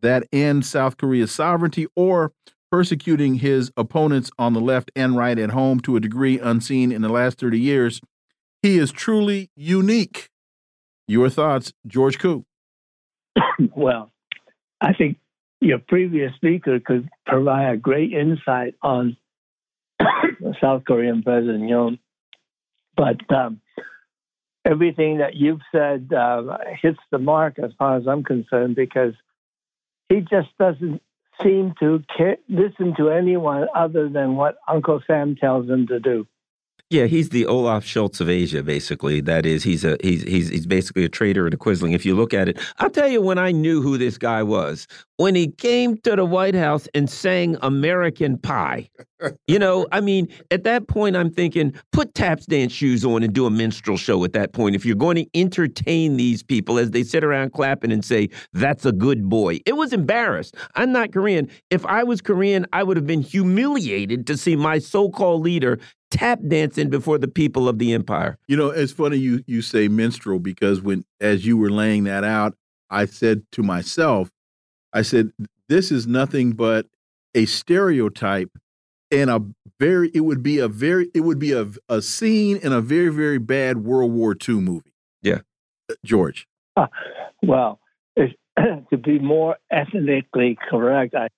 that 0.00 0.26
ends 0.32 0.68
South 0.68 0.96
Korea's 0.96 1.30
sovereignty, 1.30 1.86
or 1.94 2.32
persecuting 2.72 3.36
his 3.36 3.70
opponents 3.76 4.32
on 4.40 4.54
the 4.54 4.60
left 4.60 4.90
and 4.96 5.16
right 5.16 5.38
at 5.38 5.50
home 5.50 5.78
to 5.80 5.94
a 5.94 6.00
degree 6.00 6.40
unseen 6.40 6.90
in 6.90 7.00
the 7.00 7.08
last 7.08 7.38
30 7.38 7.60
years, 7.60 8.00
he 8.62 8.78
is 8.78 8.92
truly 8.92 9.50
unique. 9.56 10.28
Your 11.06 11.28
thoughts, 11.28 11.72
George 11.86 12.18
Koo? 12.18 12.44
well, 13.74 14.10
I 14.80 14.92
think 14.92 15.18
your 15.60 15.78
previous 15.78 16.34
speaker 16.34 16.80
could 16.80 17.08
provide 17.26 17.72
a 17.72 17.76
great 17.76 18.12
insight 18.12 18.74
on 18.82 19.16
South 20.60 20.84
Korean 20.84 21.22
President 21.22 21.64
Yoon. 21.64 21.98
But 22.96 23.18
um, 23.34 23.60
everything 24.64 25.18
that 25.18 25.34
you've 25.34 25.60
said 25.72 26.12
uh, 26.12 26.58
hits 26.80 26.98
the 27.10 27.18
mark 27.18 27.58
as 27.58 27.72
far 27.78 27.96
as 27.96 28.06
I'm 28.06 28.22
concerned 28.22 28.76
because 28.76 29.14
he 30.08 30.20
just 30.20 30.48
doesn't 30.58 31.02
seem 31.42 31.74
to 31.80 32.02
care, 32.16 32.36
listen 32.48 32.94
to 32.96 33.08
anyone 33.08 33.66
other 33.74 34.08
than 34.08 34.36
what 34.36 34.56
Uncle 34.68 35.00
Sam 35.06 35.36
tells 35.36 35.68
him 35.68 35.86
to 35.86 36.00
do. 36.00 36.26
Yeah, 36.90 37.06
he's 37.06 37.28
the 37.28 37.46
Olaf 37.46 37.84
Scholz 37.84 38.20
of 38.20 38.28
Asia, 38.28 38.64
basically. 38.64 39.20
That 39.20 39.46
is, 39.46 39.62
he's 39.62 39.84
a 39.84 39.96
he's 40.02 40.24
he's 40.24 40.48
he's 40.48 40.66
basically 40.66 41.04
a 41.04 41.08
traitor 41.08 41.44
and 41.44 41.54
a 41.54 41.56
quisling. 41.56 41.94
If 41.94 42.04
you 42.04 42.16
look 42.16 42.34
at 42.34 42.48
it, 42.48 42.58
I'll 42.78 42.90
tell 42.90 43.06
you 43.06 43.22
when 43.22 43.38
I 43.38 43.52
knew 43.52 43.80
who 43.80 43.96
this 43.96 44.18
guy 44.18 44.42
was 44.42 44.88
when 45.16 45.36
he 45.36 45.48
came 45.48 45.98
to 45.98 46.16
the 46.16 46.24
White 46.24 46.54
House 46.56 46.88
and 46.92 47.08
sang 47.08 47.56
American 47.62 48.38
Pie. 48.38 48.88
You 49.46 49.58
know, 49.58 49.86
I 49.92 50.00
mean, 50.00 50.28
at 50.50 50.64
that 50.64 50.88
point, 50.88 51.14
I'm 51.14 51.30
thinking, 51.30 51.74
put 51.92 52.14
taps 52.14 52.46
dance 52.46 52.72
shoes 52.72 53.04
on 53.04 53.22
and 53.22 53.34
do 53.34 53.44
a 53.44 53.50
minstrel 53.50 53.98
show. 53.98 54.24
At 54.24 54.32
that 54.32 54.54
point, 54.54 54.74
if 54.74 54.86
you're 54.86 54.96
going 54.96 55.16
to 55.16 55.26
entertain 55.34 56.16
these 56.16 56.42
people 56.42 56.78
as 56.78 56.90
they 56.90 57.02
sit 57.02 57.22
around 57.22 57.52
clapping 57.52 57.92
and 57.92 58.04
say, 58.04 58.30
"That's 58.54 58.84
a 58.84 58.92
good 58.92 59.28
boy," 59.28 59.60
it 59.66 59.76
was 59.76 59.92
embarrassed. 59.92 60.56
I'm 60.74 60.90
not 60.90 61.12
Korean. 61.12 61.48
If 61.68 61.86
I 61.86 62.02
was 62.02 62.20
Korean, 62.20 62.66
I 62.72 62.82
would 62.82 62.96
have 62.96 63.06
been 63.06 63.20
humiliated 63.20 64.26
to 64.26 64.36
see 64.36 64.56
my 64.56 64.78
so-called 64.80 65.42
leader 65.42 65.78
tap 66.10 66.40
dancing 66.46 66.90
before 66.90 67.18
the 67.18 67.28
people 67.28 67.68
of 67.68 67.78
the 67.78 67.92
empire. 67.92 68.38
You 68.48 68.56
know, 68.56 68.68
it's 68.68 68.92
funny 68.92 69.16
you 69.16 69.42
you 69.46 69.62
say 69.62 69.88
minstrel 69.88 70.38
because 70.38 70.80
when 70.80 71.04
as 71.20 71.46
you 71.46 71.56
were 71.56 71.70
laying 71.70 72.04
that 72.04 72.24
out, 72.24 72.54
I 72.90 73.06
said 73.06 73.44
to 73.52 73.62
myself, 73.62 74.30
I 74.92 75.02
said, 75.02 75.32
this 75.68 75.92
is 75.92 76.06
nothing 76.06 76.52
but 76.52 76.86
a 77.34 77.46
stereotype 77.46 78.50
and 79.10 79.30
a 79.30 79.42
very 79.78 80.10
it 80.14 80.20
would 80.20 80.42
be 80.42 80.58
a 80.58 80.68
very 80.68 81.10
it 81.14 81.20
would 81.20 81.38
be 81.38 81.52
a 81.52 81.68
a 81.88 82.02
scene 82.02 82.56
in 82.56 82.72
a 82.72 82.80
very 82.80 83.08
very 83.08 83.38
bad 83.38 83.84
World 83.84 84.12
War 84.12 84.36
II 84.48 84.56
movie. 84.56 84.92
Yeah, 85.22 85.40
uh, 85.90 85.94
George. 86.04 86.46
Uh, 86.76 86.86
well, 87.42 87.80
to 88.90 88.96
be 88.96 89.18
more 89.18 89.56
ethnically 89.70 90.58
correct, 90.68 91.14
I 91.14 91.28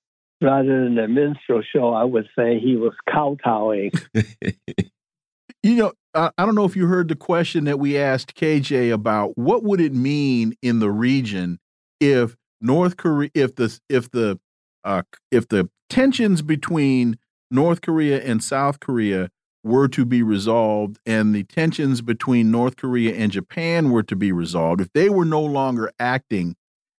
rather 0.42 0.84
than 0.84 0.98
a 0.98 1.08
minstrel 1.08 1.62
show, 1.62 1.92
I 1.92 2.04
would 2.04 2.28
say 2.36 2.58
he 2.58 2.76
was 2.76 2.92
kowtowing. 3.08 3.92
you 5.62 5.76
know, 5.76 5.92
I, 6.14 6.30
I 6.36 6.44
don't 6.44 6.54
know 6.54 6.64
if 6.64 6.76
you 6.76 6.86
heard 6.86 7.08
the 7.08 7.16
question 7.16 7.64
that 7.64 7.78
we 7.78 7.96
asked 7.96 8.34
KJ 8.34 8.92
about 8.92 9.36
what 9.38 9.62
would 9.62 9.80
it 9.80 9.94
mean 9.94 10.54
in 10.62 10.80
the 10.80 10.90
region 10.90 11.58
if 12.00 12.36
North 12.60 12.96
Korea, 12.96 13.30
if 13.34 13.56
the 13.56 13.78
if 13.88 14.10
the 14.10 14.38
uh, 14.84 15.02
if 15.30 15.48
the 15.48 15.68
tensions 15.88 16.42
between 16.42 17.18
North 17.50 17.80
Korea 17.80 18.22
and 18.22 18.42
South 18.42 18.80
Korea 18.80 19.30
were 19.64 19.86
to 19.88 20.04
be 20.04 20.22
resolved, 20.22 20.98
and 21.06 21.34
the 21.34 21.44
tensions 21.44 22.02
between 22.02 22.50
North 22.50 22.76
Korea 22.76 23.14
and 23.14 23.30
Japan 23.30 23.90
were 23.90 24.02
to 24.02 24.16
be 24.16 24.32
resolved, 24.32 24.80
if 24.80 24.92
they 24.92 25.08
were 25.08 25.24
no 25.24 25.42
longer 25.42 25.92
acting 26.00 26.56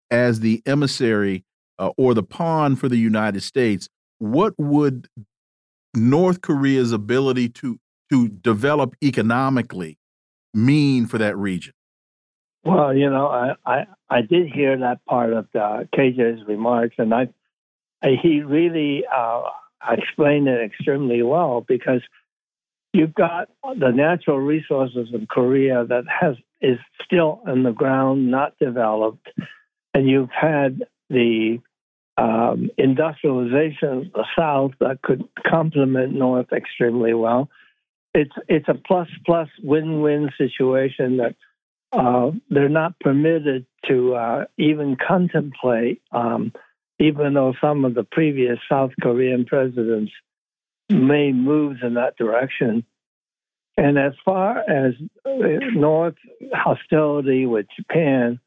as 0.09 0.39
the 0.39 0.61
emissary 0.65 1.43
uh, 1.79 1.91
or 1.97 2.13
the 2.13 2.23
pawn 2.23 2.75
for 2.75 2.89
the 2.89 2.97
United 2.97 3.41
States, 3.41 3.89
what 4.19 4.53
would 4.57 5.07
North 5.93 6.41
Korea's 6.41 6.91
ability 6.91 7.49
to 7.49 7.79
to 8.11 8.27
develop 8.27 8.95
economically 9.03 9.97
mean 10.53 11.07
for 11.07 11.17
that 11.17 11.35
region? 11.37 11.73
Well, 12.63 12.95
you 12.95 13.09
know, 13.09 13.27
I 13.27 13.53
I, 13.65 13.85
I 14.09 14.21
did 14.21 14.47
hear 14.47 14.77
that 14.77 15.03
part 15.05 15.33
of 15.33 15.47
the 15.53 15.87
KJ's 15.95 16.47
remarks, 16.47 16.95
and 16.97 17.13
I, 17.13 17.29
I 18.01 18.15
he 18.21 18.41
really 18.41 19.03
uh, 19.13 19.41
explained 19.91 20.47
it 20.47 20.63
extremely 20.63 21.21
well 21.23 21.65
because 21.67 22.01
you've 22.93 23.13
got 23.13 23.49
the 23.63 23.91
natural 23.91 24.39
resources 24.39 25.13
of 25.13 25.27
Korea 25.27 25.85
that 25.85 26.05
has 26.07 26.35
is 26.61 26.77
still 27.03 27.41
in 27.47 27.63
the 27.63 27.71
ground, 27.71 28.31
not 28.31 28.57
developed, 28.59 29.27
and 29.93 30.07
you've 30.07 30.29
had 30.31 30.83
the 31.13 31.59
um, 32.17 32.69
industrialization 32.77 33.89
of 33.89 34.11
the 34.13 34.25
South 34.37 34.71
that 34.79 35.01
could 35.01 35.23
complement 35.47 36.13
North 36.13 36.51
extremely 36.51 37.13
well. 37.13 37.49
It's 38.13 38.33
it's 38.47 38.67
a 38.67 38.75
plus 38.75 39.07
plus 39.25 39.49
win 39.63 40.01
win 40.01 40.29
situation 40.37 41.17
that 41.17 41.35
uh, 41.91 42.31
they're 42.49 42.69
not 42.69 42.99
permitted 42.99 43.65
to 43.87 44.15
uh, 44.15 44.45
even 44.57 44.95
contemplate, 44.95 46.01
um, 46.11 46.53
even 46.99 47.33
though 47.33 47.53
some 47.59 47.85
of 47.85 47.95
the 47.95 48.03
previous 48.03 48.59
South 48.69 48.91
Korean 49.01 49.45
presidents 49.45 50.11
made 50.89 51.35
moves 51.35 51.79
in 51.81 51.95
that 51.95 52.17
direction. 52.17 52.85
And 53.75 53.97
as 53.97 54.13
far 54.23 54.59
as 54.59 54.93
North 55.25 56.15
hostility 56.53 57.47
with 57.47 57.65
Japan, 57.75 58.39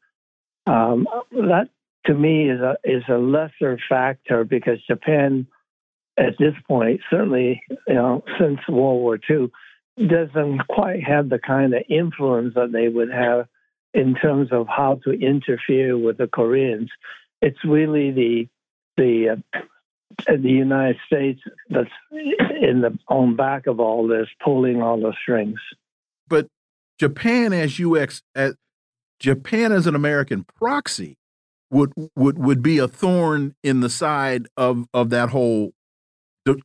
um, 0.65 1.05
that 1.31 1.69
to 2.07 2.13
me 2.13 2.49
is 2.49 2.59
a 2.61 2.75
is 2.83 3.03
a 3.09 3.17
lesser 3.17 3.77
factor 3.87 4.43
because 4.43 4.79
Japan, 4.89 5.47
at 6.17 6.33
this 6.39 6.55
point, 6.67 7.01
certainly 7.09 7.61
you 7.87 7.93
know 7.93 8.23
since 8.39 8.59
World 8.67 9.01
War 9.01 9.19
II, 9.29 9.51
doesn't 10.07 10.67
quite 10.67 11.03
have 11.03 11.29
the 11.29 11.39
kind 11.39 11.73
of 11.73 11.83
influence 11.89 12.55
that 12.55 12.71
they 12.71 12.87
would 12.87 13.11
have 13.11 13.47
in 13.93 14.15
terms 14.15 14.49
of 14.51 14.67
how 14.67 14.99
to 15.03 15.11
interfere 15.11 15.97
with 15.97 16.17
the 16.17 16.27
Koreans. 16.27 16.89
It's 17.41 17.63
really 17.63 18.11
the 18.11 18.47
the 18.95 19.41
uh, 19.55 19.61
the 20.27 20.49
United 20.49 20.97
States 21.05 21.41
that's 21.69 21.89
in 22.11 22.81
the 22.81 22.97
on 23.07 23.35
back 23.35 23.67
of 23.67 23.79
all 23.79 24.07
this, 24.07 24.27
pulling 24.43 24.81
all 24.81 24.99
the 24.99 25.13
strings. 25.21 25.59
But 26.27 26.47
Japan, 26.99 27.53
as 27.53 27.79
UX, 27.79 28.21
as 28.33 28.55
Japan 29.19 29.71
as 29.71 29.87
an 29.87 29.95
American 29.95 30.43
proxy, 30.43 31.16
would 31.69 31.91
would 32.15 32.37
would 32.37 32.61
be 32.61 32.77
a 32.77 32.87
thorn 32.87 33.55
in 33.63 33.81
the 33.81 33.89
side 33.89 34.47
of 34.55 34.87
of 34.93 35.09
that 35.09 35.29
whole 35.29 35.73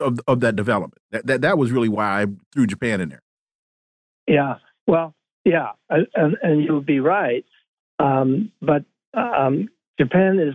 of 0.01 0.21
of 0.27 0.41
that 0.41 0.57
development. 0.57 1.03
That 1.11 1.27
that 1.27 1.41
that 1.43 1.59
was 1.59 1.73
really 1.73 1.89
why 1.89 2.23
I 2.23 2.27
threw 2.53 2.67
Japan 2.67 3.01
in 3.01 3.09
there. 3.09 3.23
Yeah. 4.27 4.57
Well, 4.87 5.15
yeah, 5.45 5.71
and 5.91 6.37
and 6.43 6.63
you'll 6.63 6.81
be 6.81 7.01
right. 7.01 7.45
Um, 7.99 8.53
but 8.61 8.85
um, 9.15 9.69
Japan 9.99 10.39
is, 10.39 10.55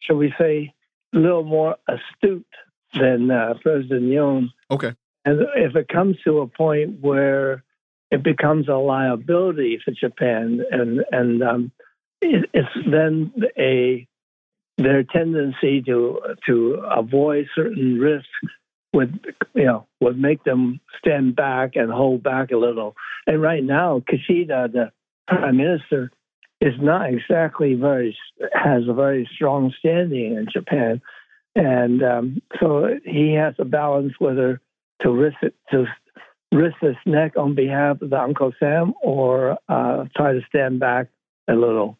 shall 0.00 0.16
we 0.16 0.32
say, 0.38 0.72
a 1.14 1.18
little 1.18 1.44
more 1.44 1.76
astute 1.88 2.46
than 2.94 3.30
uh, 3.30 3.54
President 3.62 4.02
Yoon. 4.02 4.48
Okay. 4.70 4.94
And 5.24 5.40
if 5.56 5.76
it 5.76 5.88
comes 5.88 6.16
to 6.24 6.40
a 6.40 6.46
point 6.46 7.00
where 7.00 7.62
it 8.10 8.22
becomes 8.22 8.68
a 8.68 8.74
liability 8.74 9.80
for 9.84 9.92
Japan, 9.92 10.60
and 10.70 11.04
and 11.12 11.42
um, 11.42 11.72
it's 12.22 12.68
then 12.90 13.32
a 13.58 14.06
their 14.78 15.02
tendency 15.02 15.82
to 15.82 16.20
to 16.46 16.82
avoid 16.90 17.46
certain 17.54 17.98
risks 17.98 18.28
would 18.92 19.34
you 19.54 19.64
know 19.64 19.86
would 20.00 20.18
make 20.18 20.42
them 20.44 20.80
stand 20.98 21.36
back 21.36 21.76
and 21.76 21.90
hold 21.90 22.22
back 22.22 22.50
a 22.50 22.56
little. 22.56 22.94
And 23.26 23.40
right 23.40 23.62
now, 23.62 24.02
Kishida, 24.10 24.72
the 24.72 24.90
prime 25.28 25.56
minister, 25.56 26.10
is 26.60 26.74
not 26.80 27.12
exactly 27.12 27.74
very 27.74 28.16
has 28.52 28.82
a 28.88 28.94
very 28.94 29.28
strong 29.34 29.72
standing 29.78 30.36
in 30.36 30.46
Japan, 30.52 31.00
and 31.54 32.02
um, 32.02 32.42
so 32.60 32.88
he 33.04 33.34
has 33.34 33.56
to 33.56 33.64
balance 33.64 34.14
whether 34.18 34.60
to 35.02 35.10
risk 35.10 35.36
it 35.42 35.54
to 35.70 35.86
risk 36.52 36.76
his 36.80 36.96
neck 37.06 37.32
on 37.36 37.54
behalf 37.54 38.02
of 38.02 38.10
the 38.10 38.20
Uncle 38.20 38.52
Sam 38.58 38.92
or 39.02 39.56
uh, 39.68 40.04
try 40.16 40.32
to 40.32 40.40
stand 40.48 40.80
back 40.80 41.08
a 41.48 41.54
little. 41.54 41.96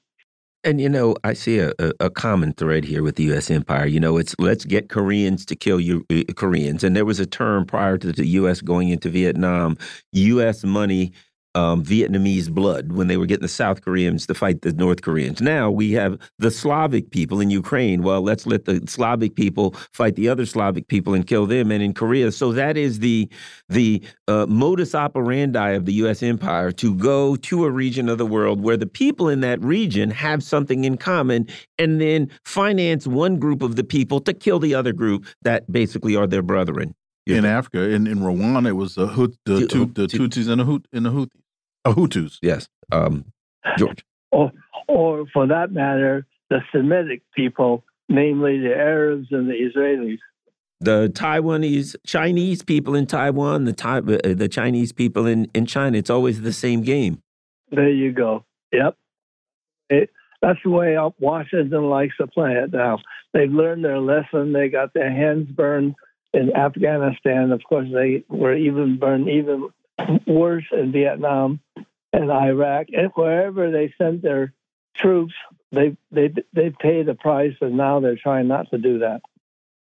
And 0.62 0.78
you 0.80 0.90
know, 0.90 1.16
I 1.24 1.32
see 1.32 1.58
a, 1.58 1.72
a, 2.00 2.10
common 2.10 2.52
thread 2.52 2.84
here 2.84 3.02
with 3.02 3.16
the 3.16 3.22
U.S. 3.24 3.50
empire. 3.50 3.86
You 3.86 3.98
know, 3.98 4.18
it's 4.18 4.34
let's 4.38 4.66
get 4.66 4.90
Koreans 4.90 5.46
to 5.46 5.56
kill 5.56 5.80
uh, 5.80 6.32
Koreans. 6.36 6.84
And 6.84 6.94
there 6.94 7.06
was 7.06 7.18
a 7.18 7.24
term 7.24 7.64
prior 7.64 7.96
to 7.96 8.12
the 8.12 8.26
U.S. 8.26 8.60
going 8.60 8.90
into 8.90 9.08
Vietnam: 9.08 9.78
U.S. 10.12 10.62
money 10.62 11.12
um, 11.54 11.82
Vietnamese 11.84 12.50
blood 12.50 12.92
when 12.92 13.08
they 13.08 13.16
were 13.16 13.26
getting 13.26 13.42
the 13.42 13.48
South 13.48 13.82
Koreans 13.82 14.26
to 14.26 14.34
fight 14.34 14.62
the 14.62 14.72
North 14.72 15.02
Koreans. 15.02 15.40
Now 15.40 15.70
we 15.70 15.92
have 15.92 16.18
the 16.38 16.50
Slavic 16.50 17.10
people 17.10 17.40
in 17.40 17.50
Ukraine. 17.50 18.02
Well, 18.02 18.22
let's 18.22 18.46
let 18.46 18.64
the 18.66 18.82
Slavic 18.86 19.34
people 19.34 19.74
fight 19.92 20.16
the 20.16 20.28
other 20.28 20.46
Slavic 20.46 20.88
people 20.88 21.14
and 21.14 21.26
kill 21.26 21.46
them. 21.46 21.70
And 21.70 21.82
in 21.82 21.94
Korea, 21.94 22.32
so 22.32 22.52
that 22.52 22.76
is 22.76 23.00
the 23.00 23.28
the 23.68 24.02
uh, 24.28 24.46
modus 24.46 24.94
operandi 24.94 25.70
of 25.70 25.86
the 25.86 25.94
U.S. 25.94 26.22
empire 26.22 26.72
to 26.72 26.94
go 26.94 27.36
to 27.36 27.64
a 27.64 27.70
region 27.70 28.08
of 28.08 28.18
the 28.18 28.26
world 28.26 28.62
where 28.62 28.76
the 28.76 28.86
people 28.86 29.28
in 29.28 29.40
that 29.40 29.60
region 29.62 30.10
have 30.10 30.42
something 30.42 30.84
in 30.84 30.96
common, 30.96 31.48
and 31.78 32.00
then 32.00 32.30
finance 32.44 33.06
one 33.06 33.38
group 33.38 33.62
of 33.62 33.76
the 33.76 33.84
people 33.84 34.20
to 34.20 34.32
kill 34.32 34.58
the 34.58 34.74
other 34.74 34.92
group 34.92 35.26
that 35.42 35.70
basically 35.70 36.14
are 36.16 36.26
their 36.26 36.42
brethren 36.42 36.94
in 37.26 37.44
Africa. 37.44 37.82
In, 37.82 38.06
in 38.06 38.18
Rwanda, 38.18 38.68
it 38.68 38.72
was 38.72 38.94
the 38.94 39.06
the, 39.06 39.66
Tutsis 40.06 40.48
and 40.48 40.60
the, 40.60 40.64
Hut, 40.64 40.86
and 40.92 41.06
the 41.06 41.10
Houthis. 41.10 41.39
Uh, 41.84 41.92
Hutus. 41.94 42.38
Yes. 42.42 42.68
Um, 42.92 43.32
George. 43.78 44.04
or, 44.32 44.52
or 44.88 45.26
for 45.32 45.46
that 45.46 45.72
matter, 45.72 46.26
the 46.48 46.60
Semitic 46.72 47.22
people, 47.34 47.84
namely 48.08 48.58
the 48.58 48.74
Arabs 48.74 49.28
and 49.30 49.48
the 49.48 49.54
Israelis. 49.54 50.18
The 50.80 51.10
Taiwanese, 51.14 51.94
Chinese 52.06 52.62
people 52.62 52.94
in 52.94 53.06
Taiwan, 53.06 53.64
the 53.64 53.72
Thai, 53.74 53.98
uh, 53.98 54.34
the 54.34 54.48
Chinese 54.48 54.92
people 54.92 55.26
in, 55.26 55.50
in 55.54 55.66
China. 55.66 55.98
It's 55.98 56.08
always 56.08 56.40
the 56.40 56.54
same 56.54 56.80
game. 56.80 57.22
There 57.70 57.90
you 57.90 58.12
go. 58.12 58.44
Yep. 58.72 58.96
It, 59.90 60.10
that's 60.40 60.58
the 60.64 60.70
way 60.70 60.96
Washington 61.18 61.90
likes 61.90 62.16
to 62.16 62.26
play 62.26 62.52
it 62.52 62.72
now. 62.72 62.98
They've 63.34 63.50
learned 63.50 63.84
their 63.84 64.00
lesson. 64.00 64.52
They 64.52 64.68
got 64.68 64.94
their 64.94 65.12
hands 65.12 65.48
burned 65.50 65.94
in 66.32 66.56
Afghanistan. 66.56 67.52
Of 67.52 67.60
course, 67.68 67.88
they 67.92 68.24
were 68.28 68.56
even 68.56 68.98
burned 68.98 69.28
even 69.28 69.68
worse 70.26 70.64
in 70.72 70.92
Vietnam 70.92 71.60
and 72.12 72.30
Iraq, 72.30 72.88
and 72.92 73.10
wherever 73.14 73.70
they 73.70 73.92
sent 73.98 74.22
their 74.22 74.52
troops, 74.96 75.34
they 75.72 75.96
they 76.10 76.32
they 76.52 76.70
paid 76.70 77.06
the 77.06 77.14
price, 77.14 77.54
and 77.60 77.76
now 77.76 78.00
they're 78.00 78.16
trying 78.16 78.48
not 78.48 78.70
to 78.70 78.78
do 78.78 78.98
that. 79.00 79.22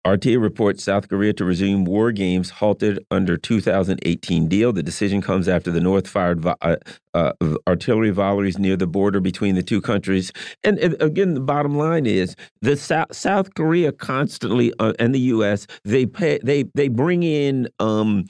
RT 0.07 0.25
reports 0.39 0.85
South 0.85 1.09
Korea 1.09 1.33
to 1.35 1.45
resume 1.45 1.85
war 1.85 2.13
games 2.13 2.51
halted 2.51 3.05
under 3.11 3.37
2018 3.37 4.49
deal. 4.49 4.73
The 4.73 4.83
decision 4.83 5.21
comes 5.21 5.49
after 5.49 5.71
the 5.71 5.81
North 5.81 6.09
fired 6.09 6.47
uh, 6.47 6.77
uh, 7.13 7.33
artillery 7.67 8.11
volleys 8.11 8.59
near 8.59 8.77
the 8.77 8.87
border 8.87 9.21
between 9.21 9.55
the 9.55 9.63
two 9.63 9.81
countries. 9.81 10.33
And, 10.65 10.79
and 10.79 11.01
again, 11.03 11.35
the 11.35 11.41
bottom 11.41 11.77
line 11.77 12.07
is 12.07 12.37
the 12.63 12.77
South, 12.77 13.15
South 13.15 13.55
Korea 13.55 13.93
constantly 13.93 14.73
uh, 14.79 14.95
and 14.99 15.15
the 15.15 15.21
U.S. 15.21 15.67
they 15.85 16.07
pay 16.07 16.39
they 16.43 16.65
they 16.75 16.89
bring 16.89 17.23
in 17.23 17.69
um, 17.79 18.25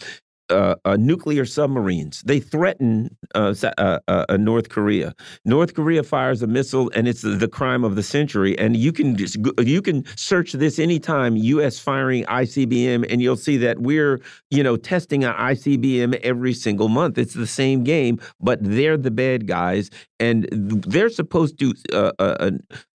uh, 0.50 0.74
uh, 0.84 0.96
nuclear 0.96 1.44
submarines. 1.44 2.22
They 2.22 2.40
threaten 2.40 3.16
uh, 3.34 3.54
uh, 3.78 3.98
uh, 4.08 4.36
North 4.38 4.68
Korea. 4.68 5.14
North 5.44 5.74
Korea 5.74 6.02
fires 6.02 6.42
a 6.42 6.46
missile, 6.46 6.90
and 6.94 7.08
it's 7.08 7.22
the 7.22 7.48
crime 7.48 7.84
of 7.84 7.96
the 7.96 8.02
century. 8.02 8.58
And 8.58 8.76
you 8.76 8.92
can 8.92 9.16
just 9.16 9.36
you 9.58 9.82
can 9.82 10.04
search 10.16 10.52
this 10.52 10.78
anytime. 10.78 11.36
U.S. 11.36 11.78
firing 11.78 12.24
ICBM, 12.24 13.06
and 13.10 13.20
you'll 13.20 13.36
see 13.36 13.56
that 13.58 13.80
we're 13.80 14.20
you 14.50 14.62
know 14.62 14.76
testing 14.76 15.24
an 15.24 15.34
ICBM 15.34 16.18
every 16.22 16.54
single 16.54 16.88
month. 16.88 17.18
It's 17.18 17.34
the 17.34 17.46
same 17.46 17.84
game, 17.84 18.20
but 18.40 18.58
they're 18.62 18.96
the 18.96 19.10
bad 19.10 19.46
guys, 19.46 19.90
and 20.18 20.48
they're 20.50 21.10
supposed 21.10 21.58
to. 21.58 21.74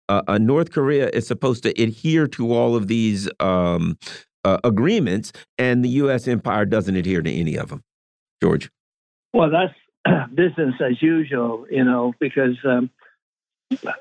Uh, 0.10 0.38
North 0.38 0.72
Korea 0.72 1.10
is 1.14 1.26
supposed 1.26 1.64
to 1.64 1.70
adhere 1.82 2.28
to 2.28 2.54
all 2.54 2.76
of 2.76 2.88
these 2.88 3.30
um, 3.40 3.98
uh, 4.44 4.60
agreements, 4.64 5.32
and 5.58 5.84
the 5.84 5.90
U.S. 5.90 6.28
empire 6.28 6.66
doesn't 6.66 6.96
adhere 6.96 7.22
to 7.22 7.32
any 7.32 7.58
of 7.58 7.70
them. 7.70 7.84
George. 8.42 8.70
Well, 9.34 9.50
that's 9.50 9.74
business 10.34 10.76
as 10.82 11.02
usual, 11.02 11.66
you 11.70 11.84
know, 11.84 12.14
because 12.20 12.58
um, 12.66 12.90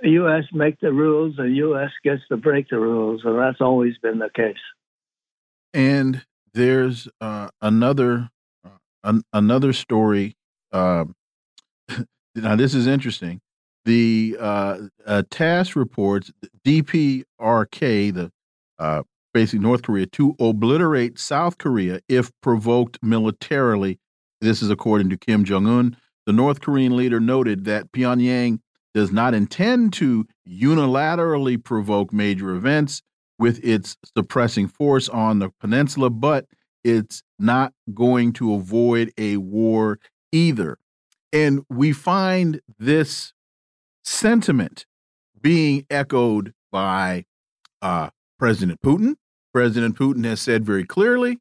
U.S. 0.03 0.45
make 0.53 0.81
the 0.81 0.93
rules, 0.93 1.37
and 1.39 1.57
U.S. 1.57 1.91
gets 2.05 2.23
to 2.29 2.37
break 2.37 2.69
the 2.69 2.79
rules, 2.79 3.23
and 3.25 3.39
that's 3.39 3.61
always 3.61 3.97
been 3.99 4.19
the 4.19 4.31
case. 4.35 4.57
And 5.73 6.25
there's 6.55 7.09
uh, 7.21 7.49
another 7.61 8.31
uh, 8.65 8.79
an 9.05 9.23
another 9.33 9.73
story. 9.73 10.37
Um, 10.73 11.15
now, 12.35 12.57
this 12.57 12.75
is 12.75 12.87
interesting. 12.87 13.41
The 13.85 14.37
uh, 14.39 14.79
uh, 15.07 15.23
TASS 15.31 15.75
reports 15.75 16.31
DPRK, 16.65 18.15
the 18.15 18.33
uh, 18.79 19.03
basically 19.33 19.61
North 19.61 19.83
Korea, 19.83 20.07
to 20.07 20.35
obliterate 20.39 21.19
South 21.19 21.59
Korea 21.59 22.01
if 22.09 22.31
provoked 22.41 22.99
militarily. 23.03 23.99
This 24.41 24.63
is 24.63 24.71
according 24.71 25.11
to 25.11 25.17
Kim 25.17 25.45
Jong 25.45 25.67
un. 25.67 25.97
The 26.27 26.33
North 26.33 26.61
Korean 26.61 26.97
leader 26.97 27.21
noted 27.21 27.65
that 27.65 27.93
Pyongyang 27.93 28.61
does 28.95 29.11
not 29.11 29.35
intend 29.35 29.93
to 29.95 30.27
unilaterally 30.49 31.63
provoke 31.63 32.13
major 32.13 32.51
events 32.55 33.03
with 33.39 33.65
its 33.65 33.97
suppressing 34.17 34.69
force 34.69 35.09
on 35.09 35.39
the 35.39 35.51
peninsula, 35.61 36.11
but 36.11 36.47
it's 36.85 37.23
not 37.39 37.73
going 37.95 38.33
to 38.35 38.55
avoid 38.55 39.13
a 39.17 39.37
war 39.39 39.99
either. 40.31 40.79
And 41.33 41.65
we 41.71 41.93
find 41.93 42.61
this 42.79 43.33
sentiment 44.05 44.87
being 45.41 45.87
echoed 45.91 46.53
by 46.71 47.25
uh, 47.81 48.11
President 48.39 48.81
Putin, 48.83 49.15
President 49.53 49.97
Putin 49.97 50.25
has 50.25 50.41
said 50.41 50.65
very 50.65 50.85
clearly, 50.85 51.39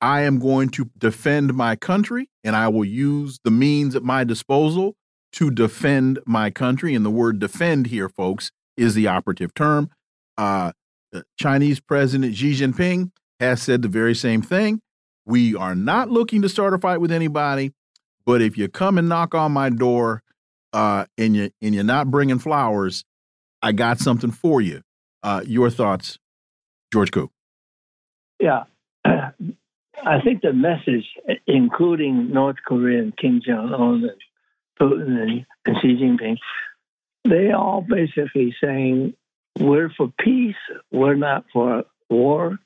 I 0.00 0.22
am 0.22 0.38
going 0.38 0.68
to 0.70 0.90
defend 0.98 1.54
my 1.54 1.76
country 1.76 2.28
and 2.42 2.54
I 2.54 2.68
will 2.68 2.84
use 2.84 3.38
the 3.44 3.50
means 3.50 3.96
at 3.96 4.02
my 4.02 4.24
disposal 4.24 4.94
to 5.32 5.50
defend 5.50 6.20
my 6.26 6.50
country. 6.50 6.94
And 6.94 7.04
the 7.04 7.10
word 7.10 7.38
defend 7.38 7.88
here, 7.88 8.08
folks, 8.08 8.50
is 8.76 8.94
the 8.94 9.06
operative 9.06 9.54
term. 9.54 9.90
Uh, 10.36 10.72
Chinese 11.38 11.80
President 11.80 12.34
Xi 12.34 12.52
Jinping 12.52 13.10
has 13.40 13.62
said 13.62 13.82
the 13.82 13.88
very 13.88 14.14
same 14.14 14.42
thing. 14.42 14.80
We 15.26 15.54
are 15.54 15.74
not 15.74 16.10
looking 16.10 16.42
to 16.42 16.48
start 16.48 16.74
a 16.74 16.78
fight 16.78 17.00
with 17.00 17.12
anybody. 17.12 17.72
But 18.26 18.42
if 18.42 18.56
you 18.56 18.68
come 18.68 18.98
and 18.98 19.08
knock 19.08 19.34
on 19.34 19.52
my 19.52 19.70
door, 19.70 20.22
uh, 20.72 21.06
and 21.16 21.36
you 21.36 21.50
and 21.62 21.74
you're 21.74 21.84
not 21.84 22.10
bringing 22.10 22.38
flowers, 22.38 23.04
I 23.62 23.72
got 23.72 24.00
something 24.00 24.32
for 24.32 24.60
you. 24.60 24.82
Uh, 25.22 25.42
your 25.46 25.70
thoughts, 25.70 26.18
George 26.92 27.10
Koo? 27.10 27.30
Yeah, 28.44 28.64
I 29.06 30.20
think 30.22 30.42
the 30.42 30.52
message, 30.52 31.06
including 31.46 32.30
North 32.30 32.56
Korea 32.66 33.00
and 33.00 33.16
Kim 33.16 33.40
Jong 33.42 33.72
Un 33.72 34.04
and 34.04 34.20
Putin 34.78 35.44
and, 35.66 35.76
Xi 35.80 35.96
Jinping, 35.96 36.36
they 37.26 37.52
all 37.52 37.80
basically 37.80 38.54
saying 38.62 39.14
we're 39.58 39.88
for 39.96 40.12
peace, 40.22 40.56
we're 40.92 41.14
not 41.14 41.46
for 41.54 41.84
war, 42.10 42.58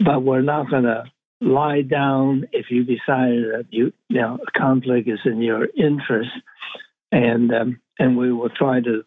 but 0.00 0.22
we're 0.22 0.42
not 0.42 0.68
going 0.68 0.82
to 0.82 1.04
lie 1.40 1.80
down 1.80 2.46
if 2.52 2.66
you 2.70 2.84
decide 2.84 3.40
that 3.52 3.66
you, 3.70 3.94
you 4.10 4.20
know 4.20 4.38
conflict 4.54 5.08
is 5.08 5.20
in 5.24 5.40
your 5.40 5.66
interest, 5.78 6.28
and 7.10 7.54
um, 7.54 7.80
and 7.98 8.18
we 8.18 8.30
will 8.34 8.50
try 8.50 8.82
to 8.82 9.02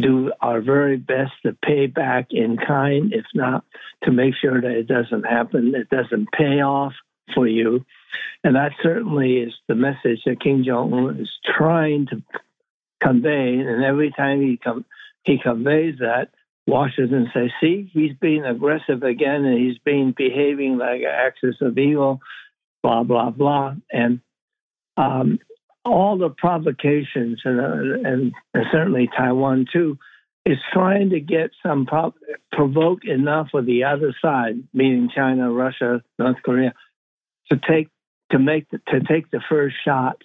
do 0.00 0.32
our 0.40 0.60
very 0.60 0.96
best 0.96 1.32
to 1.44 1.56
pay 1.64 1.86
back 1.86 2.28
in 2.30 2.56
kind, 2.56 3.12
if 3.12 3.24
not 3.34 3.64
to 4.04 4.10
make 4.10 4.34
sure 4.34 4.60
that 4.60 4.70
it 4.70 4.86
doesn't 4.86 5.24
happen, 5.24 5.74
it 5.74 5.88
doesn't 5.90 6.32
pay 6.32 6.60
off 6.60 6.92
for 7.34 7.46
you. 7.46 7.84
And 8.42 8.56
that 8.56 8.72
certainly 8.82 9.38
is 9.38 9.52
the 9.68 9.74
message 9.74 10.20
that 10.26 10.40
Kim 10.40 10.64
Jong 10.64 10.92
Un 10.92 11.20
is 11.20 11.30
trying 11.44 12.06
to 12.06 12.22
convey. 13.00 13.54
And 13.58 13.84
every 13.84 14.10
time 14.10 14.40
he 14.40 14.56
com- 14.56 14.86
he 15.24 15.38
conveys 15.38 15.98
that, 15.98 16.30
Washington 16.66 17.30
says, 17.32 17.50
"See, 17.60 17.90
he's 17.92 18.14
being 18.14 18.44
aggressive 18.44 19.02
again, 19.02 19.44
and 19.44 19.58
he's 19.58 19.78
being 19.78 20.12
behaving 20.12 20.78
like 20.78 21.00
an 21.00 21.06
axis 21.06 21.56
of 21.60 21.78
evil." 21.78 22.20
Blah 22.82 23.02
blah 23.02 23.30
blah, 23.30 23.74
and 23.92 24.20
um, 24.96 25.38
all 25.84 26.18
the 26.18 26.30
provocations, 26.30 27.40
and, 27.44 27.60
uh, 27.60 28.08
and, 28.08 28.32
and 28.54 28.64
certainly 28.70 29.08
Taiwan 29.16 29.66
too, 29.72 29.98
is 30.46 30.58
trying 30.72 31.10
to 31.10 31.20
get 31.20 31.50
some 31.62 31.86
prov- 31.86 32.14
provoke 32.52 33.04
enough 33.04 33.48
of 33.54 33.66
the 33.66 33.84
other 33.84 34.14
side, 34.22 34.62
meaning 34.72 35.10
China, 35.14 35.52
Russia, 35.52 36.02
North 36.18 36.36
Korea, 36.42 36.74
to 37.50 37.60
take 37.68 37.88
to 38.30 38.38
make 38.38 38.70
the, 38.70 38.78
to 38.88 39.00
take 39.00 39.30
the 39.30 39.40
first 39.48 39.76
shot, 39.84 40.22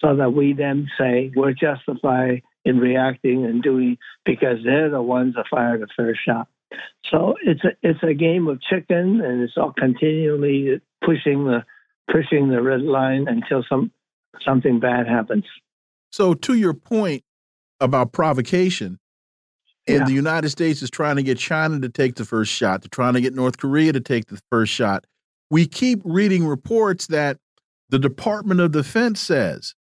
so 0.00 0.16
that 0.16 0.32
we 0.32 0.52
then 0.52 0.88
say 0.98 1.30
we're 1.36 1.52
justified 1.52 2.42
in 2.64 2.78
reacting 2.78 3.44
and 3.44 3.62
doing 3.62 3.98
because 4.24 4.58
they're 4.64 4.90
the 4.90 5.02
ones 5.02 5.34
that 5.34 5.46
fired 5.50 5.80
the 5.80 5.88
first 5.96 6.20
shot. 6.24 6.48
So 7.10 7.34
it's 7.44 7.62
a 7.64 7.70
it's 7.82 8.02
a 8.02 8.14
game 8.14 8.48
of 8.48 8.60
chicken, 8.62 9.20
and 9.20 9.42
it's 9.42 9.54
all 9.56 9.72
continually 9.72 10.80
pushing 11.04 11.44
the 11.44 11.64
pushing 12.10 12.48
the 12.48 12.62
red 12.62 12.82
line 12.82 13.26
until 13.28 13.64
some 13.68 13.92
something 14.44 14.80
bad 14.80 15.06
happens. 15.06 15.44
So 16.10 16.34
to 16.34 16.54
your 16.54 16.74
point 16.74 17.22
about 17.80 18.12
provocation, 18.12 18.98
and 19.88 19.98
Yeah. 19.98 20.04
the 20.04 20.12
United 20.12 20.50
States 20.50 20.80
is 20.82 20.90
trying 20.90 21.16
to 21.16 21.22
get 21.22 21.38
China 21.38 21.80
to 21.80 21.88
take 21.88 22.14
the 22.14 22.24
first 22.24 22.52
shot. 22.52 22.82
They're 22.82 22.88
trying 22.90 23.14
to 23.14 23.20
get 23.20 23.34
North 23.34 23.58
Korea 23.58 23.92
to 23.92 24.00
take 24.00 24.26
the 24.26 24.38
first 24.50 24.72
shot. 24.72 25.04
We 25.50 25.66
keep 25.66 26.00
reading 26.04 26.46
reports 26.46 27.08
that 27.08 27.38
the 27.88 27.98
Department 27.98 28.60
of 28.60 28.70
Defense 28.70 29.20
says 29.20 29.74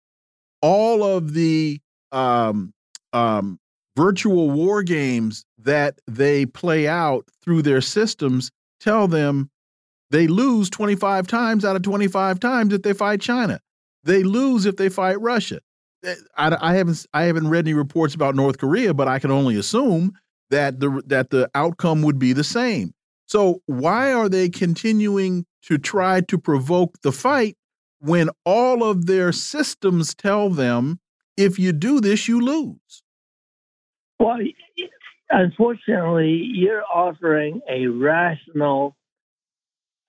all 0.63 1.05
of 1.05 1.35
the 1.35 1.81
um, 2.13 2.73
um, 3.13 3.59
virtual 3.97 4.51
war 4.51 4.83
games 4.83 5.45
that 5.59 6.01
they 6.07 6.47
play 6.47 6.89
out 6.89 7.27
through 7.43 7.63
their 7.63 7.81
systems 7.83 8.51
tell 8.81 9.07
them 9.07 9.51
they 10.11 10.27
lose 10.27 10.71
25 10.71 11.27
times 11.27 11.65
out 11.65 11.77
of 11.77 11.83
25 11.83 12.41
times 12.41 12.73
if 12.73 12.83
they 12.83 12.95
fight 12.95 13.21
China. 13.21 13.61
They 14.05 14.23
lose 14.23 14.67
if 14.67 14.77
they 14.77 14.89
fight 14.89 15.21
Russia. 15.21 15.61
Eh, 16.05 16.15
I, 16.37 16.57
I 16.61 16.75
haven't 16.75 17.07
I 17.13 17.25
haven't 17.25 17.49
read 17.49 17.67
any 17.67 17.75
reports 17.75 18.15
about 18.15 18.35
North 18.35 18.59
Korea, 18.59 18.95
but 18.95 19.09
I 19.09 19.19
can 19.19 19.31
only 19.31 19.57
assume 19.57 20.13
that 20.51 20.81
the 20.81 21.03
that 21.07 21.31
the 21.31 21.51
outcome 21.55 22.03
would 22.03 22.19
be 22.19 22.33
the 22.33 22.45
same. 22.45 22.95
So 23.27 23.63
why 23.67 24.13
are 24.13 24.29
they 24.29 24.49
continuing 24.49 25.47
to 25.63 25.79
try 25.79 26.21
to 26.23 26.39
provoke 26.39 27.01
the 27.03 27.13
fight 27.13 27.57
when 28.01 28.31
all 28.45 28.83
of 28.83 29.07
their 29.07 29.31
systems 29.31 30.15
tell 30.15 30.51
them 30.51 30.99
if 31.37 31.59
you 31.59 31.73
do 31.73 32.01
this 32.01 32.27
you 32.27 32.41
lose? 32.41 33.03
Well, 34.19 34.39
unfortunately, 35.31 36.33
you're 36.53 36.85
offering 36.85 37.61
a 37.69 37.87
rational 37.87 38.97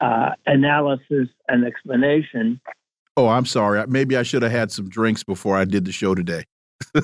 uh, 0.01 0.31
analysis 0.45 1.29
and 1.47 1.65
explanation. 1.65 2.59
Oh, 3.21 3.27
I'm 3.27 3.45
sorry. 3.45 3.85
Maybe 3.87 4.17
I 4.17 4.23
should 4.23 4.41
have 4.41 4.51
had 4.51 4.71
some 4.71 4.89
drinks 4.89 5.23
before 5.23 5.55
I 5.55 5.65
did 5.65 5.85
the 5.85 5.91
show 5.91 6.15
today. 6.15 6.45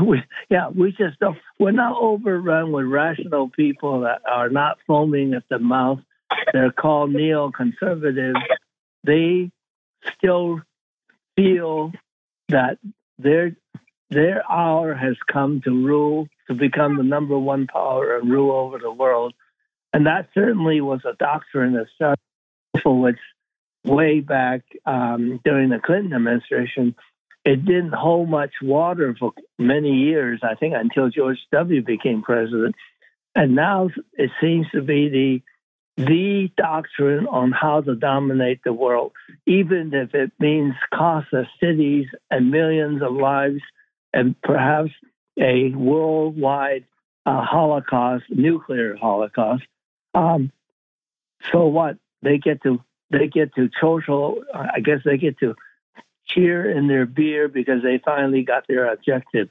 We, 0.00 0.22
yeah, 0.48 0.68
we 0.68 0.92
just 0.92 1.18
don't. 1.18 1.36
We're 1.58 1.72
not 1.72 2.00
overrun 2.00 2.70
with 2.70 2.86
rational 2.86 3.48
people 3.50 4.02
that 4.02 4.22
are 4.24 4.48
not 4.48 4.78
foaming 4.86 5.34
at 5.34 5.42
the 5.50 5.58
mouth. 5.58 5.98
They're 6.52 6.70
called 6.70 7.10
neoconservatives. 7.10 8.40
They 9.02 9.50
still 10.16 10.60
feel 11.36 11.90
that 12.50 12.78
their 13.18 13.56
their 14.10 14.48
hour 14.48 14.94
has 14.94 15.16
come 15.30 15.60
to 15.62 15.70
rule, 15.70 16.28
to 16.46 16.54
become 16.54 16.96
the 16.96 17.02
number 17.02 17.36
one 17.36 17.66
power 17.66 18.16
and 18.16 18.30
rule 18.30 18.52
over 18.52 18.78
the 18.78 18.92
world. 18.92 19.34
And 19.92 20.06
that 20.06 20.28
certainly 20.34 20.80
was 20.80 21.00
a 21.04 21.14
doctrine 21.14 21.84
started 21.96 22.20
for 22.80 22.96
which 23.00 23.18
way 23.84 24.20
back 24.20 24.62
um, 24.86 25.40
during 25.44 25.70
the 25.70 25.78
Clinton 25.78 26.12
administration. 26.12 26.94
It 27.44 27.64
didn't 27.64 27.94
hold 27.94 28.28
much 28.28 28.52
water 28.62 29.16
for 29.18 29.32
many 29.58 29.92
years, 29.92 30.40
I 30.42 30.54
think, 30.54 30.74
until 30.76 31.08
George 31.08 31.38
W. 31.52 31.82
became 31.82 32.22
president. 32.22 32.74
And 33.34 33.54
now 33.54 33.88
it 34.14 34.30
seems 34.40 34.66
to 34.74 34.82
be 34.82 35.08
the 35.08 35.42
the 35.96 36.50
doctrine 36.56 37.26
on 37.26 37.52
how 37.52 37.82
to 37.82 37.94
dominate 37.94 38.60
the 38.64 38.72
world, 38.72 39.12
even 39.46 39.92
if 39.92 40.14
it 40.14 40.32
means 40.38 40.72
cost 40.94 41.26
of 41.32 41.44
cities 41.62 42.06
and 42.30 42.50
millions 42.50 43.02
of 43.02 43.12
lives, 43.12 43.60
and 44.12 44.40
perhaps 44.40 44.92
a 45.38 45.70
worldwide 45.70 46.84
uh, 47.26 47.42
Holocaust, 47.44 48.24
nuclear 48.30 48.96
Holocaust. 48.96 49.64
Um, 50.14 50.52
so 51.52 51.66
what? 51.66 51.96
They 52.22 52.38
get 52.38 52.62
to 52.62 52.80
they 53.10 53.28
get 53.28 53.54
to 53.54 53.68
social. 53.80 54.42
I 54.54 54.80
guess 54.80 55.00
they 55.04 55.18
get 55.18 55.38
to 55.40 55.54
cheer 56.26 56.70
in 56.70 56.88
their 56.88 57.06
beer 57.06 57.48
because 57.48 57.82
they 57.82 58.00
finally 58.04 58.42
got 58.42 58.64
their 58.68 58.92
objective. 58.92 59.48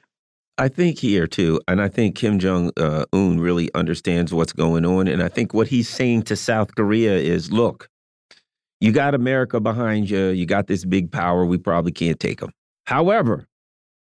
I 0.58 0.68
think 0.68 1.00
here 1.00 1.26
too, 1.26 1.62
and 1.70 1.82
I 1.82 1.88
think 1.88 2.16
Kim 2.16 2.38
Jong 2.38 2.72
uh, 2.76 3.06
Un 3.14 3.40
really 3.40 3.70
understands 3.74 4.34
what's 4.34 4.52
going 4.52 4.86
on, 4.86 5.08
and 5.08 5.24
I 5.24 5.30
think 5.30 5.54
what 5.54 5.70
he's 5.70 5.88
saying 5.88 6.24
to 6.24 6.36
South 6.36 6.76
Korea 6.76 7.16
is, 7.16 7.50
look, 7.50 7.90
you 8.82 8.92
got 8.92 9.16
America 9.16 9.62
behind 9.62 10.10
you, 10.10 10.28
you 10.28 10.46
got 10.46 10.68
this 10.68 10.84
big 10.84 11.14
power, 11.14 11.46
we 11.46 11.58
probably 11.58 11.94
can't 11.94 12.20
take 12.20 12.42
them. 12.42 12.52
However, 12.86 13.48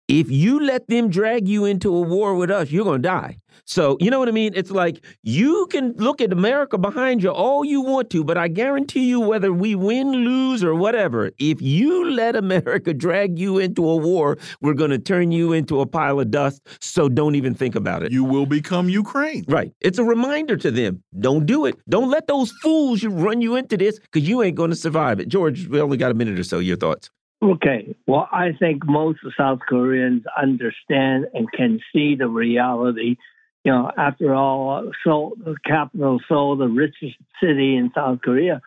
if 0.07 0.31
you 0.31 0.59
let 0.59 0.87
them 0.87 1.09
drag 1.09 1.47
you 1.47 1.65
into 1.65 1.93
a 1.95 2.01
war 2.01 2.35
with 2.35 2.49
us, 2.49 2.71
you're 2.71 2.85
going 2.85 3.01
to 3.01 3.07
die. 3.07 3.37
So, 3.65 3.97
you 3.99 4.09
know 4.09 4.19
what 4.19 4.29
I 4.29 4.31
mean? 4.31 4.53
It's 4.55 4.71
like 4.71 5.03
you 5.23 5.67
can 5.69 5.93
look 5.97 6.21
at 6.21 6.31
America 6.31 6.77
behind 6.77 7.21
you 7.21 7.31
all 7.31 7.65
you 7.65 7.81
want 7.81 8.09
to, 8.11 8.23
but 8.23 8.37
I 8.37 8.47
guarantee 8.47 9.05
you, 9.05 9.19
whether 9.19 9.51
we 9.51 9.75
win, 9.75 10.11
lose, 10.11 10.63
or 10.63 10.73
whatever, 10.73 11.31
if 11.37 11.61
you 11.61 12.09
let 12.09 12.37
America 12.37 12.93
drag 12.93 13.37
you 13.37 13.57
into 13.57 13.87
a 13.87 13.97
war, 13.97 14.37
we're 14.61 14.73
going 14.73 14.91
to 14.91 14.99
turn 14.99 15.31
you 15.31 15.51
into 15.51 15.81
a 15.81 15.85
pile 15.85 16.19
of 16.19 16.31
dust. 16.31 16.65
So 16.79 17.09
don't 17.09 17.35
even 17.35 17.53
think 17.53 17.75
about 17.75 18.03
it. 18.03 18.11
You 18.11 18.23
will 18.23 18.45
become 18.45 18.87
Ukraine. 18.87 19.43
Right. 19.49 19.73
It's 19.81 19.99
a 19.99 20.03
reminder 20.03 20.55
to 20.57 20.71
them. 20.71 21.03
Don't 21.19 21.45
do 21.45 21.65
it. 21.65 21.75
Don't 21.89 22.09
let 22.09 22.27
those 22.27 22.51
fools 22.63 23.03
run 23.03 23.41
you 23.41 23.57
into 23.57 23.75
this 23.75 23.99
because 23.99 24.27
you 24.27 24.41
ain't 24.43 24.55
going 24.55 24.69
to 24.69 24.77
survive 24.77 25.19
it. 25.19 25.27
George, 25.27 25.67
we 25.67 25.81
only 25.81 25.97
got 25.97 26.11
a 26.11 26.13
minute 26.13 26.39
or 26.39 26.43
so. 26.43 26.59
Your 26.59 26.77
thoughts? 26.77 27.09
Okay. 27.41 27.95
Well, 28.07 28.27
I 28.31 28.53
think 28.59 28.85
most 28.85 29.19
South 29.37 29.59
Koreans 29.67 30.23
understand 30.41 31.27
and 31.33 31.51
can 31.51 31.79
see 31.93 32.15
the 32.15 32.27
reality. 32.27 33.17
You 33.63 33.71
know, 33.73 33.91
after 33.95 34.33
all, 34.33 34.91
Seoul, 35.03 35.33
the 35.37 35.55
capital 35.65 36.19
Seoul, 36.27 36.55
the 36.55 36.67
richest 36.67 37.15
city 37.41 37.75
in 37.75 37.91
South 37.93 38.21
Korea, 38.23 38.61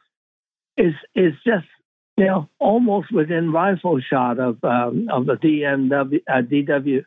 is 0.77 0.95
is 1.15 1.33
just 1.45 1.67
you 2.17 2.27
know 2.27 2.49
almost 2.59 3.13
within 3.13 3.51
rifle 3.51 3.99
shot 4.01 4.39
of 4.39 4.63
um, 4.63 5.09
of 5.11 5.27
the 5.27 5.35
DMW, 5.35 6.21
uh, 6.29 6.43
DW, 6.43 7.05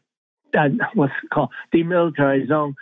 uh, 0.57 0.85
what's 0.95 1.14
it 1.23 1.30
called 1.30 1.52
demilitarized 1.73 2.49
zone, 2.49 2.76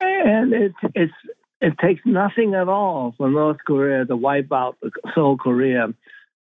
and 0.00 0.52
it's 0.52 0.74
it's 0.94 1.12
it 1.60 1.78
takes 1.78 2.02
nothing 2.04 2.54
at 2.54 2.68
all 2.68 3.14
for 3.16 3.30
North 3.30 3.58
Korea 3.66 4.04
to 4.04 4.16
wipe 4.16 4.52
out 4.52 4.76
Seoul, 5.14 5.38
Korea 5.38 5.94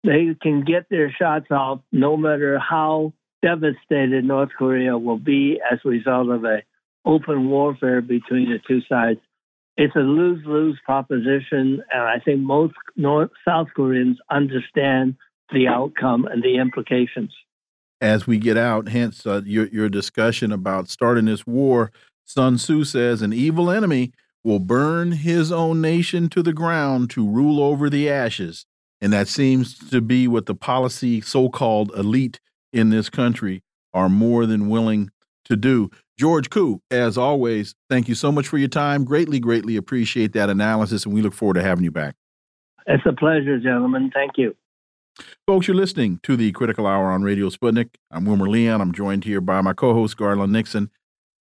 they 0.04 0.34
can 0.40 0.64
get 0.64 0.88
their 0.88 1.12
shots 1.12 1.46
off 1.50 1.80
no 1.92 2.16
matter 2.16 2.58
how 2.58 3.12
devastated 3.42 4.24
North 4.24 4.50
Korea 4.56 4.96
will 4.96 5.18
be 5.18 5.60
as 5.70 5.78
a 5.84 5.88
result 5.88 6.30
of 6.30 6.44
a 6.44 6.62
open 7.04 7.48
warfare 7.48 8.00
between 8.00 8.50
the 8.50 8.58
two 8.66 8.80
sides. 8.88 9.20
It's 9.76 9.96
a 9.96 10.00
lose-lose 10.00 10.78
proposition, 10.84 11.82
and 11.92 12.02
I 12.02 12.18
think 12.22 12.40
most 12.40 12.74
North 12.96 13.30
South 13.46 13.68
Koreans 13.74 14.18
understand 14.30 15.16
the 15.52 15.68
outcome 15.68 16.26
and 16.26 16.42
the 16.42 16.58
implications. 16.58 17.32
As 18.00 18.26
we 18.26 18.38
get 18.38 18.56
out, 18.56 18.88
hence 18.88 19.26
uh, 19.26 19.42
your 19.44 19.66
your 19.66 19.88
discussion 19.88 20.52
about 20.52 20.88
starting 20.88 21.26
this 21.26 21.46
war, 21.46 21.92
Sun 22.24 22.56
Tzu 22.56 22.84
says 22.84 23.22
an 23.22 23.32
evil 23.32 23.70
enemy 23.70 24.12
will 24.42 24.58
burn 24.58 25.12
his 25.12 25.52
own 25.52 25.80
nation 25.80 26.28
to 26.30 26.42
the 26.42 26.52
ground 26.52 27.10
to 27.10 27.28
rule 27.28 27.62
over 27.62 27.90
the 27.90 28.08
ashes. 28.08 28.66
And 29.00 29.12
that 29.12 29.28
seems 29.28 29.78
to 29.90 30.00
be 30.00 30.28
what 30.28 30.46
the 30.46 30.54
policy 30.54 31.20
so 31.20 31.48
called 31.48 31.92
elite 31.96 32.40
in 32.72 32.90
this 32.90 33.08
country 33.08 33.62
are 33.94 34.08
more 34.08 34.46
than 34.46 34.68
willing 34.68 35.10
to 35.44 35.56
do. 35.56 35.90
George 36.18 36.50
Koo, 36.50 36.82
as 36.90 37.16
always, 37.16 37.74
thank 37.88 38.08
you 38.08 38.14
so 38.14 38.30
much 38.30 38.46
for 38.46 38.58
your 38.58 38.68
time. 38.68 39.04
Greatly, 39.04 39.40
greatly 39.40 39.76
appreciate 39.76 40.32
that 40.34 40.50
analysis, 40.50 41.06
and 41.06 41.14
we 41.14 41.22
look 41.22 41.32
forward 41.32 41.54
to 41.54 41.62
having 41.62 41.82
you 41.82 41.90
back. 41.90 42.14
It's 42.86 43.04
a 43.06 43.12
pleasure, 43.12 43.58
gentlemen. 43.58 44.10
Thank 44.12 44.32
you. 44.36 44.54
Folks, 45.46 45.66
you're 45.66 45.76
listening 45.76 46.20
to 46.22 46.36
the 46.36 46.52
Critical 46.52 46.86
Hour 46.86 47.10
on 47.10 47.22
Radio 47.22 47.48
Sputnik. 47.48 47.90
I'm 48.10 48.24
Wilmer 48.24 48.48
Leon. 48.48 48.80
I'm 48.80 48.92
joined 48.92 49.24
here 49.24 49.40
by 49.40 49.60
my 49.60 49.72
co 49.72 49.94
host, 49.94 50.16
Garland 50.16 50.52
Nixon. 50.52 50.90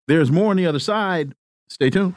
There's 0.08 0.30
more 0.30 0.50
on 0.50 0.56
the 0.56 0.66
other 0.66 0.78
side. 0.78 1.34
Stay 1.68 1.90
tuned. 1.90 2.14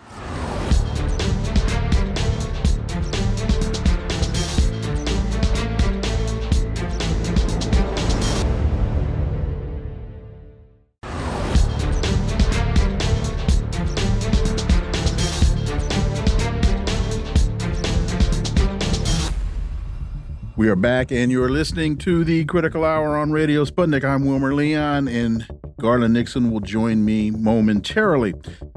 We 20.60 20.68
are 20.68 20.76
back, 20.76 21.14
and 21.14 21.32
you're 21.32 21.48
listening 21.48 21.96
to 22.00 22.26
the 22.26 22.44
Critical 22.44 22.84
Hour 22.84 23.18
on 23.18 23.32
Radio 23.32 23.64
Sputnik. 23.64 24.04
I'm 24.04 24.26
Wilmer 24.26 24.54
Leon, 24.54 25.08
and 25.08 25.48
Garland 25.80 26.14
Nixon 26.14 26.52
will 26.52 26.60
join 26.60 27.06
me 27.06 27.32
momentarily. 27.32 28.34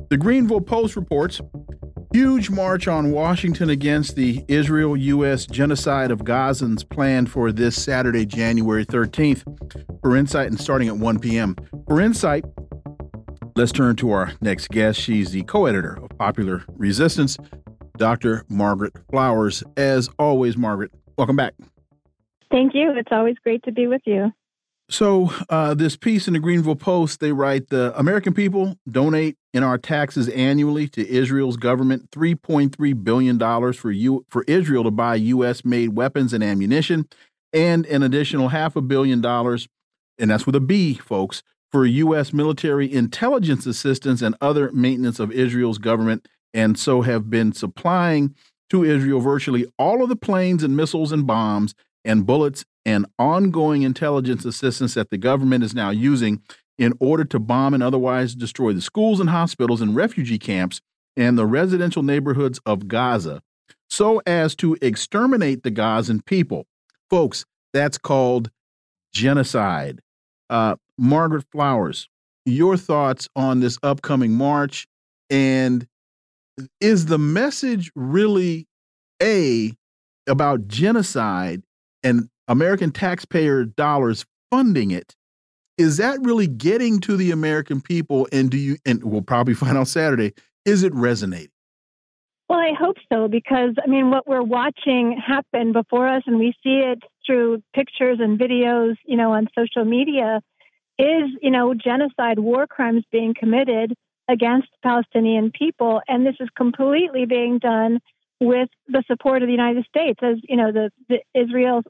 The 0.09 0.17
Greanville 0.17 0.65
Post 0.65 0.95
reports 0.95 1.41
huge 2.13 2.51
march 2.51 2.87
on 2.87 3.11
Washington 3.11 3.69
against 3.69 4.15
the 4.15 4.45
Israel 4.47 4.97
U.S. 4.97 5.45
genocide 5.45 6.13
of 6.13 6.21
Gazans 6.21 6.89
planned 6.89 7.33
for 7.33 7.51
this 7.51 7.83
Saturday, 7.83 8.27
January 8.27 8.87
13th. 8.87 9.43
For 10.03 10.17
insight, 10.17 10.47
and 10.47 10.61
starting 10.61 10.87
at 10.87 10.99
1 10.99 11.19
p.m. 11.19 11.57
For 11.89 12.01
insight, 12.01 12.45
let's 13.57 13.73
turn 13.73 13.97
to 13.97 14.13
our 14.13 14.35
next 14.41 14.69
guest. 14.69 15.01
She's 15.01 15.33
the 15.33 15.43
co 15.43 15.67
editor 15.67 15.99
of 16.01 16.17
Popular 16.17 16.63
Resistance, 16.69 17.39
Dr. 17.97 18.45
Margaret 18.49 18.93
Flowers. 19.11 19.65
As 19.77 20.09
always, 20.17 20.57
Margaret, 20.57 20.93
welcome 21.19 21.35
back. 21.35 21.55
Thank 22.53 22.74
you. 22.74 22.93
It's 22.95 23.11
always 23.11 23.37
great 23.43 23.62
to 23.65 23.73
be 23.73 23.87
with 23.87 24.03
you. 24.05 24.31
So, 24.91 25.33
uh, 25.49 25.73
this 25.73 25.97
piece 25.97 26.29
in 26.29 26.35
the 26.35 26.39
Greanville 26.39 26.79
Post, 26.79 27.20
they 27.20 27.33
write 27.33 27.70
the 27.70 27.99
American 27.99 28.35
people 28.35 28.77
donate 28.91 29.37
in 29.55 29.62
our 29.62 29.79
taxes 29.79 30.29
annually 30.29 30.87
to 30.89 31.09
Israel's 31.09 31.57
government 31.57 32.11
$3.3 32.11 33.03
billion 33.03 33.73
for, 33.73 33.91
you, 33.91 34.27
for 34.29 34.45
Israel 34.47 34.85
to 34.85 34.91
buy 34.91 35.15
U.S. 35.15 35.65
made 35.65 35.97
weapons 35.97 36.35
and 36.35 36.45
ammunition, 36.45 37.09
and 37.55 37.87
an 37.87 38.03
additional 38.03 38.49
half 38.49 38.77
a 38.77 38.83
billion 38.83 39.23
dollars, 39.23 39.66
and 40.19 40.31
that's 40.31 40.45
with 40.45 40.55
a 40.55 40.61
B, 40.61 40.95
folks, 40.95 41.43
for 41.70 41.87
U.S. 41.87 42.35
military 42.35 42.93
intelligence 42.93 43.65
assistance 43.65 44.20
and 44.20 44.37
other 44.43 44.70
maintenance 44.73 45.19
of 45.19 45.33
Israel's 45.33 45.79
government, 45.79 46.29
and 46.53 46.79
so 46.79 47.01
have 47.01 47.31
been 47.31 47.55
supplying 47.55 48.35
to 48.69 48.85
Israel 48.85 49.20
virtually 49.20 49.73
all 49.79 50.03
of 50.03 50.11
the 50.11 50.16
planes 50.16 50.62
and 50.62 50.77
missiles 50.77 51.12
and 51.12 51.27
bombs 51.27 51.74
and 52.05 52.27
bullets 52.27 52.65
and 52.85 53.07
ongoing 53.19 53.83
intelligence 53.83 54.45
assistance 54.45 54.95
that 54.95 55.11
the 55.11 55.19
government 55.19 55.62
is 55.62 55.74
now 55.74 55.91
using 55.91 56.43
in 56.79 56.93
order 57.01 57.24
to 57.24 57.39
bomb 57.39 57.74
and 57.74 57.83
otherwise 57.83 58.35
destroy 58.35 58.73
the 58.73 58.81
schools 58.81 59.20
and 59.20 59.31
hospitals 59.31 59.81
and 59.81 59.95
refugee 59.95 60.39
camps 60.39 60.81
and 61.16 61.39
the 61.39 61.47
residential 61.47 62.03
neighborhoods 62.03 62.59
of 62.66 62.89
Gaza 62.89 63.43
so 63.89 64.23
as 64.27 64.55
to 64.57 64.77
exterminate 64.81 65.62
the 65.62 65.70
Gazan 65.70 66.23
people. 66.23 66.66
Folks, 67.11 67.45
that's 67.74 67.99
called 67.99 68.51
genocide. 69.12 70.01
Uh, 70.49 70.77
Margaret 70.99 71.45
Flowers, 71.53 72.09
your 72.47 72.77
thoughts 72.77 73.29
on 73.37 73.61
this 73.61 73.79
upcoming 73.83 74.33
march 74.33 74.87
and 75.31 75.87
is 76.81 77.07
the 77.07 77.19
message 77.19 77.91
really 77.95 78.66
a 79.23 79.73
about 80.27 80.69
genocide 80.69 81.62
and 82.03 82.29
American 82.49 82.91
taxpayer 82.91 83.65
dollars 83.65 84.24
funding 84.51 84.91
it, 84.91 85.15
is 85.79 85.97
that 85.97 86.20
really 86.20 86.47
getting 86.47 87.01
to 87.01 87.16
the 87.16 87.31
American 87.31 87.81
people? 87.81 88.29
And 88.33 88.51
do 88.51 88.57
you, 88.57 88.77
and 88.85 89.03
we'll 89.03 89.23
probably 89.23 89.55
find 89.62 89.77
out 89.77 89.89
Saturday, 89.89 90.35
is 90.65 90.83
it 90.83 90.95
resonating? 90.95 91.49
Well, 92.49 92.59
I 92.59 92.73
hope 92.79 92.97
so, 93.11 93.29
because 93.29 93.77
I 93.83 93.89
mean, 93.89 94.11
what 94.11 94.27
we're 94.27 94.43
watching 94.43 95.19
happen 95.19 95.73
before 95.73 96.07
us, 96.07 96.23
and 96.27 96.39
we 96.39 96.53
see 96.62 96.83
it 96.85 96.99
through 97.24 97.62
pictures 97.74 98.19
and 98.20 98.39
videos, 98.39 98.97
you 99.07 99.16
know, 99.16 99.33
on 99.33 99.49
social 99.59 99.87
media, 99.87 100.43
is, 100.99 101.31
you 101.41 101.51
know, 101.51 101.73
genocide, 101.73 102.39
war 102.39 102.66
crimes 102.66 103.05
being 103.11 103.35
committed 103.39 103.95
against 104.29 104.69
Palestinian 104.83 105.51
people. 105.51 106.03
And 106.07 106.27
this 106.27 106.37
is 106.41 106.49
completely 106.57 107.24
being 107.24 107.59
done 107.59 108.01
with 108.43 108.69
the 108.89 109.05
support 109.06 109.43
of 109.43 109.47
the 109.47 109.52
United 109.52 109.86
States. 109.86 110.19
As 110.23 110.36
you 110.48 110.56
know, 110.56 110.73
the, 110.73 110.90
the 111.09 111.20
Israel 111.32 111.82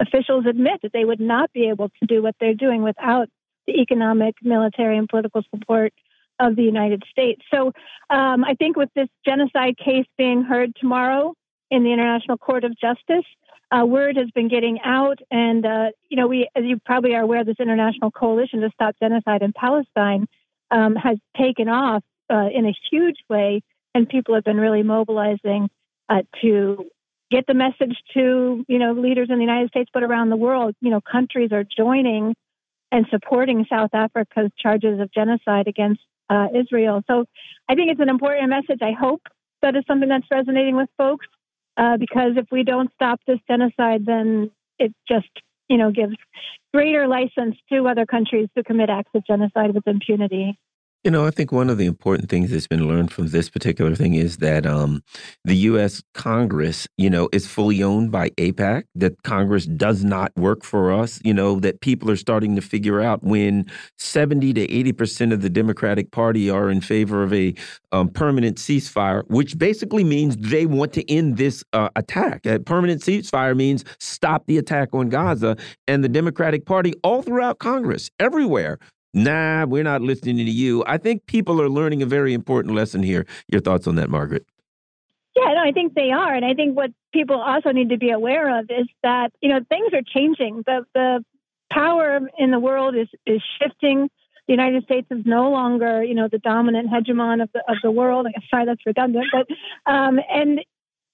officials 0.00 0.44
admit 0.46 0.80
that 0.82 0.92
they 0.92 1.04
would 1.04 1.20
not 1.20 1.52
be 1.52 1.68
able 1.68 1.88
to 1.88 2.06
do 2.06 2.22
what 2.22 2.34
they're 2.40 2.54
doing 2.54 2.82
without 2.82 3.28
the 3.66 3.74
economic, 3.74 4.34
military, 4.42 4.98
and 4.98 5.08
political 5.08 5.42
support 5.54 5.92
of 6.40 6.56
the 6.56 6.64
United 6.64 7.04
States. 7.08 7.40
So 7.54 7.72
um, 8.10 8.44
I 8.44 8.54
think 8.58 8.76
with 8.76 8.88
this 8.96 9.08
genocide 9.24 9.76
case 9.78 10.06
being 10.18 10.42
heard 10.42 10.72
tomorrow 10.74 11.34
in 11.70 11.84
the 11.84 11.92
International 11.92 12.36
Court 12.36 12.64
of 12.64 12.72
Justice, 12.76 13.24
uh, 13.70 13.86
word 13.86 14.16
has 14.16 14.28
been 14.34 14.48
getting 14.48 14.80
out, 14.84 15.20
and 15.30 15.64
uh, 15.64 15.86
you 16.10 16.16
know, 16.16 16.26
we, 16.26 16.48
as 16.56 16.64
you 16.64 16.78
probably 16.84 17.14
are 17.14 17.22
aware, 17.22 17.44
this 17.44 17.56
international 17.60 18.10
coalition 18.10 18.60
to 18.60 18.70
stop 18.74 18.96
genocide 19.00 19.42
in 19.42 19.52
Palestine 19.52 20.26
um, 20.70 20.96
has 20.96 21.16
taken 21.38 21.68
off 21.68 22.02
uh, 22.28 22.48
in 22.52 22.66
a 22.66 22.74
huge 22.90 23.16
way, 23.30 23.62
and 23.94 24.08
people 24.08 24.34
have 24.34 24.44
been 24.44 24.58
really 24.58 24.82
mobilizing 24.82 25.70
uh, 26.08 26.22
to 26.40 26.86
get 27.30 27.46
the 27.46 27.54
message 27.54 27.96
to 28.14 28.64
you 28.68 28.78
know 28.78 28.92
leaders 28.92 29.28
in 29.30 29.36
the 29.36 29.44
United 29.44 29.70
States, 29.70 29.90
but 29.92 30.02
around 30.02 30.30
the 30.30 30.36
world. 30.36 30.74
You 30.80 30.90
know, 30.90 31.00
countries 31.00 31.50
are 31.52 31.64
joining 31.64 32.34
and 32.90 33.06
supporting 33.10 33.66
South 33.70 33.90
Africa's 33.94 34.50
charges 34.58 35.00
of 35.00 35.10
genocide 35.12 35.66
against 35.66 36.02
uh, 36.28 36.48
Israel. 36.54 37.02
So 37.08 37.24
I 37.68 37.74
think 37.74 37.90
it's 37.90 38.00
an 38.00 38.10
important 38.10 38.50
message. 38.50 38.80
I 38.82 38.92
hope 38.92 39.22
that 39.62 39.74
is 39.76 39.84
something 39.86 40.08
that's 40.08 40.26
resonating 40.30 40.76
with 40.76 40.90
folks 40.98 41.26
uh, 41.76 41.96
because 41.96 42.32
if 42.36 42.46
we 42.52 42.64
don't 42.64 42.92
stop 42.94 43.20
this 43.26 43.38
genocide, 43.48 44.04
then 44.04 44.50
it 44.78 44.92
just 45.08 45.30
you 45.68 45.78
know 45.78 45.90
gives 45.90 46.16
greater 46.74 47.06
license 47.06 47.56
to 47.70 47.88
other 47.88 48.06
countries 48.06 48.48
to 48.56 48.62
commit 48.62 48.90
acts 48.90 49.10
of 49.14 49.26
genocide 49.26 49.74
with 49.74 49.86
impunity. 49.86 50.58
You 51.04 51.10
know, 51.10 51.26
I 51.26 51.32
think 51.32 51.50
one 51.50 51.68
of 51.68 51.78
the 51.78 51.86
important 51.86 52.30
things 52.30 52.52
that's 52.52 52.68
been 52.68 52.86
learned 52.86 53.12
from 53.12 53.26
this 53.26 53.50
particular 53.50 53.96
thing 53.96 54.14
is 54.14 54.36
that 54.36 54.64
um, 54.64 55.02
the 55.44 55.56
U.S. 55.56 56.00
Congress, 56.14 56.86
you 56.96 57.10
know, 57.10 57.28
is 57.32 57.44
fully 57.44 57.82
owned 57.82 58.12
by 58.12 58.30
AIPAC, 58.30 58.84
that 58.94 59.20
Congress 59.24 59.66
does 59.66 60.04
not 60.04 60.30
work 60.36 60.62
for 60.62 60.92
us, 60.92 61.20
you 61.24 61.34
know, 61.34 61.58
that 61.58 61.80
people 61.80 62.08
are 62.08 62.16
starting 62.16 62.54
to 62.54 62.62
figure 62.62 63.00
out 63.00 63.24
when 63.24 63.66
70 63.98 64.52
to 64.52 64.68
80% 64.68 65.32
of 65.32 65.42
the 65.42 65.50
Democratic 65.50 66.12
Party 66.12 66.48
are 66.48 66.70
in 66.70 66.80
favor 66.80 67.24
of 67.24 67.32
a 67.32 67.52
um, 67.90 68.08
permanent 68.08 68.58
ceasefire, 68.58 69.24
which 69.26 69.58
basically 69.58 70.04
means 70.04 70.36
they 70.36 70.66
want 70.66 70.92
to 70.92 71.10
end 71.10 71.36
this 71.36 71.64
uh, 71.72 71.88
attack. 71.96 72.46
A 72.46 72.60
permanent 72.60 73.00
ceasefire 73.00 73.56
means 73.56 73.84
stop 73.98 74.46
the 74.46 74.56
attack 74.56 74.90
on 74.92 75.08
Gaza. 75.08 75.56
And 75.88 76.04
the 76.04 76.08
Democratic 76.08 76.64
Party, 76.64 76.92
all 77.02 77.22
throughout 77.22 77.58
Congress, 77.58 78.08
everywhere, 78.20 78.78
nah, 79.14 79.64
we're 79.66 79.82
not 79.82 80.02
listening 80.02 80.36
to 80.36 80.50
you. 80.50 80.84
I 80.86 80.98
think 80.98 81.26
people 81.26 81.60
are 81.60 81.68
learning 81.68 82.02
a 82.02 82.06
very 82.06 82.34
important 82.34 82.74
lesson 82.74 83.02
here. 83.02 83.26
Your 83.48 83.60
thoughts 83.60 83.86
on 83.86 83.96
that, 83.96 84.10
Margaret? 84.10 84.46
Yeah, 85.34 85.54
no, 85.54 85.62
I 85.62 85.72
think 85.72 85.94
they 85.94 86.10
are, 86.10 86.34
and 86.34 86.44
I 86.44 86.52
think 86.52 86.76
what 86.76 86.90
people 87.12 87.40
also 87.40 87.70
need 87.70 87.88
to 87.88 87.96
be 87.96 88.10
aware 88.10 88.58
of 88.58 88.66
is 88.70 88.86
that 89.02 89.32
you 89.40 89.48
know 89.48 89.60
things 89.68 89.92
are 89.94 90.02
changing. 90.02 90.62
The 90.66 90.84
the 90.94 91.24
power 91.72 92.20
in 92.38 92.50
the 92.50 92.58
world 92.58 92.94
is 92.94 93.08
is 93.26 93.42
shifting. 93.60 94.10
The 94.46 94.52
United 94.52 94.84
States 94.84 95.06
is 95.10 95.24
no 95.24 95.50
longer, 95.50 96.02
you 96.02 96.14
know, 96.14 96.28
the 96.30 96.38
dominant 96.38 96.90
hegemon 96.90 97.42
of 97.42 97.50
the 97.54 97.60
of 97.66 97.76
the 97.82 97.90
world. 97.90 98.26
Sorry, 98.50 98.66
that's 98.66 98.84
redundant, 98.84 99.26
but 99.32 99.46
um, 99.90 100.18
and 100.30 100.60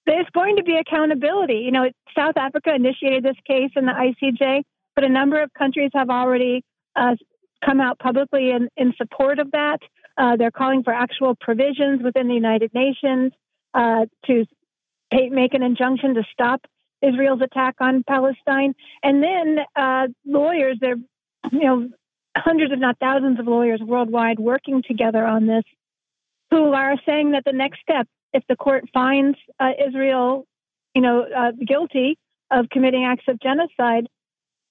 there's 0.05 0.27
going 0.33 0.57
to 0.57 0.63
be 0.63 0.75
accountability. 0.75 1.59
You 1.59 1.71
know, 1.71 1.89
South 2.17 2.35
Africa 2.35 2.73
initiated 2.73 3.23
this 3.23 3.37
case 3.47 3.71
in 3.75 3.85
the 3.85 3.91
ICJ, 3.91 4.63
but 4.95 5.03
a 5.05 5.09
number 5.09 5.41
of 5.41 5.53
countries 5.53 5.91
have 5.93 6.09
already 6.09 6.63
uh, 6.95 7.15
come 7.65 7.81
out 7.81 7.99
publicly 7.99 8.51
in, 8.51 8.69
in 8.77 8.93
support 8.97 9.39
of 9.39 9.51
that. 9.51 9.79
Uh, 10.17 10.35
they're 10.35 10.51
calling 10.51 10.83
for 10.83 10.93
actual 10.93 11.35
provisions 11.35 12.01
within 12.03 12.27
the 12.27 12.33
United 12.33 12.73
Nations 12.73 13.31
uh, 13.73 14.05
to 14.25 14.45
pay, 15.11 15.29
make 15.29 15.53
an 15.53 15.63
injunction 15.63 16.15
to 16.15 16.23
stop 16.31 16.61
Israel's 17.01 17.41
attack 17.41 17.75
on 17.79 18.03
Palestine. 18.03 18.73
And 19.03 19.23
then 19.23 19.59
uh, 19.75 20.07
lawyers, 20.25 20.77
there, 20.81 20.95
you 21.51 21.59
know, 21.59 21.89
hundreds, 22.35 22.73
if 22.73 22.79
not 22.79 22.97
thousands, 22.99 23.39
of 23.39 23.47
lawyers 23.47 23.79
worldwide 23.81 24.39
working 24.39 24.83
together 24.85 25.25
on 25.25 25.47
this, 25.47 25.63
who 26.51 26.73
are 26.73 26.95
saying 27.05 27.31
that 27.31 27.43
the 27.45 27.53
next 27.53 27.79
step, 27.81 28.07
if 28.33 28.43
the 28.47 28.55
court 28.55 28.85
finds 28.93 29.37
uh, 29.59 29.71
Israel, 29.87 30.45
you 30.93 31.01
know, 31.01 31.23
uh, 31.23 31.51
guilty 31.65 32.17
of 32.51 32.69
committing 32.69 33.05
acts 33.05 33.25
of 33.27 33.39
genocide, 33.39 34.07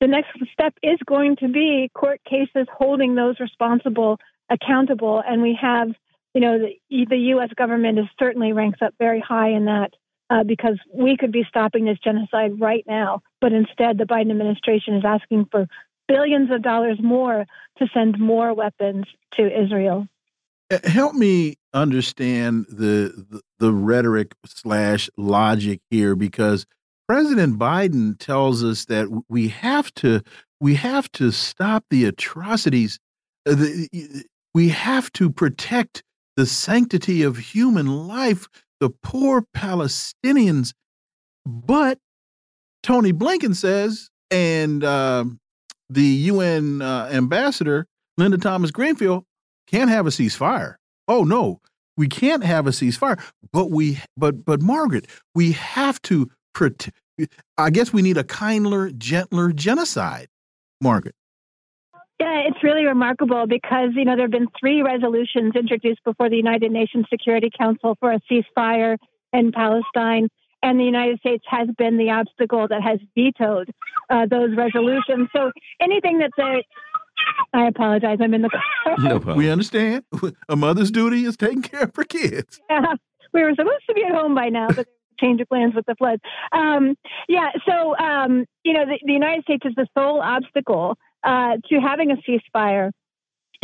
the 0.01 0.07
next 0.07 0.31
step 0.53 0.75
is 0.83 0.99
going 1.07 1.37
to 1.37 1.49
be 1.49 1.91
court 1.95 2.21
cases 2.25 2.67
holding 2.73 3.15
those 3.15 3.41
responsible 3.41 4.19
accountable. 4.51 5.23
And 5.27 5.43
we 5.43 5.59
have, 5.61 5.89
you 6.35 6.41
know, 6.41 6.59
the, 6.59 7.07
the 7.09 7.17
U.S. 7.17 7.51
government 7.57 7.99
is 7.99 8.07
certainly 8.19 8.53
ranks 8.53 8.81
up 8.83 8.95
very 8.99 9.21
high 9.21 9.51
in 9.51 9.67
that. 9.67 9.91
Uh, 10.31 10.45
because 10.45 10.79
we 10.93 11.17
could 11.17 11.33
be 11.33 11.43
stopping 11.49 11.87
this 11.87 11.97
genocide 12.05 12.61
right 12.61 12.85
now, 12.87 13.23
but 13.41 13.55
instead 13.55 13.97
the 13.97 14.05
Biden 14.05 14.31
administration 14.31 14.97
is 14.97 15.03
asking 15.03 15.47
for 15.51 15.67
billions 16.07 16.51
of 16.51 16.61
dollars 16.61 16.99
more 17.03 17.47
to 17.79 17.87
send 17.95 18.19
more 18.19 18.53
weapons 18.53 19.07
to 19.39 19.47
Israel. 19.47 20.07
Uh, 20.71 20.81
help 20.85 21.15
me 21.15 21.57
understand 21.73 22.67
the, 22.69 23.25
the, 23.31 23.41
the 23.59 23.73
rhetoric 23.73 24.35
slash 24.45 25.09
logic 25.17 25.81
here, 25.89 26.15
because 26.15 26.67
President 27.09 27.59
Biden 27.59 28.19
tells 28.19 28.63
us 28.63 28.85
that 28.85 29.09
we 29.29 29.49
have 29.49 29.93
to 29.95 30.23
we 30.61 30.75
have 30.75 31.11
to 31.13 31.31
stop 31.31 31.85
the 31.91 32.05
atrocities. 32.05 32.99
Uh, 33.49 33.57
we 34.55 34.69
have 34.69 35.11
to 35.13 35.31
protect 35.31 36.03
the 36.37 36.47
sanctity 36.47 37.23
of 37.23 37.37
human 37.39 37.87
life, 37.87 38.47
the 38.81 38.91
poor 38.91 39.45
Palestinians. 39.57 40.73
But 41.47 41.99
Tony 42.83 43.13
Blinken 43.13 43.55
says, 43.55 44.11
and 44.31 44.85
uh, 44.85 45.25
the 45.89 46.03
UN 46.03 46.83
uh, 46.83 47.09
ambassador, 47.11 47.87
Linda 48.19 48.37
Thomas 48.37 48.71
Greenfield, 48.71 49.25
can't 49.67 49.91
have 49.91 50.07
a 50.07 50.11
ceasefire. 50.11 50.75
Oh 51.07 51.25
no, 51.25 51.61
we 51.97 52.09
can't 52.09 52.45
have 52.45 52.67
a 52.67 52.71
ceasefire. 52.71 53.19
But 53.53 53.71
we, 53.71 54.01
but 54.17 54.45
but 54.45 54.61
Margaret, 54.61 55.07
we 55.35 55.53
have 55.53 56.03
to 56.03 56.31
I 57.57 57.71
guess 57.71 57.93
we 57.93 58.03
need 58.03 58.17
a 58.17 58.25
kinder, 58.25 58.91
gentler 58.91 59.53
genocide, 59.53 60.29
Margaret. 60.81 61.15
Yeah, 62.21 62.43
it's 62.49 62.63
really 62.65 62.85
remarkable 62.85 63.47
because, 63.47 63.91
you 63.95 64.05
know, 64.05 64.17
there 64.17 64.25
have 64.25 64.33
been 64.33 64.49
three 64.59 64.83
resolutions 64.83 65.55
introduced 65.55 66.03
before 66.05 66.29
the 66.29 66.37
United 66.37 66.73
Nations 66.73 67.07
Security 67.09 67.49
Council 67.57 67.97
for 68.01 68.13
a 68.13 68.21
ceasefire 68.31 68.97
in 69.33 69.53
Palestine. 69.53 70.29
And 70.61 70.81
the 70.81 70.85
United 70.85 71.21
States 71.21 71.45
has 71.49 71.69
been 71.79 71.97
the 71.97 72.11
obstacle 72.11 72.67
that 72.67 72.83
has 72.83 72.99
vetoed 73.15 73.71
uh, 74.11 74.27
those 74.27 74.57
resolutions. 74.57 75.29
So 75.33 75.53
anything 75.81 76.19
that 76.19 76.31
the 76.37 76.65
I 77.53 77.67
apologize. 77.67 78.19
I'm 78.21 78.35
in 78.35 78.43
the 78.43 78.51
car. 78.51 78.97
No 78.99 79.19
problem. 79.21 79.39
We 79.39 79.51
understand. 79.51 80.05
A 80.49 80.57
mother's 80.57 80.91
duty 80.91 81.25
is 81.25 81.37
taking 81.37 81.63
care 81.63 81.85
of 81.85 81.97
her 81.97 82.05
kids. 82.05 82.61
Yeah, 82.69 82.95
we 83.33 83.43
were 83.43 83.53
supposed 83.55 83.85
to 83.89 83.95
be 83.95 84.05
at 84.05 84.13
home 84.13 84.35
by 84.35 84.49
now, 84.49 84.69
but 84.69 84.87
change 85.21 85.41
of 85.41 85.49
plans 85.49 85.75
with 85.75 85.87
the 85.87 85.95
floods. 85.97 86.23
Um, 86.53 86.97
yeah, 87.29 87.51
so 87.67 87.97
um, 87.97 88.45
you 88.65 88.73
know, 88.73 88.85
the, 88.85 88.99
the, 89.05 89.13
United 89.13 89.45
States 89.45 89.65
is 89.65 89.75
the 89.77 89.87
sole 89.97 90.21
obstacle 90.21 90.97
uh, 91.25 91.57
to 91.69 91.81
having 91.81 92.11
a 92.11 92.17
ceasefire 92.17 92.91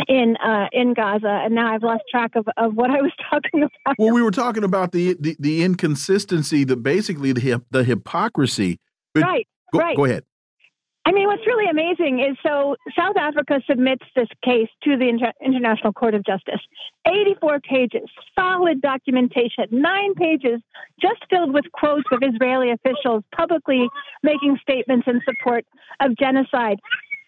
in 0.07 0.35
uh, 0.37 0.67
in 0.71 0.93
Gaza, 0.93 1.41
and 1.43 1.55
now 1.55 1.73
I've 1.73 1.83
lost 1.83 2.03
track 2.09 2.35
of, 2.35 2.47
of 2.57 2.73
what 2.73 2.91
I 2.91 3.01
was 3.01 3.11
talking 3.29 3.63
about. 3.63 3.95
Well, 3.97 4.13
we 4.13 4.21
were 4.21 4.31
talking 4.31 4.63
about 4.63 4.91
the 4.91 5.15
the, 5.19 5.35
the 5.39 5.63
inconsistency, 5.63 6.63
the 6.63 6.75
basically 6.75 7.31
the 7.31 7.61
the 7.71 7.83
hypocrisy. 7.83 8.79
Right. 9.15 9.47
Go, 9.71 9.79
right. 9.79 9.95
Go 9.95 10.05
ahead. 10.05 10.23
I 11.07 11.11
mean, 11.11 11.27
what's 11.27 11.45
really 11.45 11.69
amazing 11.69 12.19
is 12.19 12.35
so 12.41 12.75
South 12.97 13.15
Africa 13.15 13.61
submits 13.69 14.03
this 14.15 14.27
case 14.43 14.69
to 14.83 14.97
the 14.97 15.07
Inter 15.07 15.31
International 15.39 15.93
Court 15.93 16.15
of 16.15 16.25
Justice. 16.25 16.59
84 17.07 17.59
pages, 17.59 18.09
solid 18.37 18.81
documentation, 18.81 19.65
nine 19.69 20.15
pages 20.15 20.61
just 20.99 21.23
filled 21.29 21.53
with 21.53 21.65
quotes 21.73 22.05
of 22.11 22.19
Israeli 22.23 22.71
officials 22.71 23.23
publicly 23.35 23.87
making 24.23 24.57
statements 24.63 25.07
in 25.07 25.21
support 25.25 25.63
of 25.99 26.17
genocide. 26.17 26.79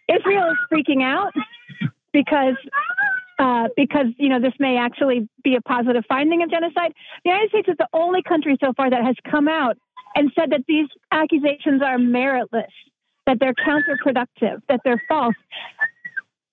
Israel 0.09 0.51
is 0.51 0.57
freaking 0.73 1.03
out 1.03 1.33
because 2.11 2.55
uh, 3.37 3.67
because 3.75 4.07
you 4.17 4.29
know 4.29 4.41
this 4.41 4.53
may 4.59 4.77
actually 4.77 5.29
be 5.43 5.55
a 5.55 5.61
positive 5.61 6.03
finding 6.09 6.41
of 6.41 6.49
genocide. 6.49 6.93
The 7.23 7.29
United 7.29 7.49
States 7.49 7.67
is 7.69 7.75
the 7.77 7.87
only 7.93 8.23
country 8.23 8.57
so 8.59 8.73
far 8.75 8.89
that 8.89 9.03
has 9.03 9.15
come 9.29 9.47
out 9.47 9.77
and 10.15 10.31
said 10.33 10.49
that 10.49 10.61
these 10.67 10.87
accusations 11.11 11.83
are 11.83 11.97
meritless 11.97 12.73
that 13.27 13.37
they're 13.39 13.53
counterproductive, 13.53 14.61
that 14.69 14.79
they're 14.83 15.03
false. 15.07 15.35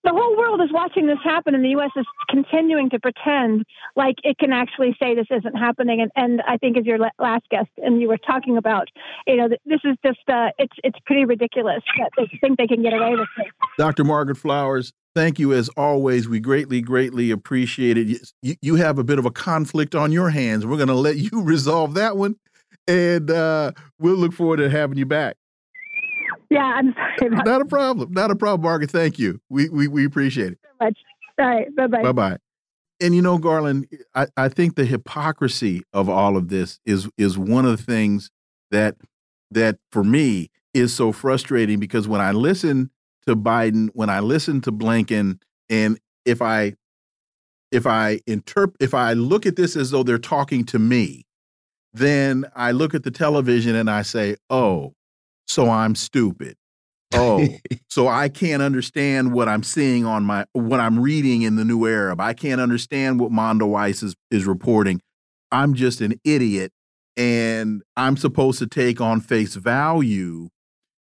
The 0.03 0.11
whole 0.11 0.37
world 0.37 0.61
is 0.61 0.71
watching 0.71 1.07
this 1.07 1.17
happen, 1.25 1.55
and 1.55 1.65
the 1.65 1.71
U.S. 1.71 1.91
is 1.97 2.05
continuing 2.29 2.91
to 2.91 3.01
pretend 3.01 3.65
like 3.97 4.17
it 4.23 4.37
can 4.37 4.53
actually 4.53 4.95
say 5.03 5.15
this 5.15 5.29
isn't 5.31 5.57
happening. 5.57 6.03
And, 6.03 6.11
and 6.15 6.43
I 6.47 6.59
think, 6.59 6.77
as 6.77 6.85
your 6.85 6.99
last 6.99 7.49
guest 7.51 7.71
and 7.79 8.03
you 8.03 8.09
were 8.09 8.19
talking 8.19 8.59
about, 8.59 8.89
you 9.27 9.37
know, 9.37 9.49
this 9.49 9.81
is 9.83 9.97
just 10.05 10.19
uh, 10.29 10.51
it's 10.59 10.75
it's 10.85 10.99
pretty 11.07 11.25
ridiculous 11.25 11.83
that 11.99 12.11
they 12.19 12.31
think 12.39 12.59
they 12.59 12.67
can 12.67 12.83
get 12.83 12.93
away 12.93 13.13
with 13.13 13.29
it. 13.39 13.47
Dr. 13.79 14.05
Margaret 14.05 14.37
Flowers, 14.37 14.93
thank 15.15 15.39
you 15.39 15.55
as 15.55 15.71
always. 15.71 16.29
We 16.29 16.39
greatly, 16.39 16.83
greatly 16.83 17.31
appreciate 17.31 17.97
it. 17.97 18.21
You, 18.43 18.57
you 18.61 18.75
have 18.75 18.99
a 18.99 19.05
bit 19.05 19.19
of 19.19 19.25
a 19.25 19.31
conflict 19.31 19.95
on 19.95 20.13
your 20.13 20.29
hands. 20.29 20.67
We're 20.67 20.77
going 20.77 20.89
to 20.89 20.95
let 20.95 21.17
you 21.17 21.31
resolve 21.43 21.95
that 21.95 22.19
one, 22.19 22.37
and 22.87 23.31
uh, 23.31 23.73
we'll 23.99 24.17
look 24.17 24.35
forward 24.35 24.59
to 24.59 24.69
having 24.69 24.99
you 24.99 25.07
back. 25.07 25.37
Yeah, 26.51 26.61
I'm 26.61 26.95
sorry. 26.95 27.31
Not 27.45 27.63
a 27.63 27.65
problem. 27.65 28.13
Not 28.13 28.31
a 28.31 28.37
problem, 28.37 28.63
Margaret. 28.63 28.91
Thank 28.91 29.19
you. 29.19 29.41
We 29.49 29.69
we, 29.69 29.89
we 29.89 30.05
appreciate 30.05 30.53
it. 30.53 30.59
So 30.63 30.85
much. 30.85 30.99
All 31.39 31.47
right. 31.47 31.75
Bye 31.75 31.87
bye. 31.87 32.03
Bye 32.03 32.13
bye. 32.13 32.37
And 33.01 33.15
you 33.15 33.23
know, 33.23 33.39
Garland, 33.39 33.89
I, 34.15 34.27
I 34.37 34.49
think 34.49 34.77
the 34.77 34.85
hypocrisy 34.85 35.83
of 35.93 36.09
all 36.09 36.37
of 36.37 36.49
this 36.49 36.79
is 36.85 37.09
is 37.19 37.37
one 37.37 37.65
of 37.65 37.77
the 37.77 37.83
things 37.83 38.31
that 38.71 38.97
that 39.51 39.79
for 39.91 40.05
me 40.05 40.51
is 40.73 40.95
so 40.95 41.13
frustrating 41.13 41.79
because 41.79 42.07
when 42.09 42.21
I 42.21 42.33
listen 42.33 42.91
to 43.27 43.37
Biden, 43.37 43.91
when 43.95 44.11
I 44.11 44.21
listen 44.21 44.61
to 44.63 44.73
Blinken, 44.73 45.41
and 45.69 45.99
if 46.25 46.41
I 46.41 46.75
if 47.73 47.87
I 47.87 48.21
interpret 48.27 48.77
if 48.81 48.95
I 48.95 49.15
look 49.15 49.47
at 49.47 49.57
this 49.57 49.77
as 49.77 49.91
though 49.91 50.03
they're 50.03 50.19
talking 50.19 50.65
to 50.67 50.79
me, 50.79 51.27
then 51.93 52.45
I 52.55 52.73
look 52.73 52.95
at 52.95 53.03
the 53.03 53.11
television 53.11 53.75
and 53.75 53.91
I 53.91 54.03
say, 54.03 54.37
"Oh, 54.51 54.95
so 55.47 55.71
I'm 55.71 55.95
stupid. 55.95 56.57
Oh, 57.13 57.47
so 57.89 58.09
I 58.09 58.29
can't 58.29 58.63
understand 58.63 59.33
what 59.33 59.49
I'm 59.49 59.63
seeing 59.63 60.05
on 60.05 60.25
my 60.25 60.47
what 60.53 60.81
I'm 60.81 60.99
reading 60.99 61.43
in 61.43 61.57
the 61.57 61.65
New 61.65 61.87
Arab. 61.87 62.21
I 62.21 62.35
can't 62.35 62.61
understand 62.61 63.21
what 63.21 63.31
Mondoweiss 63.31 64.03
is 64.03 64.15
is 64.31 64.47
reporting. 64.47 65.01
I'm 65.53 65.75
just 65.75 66.01
an 66.01 66.15
idiot, 66.25 66.73
and 67.17 67.83
I'm 67.97 68.17
supposed 68.17 68.59
to 68.59 68.67
take 68.67 69.01
on 69.01 69.21
face 69.21 69.55
value 69.55 70.49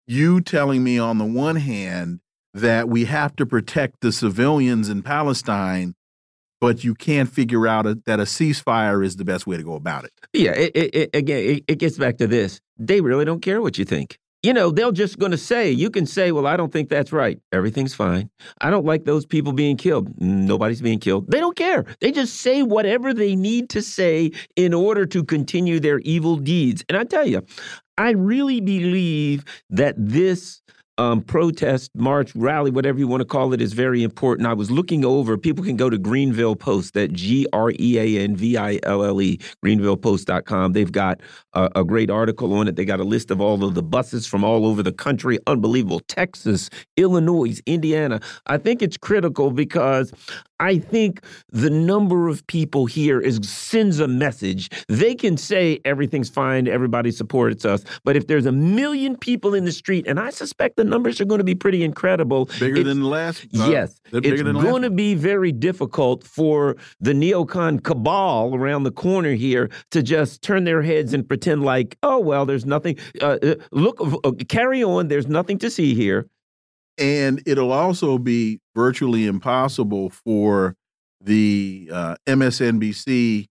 you 0.07 0.41
telling 0.41 0.83
me 0.83 0.99
on 0.99 1.17
the 1.17 1.25
one 1.25 1.55
hand 1.55 2.19
that 2.53 2.89
we 2.89 3.05
have 3.05 3.35
to 3.37 3.45
protect 3.45 4.01
the 4.01 4.11
civilians 4.11 4.89
in 4.89 5.01
Palestine, 5.01 5.95
but 6.61 6.83
you 6.83 6.93
can't 6.93 7.31
figure 7.31 7.67
out 7.67 7.85
a, 7.85 7.99
that 8.05 8.19
a 8.19 8.23
ceasefire 8.23 9.03
is 9.03 9.15
the 9.15 9.25
best 9.25 9.47
way 9.47 9.57
to 9.57 9.63
go 9.63 9.75
about 9.75 10.05
it. 10.05 10.11
Yeah, 10.33 10.51
it, 10.51 10.71
it, 10.75 11.09
again, 11.13 11.43
it, 11.43 11.63
it 11.67 11.79
gets 11.79 11.97
back 11.97 12.17
to 12.17 12.27
this. 12.27 12.59
They 12.77 13.01
really 13.01 13.25
don't 13.25 13.41
care 13.41 13.61
what 13.61 13.77
you 13.77 13.85
think 13.85 14.17
you 14.43 14.53
know, 14.53 14.71
they're 14.71 14.91
just 14.91 15.17
going 15.17 15.31
to 15.31 15.37
say, 15.37 15.71
you 15.71 15.89
can 15.89 16.05
say, 16.05 16.33
well, 16.33 16.45
I 16.45 16.57
don't 16.57 16.71
think 16.71 16.89
that's 16.89 17.13
right. 17.13 17.39
Everything's 17.53 17.95
fine. 17.95 18.29
I 18.59 18.69
don't 18.69 18.85
like 18.85 19.05
those 19.05 19.25
people 19.25 19.53
being 19.53 19.77
killed. 19.77 20.09
Nobody's 20.19 20.81
being 20.81 20.99
killed. 20.99 21.31
They 21.31 21.39
don't 21.39 21.55
care. 21.55 21.85
They 22.01 22.11
just 22.11 22.41
say 22.41 22.61
whatever 22.61 23.13
they 23.13 23.37
need 23.37 23.69
to 23.69 23.81
say 23.81 24.31
in 24.57 24.73
order 24.73 25.05
to 25.05 25.23
continue 25.23 25.79
their 25.79 25.99
evil 25.99 26.35
deeds. 26.35 26.83
And 26.89 26.97
I 26.97 27.05
tell 27.05 27.25
you, 27.25 27.41
I 27.97 28.11
really 28.11 28.59
believe 28.59 29.45
that 29.69 29.95
this 29.97 30.61
um, 30.97 31.21
protest, 31.21 31.91
march, 31.95 32.35
rally, 32.35 32.69
whatever 32.69 32.99
you 32.99 33.07
want 33.07 33.21
to 33.21 33.25
call 33.25 33.53
it, 33.53 33.61
is 33.61 33.73
very 33.73 34.03
important. 34.03 34.47
I 34.47 34.53
was 34.53 34.69
looking 34.69 35.03
over, 35.03 35.37
people 35.37 35.63
can 35.63 35.75
go 35.75 35.89
to 35.89 35.97
Greanville 35.97 36.57
Post, 36.57 36.93
that 36.93 37.13
G 37.13 37.47
R 37.51 37.71
E 37.79 37.97
A 37.97 38.23
N 38.23 38.35
V 38.35 38.57
I 38.57 38.79
L 38.83 39.03
L 39.03 39.21
E, 39.21 39.39
greanvillepost.com. 39.65 40.73
They've 40.73 40.91
got 40.91 41.21
a, 41.53 41.69
a, 41.75 41.83
great 41.83 42.09
article 42.09 42.53
on 42.53 42.67
it. 42.67 42.75
They 42.75 42.85
got 42.85 42.99
a 42.99 43.03
list 43.03 43.31
of 43.31 43.41
all 43.41 43.63
of 43.63 43.73
the 43.73 43.83
buses 43.83 44.27
from 44.27 44.43
all 44.43 44.65
over 44.65 44.83
the 44.83 44.91
country. 44.91 45.39
Unbelievable. 45.47 46.01
Texas, 46.01 46.69
Illinois, 46.97 47.59
Indiana. 47.65 48.19
I 48.47 48.57
think 48.57 48.81
it's 48.81 48.97
critical 48.97 49.51
because 49.51 50.13
I 50.63 50.79
think 50.79 51.21
the 51.49 51.69
number 51.69 52.29
of 52.29 52.47
people 52.47 52.85
here 52.85 53.19
is 53.19 53.37
sends 53.43 53.99
a 53.99 54.07
message. 54.07 54.69
They 54.87 55.13
can 55.13 55.35
say 55.35 55.81
everything's 55.83 56.29
fine, 56.29 56.69
everybody 56.69 57.11
supports 57.11 57.65
us, 57.65 57.83
but 58.05 58.15
if 58.15 58.27
there's 58.27 58.45
a 58.45 58.51
million 58.53 59.17
people 59.17 59.53
in 59.53 59.65
the 59.65 59.73
street, 59.73 60.07
and 60.07 60.21
I 60.21 60.29
suspect 60.29 60.77
the 60.77 60.85
numbers 60.85 61.19
are 61.19 61.25
going 61.25 61.39
to 61.39 61.43
be 61.43 61.53
pretty 61.53 61.83
incredible, 61.83 62.45
bigger 62.61 62.81
than 62.81 63.01
the 63.01 63.07
last. 63.07 63.43
Uh, 63.53 63.67
yes, 63.69 63.99
it's 64.13 64.41
going 64.41 64.83
to 64.83 64.89
be 64.89 65.15
very 65.15 65.51
difficult 65.51 66.23
for 66.23 66.77
the 67.01 67.11
neocon 67.11 67.83
cabal 67.83 68.55
around 68.55 68.83
the 68.83 68.91
corner 68.91 69.33
here 69.33 69.69
to 69.91 70.01
just 70.01 70.41
turn 70.43 70.63
their 70.63 70.81
heads 70.81 71.13
and 71.13 71.27
pretend 71.27 71.63
like, 71.63 71.97
oh 72.03 72.19
well, 72.19 72.45
there's 72.45 72.65
nothing. 72.65 72.97
Uh, 73.21 73.37
uh 73.43 73.55
look, 73.71 73.99
uh, 74.23 74.31
carry 74.47 74.81
on. 74.81 75.09
There's 75.09 75.27
nothing 75.27 75.57
to 75.59 75.69
see 75.69 75.93
here. 75.93 76.29
And 76.97 77.41
it'll 77.45 77.71
also 77.71 78.17
be 78.17 78.59
virtually 78.75 79.25
impossible 79.25 80.09
for 80.09 80.75
the 81.19 81.89
uh, 81.91 82.15
MSNBC 82.27 83.47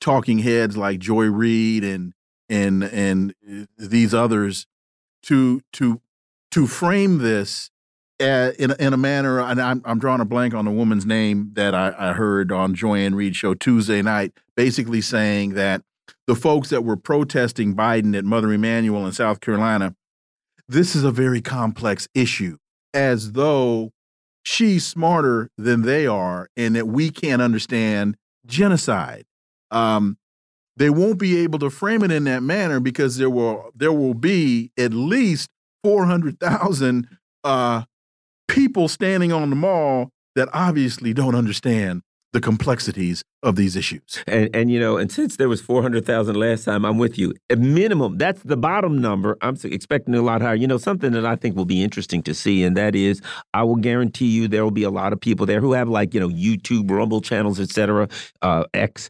talking 0.00 0.38
heads 0.38 0.76
like 0.76 0.98
Joy 0.98 1.26
Reid 1.26 1.82
and 1.82 2.12
and 2.48 2.84
and 2.84 3.34
uh, 3.50 3.64
these 3.78 4.14
others 4.14 4.66
to 5.24 5.62
to 5.74 6.00
to 6.52 6.66
frame 6.66 7.18
this 7.18 7.70
uh, 8.20 8.52
in 8.58 8.72
in 8.78 8.92
a 8.92 8.96
manner. 8.96 9.40
And 9.40 9.60
I'm 9.60 9.82
I'm 9.84 9.98
drawing 9.98 10.20
a 10.20 10.24
blank 10.24 10.54
on 10.54 10.64
the 10.64 10.70
woman's 10.70 11.06
name 11.06 11.50
that 11.54 11.74
I, 11.74 11.94
I 11.98 12.12
heard 12.12 12.52
on 12.52 12.74
Joy-Ann 12.74 13.14
Reid 13.14 13.34
show 13.34 13.54
Tuesday 13.54 14.02
night, 14.02 14.32
basically 14.54 15.00
saying 15.00 15.54
that 15.54 15.82
the 16.26 16.36
folks 16.36 16.68
that 16.70 16.84
were 16.84 16.96
protesting 16.96 17.74
Biden 17.74 18.16
at 18.16 18.24
Mother 18.24 18.52
Emanuel 18.52 19.06
in 19.06 19.12
South 19.12 19.40
Carolina, 19.40 19.94
this 20.68 20.94
is 20.94 21.02
a 21.02 21.10
very 21.10 21.40
complex 21.40 22.06
issue 22.14 22.58
as 22.96 23.32
though 23.32 23.92
she's 24.42 24.86
smarter 24.86 25.50
than 25.58 25.82
they 25.82 26.06
are 26.06 26.48
and 26.56 26.74
that 26.74 26.88
we 26.88 27.10
can't 27.10 27.42
understand 27.42 28.16
genocide. 28.46 29.26
Um, 29.70 30.16
they 30.76 30.90
won't 30.90 31.18
be 31.18 31.38
able 31.40 31.58
to 31.60 31.70
frame 31.70 32.02
it 32.02 32.10
in 32.10 32.24
that 32.24 32.42
manner 32.42 32.80
because 32.80 33.16
there 33.18 33.30
will 33.30 33.70
there 33.74 33.92
will 33.92 34.14
be 34.14 34.72
at 34.78 34.92
least 34.92 35.50
four 35.84 36.06
hundred 36.06 36.40
thousand 36.40 37.08
uh, 37.44 37.84
people 38.48 38.88
standing 38.88 39.32
on 39.32 39.50
the 39.50 39.56
mall 39.56 40.10
that 40.34 40.48
obviously 40.52 41.12
don't 41.12 41.34
understand 41.34 42.02
the 42.36 42.40
complexities 42.42 43.24
of 43.42 43.56
these 43.56 43.76
issues. 43.76 44.22
And 44.26 44.50
and 44.54 44.70
you 44.70 44.78
know, 44.78 44.98
and 44.98 45.10
since 45.10 45.36
there 45.36 45.48
was 45.48 45.62
400,000 45.62 46.36
last 46.36 46.64
time, 46.64 46.84
I'm 46.84 46.98
with 46.98 47.16
you. 47.16 47.32
At 47.48 47.58
minimum, 47.58 48.18
that's 48.18 48.42
the 48.42 48.58
bottom 48.58 49.00
number. 49.00 49.38
I'm 49.40 49.56
expecting 49.64 50.14
a 50.14 50.20
lot 50.20 50.42
higher. 50.42 50.54
You 50.54 50.66
know, 50.66 50.76
something 50.76 51.12
that 51.12 51.24
I 51.24 51.36
think 51.36 51.56
will 51.56 51.64
be 51.64 51.82
interesting 51.82 52.22
to 52.24 52.34
see 52.34 52.62
and 52.62 52.76
that 52.76 52.94
is 52.94 53.22
I 53.54 53.62
will 53.62 53.76
guarantee 53.76 54.26
you 54.26 54.48
there 54.48 54.64
will 54.64 54.70
be 54.70 54.82
a 54.82 54.90
lot 54.90 55.14
of 55.14 55.20
people 55.20 55.46
there 55.46 55.62
who 55.62 55.72
have 55.72 55.88
like, 55.88 56.12
you 56.12 56.20
know, 56.20 56.28
YouTube, 56.28 56.90
Rumble 56.90 57.22
channels, 57.22 57.58
etc., 57.58 58.06
uh 58.42 58.64
X 58.74 59.08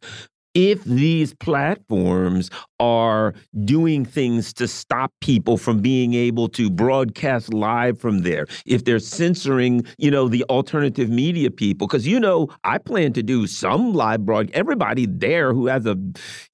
if 0.57 0.83
these 0.85 1.35
platforms 1.35 2.51
are 2.81 3.35
doing 3.67 4.07
things 4.07 4.55
to 4.55 4.67
stop 4.67 5.13
people 5.21 5.59
from 5.59 5.81
being 5.81 6.15
able 6.15 6.49
to 6.49 6.71
broadcast 6.71 7.53
live 7.53 8.01
from 8.01 8.23
there, 8.23 8.47
if 8.65 8.85
they're 8.85 8.99
censoring, 8.99 9.83
you 9.99 10.11
know, 10.11 10.29
the 10.29 10.43
alternative 10.45 11.11
media 11.11 11.51
people, 11.51 11.87
because 11.87 12.07
you 12.07 12.19
know, 12.19 12.49
I 12.65 12.79
plan 12.79 13.13
to 13.13 13.23
do 13.23 13.47
some 13.47 13.93
live 13.93 14.25
broadcast. 14.25 14.57
Everybody 14.57 15.05
there 15.05 15.53
who 15.53 15.67
has 15.67 15.85
a 15.85 15.95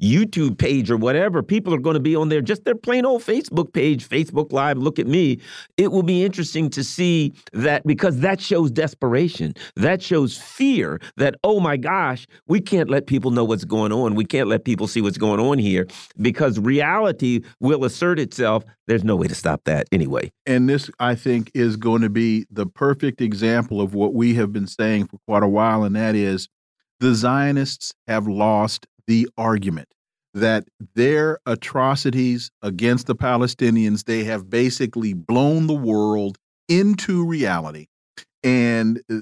YouTube 0.03 0.59
page 0.59 0.91
or 0.91 0.97
whatever, 0.97 1.41
people 1.41 1.73
are 1.73 1.79
going 1.79 1.95
to 1.95 2.01
be 2.01 2.17
on 2.17 2.29
there, 2.29 2.41
just 2.41 2.65
their 2.65 2.75
plain 2.75 3.05
old 3.05 3.23
Facebook 3.23 3.73
page, 3.73 4.09
Facebook 4.09 4.53
Live. 4.53 4.79
Look 4.79 4.99
at 4.99 5.07
me. 5.07 5.39
It 5.77 5.93
will 5.93 6.03
be 6.03 6.25
interesting 6.25 6.71
to 6.71 6.83
see 6.83 7.35
that 7.53 7.87
because 7.87 8.19
that 8.19 8.41
shows 8.41 8.73
desperation. 8.73 9.55
That 9.77 10.03
shows 10.03 10.37
fear 10.37 11.01
that, 11.19 11.37
oh 11.45 11.61
my 11.61 11.77
gosh, 11.77 12.27
we 12.49 12.61
can't 12.61 12.91
let 12.91 13.07
people 13.07 13.31
know 13.31 13.45
what's 13.45 13.65
going 13.65 13.92
going 13.93 14.13
on. 14.13 14.15
We 14.15 14.25
can't 14.25 14.49
let 14.49 14.65
people 14.65 14.87
see 14.87 15.01
what's 15.01 15.19
going 15.19 15.41
on 15.41 15.59
here 15.59 15.87
because 16.21 16.59
reality 16.59 17.43
will 17.61 17.85
assert 17.85 18.19
itself. 18.19 18.65
There's 18.87 19.05
no 19.05 19.17
way 19.17 19.29
to 19.29 19.35
stop 19.35 19.65
that 19.65 19.87
anyway. 19.93 20.33
And 20.47 20.69
this, 20.69 20.91
I 20.99 21.15
think, 21.15 21.51
is 21.55 21.77
going 21.77 22.03
to 22.03 22.11
be 22.11 22.47
the 22.51 22.67
perfect 22.67 23.21
example 23.21 23.81
of 23.81 23.95
what 23.95 24.15
we 24.15 24.35
have 24.35 24.53
been 24.53 24.67
saying 24.67 25.07
for 25.07 25.19
quite 25.27 25.43
a 25.43 25.49
while, 25.49 25.85
and 25.85 25.97
that 25.97 26.15
is 26.15 26.49
the 27.01 27.15
Zionists 27.15 27.93
have 28.07 28.27
lost 28.27 28.87
the 29.07 29.29
argument 29.37 29.89
that 30.35 30.65
their 30.95 31.39
atrocities 31.45 32.51
against 32.63 33.07
the 33.07 33.15
Palestinians, 33.15 34.05
they 34.05 34.25
have 34.25 34.49
basically 34.49 35.13
blown 35.13 35.67
the 35.67 35.75
world 35.75 36.39
into 36.69 37.27
reality. 37.27 37.87
And 38.43 39.03
uh, 39.11 39.19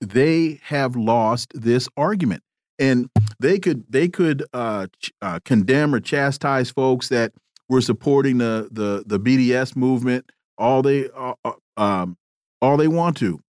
they 0.00 0.60
have 0.62 0.94
lost 0.94 1.52
this 1.54 1.88
argument 1.96 2.42
and 2.78 3.08
they 3.40 3.58
could 3.58 3.84
they 3.90 4.08
could 4.08 4.44
uh, 4.52 4.86
uh, 5.22 5.40
condemn 5.44 5.94
or 5.94 6.00
chastise 6.00 6.70
folks 6.70 7.08
that 7.08 7.32
were 7.68 7.80
supporting 7.80 8.38
the 8.38 8.68
the 8.70 9.04
the 9.06 9.18
BDS 9.18 9.76
movement 9.76 10.30
all 10.58 10.82
they 10.82 11.08
uh, 11.10 11.34
uh, 11.44 11.52
um, 11.76 12.16
all 12.60 12.76
they 12.76 12.88
want 12.88 13.16
to, 13.18 13.40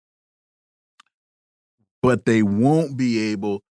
but 2.02 2.26
they 2.26 2.44
won't 2.44 2.98
be 2.98 3.32
able 3.32 3.64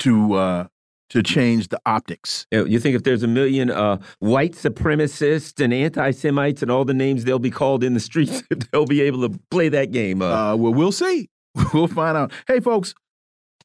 to 0.00 0.34
uh, 0.34 0.66
to 1.10 1.22
change 1.22 1.68
the 1.68 1.80
optics. 1.86 2.46
You 2.50 2.78
think 2.78 2.96
if 2.96 3.02
there's 3.02 3.22
a 3.22 3.28
million 3.28 3.70
uh, 3.70 3.98
white 4.18 4.52
supremacists 4.52 5.62
and 5.62 5.72
anti-Semites 5.72 6.62
and 6.62 6.70
all 6.70 6.84
the 6.84 6.94
names 6.94 7.24
they'll 7.24 7.38
be 7.38 7.50
called 7.50 7.84
in 7.84 7.94
the 7.94 8.00
streets, 8.00 8.42
they'll 8.72 8.86
be 8.86 9.02
able 9.02 9.28
to 9.28 9.38
play 9.50 9.68
that 9.68 9.92
game? 9.92 10.22
Uh? 10.22 10.52
uh, 10.52 10.56
well, 10.56 10.74
we'll 10.74 10.92
see. 10.92 11.28
We'll 11.72 11.86
find 11.86 12.16
out. 12.16 12.32
Hey, 12.48 12.58
folks, 12.58 12.94